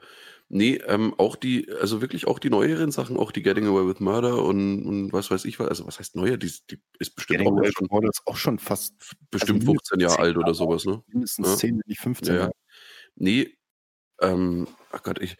Nee, 0.48 0.76
ähm, 0.86 1.14
auch 1.18 1.36
die, 1.36 1.72
also 1.82 2.02
wirklich 2.02 2.28
auch 2.28 2.38
die 2.38 2.52
neueren 2.52 2.92
Sachen, 2.92 3.18
auch 3.18 3.32
die 3.32 3.42
Getting 3.42 3.66
Away 3.66 3.88
with 3.88 4.00
Murder 4.00 4.44
und, 4.44 4.86
und 4.86 5.12
was 5.12 5.32
weiß 5.32 5.44
ich 5.46 5.60
was, 5.60 5.68
also 5.68 5.88
was 5.88 5.98
heißt 5.98 6.16
neuer, 6.16 6.38
die, 6.38 6.52
die 6.70 6.80
ist 7.00 7.16
bestimmt 7.16 7.40
Getting 7.40 7.54
auch 7.54 7.58
Away 7.58 7.72
schon 7.76 7.88
Murder 7.90 8.10
ist 8.10 8.22
auch 8.26 8.38
schon 8.38 8.60
fast 8.60 8.94
bestimmt 9.32 9.62
also 9.62 9.72
15 9.72 10.00
Jahre 10.02 10.16
10 10.16 10.24
alt 10.24 10.38
oder 10.38 10.54
sowas, 10.54 10.86
ne? 10.86 11.04
mindestens 11.08 11.48
Ja. 11.48 11.56
10, 11.56 11.76
wenn 11.78 11.82
nicht 11.88 12.00
15 12.00 12.28
Ja, 12.28 12.34
ja. 12.34 12.40
Jahre. 12.42 12.52
Nee, 13.16 13.58
ähm, 14.22 14.68
ach 14.92 15.02
Gott, 15.02 15.20
ich, 15.20 15.36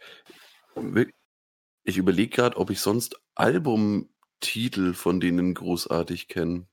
ich 1.86 1.96
überlege 1.98 2.34
gerade, 2.34 2.56
ob 2.56 2.70
ich 2.70 2.80
sonst 2.80 3.20
Albumtitel 3.36 4.92
von 4.92 5.20
denen 5.20 5.54
großartig 5.54 6.28
kenne. 6.28 6.66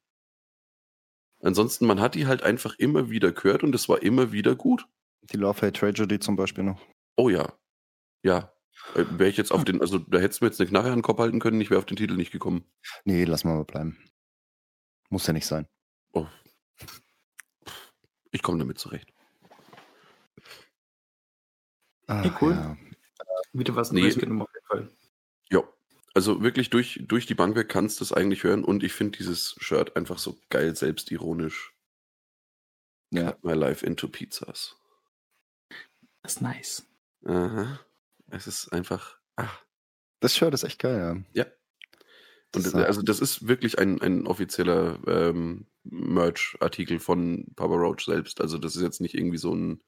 Ansonsten, 1.42 1.86
man 1.86 2.00
hat 2.00 2.16
die 2.16 2.26
halt 2.26 2.42
einfach 2.42 2.76
immer 2.80 3.10
wieder 3.10 3.32
gehört 3.32 3.64
und 3.64 3.76
es 3.76 3.88
war 3.90 4.02
immer 4.02 4.32
wieder 4.32 4.56
gut. 4.56 4.88
Die 5.22 5.38
Love 5.38 5.62
Hate 5.62 5.74
Tragedy 5.80 6.20
zum 6.20 6.36
Beispiel 6.36 6.64
noch. 6.64 6.82
Oh 7.16 7.30
ja. 7.30 7.54
Ja. 8.24 8.54
Äh, 8.96 9.06
Wäre 9.12 9.30
ich 9.30 9.38
jetzt 9.38 9.52
auf 9.52 9.64
den, 9.66 9.82
also 9.82 10.00
da 10.00 10.18
hättest 10.20 10.42
du 10.42 10.46
mir 10.46 10.50
jetzt 10.50 10.60
eine 10.60 10.70
Knarre 10.70 10.88
an 10.90 10.98
den 11.00 11.04
Kopf 11.04 11.20
halten 11.20 11.40
können, 11.40 11.62
ich 11.62 11.70
wäre 11.70 11.78
auf 11.80 11.86
den 11.86 11.98
Titel 11.98 12.16
nicht 12.16 12.32
gekommen. 12.32 12.66
Nee, 13.06 13.26
lass 13.26 13.44
mal 13.44 13.56
mal 13.56 13.66
bleiben. 13.66 14.04
Muss 15.10 15.28
ja 15.28 15.34
nicht 15.34 15.46
sein. 15.46 15.68
Oh. 16.14 16.26
Ich 18.32 18.42
komme 18.42 18.58
damit 18.58 18.80
zurecht. 18.80 19.14
Ah, 22.08 22.24
Ja, 22.24 22.38
cool. 22.42 22.54
Ja. 22.54 22.78
Wieder 23.54 23.76
was 23.76 23.92
Nee. 23.92 24.02
Neues 24.02 24.16
mitgenommen 24.16 24.42
auf 24.42 24.50
jeden 24.54 24.66
Fall. 24.66 24.90
Ja. 25.54 25.64
Also 26.16 26.42
wirklich 26.42 26.70
durch, 26.70 27.00
durch 27.08 27.26
die 27.26 27.36
Bank 27.36 27.56
weg 27.56 27.70
kannst 27.70 28.00
du 28.00 28.04
es 28.04 28.12
eigentlich 28.12 28.44
hören 28.44 28.64
und 28.64 28.84
ich 28.84 28.94
finde 28.94 29.18
dieses 29.18 29.56
Shirt 29.60 29.96
einfach 29.96 30.20
so 30.20 30.38
geil 30.50 30.76
selbstironisch. 30.76 31.74
Ja. 33.12 33.32
Cut 33.32 33.44
my 33.44 33.54
life 33.54 33.86
into 33.86 34.08
pizzas. 34.08 34.76
Das 36.24 36.36
ist 36.36 36.42
nice. 36.42 36.86
Aha. 37.26 37.80
Es 38.28 38.48
ist 38.48 38.70
einfach. 38.74 39.18
Ach. 39.36 39.64
Das 40.20 40.36
Shirt 40.36 40.54
ist 40.54 40.64
echt 40.64 40.80
geil, 40.80 41.26
ja. 41.34 41.44
Ja. 41.44 41.52
Und 42.56 42.66
Das, 42.66 42.76
also 42.76 43.02
das 43.02 43.20
ist 43.20 43.48
wirklich 43.48 43.80
ein, 43.80 44.02
ein 44.02 44.28
offizieller 44.28 45.00
ähm, 45.08 45.68
Merch-Artikel 45.84 47.00
von 47.00 47.52
Papa 47.56 47.74
Roach 47.74 48.06
selbst. 48.06 48.40
Also 48.42 48.58
das 48.58 48.76
ist 48.76 48.84
jetzt 48.84 49.02
nicht 49.02 49.16
irgendwie 49.16 49.38
so 49.38 49.54
ein 49.54 49.82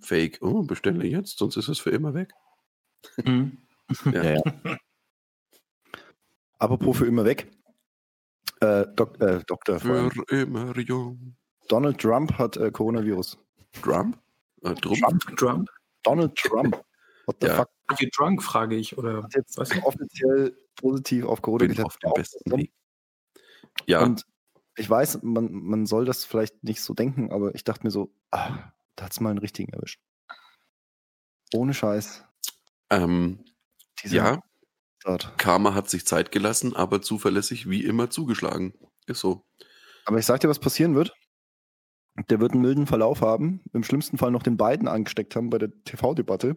Fake, 0.00 0.38
oh, 0.42 0.62
bestelle 0.62 1.06
jetzt, 1.06 1.38
sonst 1.38 1.56
ist 1.56 1.68
es 1.68 1.78
für 1.78 1.90
immer 1.90 2.14
weg. 2.14 2.32
Mhm. 3.24 3.58
Ja. 4.06 4.12
Ja, 4.12 4.24
ja. 4.34 4.78
Apropos 6.62 6.96
für 6.98 7.06
immer 7.06 7.24
weg. 7.24 7.50
Äh, 8.60 8.86
Dok 8.94 9.20
äh, 9.20 9.40
Doktor. 9.48 9.80
Für 9.80 10.10
immer 10.30 10.78
jung. 10.78 11.34
Donald 11.68 12.00
Trump 12.00 12.38
hat 12.38 12.56
äh, 12.56 12.70
Coronavirus. 12.70 13.36
Trump? 13.82 14.16
Äh, 14.62 14.74
Trump? 14.74 14.96
Trump? 15.00 15.36
Trump? 15.36 15.70
Donald 16.04 16.36
Trump. 16.36 16.80
What 17.26 17.36
the 17.40 17.48
Ja. 17.48 17.56
fuck? 17.56 17.68
Are 17.88 17.96
you 18.00 18.08
drunk, 18.16 18.42
frage 18.44 18.76
ich. 18.76 18.96
Oder 18.96 19.24
Hat 19.24 19.34
jetzt 19.34 19.58
was? 19.58 19.72
offiziell 19.82 20.56
positiv 20.76 21.24
auf 21.24 21.42
Corona 21.42 21.66
Bin 21.66 21.82
auf 21.82 21.96
dem 21.98 22.12
besten. 22.14 22.52
Weg. 22.52 22.72
Ja, 23.86 24.04
Und 24.04 24.24
ich 24.76 24.88
weiß, 24.88 25.22
man, 25.22 25.50
man 25.52 25.86
soll 25.86 26.04
das 26.04 26.24
vielleicht 26.24 26.62
nicht 26.62 26.80
so 26.80 26.94
denken, 26.94 27.32
aber 27.32 27.56
ich 27.56 27.64
dachte 27.64 27.82
mir 27.84 27.90
so, 27.90 28.14
ah, 28.30 28.72
da 28.94 29.04
hat's 29.06 29.18
mal 29.18 29.30
einen 29.30 29.38
richtigen 29.40 29.72
erwischt. 29.72 30.00
Ohne 31.54 31.74
Scheiß. 31.74 32.24
ähm, 32.90 33.44
Dieser 34.02 34.16
ja, 34.16 34.42
Start. 35.02 35.36
Karma 35.36 35.74
hat 35.74 35.90
sich 35.90 36.06
Zeit 36.06 36.30
gelassen, 36.30 36.76
aber 36.76 37.02
zuverlässig 37.02 37.68
wie 37.68 37.84
immer 37.84 38.08
zugeschlagen. 38.10 38.72
Ist 39.06 39.18
so. 39.18 39.44
Aber 40.04 40.18
ich 40.18 40.26
sag 40.26 40.38
dir, 40.38 40.48
was 40.48 40.60
passieren 40.60 40.94
wird. 40.94 41.12
Der 42.30 42.38
wird 42.38 42.52
einen 42.52 42.62
milden 42.62 42.86
Verlauf 42.86 43.20
haben, 43.20 43.64
im 43.72 43.82
schlimmsten 43.82 44.16
Fall 44.16 44.30
noch 44.30 44.44
den 44.44 44.56
beiden 44.56 44.86
angesteckt 44.86 45.34
haben 45.34 45.50
bei 45.50 45.58
der 45.58 45.72
TV-Debatte. 45.82 46.56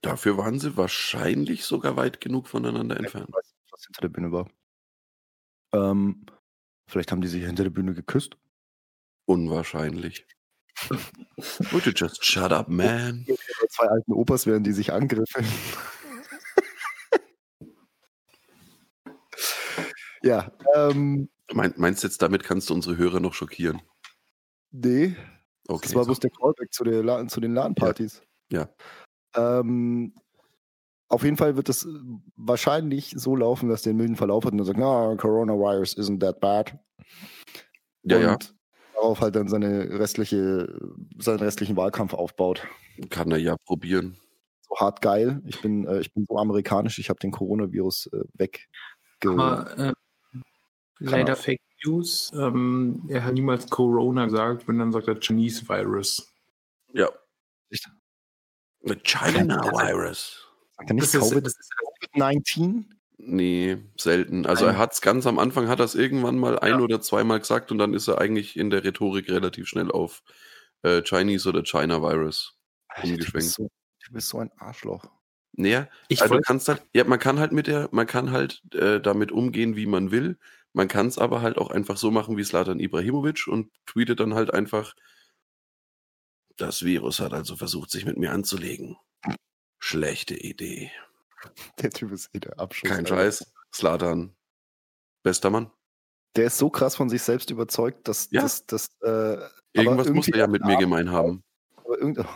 Dafür 0.00 0.38
waren 0.38 0.58
sie 0.58 0.78
wahrscheinlich 0.78 1.64
sogar 1.64 1.98
weit 1.98 2.22
genug 2.22 2.48
voneinander 2.48 2.96
entfernt. 2.96 3.28
Ich 3.28 3.34
weiß 3.34 3.52
nicht, 3.52 3.72
was 3.72 3.84
hinter 3.84 4.00
der 4.00 4.08
Bühne 4.08 4.32
war. 4.32 4.48
Ähm, 5.74 6.24
vielleicht 6.88 7.12
haben 7.12 7.20
die 7.20 7.28
sich 7.28 7.44
hinter 7.44 7.64
der 7.64 7.70
Bühne 7.70 7.92
geküsst. 7.92 8.38
Unwahrscheinlich. 9.26 10.26
Would 11.72 11.84
you 11.84 11.92
just 11.94 12.24
shut 12.24 12.52
up, 12.52 12.68
man? 12.68 13.26
Zwei 13.68 13.88
alten 13.88 14.12
Opas 14.12 14.46
wären 14.46 14.64
die 14.64 14.72
sich 14.72 14.94
angriffen. 14.94 15.44
Ja, 20.22 20.50
ähm, 20.74 21.28
Mein, 21.52 21.74
meinst 21.76 22.02
du 22.02 22.06
jetzt, 22.08 22.22
damit 22.22 22.42
kannst 22.44 22.70
du 22.70 22.74
unsere 22.74 22.96
Hörer 22.96 23.20
noch 23.20 23.34
schockieren? 23.34 23.80
nee, 24.70 25.16
Okay. 25.68 25.80
das 25.84 25.94
war 25.94 26.04
bloß 26.04 26.18
der 26.18 26.30
Callback 26.30 26.72
zu, 26.72 26.82
der 26.82 27.04
La 27.04 27.26
zu 27.28 27.40
den 27.40 27.54
LAN-Partys. 27.54 28.20
Ja. 28.50 28.68
Ähm, 29.36 30.12
auf 31.08 31.22
jeden 31.22 31.36
Fall 31.36 31.56
wird 31.56 31.68
es 31.68 31.86
wahrscheinlich 32.36 33.14
so 33.16 33.36
laufen, 33.36 33.68
dass 33.68 33.82
der 33.82 33.90
einen 33.90 33.98
milden 33.98 34.16
Verlauf 34.16 34.44
hat 34.44 34.52
und 34.52 34.58
dann 34.58 34.66
sagt, 34.66 34.78
na, 34.80 35.14
Coronavirus 35.16 35.96
isn't 35.98 36.18
that 36.20 36.40
bad. 36.40 36.76
ja, 38.02 38.18
ja, 38.18 38.32
und 38.32 38.54
darauf 38.94 39.20
halt 39.20 39.36
dann 39.36 39.46
seine 39.48 39.98
restliche, 40.00 40.74
seinen 41.18 41.38
restlichen 41.40 41.76
Wahlkampf 41.76 42.12
aufbaut. 42.14 42.66
kann 43.10 43.30
er 43.30 43.38
ja 43.38 43.56
probieren. 43.64 44.16
So 44.68 44.76
hart 44.78 45.00
geil. 45.00 45.42
Ich 45.46 45.60
bin, 45.62 45.86
äh, 45.86 46.00
ich 46.00 46.12
bin 46.12 46.26
so 46.28 46.38
amerikanisch, 46.38 46.98
ich 46.98 47.08
habe 47.08 47.20
den 47.20 47.30
Coronavirus 47.30 48.06
äh, 48.12 48.24
weg. 48.34 48.68
Aber 49.24 49.78
äh, 49.78 49.92
leider 51.10 51.36
Fake 51.36 51.60
News. 51.84 52.30
Ähm, 52.34 53.02
er 53.08 53.24
hat 53.24 53.34
niemals 53.34 53.68
Corona 53.68 54.24
gesagt, 54.26 54.68
wenn 54.68 54.78
dann 54.78 54.92
sagt 54.92 55.08
er 55.08 55.18
Chinese 55.20 55.68
Virus. 55.68 56.32
Ja. 56.92 57.08
Echt? 57.70 57.88
The 58.82 58.96
China 58.96 59.62
Virus. 59.72 60.48
Sagt 60.76 60.90
er 60.90 60.94
nicht 60.94 61.04
Das 61.04 61.14
ist, 61.14 61.32
Covid- 61.32 61.40
das 61.42 61.54
ist, 61.58 61.72
COVID-19? 62.14 62.84
Nee, 63.24 63.78
selten. 63.96 64.46
Also 64.46 64.64
Nein. 64.66 64.74
er 64.74 64.78
hat 64.78 64.92
es 64.94 65.00
ganz 65.00 65.26
am 65.26 65.38
Anfang, 65.38 65.68
hat 65.68 65.78
er 65.78 65.84
es 65.84 65.94
irgendwann 65.94 66.38
mal 66.38 66.58
ein 66.58 66.80
oder 66.80 67.00
zweimal 67.00 67.38
gesagt 67.38 67.70
und 67.70 67.78
dann 67.78 67.94
ist 67.94 68.08
er 68.08 68.20
eigentlich 68.20 68.56
in 68.56 68.70
der 68.70 68.82
Rhetorik 68.82 69.28
relativ 69.30 69.68
schnell 69.68 69.92
auf 69.92 70.22
äh, 70.82 71.02
Chinese 71.02 71.48
oder 71.48 71.62
China 71.62 72.02
Virus. 72.02 72.58
Alter, 72.88 73.06
du, 73.06 73.12
Umgeschwenkt. 73.14 73.32
bist 73.34 73.54
so, 73.54 73.68
du 74.06 74.12
bist 74.12 74.28
so 74.28 74.38
ein 74.38 74.50
Arschloch. 74.58 75.04
Naja, 75.52 75.86
ich 76.08 76.20
also 76.22 76.40
kannst 76.40 76.68
halt, 76.68 76.82
ja, 76.94 77.04
man 77.04 77.18
kann 77.20 77.38
halt 77.38 77.52
mit 77.52 77.66
der, 77.68 77.88
man 77.92 78.06
kann 78.06 78.32
halt 78.32 78.62
äh, 78.74 79.00
damit 79.00 79.30
umgehen, 79.30 79.76
wie 79.76 79.86
man 79.86 80.10
will. 80.10 80.38
Man 80.74 80.88
kann 80.88 81.06
es 81.06 81.18
aber 81.18 81.42
halt 81.42 81.58
auch 81.58 81.70
einfach 81.70 81.96
so 81.96 82.10
machen 82.10 82.36
wie 82.36 82.44
Slatan 82.44 82.80
Ibrahimovic 82.80 83.46
und 83.46 83.70
tweetet 83.86 84.20
dann 84.20 84.34
halt 84.34 84.52
einfach 84.54 84.94
Das 86.56 86.82
Virus 86.82 87.20
hat 87.20 87.32
also 87.32 87.56
versucht, 87.56 87.90
sich 87.90 88.04
mit 88.04 88.16
mir 88.18 88.32
anzulegen. 88.32 88.96
Schlechte 89.78 90.34
Idee. 90.36 90.90
Der 91.80 91.90
Typ 91.90 92.12
ist 92.12 92.30
eh 92.34 92.38
der 92.40 92.58
Abschuss. 92.60 92.88
Kein 92.88 92.98
Alter. 93.00 93.16
Scheiß. 93.16 93.52
Slatan. 93.74 94.34
Bester 95.22 95.50
Mann. 95.50 95.70
Der 96.36 96.46
ist 96.46 96.58
so 96.58 96.70
krass 96.70 96.94
von 96.96 97.08
sich 97.10 97.22
selbst 97.22 97.50
überzeugt, 97.50 98.06
dass 98.08 98.30
Ja. 98.30 98.42
das. 98.66 98.88
äh, 99.02 99.36
Irgendwas 99.74 100.08
muss 100.10 100.28
er 100.28 100.38
ja 100.38 100.46
mit 100.46 100.64
mir 100.64 100.76
gemein 100.78 101.10
haben. 101.10 101.42
aber 101.76 101.98
irgend- 101.98 102.18
auf 102.20 102.26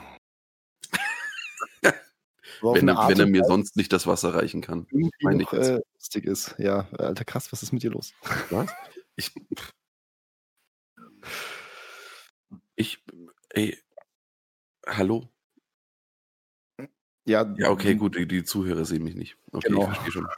Wenn, 2.63 2.89
er- 2.89 3.09
wenn 3.09 3.19
er 3.21 3.27
mir 3.27 3.45
sonst 3.45 3.77
nicht 3.77 3.93
das 3.93 4.07
Wasser 4.07 4.35
reichen 4.35 4.61
kann. 4.61 4.87
meine 5.21 5.43
ich 5.43 5.51
jetzt. 5.53 5.69
äh, 5.69 5.81
lustig 5.95 6.25
ist. 6.25 6.55
Ja, 6.59 6.89
Alter, 6.99 7.25
krass, 7.25 7.53
was 7.53 7.63
ist 7.63 7.73
mit 7.73 7.83
dir 7.83 7.91
los? 7.91 8.13
Was? 8.51 8.71
Ich. 9.17 9.33
Ich. 12.77 13.03
Ey. 13.51 13.79
Hallo? 14.87 15.29
Ja, 17.25 17.55
Ja, 17.59 17.71
okay, 17.71 17.95
gut, 17.97 18.17
die, 18.17 18.27
die 18.29 18.45
Zuhörer 18.45 18.85
sehen 18.85 19.03
mich 19.03 19.17
nicht. 19.17 19.37
Okay, 19.53 19.69
Genau. 19.69 19.83
ich 19.83 19.87
verstehe 19.89 20.13
schon. 20.13 20.29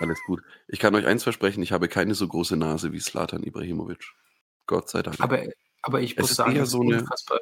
Alles 0.00 0.18
gut. 0.26 0.42
Ich 0.68 0.78
kann 0.80 0.94
euch 0.94 1.06
eins 1.06 1.22
versprechen, 1.22 1.62
ich 1.62 1.72
habe 1.72 1.88
keine 1.88 2.14
so 2.14 2.26
große 2.26 2.56
Nase 2.56 2.92
wie 2.92 3.00
Slatan 3.00 3.42
Ibrahimovic. 3.44 4.04
Gott 4.66 4.88
sei 4.88 5.02
Dank. 5.02 5.20
Aber, 5.20 5.42
aber 5.82 6.00
ich 6.00 6.12
Es 6.12 6.18
muss 6.18 6.30
ist 6.30 6.36
sagen, 6.36 6.56
eher 6.56 6.62
es 6.64 6.70
so 6.70 6.80
eine- 6.80 6.98
unfassbar, 7.00 7.40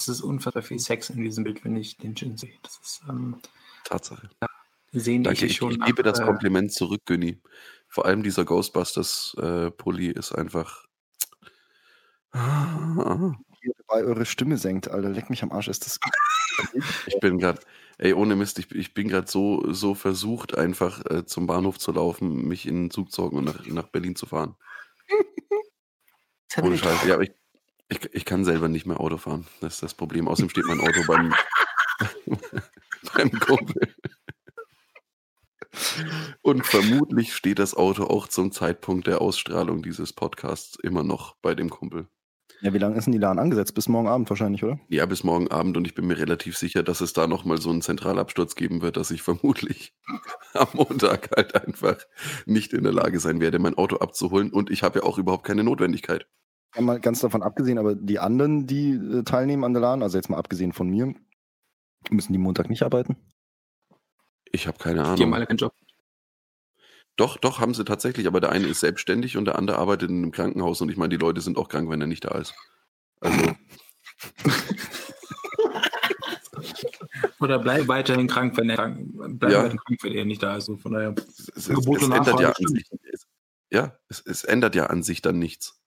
es 0.00 0.08
ist 0.08 0.20
unfassbar 0.22 0.62
viel 0.62 0.78
Sex 0.78 1.10
in 1.10 1.22
diesem 1.22 1.44
Bild, 1.44 1.64
wenn 1.64 1.76
ich 1.76 1.96
den 1.96 2.14
Gin 2.14 2.36
sehe. 2.36 2.54
Das 2.62 2.78
ist, 2.82 3.02
ähm, 3.08 3.36
Tatsache. 3.84 4.30
sehen 4.92 5.24
Danke, 5.24 5.46
ich 5.46 5.56
schon. 5.56 5.72
ich 5.72 5.80
gebe 5.80 6.02
nach, 6.02 6.12
das 6.12 6.20
äh, 6.20 6.24
Kompliment 6.24 6.72
zurück, 6.72 7.02
Günni. 7.04 7.40
Vor 7.88 8.06
allem 8.06 8.22
dieser 8.22 8.44
Ghostbusters-Pulli 8.44 10.08
ist 10.08 10.32
einfach. 10.32 10.86
ihr 13.62 13.72
dabei 13.86 14.04
eure 14.04 14.26
Stimme 14.26 14.56
senkt, 14.58 14.88
Alter. 14.88 15.10
Leck 15.10 15.28
mich 15.28 15.42
am 15.42 15.52
Arsch. 15.52 15.68
Ist 15.68 15.86
das. 15.86 15.98
Ich 17.06 17.18
bin 17.20 17.38
gerade, 17.38 17.58
ey, 17.96 18.12
ohne 18.12 18.36
Mist, 18.36 18.58
ich, 18.58 18.70
ich 18.74 18.92
bin 18.92 19.08
gerade 19.08 19.26
so, 19.26 19.72
so 19.72 19.94
versucht, 19.94 20.58
einfach 20.58 21.02
äh, 21.06 21.24
zum 21.24 21.46
Bahnhof 21.46 21.78
zu 21.78 21.90
laufen, 21.90 22.46
mich 22.46 22.66
in 22.66 22.84
den 22.84 22.90
Zug 22.90 23.10
zu 23.10 23.22
hocken 23.22 23.38
und 23.38 23.44
nach, 23.44 23.64
nach 23.66 23.88
Berlin 23.88 24.14
zu 24.14 24.26
fahren. 24.26 24.56
Ohne 26.62 26.76
Scheiß. 26.76 27.04
Ja, 27.06 27.14
aber 27.14 27.22
ich, 27.22 27.32
ich, 27.90 28.14
ich 28.14 28.24
kann 28.24 28.44
selber 28.44 28.68
nicht 28.68 28.86
mehr 28.86 29.00
Auto 29.00 29.18
fahren. 29.18 29.46
Das 29.60 29.74
ist 29.74 29.82
das 29.82 29.94
Problem. 29.94 30.28
Außerdem 30.28 30.50
steht 30.50 30.66
mein 30.66 30.80
Auto 30.80 31.02
beim, 31.06 31.34
beim 33.14 33.30
Kumpel. 33.32 33.94
Und 36.42 36.66
vermutlich 36.66 37.34
steht 37.34 37.58
das 37.58 37.74
Auto 37.74 38.04
auch 38.04 38.28
zum 38.28 38.52
Zeitpunkt 38.52 39.06
der 39.06 39.20
Ausstrahlung 39.20 39.82
dieses 39.82 40.12
Podcasts 40.12 40.78
immer 40.82 41.02
noch 41.02 41.36
bei 41.42 41.54
dem 41.54 41.70
Kumpel. 41.70 42.08
Ja, 42.62 42.74
wie 42.74 42.78
lange 42.78 42.96
ist 42.96 43.04
denn 43.04 43.12
die 43.12 43.18
LAN 43.18 43.38
angesetzt? 43.38 43.74
Bis 43.74 43.88
morgen 43.88 44.08
Abend 44.08 44.28
wahrscheinlich, 44.28 44.62
oder? 44.62 44.78
Ja, 44.88 45.06
bis 45.06 45.24
morgen 45.24 45.48
Abend 45.48 45.78
und 45.78 45.86
ich 45.86 45.94
bin 45.94 46.06
mir 46.06 46.18
relativ 46.18 46.58
sicher, 46.58 46.82
dass 46.82 47.00
es 47.00 47.14
da 47.14 47.26
nochmal 47.26 47.58
so 47.58 47.70
einen 47.70 47.80
Zentralabsturz 47.80 48.54
geben 48.54 48.82
wird, 48.82 48.98
dass 48.98 49.10
ich 49.10 49.22
vermutlich 49.22 49.94
am 50.54 50.68
Montag 50.74 51.30
halt 51.34 51.54
einfach 51.54 51.96
nicht 52.44 52.74
in 52.74 52.82
der 52.82 52.92
Lage 52.92 53.18
sein 53.18 53.40
werde, 53.40 53.58
mein 53.58 53.78
Auto 53.78 53.96
abzuholen 53.96 54.52
und 54.52 54.70
ich 54.70 54.82
habe 54.82 54.98
ja 54.98 55.04
auch 55.06 55.16
überhaupt 55.16 55.44
keine 55.44 55.64
Notwendigkeit. 55.64 56.26
Ja, 56.74 56.82
mal 56.82 57.00
ganz 57.00 57.20
davon 57.20 57.42
abgesehen, 57.42 57.78
aber 57.78 57.94
die 57.94 58.18
anderen, 58.18 58.66
die 58.66 58.92
äh, 58.92 59.22
teilnehmen 59.24 59.64
an 59.64 59.72
der 59.72 59.82
LAN, 59.82 60.02
also 60.02 60.16
jetzt 60.18 60.30
mal 60.30 60.38
abgesehen 60.38 60.72
von 60.72 60.88
mir, 60.88 61.14
müssen 62.10 62.32
die 62.32 62.38
Montag 62.38 62.70
nicht 62.70 62.82
arbeiten? 62.82 63.16
Ich 64.52 64.66
habe 64.66 64.78
keine 64.78 65.02
Die 65.02 65.08
haben 65.08 65.20
Ahnung. 65.20 65.34
alle 65.34 65.46
keinen 65.46 65.58
Job. 65.58 65.74
Doch, 67.16 67.36
doch, 67.36 67.60
haben 67.60 67.74
sie 67.74 67.84
tatsächlich, 67.84 68.26
aber 68.26 68.40
der 68.40 68.50
eine 68.50 68.66
ist 68.66 68.80
selbstständig 68.80 69.36
und 69.36 69.44
der 69.44 69.58
andere 69.58 69.78
arbeitet 69.78 70.10
in 70.10 70.22
einem 70.22 70.32
Krankenhaus 70.32 70.80
und 70.80 70.90
ich 70.90 70.96
meine, 70.96 71.10
die 71.10 71.16
Leute 71.16 71.40
sind 71.40 71.58
auch 71.58 71.68
krank, 71.68 71.90
wenn 71.90 72.00
er 72.00 72.06
nicht 72.06 72.24
da 72.24 72.36
ist. 72.38 72.54
Also, 73.20 73.52
Oder 77.40 77.58
bleib 77.58 77.88
weiterhin 77.88 78.26
krank, 78.28 78.56
wenn 78.56 78.70
er 78.70 78.76
krank, 78.76 78.98
bleib 79.12 79.52
Ja. 79.52 79.58
weiterhin 79.60 79.78
krank, 79.78 79.98
wenn 80.02 80.12
er 80.12 80.24
nicht 80.24 80.42
da 80.42 80.56
ist. 80.56 80.70
Von 80.80 80.92
daher, 80.92 81.14
es, 81.16 81.48
es, 81.54 81.68
Gebot 81.68 81.98
es 81.98 82.04
und 82.04 82.12
ändert 82.12 82.40
ja 82.40 82.50
an 82.50 82.66
sich, 82.68 82.90
es, 83.12 83.26
ja, 83.70 83.96
es, 84.08 84.20
es 84.24 84.44
ändert 84.44 84.74
ja 84.74 84.86
an 84.86 85.02
sich 85.02 85.22
dann 85.22 85.38
nichts. 85.38 85.80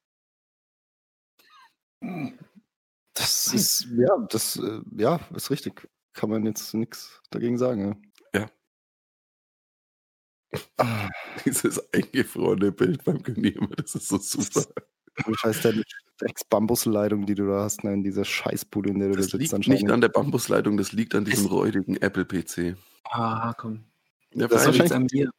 Das 3.14 3.54
ist, 3.54 3.88
ja, 3.96 4.18
das, 4.30 4.56
äh, 4.58 4.82
ja, 4.98 5.20
ist 5.36 5.52
richtig. 5.52 5.88
Kann 6.14 6.30
man 6.30 6.46
jetzt 6.46 6.74
nichts 6.74 7.22
dagegen 7.32 7.58
sagen. 7.58 8.12
Ja. 8.36 8.48
Ah, 10.78 11.10
Dieses 11.46 11.82
eingefrorene 11.94 12.72
Bild 12.72 13.04
beim 13.04 13.22
Genehmer, 13.24 13.70
das 13.76 13.96
ist 13.96 14.08
so 14.08 14.18
super. 14.18 14.66
scheiß 15.36 15.62
deine 15.62 15.84
Ex-Bambusleitung, 16.22 17.26
die 17.26 17.36
du 17.36 17.48
da 17.48 17.64
hast, 17.64 17.84
ne, 17.84 17.94
in 17.94 18.04
dieser 18.04 18.26
Scheißbude, 18.26 18.90
in 18.92 19.00
der 19.00 19.10
du 19.10 19.16
Das 19.16 19.28
da 19.28 19.38
sitzt 19.38 19.54
liegt 19.54 19.68
nicht 19.68 19.90
an 19.92 20.02
der 20.02 20.10
Bambusleitung, 20.10 20.78
das 20.78 20.92
liegt 20.92 21.16
an 21.16 21.26
diesem 21.26 21.48
räudigen 21.48 21.98
Apple-PC. 21.98 22.76
ah, 23.06 23.54
komm. 23.58 23.86
Ja, 24.34 24.48
Das 24.48 24.62
ist 24.62 24.68
Das 24.68 24.76
liegt's 24.78 24.92
an 24.92 25.08
mir. 25.12 25.30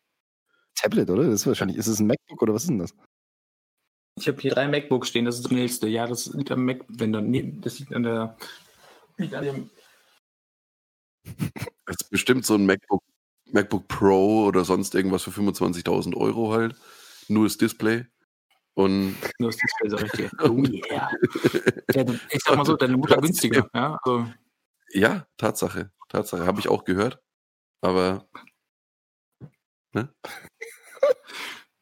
Tablet, 0.77 1.11
oder? 1.11 1.25
Das 1.25 1.35
ist 1.35 1.47
wahrscheinlich, 1.47 1.77
ist 1.79 1.87
es 1.87 2.01
ein 2.01 2.07
MacBook 2.07 2.43
oder 2.43 2.55
was 2.55 2.63
ist 2.65 2.69
denn 2.71 2.79
das? 2.79 2.95
Ich 4.17 4.29
habe 4.29 4.41
hier 4.41 4.53
drei 4.53 4.69
MacBooks 4.69 5.09
stehen, 5.09 5.25
das 5.25 5.37
ist 5.37 5.45
das 5.45 5.53
nächste. 5.53 5.89
Ja, 5.89 6.07
das 6.07 6.27
liegt 6.27 6.51
am 6.53 6.65
Mac, 6.65 6.85
wenn 6.89 7.13
dann, 7.13 7.31
nee, 7.31 7.53
das 7.61 7.81
liegt 7.81 7.95
an 7.95 8.05
der, 8.05 8.37
liegt 9.17 9.35
an 9.35 9.45
dem, 9.45 9.71
Das 11.87 11.97
ist 12.01 12.11
bestimmt 12.11 12.47
so 12.47 12.55
ein 12.55 12.67
MacBook, 12.67 13.03
MacBook 13.53 13.89
Pro 13.89 14.47
oder 14.47 14.65
sonst 14.65 14.95
irgendwas 14.95 15.23
für 15.23 15.31
25.000 15.31 16.17
Euro 16.17 16.53
halt. 16.53 16.77
Nur 17.29 17.45
das 17.45 17.57
Display. 17.57 18.07
Und 18.75 19.17
nur 19.39 19.51
das 19.51 19.59
Display 19.59 19.91
so 19.91 19.97
richtig. 19.97 20.31
Oh 20.41 20.63
yeah. 20.65 21.11
Ja, 21.95 22.05
ich 22.31 22.43
sag 22.43 22.57
mal 22.57 22.65
so, 22.65 22.77
deine 22.77 22.97
Mutter 22.97 23.21
günstiger, 23.21 23.69
ja, 23.75 23.99
also, 24.03 24.27
ja, 24.91 25.27
Tatsache. 25.37 25.91
Tatsache. 26.09 26.47
Habe 26.47 26.61
ich 26.61 26.69
auch 26.69 26.85
gehört. 26.85 27.21
Aber 27.81 28.27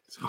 so. 0.09 0.29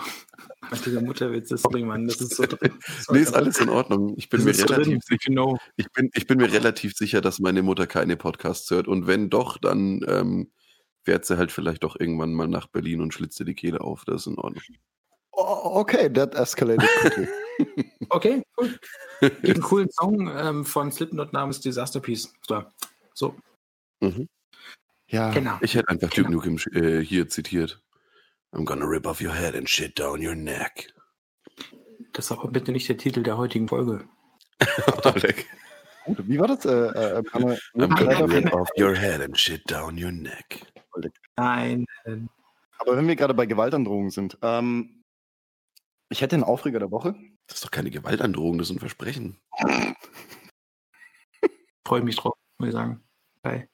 Dieser 0.82 1.00
Mutterwitz, 1.00 1.48
das 1.48 1.62
sorry, 1.62 1.82
Mann, 1.82 2.06
das 2.06 2.20
ist 2.20 2.36
so 2.36 2.44
drin. 2.44 2.72
nee, 3.10 3.20
ist 3.20 3.34
alles 3.34 3.58
in 3.58 3.68
Ordnung. 3.68 4.14
Ich 4.16 4.28
bin, 4.28 4.44
mir 4.44 4.56
relativ, 4.56 4.84
drin, 4.84 5.00
sicher, 5.04 5.18
genau. 5.26 5.58
ich, 5.76 5.90
bin, 5.92 6.10
ich 6.14 6.26
bin 6.26 6.38
mir 6.38 6.52
relativ 6.52 6.94
sicher, 6.94 7.20
dass 7.20 7.40
meine 7.40 7.62
Mutter 7.62 7.86
keine 7.86 8.16
Podcasts 8.16 8.70
hört. 8.70 8.88
Und 8.88 9.06
wenn 9.06 9.30
doch, 9.30 9.58
dann 9.58 10.04
ähm, 10.06 10.50
fährt 11.04 11.24
sie 11.24 11.36
halt 11.38 11.52
vielleicht 11.52 11.84
doch 11.84 11.98
irgendwann 11.98 12.32
mal 12.32 12.48
nach 12.48 12.66
Berlin 12.68 13.00
und 13.00 13.14
schlitzt 13.14 13.38
ihr 13.40 13.46
die 13.46 13.54
Kehle 13.54 13.80
auf. 13.80 14.04
Das 14.04 14.22
ist 14.22 14.26
in 14.26 14.38
Ordnung. 14.38 14.62
Oh, 15.32 15.80
okay, 15.80 16.12
that 16.12 16.34
escalated 16.34 16.88
quickly. 17.00 17.28
Okay, 18.10 18.42
cool. 18.58 18.78
Gibt 19.20 19.44
einen 19.44 19.62
coolen 19.62 19.90
Song 19.90 20.30
ähm, 20.36 20.64
von 20.64 20.90
Slipknot 20.92 21.32
namens 21.32 21.60
Disaster 21.60 22.00
Piece. 22.00 22.32
So, 22.46 22.64
so 23.14 23.36
Mhm. 24.00 24.28
ja, 25.08 25.30
genau. 25.30 25.58
Ich 25.62 25.74
hätte 25.74 25.88
einfach 25.88 26.10
Duke 26.10 26.28
Genau. 26.28 26.44
Nukem 26.44 26.58
äh, 26.72 27.00
hier 27.00 27.28
zitiert. 27.28 27.80
I'm 28.54 28.64
gonna 28.64 28.86
rip 28.86 29.06
off 29.06 29.20
your 29.20 29.34
head 29.34 29.56
and 29.56 29.68
shit 29.68 29.98
down 29.98 30.24
your 30.24 30.36
neck. 30.36 30.92
Das 32.12 32.26
ist 32.26 32.32
aber 32.32 32.48
bitte 32.48 32.70
nicht 32.70 32.88
der 32.88 32.96
Titel 32.96 33.22
der 33.22 33.36
heutigen 33.36 33.66
Folge. 33.66 34.08
Gut. 36.04 36.28
Wie 36.28 36.38
war 36.38 36.46
das? 36.46 36.64
Äh, 36.64 36.70
äh, 36.70 37.22
Panne, 37.24 37.58
I'm 37.74 37.88
gonna 37.96 38.24
rip 38.24 38.52
off 38.54 38.68
your 38.78 38.94
head 38.94 39.20
and 39.20 39.36
shit 39.36 39.68
down 39.68 40.02
your 40.02 40.12
neck. 40.12 40.60
Nein. 41.36 41.86
aber 42.78 42.96
wenn 42.96 43.08
wir 43.08 43.16
gerade 43.16 43.34
bei 43.34 43.46
Gewaltandrohungen 43.46 44.10
sind, 44.10 44.38
ähm, 44.42 45.02
ich 46.08 46.20
hätte 46.20 46.36
einen 46.36 46.44
Aufreger 46.44 46.78
der 46.78 46.92
Woche. 46.92 47.16
Das 47.48 47.56
ist 47.56 47.64
doch 47.64 47.72
keine 47.72 47.90
Gewaltandrohung, 47.90 48.58
das 48.58 48.70
ist 48.70 48.76
ein 48.76 48.80
Versprechen. 48.80 49.40
Freue 51.86 52.02
mich 52.02 52.16
drauf, 52.16 52.34
muss 52.58 52.68
ich 52.68 52.74
sagen. 52.74 53.02
Geil. 53.42 53.68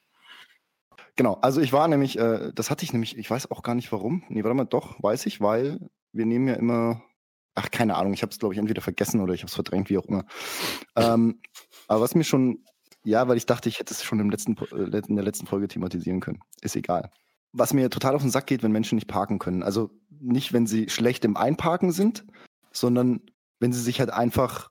Genau, 1.20 1.34
also 1.42 1.60
ich 1.60 1.74
war 1.74 1.86
nämlich, 1.86 2.18
äh, 2.18 2.51
das 2.55 2.70
hatte 2.70 2.82
ich 2.82 2.94
nämlich, 2.94 3.18
ich 3.18 3.30
weiß 3.30 3.51
auch 3.51 3.62
gar 3.62 3.74
nicht 3.74 3.92
warum. 3.92 4.22
Nee, 4.30 4.42
warte 4.42 4.55
mal, 4.55 4.64
doch, 4.64 5.02
weiß 5.02 5.26
ich, 5.26 5.42
weil 5.42 5.78
wir 6.12 6.24
nehmen 6.24 6.48
ja 6.48 6.55
immer, 6.55 7.02
ach, 7.55 7.70
keine 7.70 7.97
Ahnung, 7.97 8.14
ich 8.14 8.22
habe 8.22 8.32
es, 8.32 8.38
glaube 8.38 8.55
ich, 8.55 8.59
entweder 8.59 8.80
vergessen 8.80 9.20
oder 9.20 9.34
ich 9.34 9.42
habe 9.42 9.48
es 9.48 9.55
verdrängt, 9.55 9.90
wie 9.90 9.98
auch 9.98 10.06
immer. 10.06 10.24
Ähm, 10.97 11.42
aber 11.88 12.01
was 12.01 12.14
mir 12.14 12.24
schon, 12.24 12.64
ja, 13.05 13.28
weil 13.28 13.36
ich 13.36 13.44
dachte, 13.44 13.68
ich 13.68 13.78
hätte 13.78 13.92
es 13.92 14.02
schon 14.02 14.18
im 14.18 14.30
letzten, 14.30 14.56
äh, 14.72 15.02
in 15.06 15.16
der 15.16 15.22
letzten 15.22 15.47
Folge 15.47 15.68
thematisieren 15.68 16.20
können. 16.20 16.40
Ist 16.62 16.74
egal. 16.74 17.10
Was 17.52 17.74
mir 17.74 17.90
total 17.90 18.14
auf 18.14 18.22
den 18.22 18.30
Sack 18.30 18.47
geht, 18.47 18.62
wenn 18.62 18.72
Menschen 18.72 18.94
nicht 18.94 19.06
parken 19.06 19.38
können. 19.38 19.62
Also 19.62 19.90
nicht, 20.09 20.55
wenn 20.55 20.66
sie 20.66 20.88
schlecht 20.88 21.26
im 21.26 21.36
Einparken 21.36 21.92
sind, 21.92 22.24
sondern 22.72 23.20
wenn 23.59 23.74
sie 23.74 23.82
sich 23.82 24.01
halt 24.01 24.10
einfach 24.10 24.69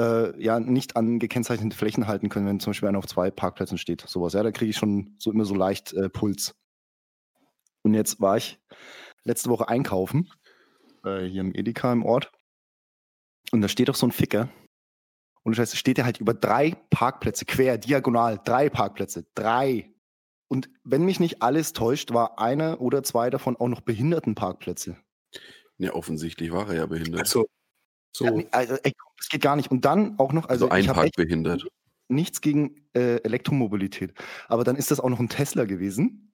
äh, 0.00 0.42
ja 0.42 0.58
nicht 0.58 0.96
an 0.96 1.18
gekennzeichnete 1.18 1.76
Flächen 1.76 2.06
halten 2.06 2.28
können, 2.28 2.46
wenn 2.46 2.60
zum 2.60 2.70
Beispiel 2.70 2.88
einer 2.88 2.98
auf 2.98 3.06
zwei 3.06 3.30
Parkplätzen 3.30 3.78
steht. 3.78 4.02
Sowas, 4.02 4.32
ja, 4.32 4.42
da 4.42 4.50
kriege 4.50 4.70
ich 4.70 4.76
schon 4.76 5.14
so 5.18 5.30
immer 5.30 5.44
so 5.44 5.54
leicht 5.54 5.92
äh, 5.92 6.08
Puls. 6.08 6.54
Und 7.82 7.94
jetzt 7.94 8.20
war 8.20 8.36
ich 8.36 8.58
letzte 9.24 9.50
Woche 9.50 9.68
einkaufen, 9.68 10.30
äh, 11.04 11.24
hier 11.24 11.40
im 11.40 11.54
Edeka 11.54 11.92
im 11.92 12.04
Ort. 12.04 12.32
Und 13.52 13.60
da 13.62 13.68
steht 13.68 13.88
doch 13.88 13.94
so 13.94 14.06
ein 14.06 14.12
Ficker. 14.12 14.48
Und 15.42 15.56
das 15.56 15.70
heißt, 15.70 15.76
steht 15.76 15.96
der 15.96 16.04
halt 16.04 16.18
über 16.18 16.34
drei 16.34 16.76
Parkplätze, 16.90 17.44
quer, 17.44 17.78
diagonal, 17.78 18.40
drei 18.44 18.68
Parkplätze, 18.68 19.26
drei. 19.34 19.90
Und 20.48 20.70
wenn 20.84 21.04
mich 21.04 21.20
nicht 21.20 21.42
alles 21.42 21.72
täuscht, 21.72 22.12
war 22.12 22.38
einer 22.38 22.80
oder 22.80 23.02
zwei 23.02 23.30
davon 23.30 23.56
auch 23.56 23.68
noch 23.68 23.80
Behindertenparkplätze. 23.80 24.96
Ja, 25.78 25.94
offensichtlich 25.94 26.52
war 26.52 26.68
er 26.68 26.74
ja 26.74 26.86
behindert. 26.86 27.20
Also, 27.20 27.46
so. 28.12 28.24
Ja, 28.24 28.44
also, 28.52 28.74
ey, 28.82 28.92
das 29.16 29.28
geht 29.28 29.42
gar 29.42 29.56
nicht. 29.56 29.70
Und 29.70 29.84
dann 29.84 30.18
auch 30.18 30.32
noch, 30.32 30.48
also, 30.48 30.68
Also, 30.68 30.80
ich 30.80 30.88
habe 30.88 31.00
einparkbehindert. 31.00 31.66
nichts 32.08 32.40
gegen 32.40 32.74
äh, 32.94 33.16
Elektromobilität. 33.22 34.14
Aber 34.48 34.64
dann 34.64 34.76
ist 34.76 34.90
das 34.90 35.00
auch 35.00 35.08
noch 35.08 35.20
ein 35.20 35.28
Tesla 35.28 35.64
gewesen. 35.64 36.32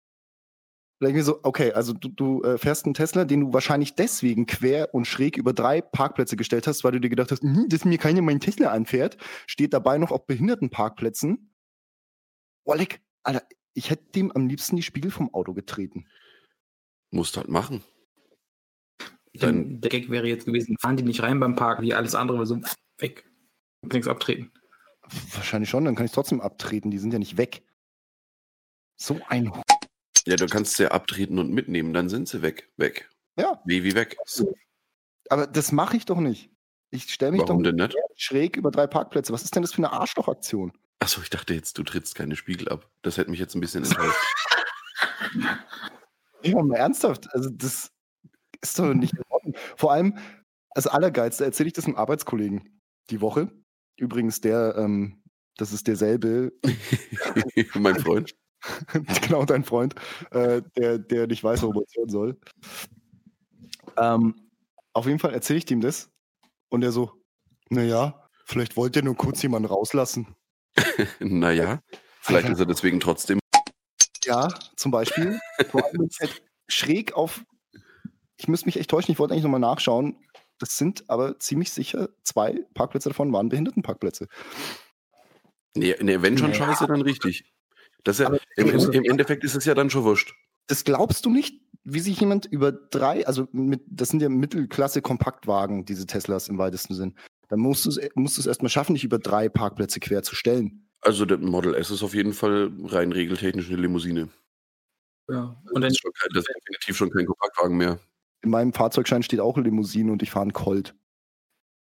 Da 1.01 1.07
denke 1.09 1.19
ich 1.21 1.27
mir 1.27 1.33
so, 1.33 1.41
okay, 1.43 1.73
also 1.73 1.93
du, 1.93 2.09
du 2.09 2.43
äh, 2.45 2.57
fährst 2.57 2.85
einen 2.85 2.95
Tesla, 2.95 3.25
den 3.25 3.41
du 3.41 3.53
wahrscheinlich 3.53 3.95
deswegen 3.97 4.47
quer 4.47 4.95
und 4.95 5.07
schräg 5.07 5.37
über 5.37 5.53
drei 5.53 5.81
Parkplätze 5.81 6.37
gestellt 6.37 6.67
hast, 6.69 6.85
weil 6.85 6.93
du 6.93 7.01
dir 7.01 7.09
gedacht 7.11 7.33
hast, 7.33 7.43
"Hm, 7.43 7.67
dass 7.69 7.85
mir 7.85 7.99
keiner 7.99 8.23
meinen 8.23 8.39
Tesla 8.41 8.71
anfährt, 8.71 9.17
steht 9.47 9.73
dabei 9.73 9.99
noch 9.99 10.13
auf 10.13 10.27
Behindertenparkplätzen. 10.27 11.51
Leck, 12.67 13.03
Alter, 13.25 13.43
ich 13.75 13.91
hätte 13.91 14.05
dem 14.13 14.31
am 14.33 14.47
liebsten 14.47 14.77
die 14.77 14.83
Spiegel 14.83 15.11
vom 15.11 15.35
Auto 15.35 15.53
getreten. 15.53 16.07
Musst 17.11 17.37
halt 17.37 17.49
machen. 17.49 17.83
Dann, 19.35 19.81
der 19.81 19.91
Gag 19.91 20.11
wäre 20.11 20.27
jetzt 20.29 20.47
gewesen, 20.47 20.77
fahren 20.81 20.97
die 20.97 21.03
nicht 21.03 21.23
rein 21.23 21.41
beim 21.41 21.57
Park, 21.57 21.81
wie 21.83 21.93
alles 21.95 22.15
andere, 22.15 22.37
aber 22.39 22.47
so 22.47 22.61
weg. 22.99 23.25
Nichts 23.83 24.07
abtreten. 24.09 24.53
Wahrscheinlich 25.35 25.69
schon, 25.69 25.85
dann 25.85 25.95
kann 25.97 26.07
ich 26.07 26.13
trotzdem 26.13 26.41
abtreten, 26.41 26.91
die 26.91 26.99
sind 26.99 27.13
ja 27.13 27.19
nicht 27.19 27.37
weg. 27.37 27.63
So 28.97 29.21
ein 29.29 29.53
Ja, 30.27 30.37
du 30.37 30.47
kannst 30.47 30.77
sie 30.77 30.91
abtreten 30.91 31.39
und 31.39 31.51
mitnehmen, 31.53 31.93
dann 31.93 32.09
sind 32.09 32.29
sie 32.29 32.43
weg. 32.43 32.71
Weg. 32.77 33.11
Ja, 33.37 33.61
Wie, 33.67 33.83
wie 33.83 33.95
weg. 33.95 34.17
aber 35.29 35.47
das 35.49 35.73
mache 35.73 35.97
ich 35.97 36.05
doch 36.05 36.21
nicht. 36.21 36.51
Ich 36.91 37.13
stelle 37.13 37.33
mich 37.33 37.41
Warum 37.43 37.63
doch 37.65 37.71
denn 37.71 37.77
nicht? 37.77 37.97
schräg 38.15 38.57
über 38.57 38.71
drei 38.71 38.87
Parkplätze. 38.87 39.33
Was 39.33 39.43
ist 39.43 39.55
denn 39.57 39.63
das 39.63 39.73
für 39.73 39.79
eine 39.79 39.93
Arschlochaktion? 39.93 40.73
Achso, 41.01 41.21
ich 41.21 41.29
dachte 41.31 41.53
jetzt, 41.53 41.77
du 41.77 41.83
trittst 41.83 42.15
keine 42.15 42.37
Spiegel 42.37 42.69
ab. 42.69 42.89
Das 43.03 43.17
hätte 43.19 43.31
mich 43.31 43.41
jetzt 43.41 43.57
ein 43.57 43.61
bisschen 43.61 43.85
enttäuscht. 43.85 44.17
Ja, 46.43 46.63
mal 46.63 46.77
ernsthaft. 46.77 47.27
Also, 47.35 47.49
das 47.51 47.91
ist 48.61 48.79
doch 48.79 48.93
nicht. 48.93 49.15
Vor 49.77 49.93
allem, 49.93 50.19
das 50.75 50.87
Allergeilste, 50.87 51.45
erzähle 51.45 51.69
ich 51.69 51.73
das 51.73 51.87
einem 51.87 51.97
Arbeitskollegen 51.97 52.81
die 53.11 53.21
Woche. 53.21 53.51
Übrigens, 53.97 54.41
der, 54.41 54.75
ähm, 54.77 55.23
das 55.57 55.73
ist 55.73 55.87
derselbe, 55.87 56.53
mein 57.75 57.99
Freund. 57.99 58.35
genau 59.23 59.45
dein 59.45 59.65
Freund, 59.65 59.95
äh, 60.31 60.63
der, 60.77 60.99
der 60.99 61.27
nicht 61.27 61.45
weiß, 61.45 61.63
worüber 61.63 61.83
es 61.87 61.95
hören 61.97 62.09
soll. 62.09 62.39
Ähm, 63.97 64.51
auf 64.93 65.07
jeden 65.07 65.19
Fall 65.19 65.35
erzähle 65.35 65.59
ich 65.59 65.71
ihm 65.71 65.81
das. 65.81 66.11
Und 66.71 66.83
er 66.83 66.93
so, 66.93 67.13
naja, 67.69 68.29
vielleicht 68.47 68.77
wollt 68.77 68.97
ihr 68.97 69.03
nur 69.03 69.17
kurz 69.17 69.43
jemanden 69.43 69.69
rauslassen. 69.69 70.35
Naja, 71.21 71.81
vielleicht 72.21 72.49
ist 72.49 72.59
er 72.59 72.67
deswegen 72.67 72.99
trotzdem. 72.99 73.39
Ja, 74.25 74.49
zum 74.77 74.91
Beispiel. 74.91 75.39
Vor 75.71 75.85
allem 75.85 76.01
wenn's 76.01 76.19
halt 76.21 76.43
schräg 76.69 77.13
auf. 77.15 77.45
Ich 78.37 78.49
müsste 78.49 78.67
mich 78.67 78.79
echt 78.79 78.91
täuschen, 78.91 79.13
ich 79.13 79.19
wollte 79.19 79.33
eigentlich 79.33 79.45
nochmal 79.45 79.61
nachschauen. 79.61 80.17
Das 80.59 80.79
sind 80.79 81.05
aber 81.09 81.39
ziemlich 81.39 81.73
sicher 81.73 82.09
zwei 82.23 82.65
Parkplätze 82.75 83.09
davon 83.09 83.33
waren 83.33 83.49
Behindertenparkplätze. 83.49 84.29
Nee, 85.77 85.97
nee 86.01 86.23
wenn 86.23 86.39
schon 86.39 86.51
Naja. 86.51 86.67
scheiße, 86.67 86.87
dann 86.87 87.03
richtig. 87.03 87.45
Das 88.05 88.21
ist 88.21 88.29
ja, 88.29 88.37
im, 88.57 88.69
im, 88.69 88.93
Im 88.93 89.05
Endeffekt 89.05 89.45
ist 89.45 89.55
es 89.57 89.65
ja 89.65 89.75
dann 89.75 89.91
schon 89.91 90.05
wurscht. 90.05 90.35
Das 90.67 90.85
glaubst 90.85 91.27
du 91.27 91.31
nicht, 91.31 91.61
wie 91.85 92.01
sich 92.01 92.21
jemand 92.21 92.47
über 92.47 92.73
drei, 92.73 93.27
also 93.27 93.49
mit, 93.53 93.83
das 93.87 94.09
sind 94.11 94.23
ja 94.23 94.29
Mittelklasse-Kompaktwagen, 94.29 95.85
diese 95.85 96.07
Teslas 96.07 96.49
im 96.49 96.59
weitesten 96.59 96.95
Sinn. 96.95 97.15
Dann 97.49 97.61
musst 97.61 97.85
du 97.85 97.91
es 97.91 97.99
musst 98.15 98.37
du 98.37 98.41
es 98.41 98.47
erstmal 98.47 98.71
schaffen, 98.71 98.95
dich 98.95 99.05
über 99.05 99.19
drei 99.19 99.49
Parkplätze 99.49 100.01
quer 100.01 100.23
zu 100.23 100.35
stellen. 100.35 100.89
Also 101.01 101.27
der 101.27 101.39
Model 101.39 101.75
S 101.75 101.91
ist 101.91 102.03
auf 102.03 102.15
jeden 102.15 102.33
Fall 102.33 102.73
rein 102.85 103.13
regeltechnisch 103.13 103.69
eine 103.69 103.77
Limousine. 103.77 104.29
Ja. 105.29 105.43
Und 105.43 105.65
das 105.67 105.73
dann 105.83 105.91
ist, 105.91 106.01
schon 106.01 106.13
kein, 106.13 106.29
das 106.35 106.45
ist 106.45 106.55
definitiv 106.55 106.97
schon 106.97 107.11
kein 107.11 107.27
Kompaktwagen 107.27 107.77
mehr. 107.77 107.99
In 108.45 108.51
meinem 108.51 108.73
Fahrzeugschein 108.73 109.23
steht 109.23 109.41
auch 109.41 109.57
Limousine 109.57 110.13
und 110.13 110.23
ich 110.23 110.31
fahre 110.31 110.43
einen 110.43 110.53
Colt. 110.53 110.95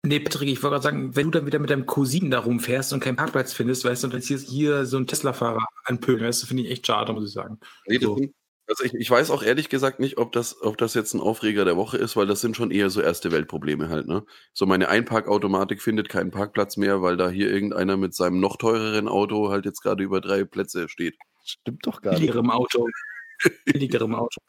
Nee, 0.04 0.20
Patrick, 0.20 0.48
ich 0.48 0.62
wollte 0.62 0.74
gerade 0.74 0.82
sagen, 0.82 1.16
wenn 1.16 1.30
du 1.30 1.38
dann 1.38 1.46
wieder 1.46 1.58
mit 1.58 1.70
deinem 1.70 1.86
Cousin 1.86 2.30
da 2.30 2.40
rumfährst 2.40 2.92
und 2.92 3.00
keinen 3.00 3.16
Parkplatz 3.16 3.52
findest, 3.52 3.84
weißt 3.84 4.02
du, 4.02 4.06
und 4.08 4.14
dann 4.14 4.20
hier, 4.20 4.38
hier 4.38 4.86
so 4.86 4.96
ein 4.96 5.06
Tesla-Fahrer 5.06 5.64
anpölen, 5.84 6.24
weißt 6.24 6.42
du, 6.42 6.46
finde 6.46 6.64
ich 6.64 6.70
echt 6.70 6.86
schade, 6.86 7.12
muss 7.12 7.28
ich 7.28 7.32
sagen. 7.32 7.58
Nee, 7.86 7.98
So. 7.98 8.16
sind, 8.16 8.34
also 8.66 8.84
ich, 8.84 8.94
ich 8.94 9.10
weiß 9.10 9.30
auch 9.30 9.42
ehrlich 9.42 9.68
gesagt 9.68 9.98
nicht, 9.98 10.18
ob 10.18 10.32
das, 10.32 10.60
ob 10.62 10.76
das 10.78 10.94
jetzt 10.94 11.14
ein 11.14 11.20
Aufreger 11.20 11.64
der 11.64 11.76
Woche 11.76 11.96
ist, 11.96 12.16
weil 12.16 12.26
das 12.26 12.40
sind 12.40 12.56
schon 12.56 12.70
eher 12.70 12.90
so 12.90 13.00
erste 13.00 13.32
Weltprobleme 13.32 13.88
halt, 13.88 14.06
ne? 14.08 14.24
So 14.52 14.66
meine 14.66 14.88
Einparkautomatik 14.88 15.80
findet 15.80 16.08
keinen 16.08 16.30
Parkplatz 16.30 16.76
mehr, 16.76 17.02
weil 17.02 17.16
da 17.16 17.30
hier 17.30 17.50
irgendeiner 17.50 17.96
mit 17.96 18.14
seinem 18.14 18.40
noch 18.40 18.56
teureren 18.56 19.08
Auto 19.08 19.48
halt 19.48 19.64
jetzt 19.64 19.80
gerade 19.82 20.02
über 20.02 20.20
drei 20.20 20.44
Plätze 20.44 20.88
steht. 20.88 21.16
Stimmt 21.44 21.86
doch 21.86 22.02
gar 22.02 22.10
nicht. 22.10 22.20
Billigerem 22.20 22.50
Auto. 22.50 22.86
Billigerem 23.64 24.14
Auto. 24.14 24.40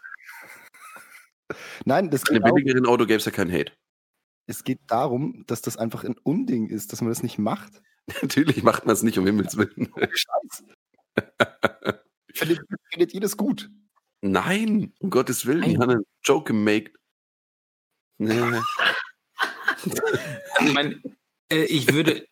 Nein, 1.85 2.09
das 2.09 2.23
Bei 2.23 2.31
einem 2.31 2.43
geht 2.43 2.51
auch, 2.51 2.55
billigeren 2.55 2.85
Auto 2.85 3.05
gäbe 3.05 3.17
es 3.17 3.25
ja 3.25 3.31
keinen 3.31 3.51
Hate. 3.51 3.71
es 4.47 4.63
geht 4.63 4.79
darum, 4.87 5.43
dass 5.47 5.61
das 5.61 5.77
einfach 5.77 6.03
ein 6.03 6.17
Unding 6.23 6.67
ist, 6.69 6.91
dass 6.91 7.01
man 7.01 7.09
das 7.09 7.23
nicht 7.23 7.37
macht. 7.37 7.81
Natürlich 8.21 8.63
macht 8.63 8.85
man 8.85 8.93
es 8.93 9.03
nicht, 9.03 9.17
um 9.17 9.25
Himmels 9.25 9.57
Willen. 9.57 9.91
Scheiß. 9.95 10.63
findet, 12.33 12.61
findet 12.91 13.13
ihr 13.13 13.21
das 13.21 13.37
gut? 13.37 13.69
Nein, 14.21 14.93
um 14.99 15.09
Gottes 15.09 15.45
Willen, 15.45 15.61
die 15.61 15.73
Nein. 15.73 15.81
haben 15.81 15.89
einen 15.91 16.05
Joke 16.23 16.53
gemacht. 16.53 16.91
Nee. 18.17 18.59
Ich 20.61 20.73
meine, 20.73 21.01
äh, 21.49 21.63
ich 21.63 21.93
würde 21.93 22.27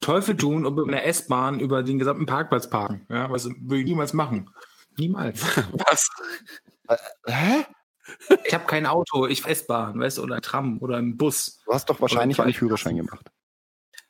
Teufel 0.00 0.34
tun 0.34 0.64
und 0.64 0.76
mit 0.76 0.88
einer 0.88 1.04
S-Bahn 1.04 1.60
über 1.60 1.82
den 1.82 1.98
gesamten 1.98 2.24
Parkplatz 2.24 2.70
parken. 2.70 3.04
Ja, 3.10 3.30
was 3.30 3.44
würde 3.44 3.80
ich 3.80 3.84
niemals 3.84 4.14
machen. 4.14 4.48
Niemals. 4.96 5.42
Was? 5.72 6.08
Hä? 7.26 7.66
Ich 8.44 8.54
habe 8.54 8.66
kein 8.66 8.86
Auto, 8.86 9.26
ich 9.26 9.42
fahre 9.42 9.52
S-Bahn, 9.52 9.98
weißt 9.98 10.18
du, 10.18 10.22
oder 10.22 10.40
Tram 10.40 10.78
oder 10.80 10.96
einen 10.96 11.16
Bus. 11.16 11.60
Du 11.64 11.72
hast 11.72 11.90
doch 11.90 12.00
wahrscheinlich 12.00 12.40
einen 12.40 12.52
Führerschein 12.52 12.96
gemacht. 12.96 13.30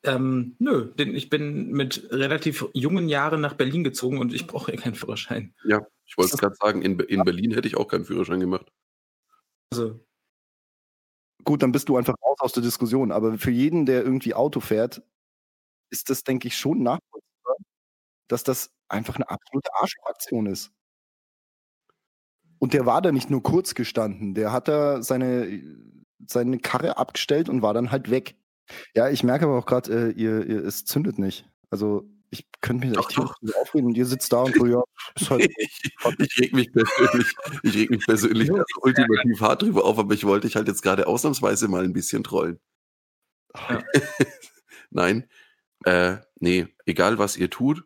Ähm, 0.03 0.55
nö, 0.59 0.93
denn 0.95 1.15
ich 1.15 1.31
bin 1.31 1.71
mit 1.71 2.09
relativ 2.11 2.67
jungen 2.75 3.09
Jahren 3.09 3.41
nach 3.41 3.55
Berlin 3.55 3.83
gezogen 3.83 4.19
und 4.19 4.33
ich 4.33 4.47
brauche 4.47 4.73
ja 4.73 4.81
keinen 4.81 4.95
Führerschein. 4.95 5.55
Ja, 5.65 5.87
ich 6.05 6.17
wollte 6.17 6.37
gerade 6.37 6.55
sagen, 6.55 6.83
in, 6.83 7.01
in 7.01 7.25
Berlin 7.25 7.53
hätte 7.53 7.67
ich 7.67 7.77
auch 7.77 7.89
keinen 7.89 8.05
Führerschein 8.05 8.41
gemacht. 8.41 8.71
Also, 9.73 10.07
Gut, 11.47 11.63
dann 11.63 11.71
bist 11.71 11.89
du 11.89 11.97
einfach 11.97 12.17
raus 12.25 12.39
aus 12.41 12.53
der 12.53 12.63
Diskussion. 12.65 13.13
Aber 13.13 13.39
für 13.39 13.53
jeden, 13.53 13.87
der 13.87 14.03
irgendwie 14.03 14.35
Auto 14.35 14.59
fährt, 14.59 15.01
ist 15.91 16.11
das, 16.11 16.25
denke 16.25 16.49
ich, 16.49 16.57
schon 16.57 16.83
nachvollziehbar, 16.83 17.57
dass 18.29 18.43
das 18.43 18.75
einfach 18.89 19.15
eine 19.15 19.31
absolute 19.31 19.73
Arschaktion 19.75 20.47
ist. 20.47 20.73
Und 22.59 22.73
der 22.73 22.87
war 22.87 23.03
da 23.03 23.13
nicht 23.13 23.31
nur 23.31 23.43
kurz 23.43 23.75
gestanden, 23.75 24.35
der 24.35 24.53
hat 24.53 24.69
da 24.69 25.03
seine, 25.03 25.63
seine 26.27 26.59
Karre 26.59 26.97
abgestellt 26.97 27.49
und 27.49 27.63
war 27.63 27.75
dann 27.75 27.91
halt 27.91 28.11
weg. 28.11 28.37
Ja, 28.95 29.09
ich 29.09 29.23
merke 29.23 29.45
aber 29.45 29.59
auch 29.59 29.67
gerade, 29.67 30.11
äh, 30.11 30.13
ihr, 30.13 30.47
ihr, 30.47 30.65
es 30.65 30.85
zündet 30.85 31.19
nicht. 31.19 31.49
Also 31.71 32.09
ich 32.31 32.47
könnte 32.61 32.87
mich 32.87 32.97
Doch, 32.97 33.09
echt 33.09 33.19
drüber 33.19 33.59
aufregen 33.61 33.87
und 33.87 33.97
ihr 33.97 34.07
sitzt 34.07 34.33
da 34.33 34.43
und 34.43 34.55
so, 34.55 34.67
ja, 34.67 34.83
ist 35.15 35.31
halt 35.31 35.49
Ich, 35.59 35.95
ich 36.19 36.41
reg 36.41 36.53
mich 36.53 36.73
persönlich, 36.73 37.35
ich 37.63 37.75
reg 37.77 37.91
mich 37.91 38.05
persönlich 38.05 38.51
also 38.51 38.65
ultimativ 38.83 39.41
hart 39.41 39.63
drüber 39.63 39.85
auf, 39.85 39.99
aber 39.99 40.15
ich 40.15 40.25
wollte 40.25 40.47
dich 40.47 40.57
halt 40.57 40.69
jetzt 40.69 40.83
gerade 40.83 41.07
ausnahmsweise 41.07 41.69
mal 41.69 41.85
ein 41.85 41.93
bisschen 41.93 42.25
trollen. 42.25 42.59
Ja. 43.55 43.83
Nein, 44.91 45.29
äh, 45.85 46.17
nee, 46.41 46.67
egal 46.85 47.19
was 47.19 47.37
ihr 47.37 47.51
tut, 47.51 47.85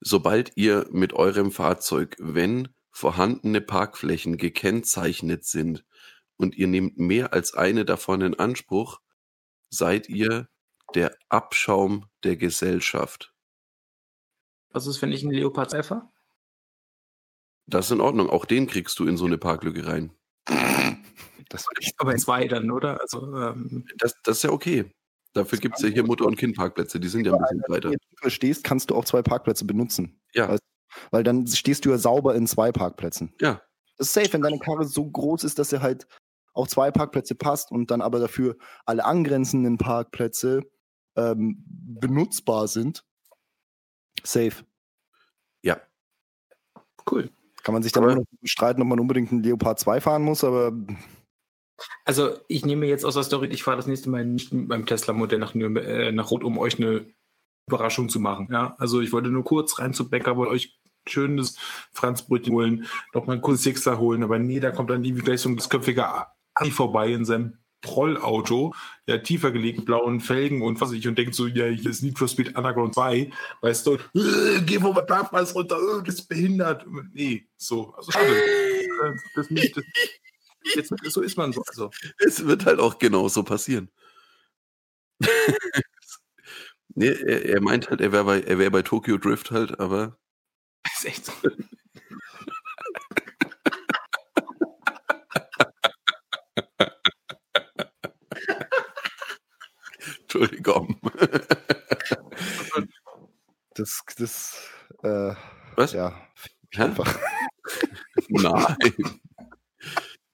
sobald 0.00 0.52
ihr 0.56 0.86
mit 0.90 1.12
eurem 1.12 1.50
Fahrzeug, 1.52 2.16
wenn 2.18 2.68
vorhandene 2.92 3.60
Parkflächen 3.60 4.36
gekennzeichnet 4.36 5.44
sind 5.44 5.84
und 6.36 6.54
ihr 6.56 6.68
nehmt 6.68 6.98
mehr 6.98 7.32
als 7.32 7.54
eine 7.54 7.84
davon 7.84 8.20
in 8.20 8.38
Anspruch, 8.38 9.00
seid 9.70 10.08
ihr 10.08 10.48
der 10.94 11.16
Abschaum 11.30 12.06
der 12.22 12.36
Gesellschaft. 12.36 13.34
was 14.70 14.86
ist, 14.86 15.00
wenn 15.02 15.12
ich 15.12 15.22
einen 15.22 15.32
Leopard 15.32 15.70
2 15.70 15.82
fahre? 15.82 16.08
Das 17.66 17.86
ist 17.86 17.92
in 17.92 18.00
Ordnung. 18.00 18.28
Auch 18.28 18.44
den 18.44 18.66
kriegst 18.66 18.98
du 18.98 19.06
in 19.06 19.16
so 19.16 19.24
eine 19.24 19.38
Parklücke 19.38 19.86
rein. 19.86 20.12
das 21.48 21.64
Aber 21.98 22.16
zwei 22.16 22.46
dann, 22.48 22.70
oder? 22.70 23.00
Also, 23.00 23.34
ähm, 23.36 23.86
Das, 23.98 24.14
das 24.24 24.38
ist 24.38 24.42
ja 24.44 24.50
okay. 24.50 24.92
Dafür 25.32 25.58
gibt 25.58 25.76
es 25.76 25.82
ja 25.82 25.88
hier 25.88 26.04
Mutter- 26.04 26.26
und 26.26 26.36
Kindparkplätze. 26.36 27.00
Die 27.00 27.08
sind 27.08 27.26
ja 27.26 27.32
ein 27.32 27.38
bisschen 27.38 27.62
Wenn 27.68 27.80
breiter. 27.80 27.92
du 28.20 28.30
stehst, 28.30 28.64
kannst 28.64 28.90
du 28.90 28.94
auch 28.96 29.04
zwei 29.06 29.22
Parkplätze 29.22 29.64
benutzen. 29.64 30.20
Ja. 30.34 30.48
Weißt 30.48 30.62
Weil 31.10 31.22
dann 31.22 31.46
stehst 31.46 31.84
du 31.84 31.90
ja 31.90 31.98
sauber 31.98 32.34
in 32.34 32.46
zwei 32.46 32.72
Parkplätzen. 32.72 33.34
Ja. 33.40 33.62
Das 33.98 34.08
ist 34.08 34.14
safe, 34.14 34.32
wenn 34.32 34.42
deine 34.42 34.58
Karre 34.58 34.84
so 34.84 35.04
groß 35.08 35.44
ist, 35.44 35.58
dass 35.58 35.72
er 35.72 35.82
halt 35.82 36.06
auf 36.54 36.68
zwei 36.68 36.90
Parkplätze 36.90 37.34
passt 37.34 37.70
und 37.70 37.90
dann 37.90 38.00
aber 38.00 38.18
dafür 38.18 38.56
alle 38.84 39.04
angrenzenden 39.04 39.78
Parkplätze 39.78 40.62
ähm, 41.16 41.64
benutzbar 41.66 42.68
sind. 42.68 43.04
Safe. 44.22 44.64
Ja. 45.62 45.80
cool. 47.10 47.30
Kann 47.62 47.74
man 47.74 47.82
sich 47.82 47.92
dann 47.92 48.04
noch 48.04 48.24
streiten, 48.42 48.82
ob 48.82 48.88
man 48.88 49.00
unbedingt 49.00 49.30
einen 49.30 49.42
Leopard 49.42 49.78
2 49.78 50.00
fahren 50.00 50.22
muss, 50.22 50.42
aber 50.42 50.72
Also, 52.04 52.38
ich 52.48 52.64
nehme 52.64 52.86
jetzt 52.86 53.04
aus 53.04 53.14
der 53.14 53.22
Story, 53.22 53.48
ich 53.48 53.62
fahre 53.62 53.76
das 53.76 53.86
nächste 53.86 54.10
Mal 54.10 54.24
nicht 54.24 54.52
mit 54.52 54.68
meinem 54.68 54.86
Tesla-Modell 54.86 55.38
nach, 55.38 55.54
äh, 55.54 56.12
nach 56.12 56.30
Rot, 56.30 56.44
um 56.44 56.58
euch 56.58 56.78
eine 56.78 57.06
Überraschung 57.68 58.08
zu 58.08 58.20
machen. 58.20 58.48
Ja, 58.50 58.74
also 58.78 59.00
ich 59.00 59.12
wollte 59.12 59.30
nur 59.30 59.44
kurz 59.44 59.78
rein 59.78 59.94
zu 59.94 60.10
Bäcker, 60.10 60.36
wollte 60.36 60.52
euch 60.52 60.80
schönes 61.08 61.56
Franzbrötchen 61.92 62.52
holen, 62.52 62.86
noch 63.14 63.26
mal 63.26 63.34
einen 63.34 63.42
kurzen 63.42 63.62
Sixer 63.62 63.98
holen, 63.98 64.22
aber 64.22 64.38
nee, 64.38 64.60
da 64.60 64.70
kommt 64.70 64.90
dann 64.90 65.04
irgendwie 65.04 65.22
gleich 65.22 65.40
so 65.40 65.48
ein 65.48 65.56
köpfiger 65.56 66.28
Ami 66.54 66.70
vorbei 66.70 67.12
in 67.12 67.24
seinem 67.24 67.58
Trollauto, 67.82 68.74
ja, 69.06 69.18
tiefer 69.18 69.50
gelegt, 69.50 69.84
blauen 69.84 70.20
Felgen 70.20 70.62
und 70.62 70.80
was 70.80 70.90
weiß 70.90 70.98
ich, 70.98 71.08
und 71.08 71.18
denkt 71.18 71.34
so, 71.34 71.46
ja, 71.48 71.66
hier 71.66 71.90
ist 71.90 72.02
Need 72.02 72.18
for 72.18 72.28
Speed 72.28 72.56
Underground 72.56 72.94
2, 72.94 73.30
weißt 73.60 73.86
du, 73.86 73.94
äh, 73.94 74.62
geh 74.64 74.78
vom 74.78 74.94
Parkplatz 74.94 75.54
runter, 75.54 75.76
äh, 75.76 76.02
das 76.04 76.14
ist 76.14 76.28
behindert. 76.28 76.86
Nee, 77.12 77.48
so, 77.56 77.92
also 77.94 78.10
schade. 78.10 78.26
Das, 79.34 79.50
nicht, 79.50 79.76
das, 79.76 79.84
jetzt, 80.76 80.92
so 81.12 81.22
ist 81.22 81.36
man 81.36 81.52
so. 81.52 81.64
Also. 81.66 81.90
Es 82.18 82.46
wird 82.46 82.66
halt 82.66 82.78
auch 82.78 83.00
genauso 83.00 83.42
passieren. 83.42 83.90
nee, 86.94 87.08
er, 87.08 87.46
er, 87.46 87.60
meint 87.60 87.90
halt, 87.90 88.00
er 88.00 88.12
wäre 88.12 88.24
bei, 88.24 88.58
wär 88.58 88.70
bei 88.70 88.82
Tokyo 88.82 89.18
Drift 89.18 89.50
halt, 89.50 89.80
aber. 89.80 90.16
Ist 91.02 91.08
echt 91.08 91.24
so. 91.24 91.32
Entschuldigung. 100.20 101.00
Das, 103.74 104.04
das, 104.16 104.70
äh, 105.02 105.34
Was? 105.74 105.92
ja, 105.92 106.28
einfach. 106.76 107.18
Nein. 108.28 108.76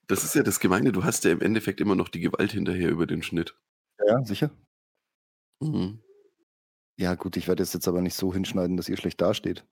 Das 0.05 0.23
ist 0.23 0.35
ja 0.35 0.43
das 0.43 0.59
Gemeine, 0.59 0.91
du 0.91 1.03
hast 1.03 1.23
ja 1.23 1.31
im 1.31 1.41
Endeffekt 1.41 1.81
immer 1.81 1.95
noch 1.95 2.09
die 2.09 2.19
Gewalt 2.19 2.51
hinterher 2.51 2.89
über 2.89 3.07
den 3.07 3.23
Schnitt. 3.23 3.57
Ja, 4.05 4.23
sicher. 4.23 4.51
Mhm. 5.61 6.03
Ja, 6.97 7.15
gut, 7.15 7.37
ich 7.37 7.47
werde 7.47 7.63
es 7.63 7.73
jetzt 7.73 7.87
aber 7.87 8.01
nicht 8.01 8.15
so 8.15 8.31
hinschneiden, 8.31 8.77
dass 8.77 8.89
ihr 8.89 8.97
schlecht 8.97 9.19
dasteht. 9.21 9.65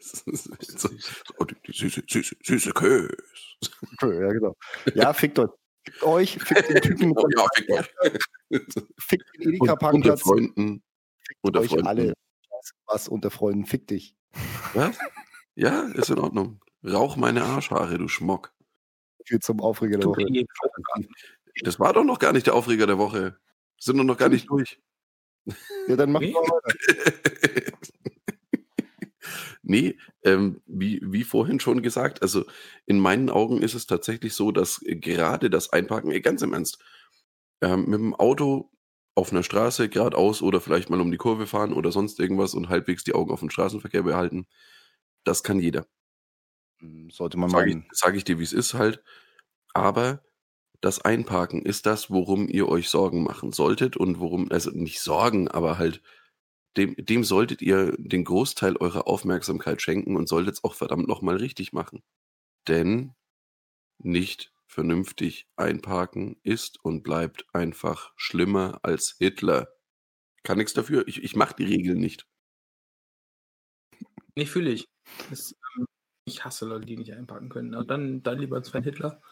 So, 0.00 0.88
die, 1.44 1.54
die 1.66 1.72
süße, 1.72 2.02
süße, 2.08 2.36
süße 2.42 2.72
Kös. 2.72 3.10
Ja, 4.02 4.32
genau. 4.32 4.56
Ja, 4.94 5.12
fickt 5.12 5.38
euch. 5.38 5.50
Fickt 5.84 6.02
euch, 6.02 6.38
fickt 6.42 6.68
den 6.68 6.82
Typen 6.82 7.12
Oh, 7.16 7.28
ja, 7.36 7.46
fickt 7.54 7.70
euch. 7.70 8.18
fickt 8.98 9.24
den 9.38 9.60
Und, 9.60 9.60
unter 9.60 9.74
Edeka-Parkplatz, 9.74 10.20
Freunden. 10.22 10.82
fickt 11.24 11.38
unter 11.42 11.60
euch 11.60 11.68
Freunden. 11.70 11.86
alle. 11.86 12.14
Was 12.86 13.08
unter 13.08 13.30
Freunden, 13.30 13.64
fick 13.66 13.86
dich. 13.86 14.16
Was? 14.74 14.98
Ja, 15.54 15.82
ist 15.94 16.10
in 16.10 16.18
Ordnung. 16.18 16.60
Rauch 16.84 17.16
meine 17.16 17.44
Arschhaare, 17.44 17.96
du 17.98 18.08
Schmock. 18.08 18.52
Viel 19.24 19.38
zum 19.40 19.60
Aufreger 19.60 19.98
der 19.98 20.08
Woche. 20.08 20.26
Das 21.62 21.78
war 21.80 21.92
doch 21.92 22.04
noch 22.04 22.18
gar 22.18 22.32
nicht 22.32 22.46
der 22.46 22.54
Aufreger 22.54 22.86
der 22.86 22.98
Woche. 22.98 23.38
Sind 23.78 23.98
doch 23.98 24.04
noch 24.04 24.18
gar 24.18 24.28
nicht 24.28 24.48
durch. 24.50 24.80
Ja, 25.86 25.94
dann 25.96 26.10
mach 26.12 26.20
mal 26.20 26.32
weiter. 26.34 27.72
nee, 29.66 29.98
ähm, 30.24 30.62
wie, 30.66 31.00
wie 31.04 31.24
vorhin 31.24 31.60
schon 31.60 31.82
gesagt, 31.82 32.22
also 32.22 32.44
in 32.86 32.98
meinen 33.00 33.30
Augen 33.30 33.62
ist 33.62 33.74
es 33.74 33.86
tatsächlich 33.86 34.34
so, 34.34 34.52
dass 34.52 34.80
gerade 34.84 35.50
das 35.50 35.70
Einparken, 35.72 36.10
eh, 36.12 36.20
ganz 36.20 36.42
im 36.42 36.52
Ernst, 36.54 36.78
ähm, 37.62 37.82
mit 37.86 38.00
dem 38.00 38.14
Auto 38.14 38.70
auf 39.14 39.32
einer 39.32 39.42
Straße 39.42 39.88
geradeaus 39.88 40.42
oder 40.42 40.60
vielleicht 40.60 40.90
mal 40.90 41.00
um 41.00 41.10
die 41.10 41.16
Kurve 41.18 41.46
fahren 41.46 41.72
oder 41.72 41.92
sonst 41.92 42.20
irgendwas 42.20 42.54
und 42.54 42.68
halbwegs 42.68 43.04
die 43.04 43.14
Augen 43.14 43.32
auf 43.32 43.40
den 43.40 43.50
Straßenverkehr 43.50 44.02
behalten, 44.02 44.46
das 45.24 45.42
kann 45.42 45.60
jeder. 45.60 45.86
Hm, 46.80 47.10
Sollte 47.10 47.38
man 47.38 47.50
Sage 47.50 47.70
ich, 47.70 47.76
meinen. 47.76 47.86
sag 47.90 48.14
ich 48.16 48.24
dir, 48.24 48.38
wie 48.38 48.42
es 48.44 48.52
ist 48.52 48.74
halt. 48.74 49.02
Aber 49.74 50.22
das 50.80 51.00
Einparken 51.00 51.62
ist 51.64 51.86
das, 51.86 52.10
worum 52.10 52.48
ihr 52.48 52.68
euch 52.68 52.88
Sorgen 52.90 53.22
machen 53.24 53.52
solltet 53.52 53.96
und 53.96 54.20
worum, 54.20 54.50
also 54.52 54.70
nicht 54.70 55.00
Sorgen, 55.00 55.48
aber 55.48 55.78
halt, 55.78 56.02
dem, 56.76 56.94
dem 56.96 57.24
solltet 57.24 57.62
ihr 57.62 57.92
den 57.98 58.24
Großteil 58.24 58.76
eurer 58.76 59.06
Aufmerksamkeit 59.06 59.80
schenken 59.80 60.16
und 60.16 60.28
solltet 60.28 60.54
es 60.54 60.64
auch 60.64 60.74
verdammt 60.74 61.08
nochmal 61.08 61.36
richtig 61.36 61.72
machen. 61.72 62.02
Denn 62.68 63.14
nicht 63.98 64.52
vernünftig 64.66 65.48
einparken 65.56 66.36
ist 66.42 66.84
und 66.84 67.02
bleibt 67.02 67.46
einfach 67.54 68.12
schlimmer 68.16 68.80
als 68.82 69.16
Hitler. 69.18 69.68
Kann 70.42 70.58
nichts 70.58 70.74
dafür. 70.74 71.06
Ich, 71.08 71.22
ich 71.22 71.34
mache 71.36 71.54
die 71.56 71.64
Regeln 71.64 71.98
nicht. 71.98 72.26
Nee, 74.34 74.46
fühle 74.46 74.70
ich. 74.70 74.86
Das, 75.30 75.54
ähm, 75.78 75.86
ich 76.26 76.44
hasse 76.44 76.66
Leute, 76.66 76.84
die 76.84 76.96
nicht 76.96 77.12
einpacken 77.12 77.48
können. 77.48 77.70
Na, 77.70 77.84
dann, 77.84 78.22
dann 78.22 78.38
lieber 78.38 78.62
Sven 78.62 78.82
Hitler. 78.82 79.22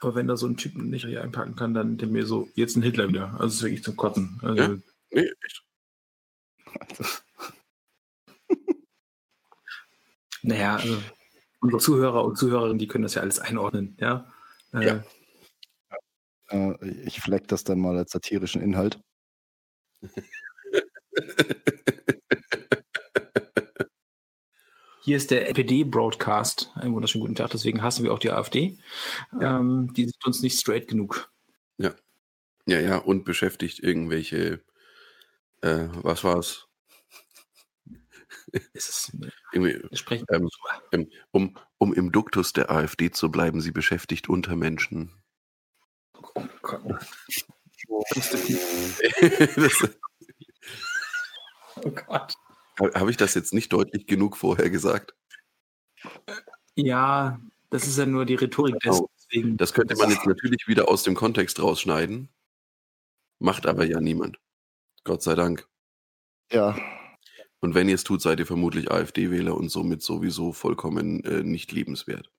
Aber 0.00 0.14
wenn 0.14 0.26
da 0.26 0.36
so 0.36 0.46
ein 0.46 0.56
Typ 0.56 0.74
nicht 0.76 1.04
richtig 1.04 1.20
einpacken 1.20 1.54
kann, 1.54 1.74
dann 1.74 1.96
der 1.98 2.08
mir 2.08 2.26
so, 2.26 2.48
jetzt 2.54 2.76
ein 2.76 2.82
Hitler 2.82 3.08
wieder. 3.08 3.34
Also 3.34 3.46
es 3.46 3.54
ist 3.54 3.62
wirklich 3.62 3.84
zum 3.84 3.96
Kotzen. 3.96 4.40
Also, 4.42 4.62
Ja? 4.62 4.78
Nee, 5.10 5.30
echt. 5.44 5.67
Naja, 10.42 10.76
also 10.76 10.98
unsere 11.60 11.80
Zuhörer 11.80 12.24
und 12.24 12.36
Zuhörerinnen, 12.38 12.78
die 12.78 12.86
können 12.86 13.02
das 13.02 13.14
ja 13.14 13.22
alles 13.22 13.38
einordnen, 13.38 13.96
ja. 14.00 14.32
Äh, 14.72 14.86
Ja. 14.86 15.04
Äh, 16.50 16.88
ich 17.04 17.20
fleck 17.20 17.48
das 17.48 17.64
dann 17.64 17.80
mal 17.80 17.96
als 17.98 18.12
satirischen 18.12 18.62
Inhalt. 18.62 19.00
Hier 25.02 25.16
ist 25.16 25.30
der 25.30 25.48
NPD-Broadcast. 25.48 26.70
Einen 26.74 26.94
wunderschönen 26.94 27.22
guten 27.22 27.34
Tag, 27.34 27.50
deswegen 27.50 27.82
hassen 27.82 28.04
wir 28.04 28.12
auch 28.12 28.18
die 28.18 28.30
AfD. 28.30 28.78
Ähm, 29.40 29.92
die 29.94 30.04
sind 30.04 30.24
uns 30.24 30.42
nicht 30.42 30.58
straight 30.58 30.86
genug. 30.88 31.30
Ja, 32.66 32.78
ja, 32.80 32.98
und 32.98 33.24
beschäftigt 33.24 33.78
irgendwelche, 33.80 34.62
äh, 35.62 35.88
was 36.02 36.22
war's? 36.22 36.67
Es 38.72 39.12
Ähm, 39.52 39.88
ähm, 40.92 41.10
um, 41.30 41.56
um 41.78 41.94
im 41.94 42.12
Duktus 42.12 42.52
der 42.52 42.70
AfD 42.70 43.10
zu 43.10 43.30
bleiben, 43.30 43.60
sie 43.60 43.72
beschäftigt 43.72 44.28
Untermenschen. 44.28 45.12
oh 46.34 46.46
Gott. 46.62 46.82
das, 49.56 49.88
Oh 51.84 51.90
Gott. 51.90 52.34
Habe 52.94 53.10
ich 53.10 53.16
das 53.16 53.34
jetzt 53.34 53.52
nicht 53.52 53.72
deutlich 53.72 54.06
genug 54.06 54.36
vorher 54.36 54.70
gesagt? 54.70 55.14
Ja, 56.74 57.40
das 57.70 57.86
ist 57.86 57.98
ja 57.98 58.06
nur 58.06 58.24
die 58.24 58.36
Rhetorik 58.36 58.78
des. 58.80 58.96
Genau. 58.96 59.10
Deswegen, 59.16 59.56
Das 59.56 59.74
könnte 59.74 59.96
man 59.96 60.10
jetzt 60.10 60.26
natürlich 60.26 60.68
wieder 60.68 60.88
aus 60.88 61.02
dem 61.02 61.14
Kontext 61.14 61.60
rausschneiden. 61.60 62.28
Macht 63.40 63.66
aber 63.66 63.84
ja 63.84 64.00
niemand. 64.00 64.38
Gott 65.04 65.22
sei 65.22 65.34
Dank. 65.34 65.68
Ja, 66.50 66.76
Und 67.60 67.74
wenn 67.74 67.88
ihr 67.88 67.96
es 67.96 68.04
tut, 68.04 68.22
seid 68.22 68.38
ihr 68.40 68.46
vermutlich 68.46 68.90
AfD-Wähler 68.90 69.56
und 69.56 69.68
somit 69.70 70.02
sowieso 70.02 70.52
vollkommen 70.52 71.24
äh, 71.24 71.42
nicht 71.42 71.72
liebenswert. 71.72 72.30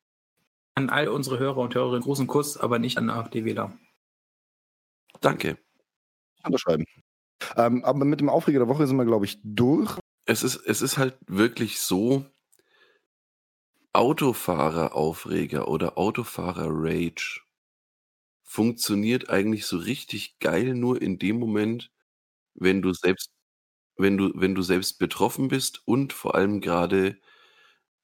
an 0.75 0.89
all 0.89 1.09
unsere 1.09 1.39
Hörer 1.39 1.57
und 1.57 1.75
Hörerinnen 1.75 2.03
großen 2.03 2.27
Kuss, 2.27 2.57
aber 2.57 2.79
nicht 2.79 2.97
an 2.97 3.09
AfD-Wähler. 3.09 3.77
Danke. 5.21 5.57
unterschreiben. 6.43 6.85
Ähm, 7.55 7.83
aber 7.85 8.05
mit 8.05 8.19
dem 8.19 8.29
Aufreger 8.29 8.59
der 8.59 8.67
Woche 8.67 8.87
sind 8.87 8.97
wir, 8.97 9.05
glaube 9.05 9.25
ich, 9.25 9.39
durch. 9.43 9.97
Es 10.25 10.43
ist, 10.43 10.57
es 10.57 10.81
ist 10.81 10.97
halt 10.97 11.17
wirklich 11.27 11.79
so, 11.79 12.25
Autofahrer-Aufreger 13.93 15.67
oder 15.67 15.97
Autofahrer-Rage 15.97 17.41
funktioniert 18.43 19.29
eigentlich 19.29 19.65
so 19.65 19.77
richtig 19.77 20.39
geil 20.39 20.75
nur 20.75 21.01
in 21.01 21.19
dem 21.19 21.39
Moment, 21.39 21.91
wenn 22.55 22.81
du 22.81 22.93
selbst, 22.93 23.31
wenn 23.99 24.17
du, 24.17 24.31
wenn 24.35 24.55
du 24.55 24.61
selbst 24.61 24.99
betroffen 24.99 25.47
bist 25.49 25.81
und 25.85 26.13
vor 26.13 26.35
allem 26.35 26.61
gerade, 26.61 27.17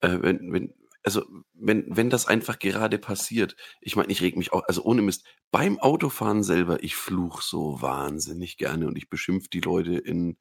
äh, 0.02 0.18
wenn, 0.22 0.52
wenn, 0.54 0.74
also 1.04 1.24
wenn, 1.54 1.86
wenn 1.90 2.10
das 2.10 2.28
einfach 2.28 2.60
gerade 2.60 2.98
passiert. 2.98 3.56
Ich 3.82 3.96
meine, 3.96 4.12
ich 4.12 4.22
reg 4.22 4.38
mich 4.38 4.54
auch, 4.54 4.64
also 4.68 4.84
ohne 4.84 5.02
Mist, 5.02 5.26
beim 5.52 5.80
Autofahren 5.80 6.44
selber, 6.44 6.84
ich 6.84 6.96
fluch 6.96 7.42
so 7.42 7.82
wahnsinnig 7.82 8.58
gerne 8.58 8.88
und 8.88 8.98
ich 8.98 9.10
beschimpf 9.10 9.48
die 9.50 9.62
Leute 9.62 9.98
in 9.98 10.38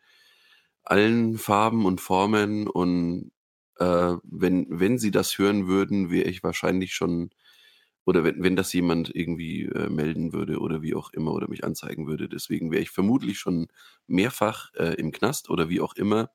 allen 0.85 1.39
Farben 1.39 1.87
und 1.87 2.01
Formen 2.01 2.69
und 2.69 3.33
äh, 3.79 4.15
wenn, 4.23 4.67
wenn 4.71 4.99
sie 4.99 5.11
das 5.11 5.39
hören 5.39 5.67
würden, 5.67 6.11
wäre 6.11 6.29
ich 6.29 6.43
wahrscheinlich 6.43 6.95
schon, 6.95 7.31
oder 8.05 8.25
wenn, 8.25 8.43
wenn 8.43 8.57
das 8.57 8.73
jemand 8.73 9.15
irgendwie 9.15 9.65
äh, 9.65 9.89
melden 9.89 10.33
würde 10.33 10.59
oder 10.59 10.83
wie 10.83 10.95
auch 10.95 11.11
immer 11.13 11.33
oder 11.33 11.49
mich 11.49 11.65
anzeigen 11.65 12.07
würde, 12.07 12.29
deswegen 12.29 12.71
wäre 12.71 12.83
ich 12.83 12.91
vermutlich 12.91 13.39
schon 13.39 13.69
mehrfach 14.07 14.73
äh, 14.75 14.95
im 14.95 15.13
Knast 15.13 15.51
oder 15.51 15.69
wie 15.69 15.81
auch 15.81 15.95
immer. 15.95 16.31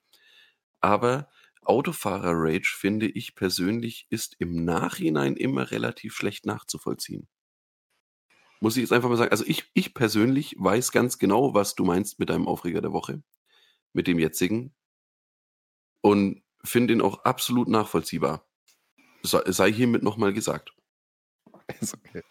Aber 0.82 1.30
Autofahrer-Rage, 1.64 2.76
finde 2.76 3.08
ich 3.08 3.36
persönlich, 3.36 4.08
ist 4.10 4.36
im 4.40 4.66
Nachhinein 4.66 5.36
immer 5.36 5.72
relativ 5.72 6.16
schlecht 6.16 6.46
nachzuvollziehen. 6.46 7.28
Muss 8.62 8.76
ich 8.76 8.82
jetzt 8.82 8.92
einfach 8.92 9.10
mal 9.10 9.18
sagen. 9.18 9.32
Also 9.32 9.46
ich, 9.46 9.70
ich 9.74 9.94
persönlich 9.94 10.56
weiß 10.58 10.92
ganz 10.92 11.18
genau, 11.18 11.54
was 11.54 11.76
du 11.76 11.86
meinst 11.86 12.20
mit 12.20 12.30
deinem 12.30 12.48
Aufreger 12.48 12.82
der 12.82 12.92
Woche, 12.92 13.24
mit 13.94 14.08
dem 14.08 14.20
jetzigen. 14.20 14.74
Und 16.02 16.44
finde 16.64 16.94
ihn 16.94 17.02
auch 17.02 17.24
absolut 17.24 17.68
nachvollziehbar. 17.68 18.46
Sei, 19.22 19.72
hiermit 19.72 20.04
nochmal 20.04 20.34
gesagt. 20.34 20.72
Ist 21.82 21.96
okay. 21.96 22.24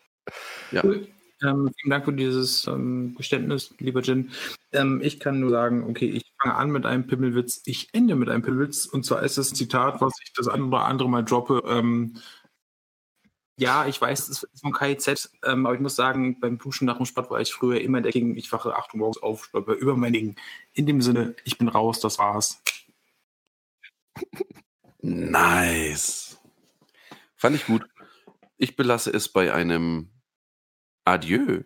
Ja. 0.73 0.85
Cool. 0.85 1.09
Ähm, 1.43 1.71
vielen 1.81 1.91
Dank 1.91 2.05
für 2.05 2.13
dieses 2.13 2.67
ähm, 2.67 3.15
Geständnis, 3.17 3.73
lieber 3.79 4.01
Jin. 4.01 4.33
Ähm, 4.73 5.01
ich 5.03 5.21
kann 5.21 5.39
nur 5.39 5.51
sagen, 5.51 5.85
okay, 5.89 6.07
ich 6.07 6.25
fange 6.43 6.57
an 6.57 6.71
mit 6.71 6.85
einem 6.85 7.07
Pimmelwitz, 7.07 7.63
ich 7.65 7.89
ende 7.93 8.17
mit 8.17 8.29
einem 8.29 8.43
Pimmelwitz. 8.43 8.87
Und 8.87 9.07
zwar 9.07 9.23
ist 9.23 9.39
das 9.39 9.53
ein 9.53 9.55
Zitat, 9.55 10.01
was 10.01 10.15
ich 10.25 10.33
das 10.33 10.49
andere, 10.49 10.83
andere 10.85 11.09
Mal 11.09 11.25
droppe. 11.25 11.63
Ähm, 11.67 12.17
Ja, 13.61 13.87
ich 13.87 14.01
weiß, 14.01 14.29
es 14.29 14.45
ist 14.45 14.61
von 14.61 14.73
KIZ, 14.73 15.31
ähm, 15.45 15.67
aber 15.67 15.75
ich 15.75 15.81
muss 15.81 15.97
sagen, 15.97 16.39
beim 16.39 16.59
Duschen 16.59 16.87
nach 16.87 16.97
dem 16.99 17.07
Sport 17.07 17.31
war 17.31 17.41
ich 17.41 17.53
früher 17.53 17.81
immer 17.81 18.01
der 18.01 18.13
King. 18.13 18.37
Ich 18.37 18.53
wache 18.53 18.77
8 18.77 18.95
Uhr 18.95 19.01
morgens 19.01 19.19
auf, 19.21 19.47
stolper 19.47 19.75
über 19.75 19.97
mein 19.97 20.13
Ding. 20.13 20.37
In 20.75 20.87
dem 20.87 21.01
Sinne, 21.03 21.35
ich 21.45 21.59
bin 21.59 21.67
raus, 21.69 21.99
das 22.01 22.19
war's. 22.21 22.63
Nice. 25.03 26.39
Fand 27.37 27.57
ich 27.57 27.67
gut. 27.67 27.85
Ich 28.59 28.75
belasse 28.75 29.11
es 29.13 29.29
bei 29.29 29.53
einem 29.55 30.11
Adieu. 31.05 31.63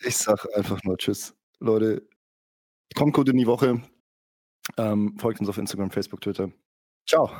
Ich 0.00 0.16
sag 0.18 0.46
einfach 0.54 0.82
nur 0.84 0.98
Tschüss. 0.98 1.34
Leute, 1.60 2.06
kommt 2.94 3.14
gut 3.14 3.28
in 3.30 3.38
die 3.38 3.46
Woche. 3.46 3.82
Ähm, 4.76 5.16
folgt 5.18 5.40
uns 5.40 5.48
auf 5.48 5.56
Instagram, 5.58 5.90
Facebook, 5.90 6.20
Twitter. 6.20 6.52
Ciao. 7.06 7.30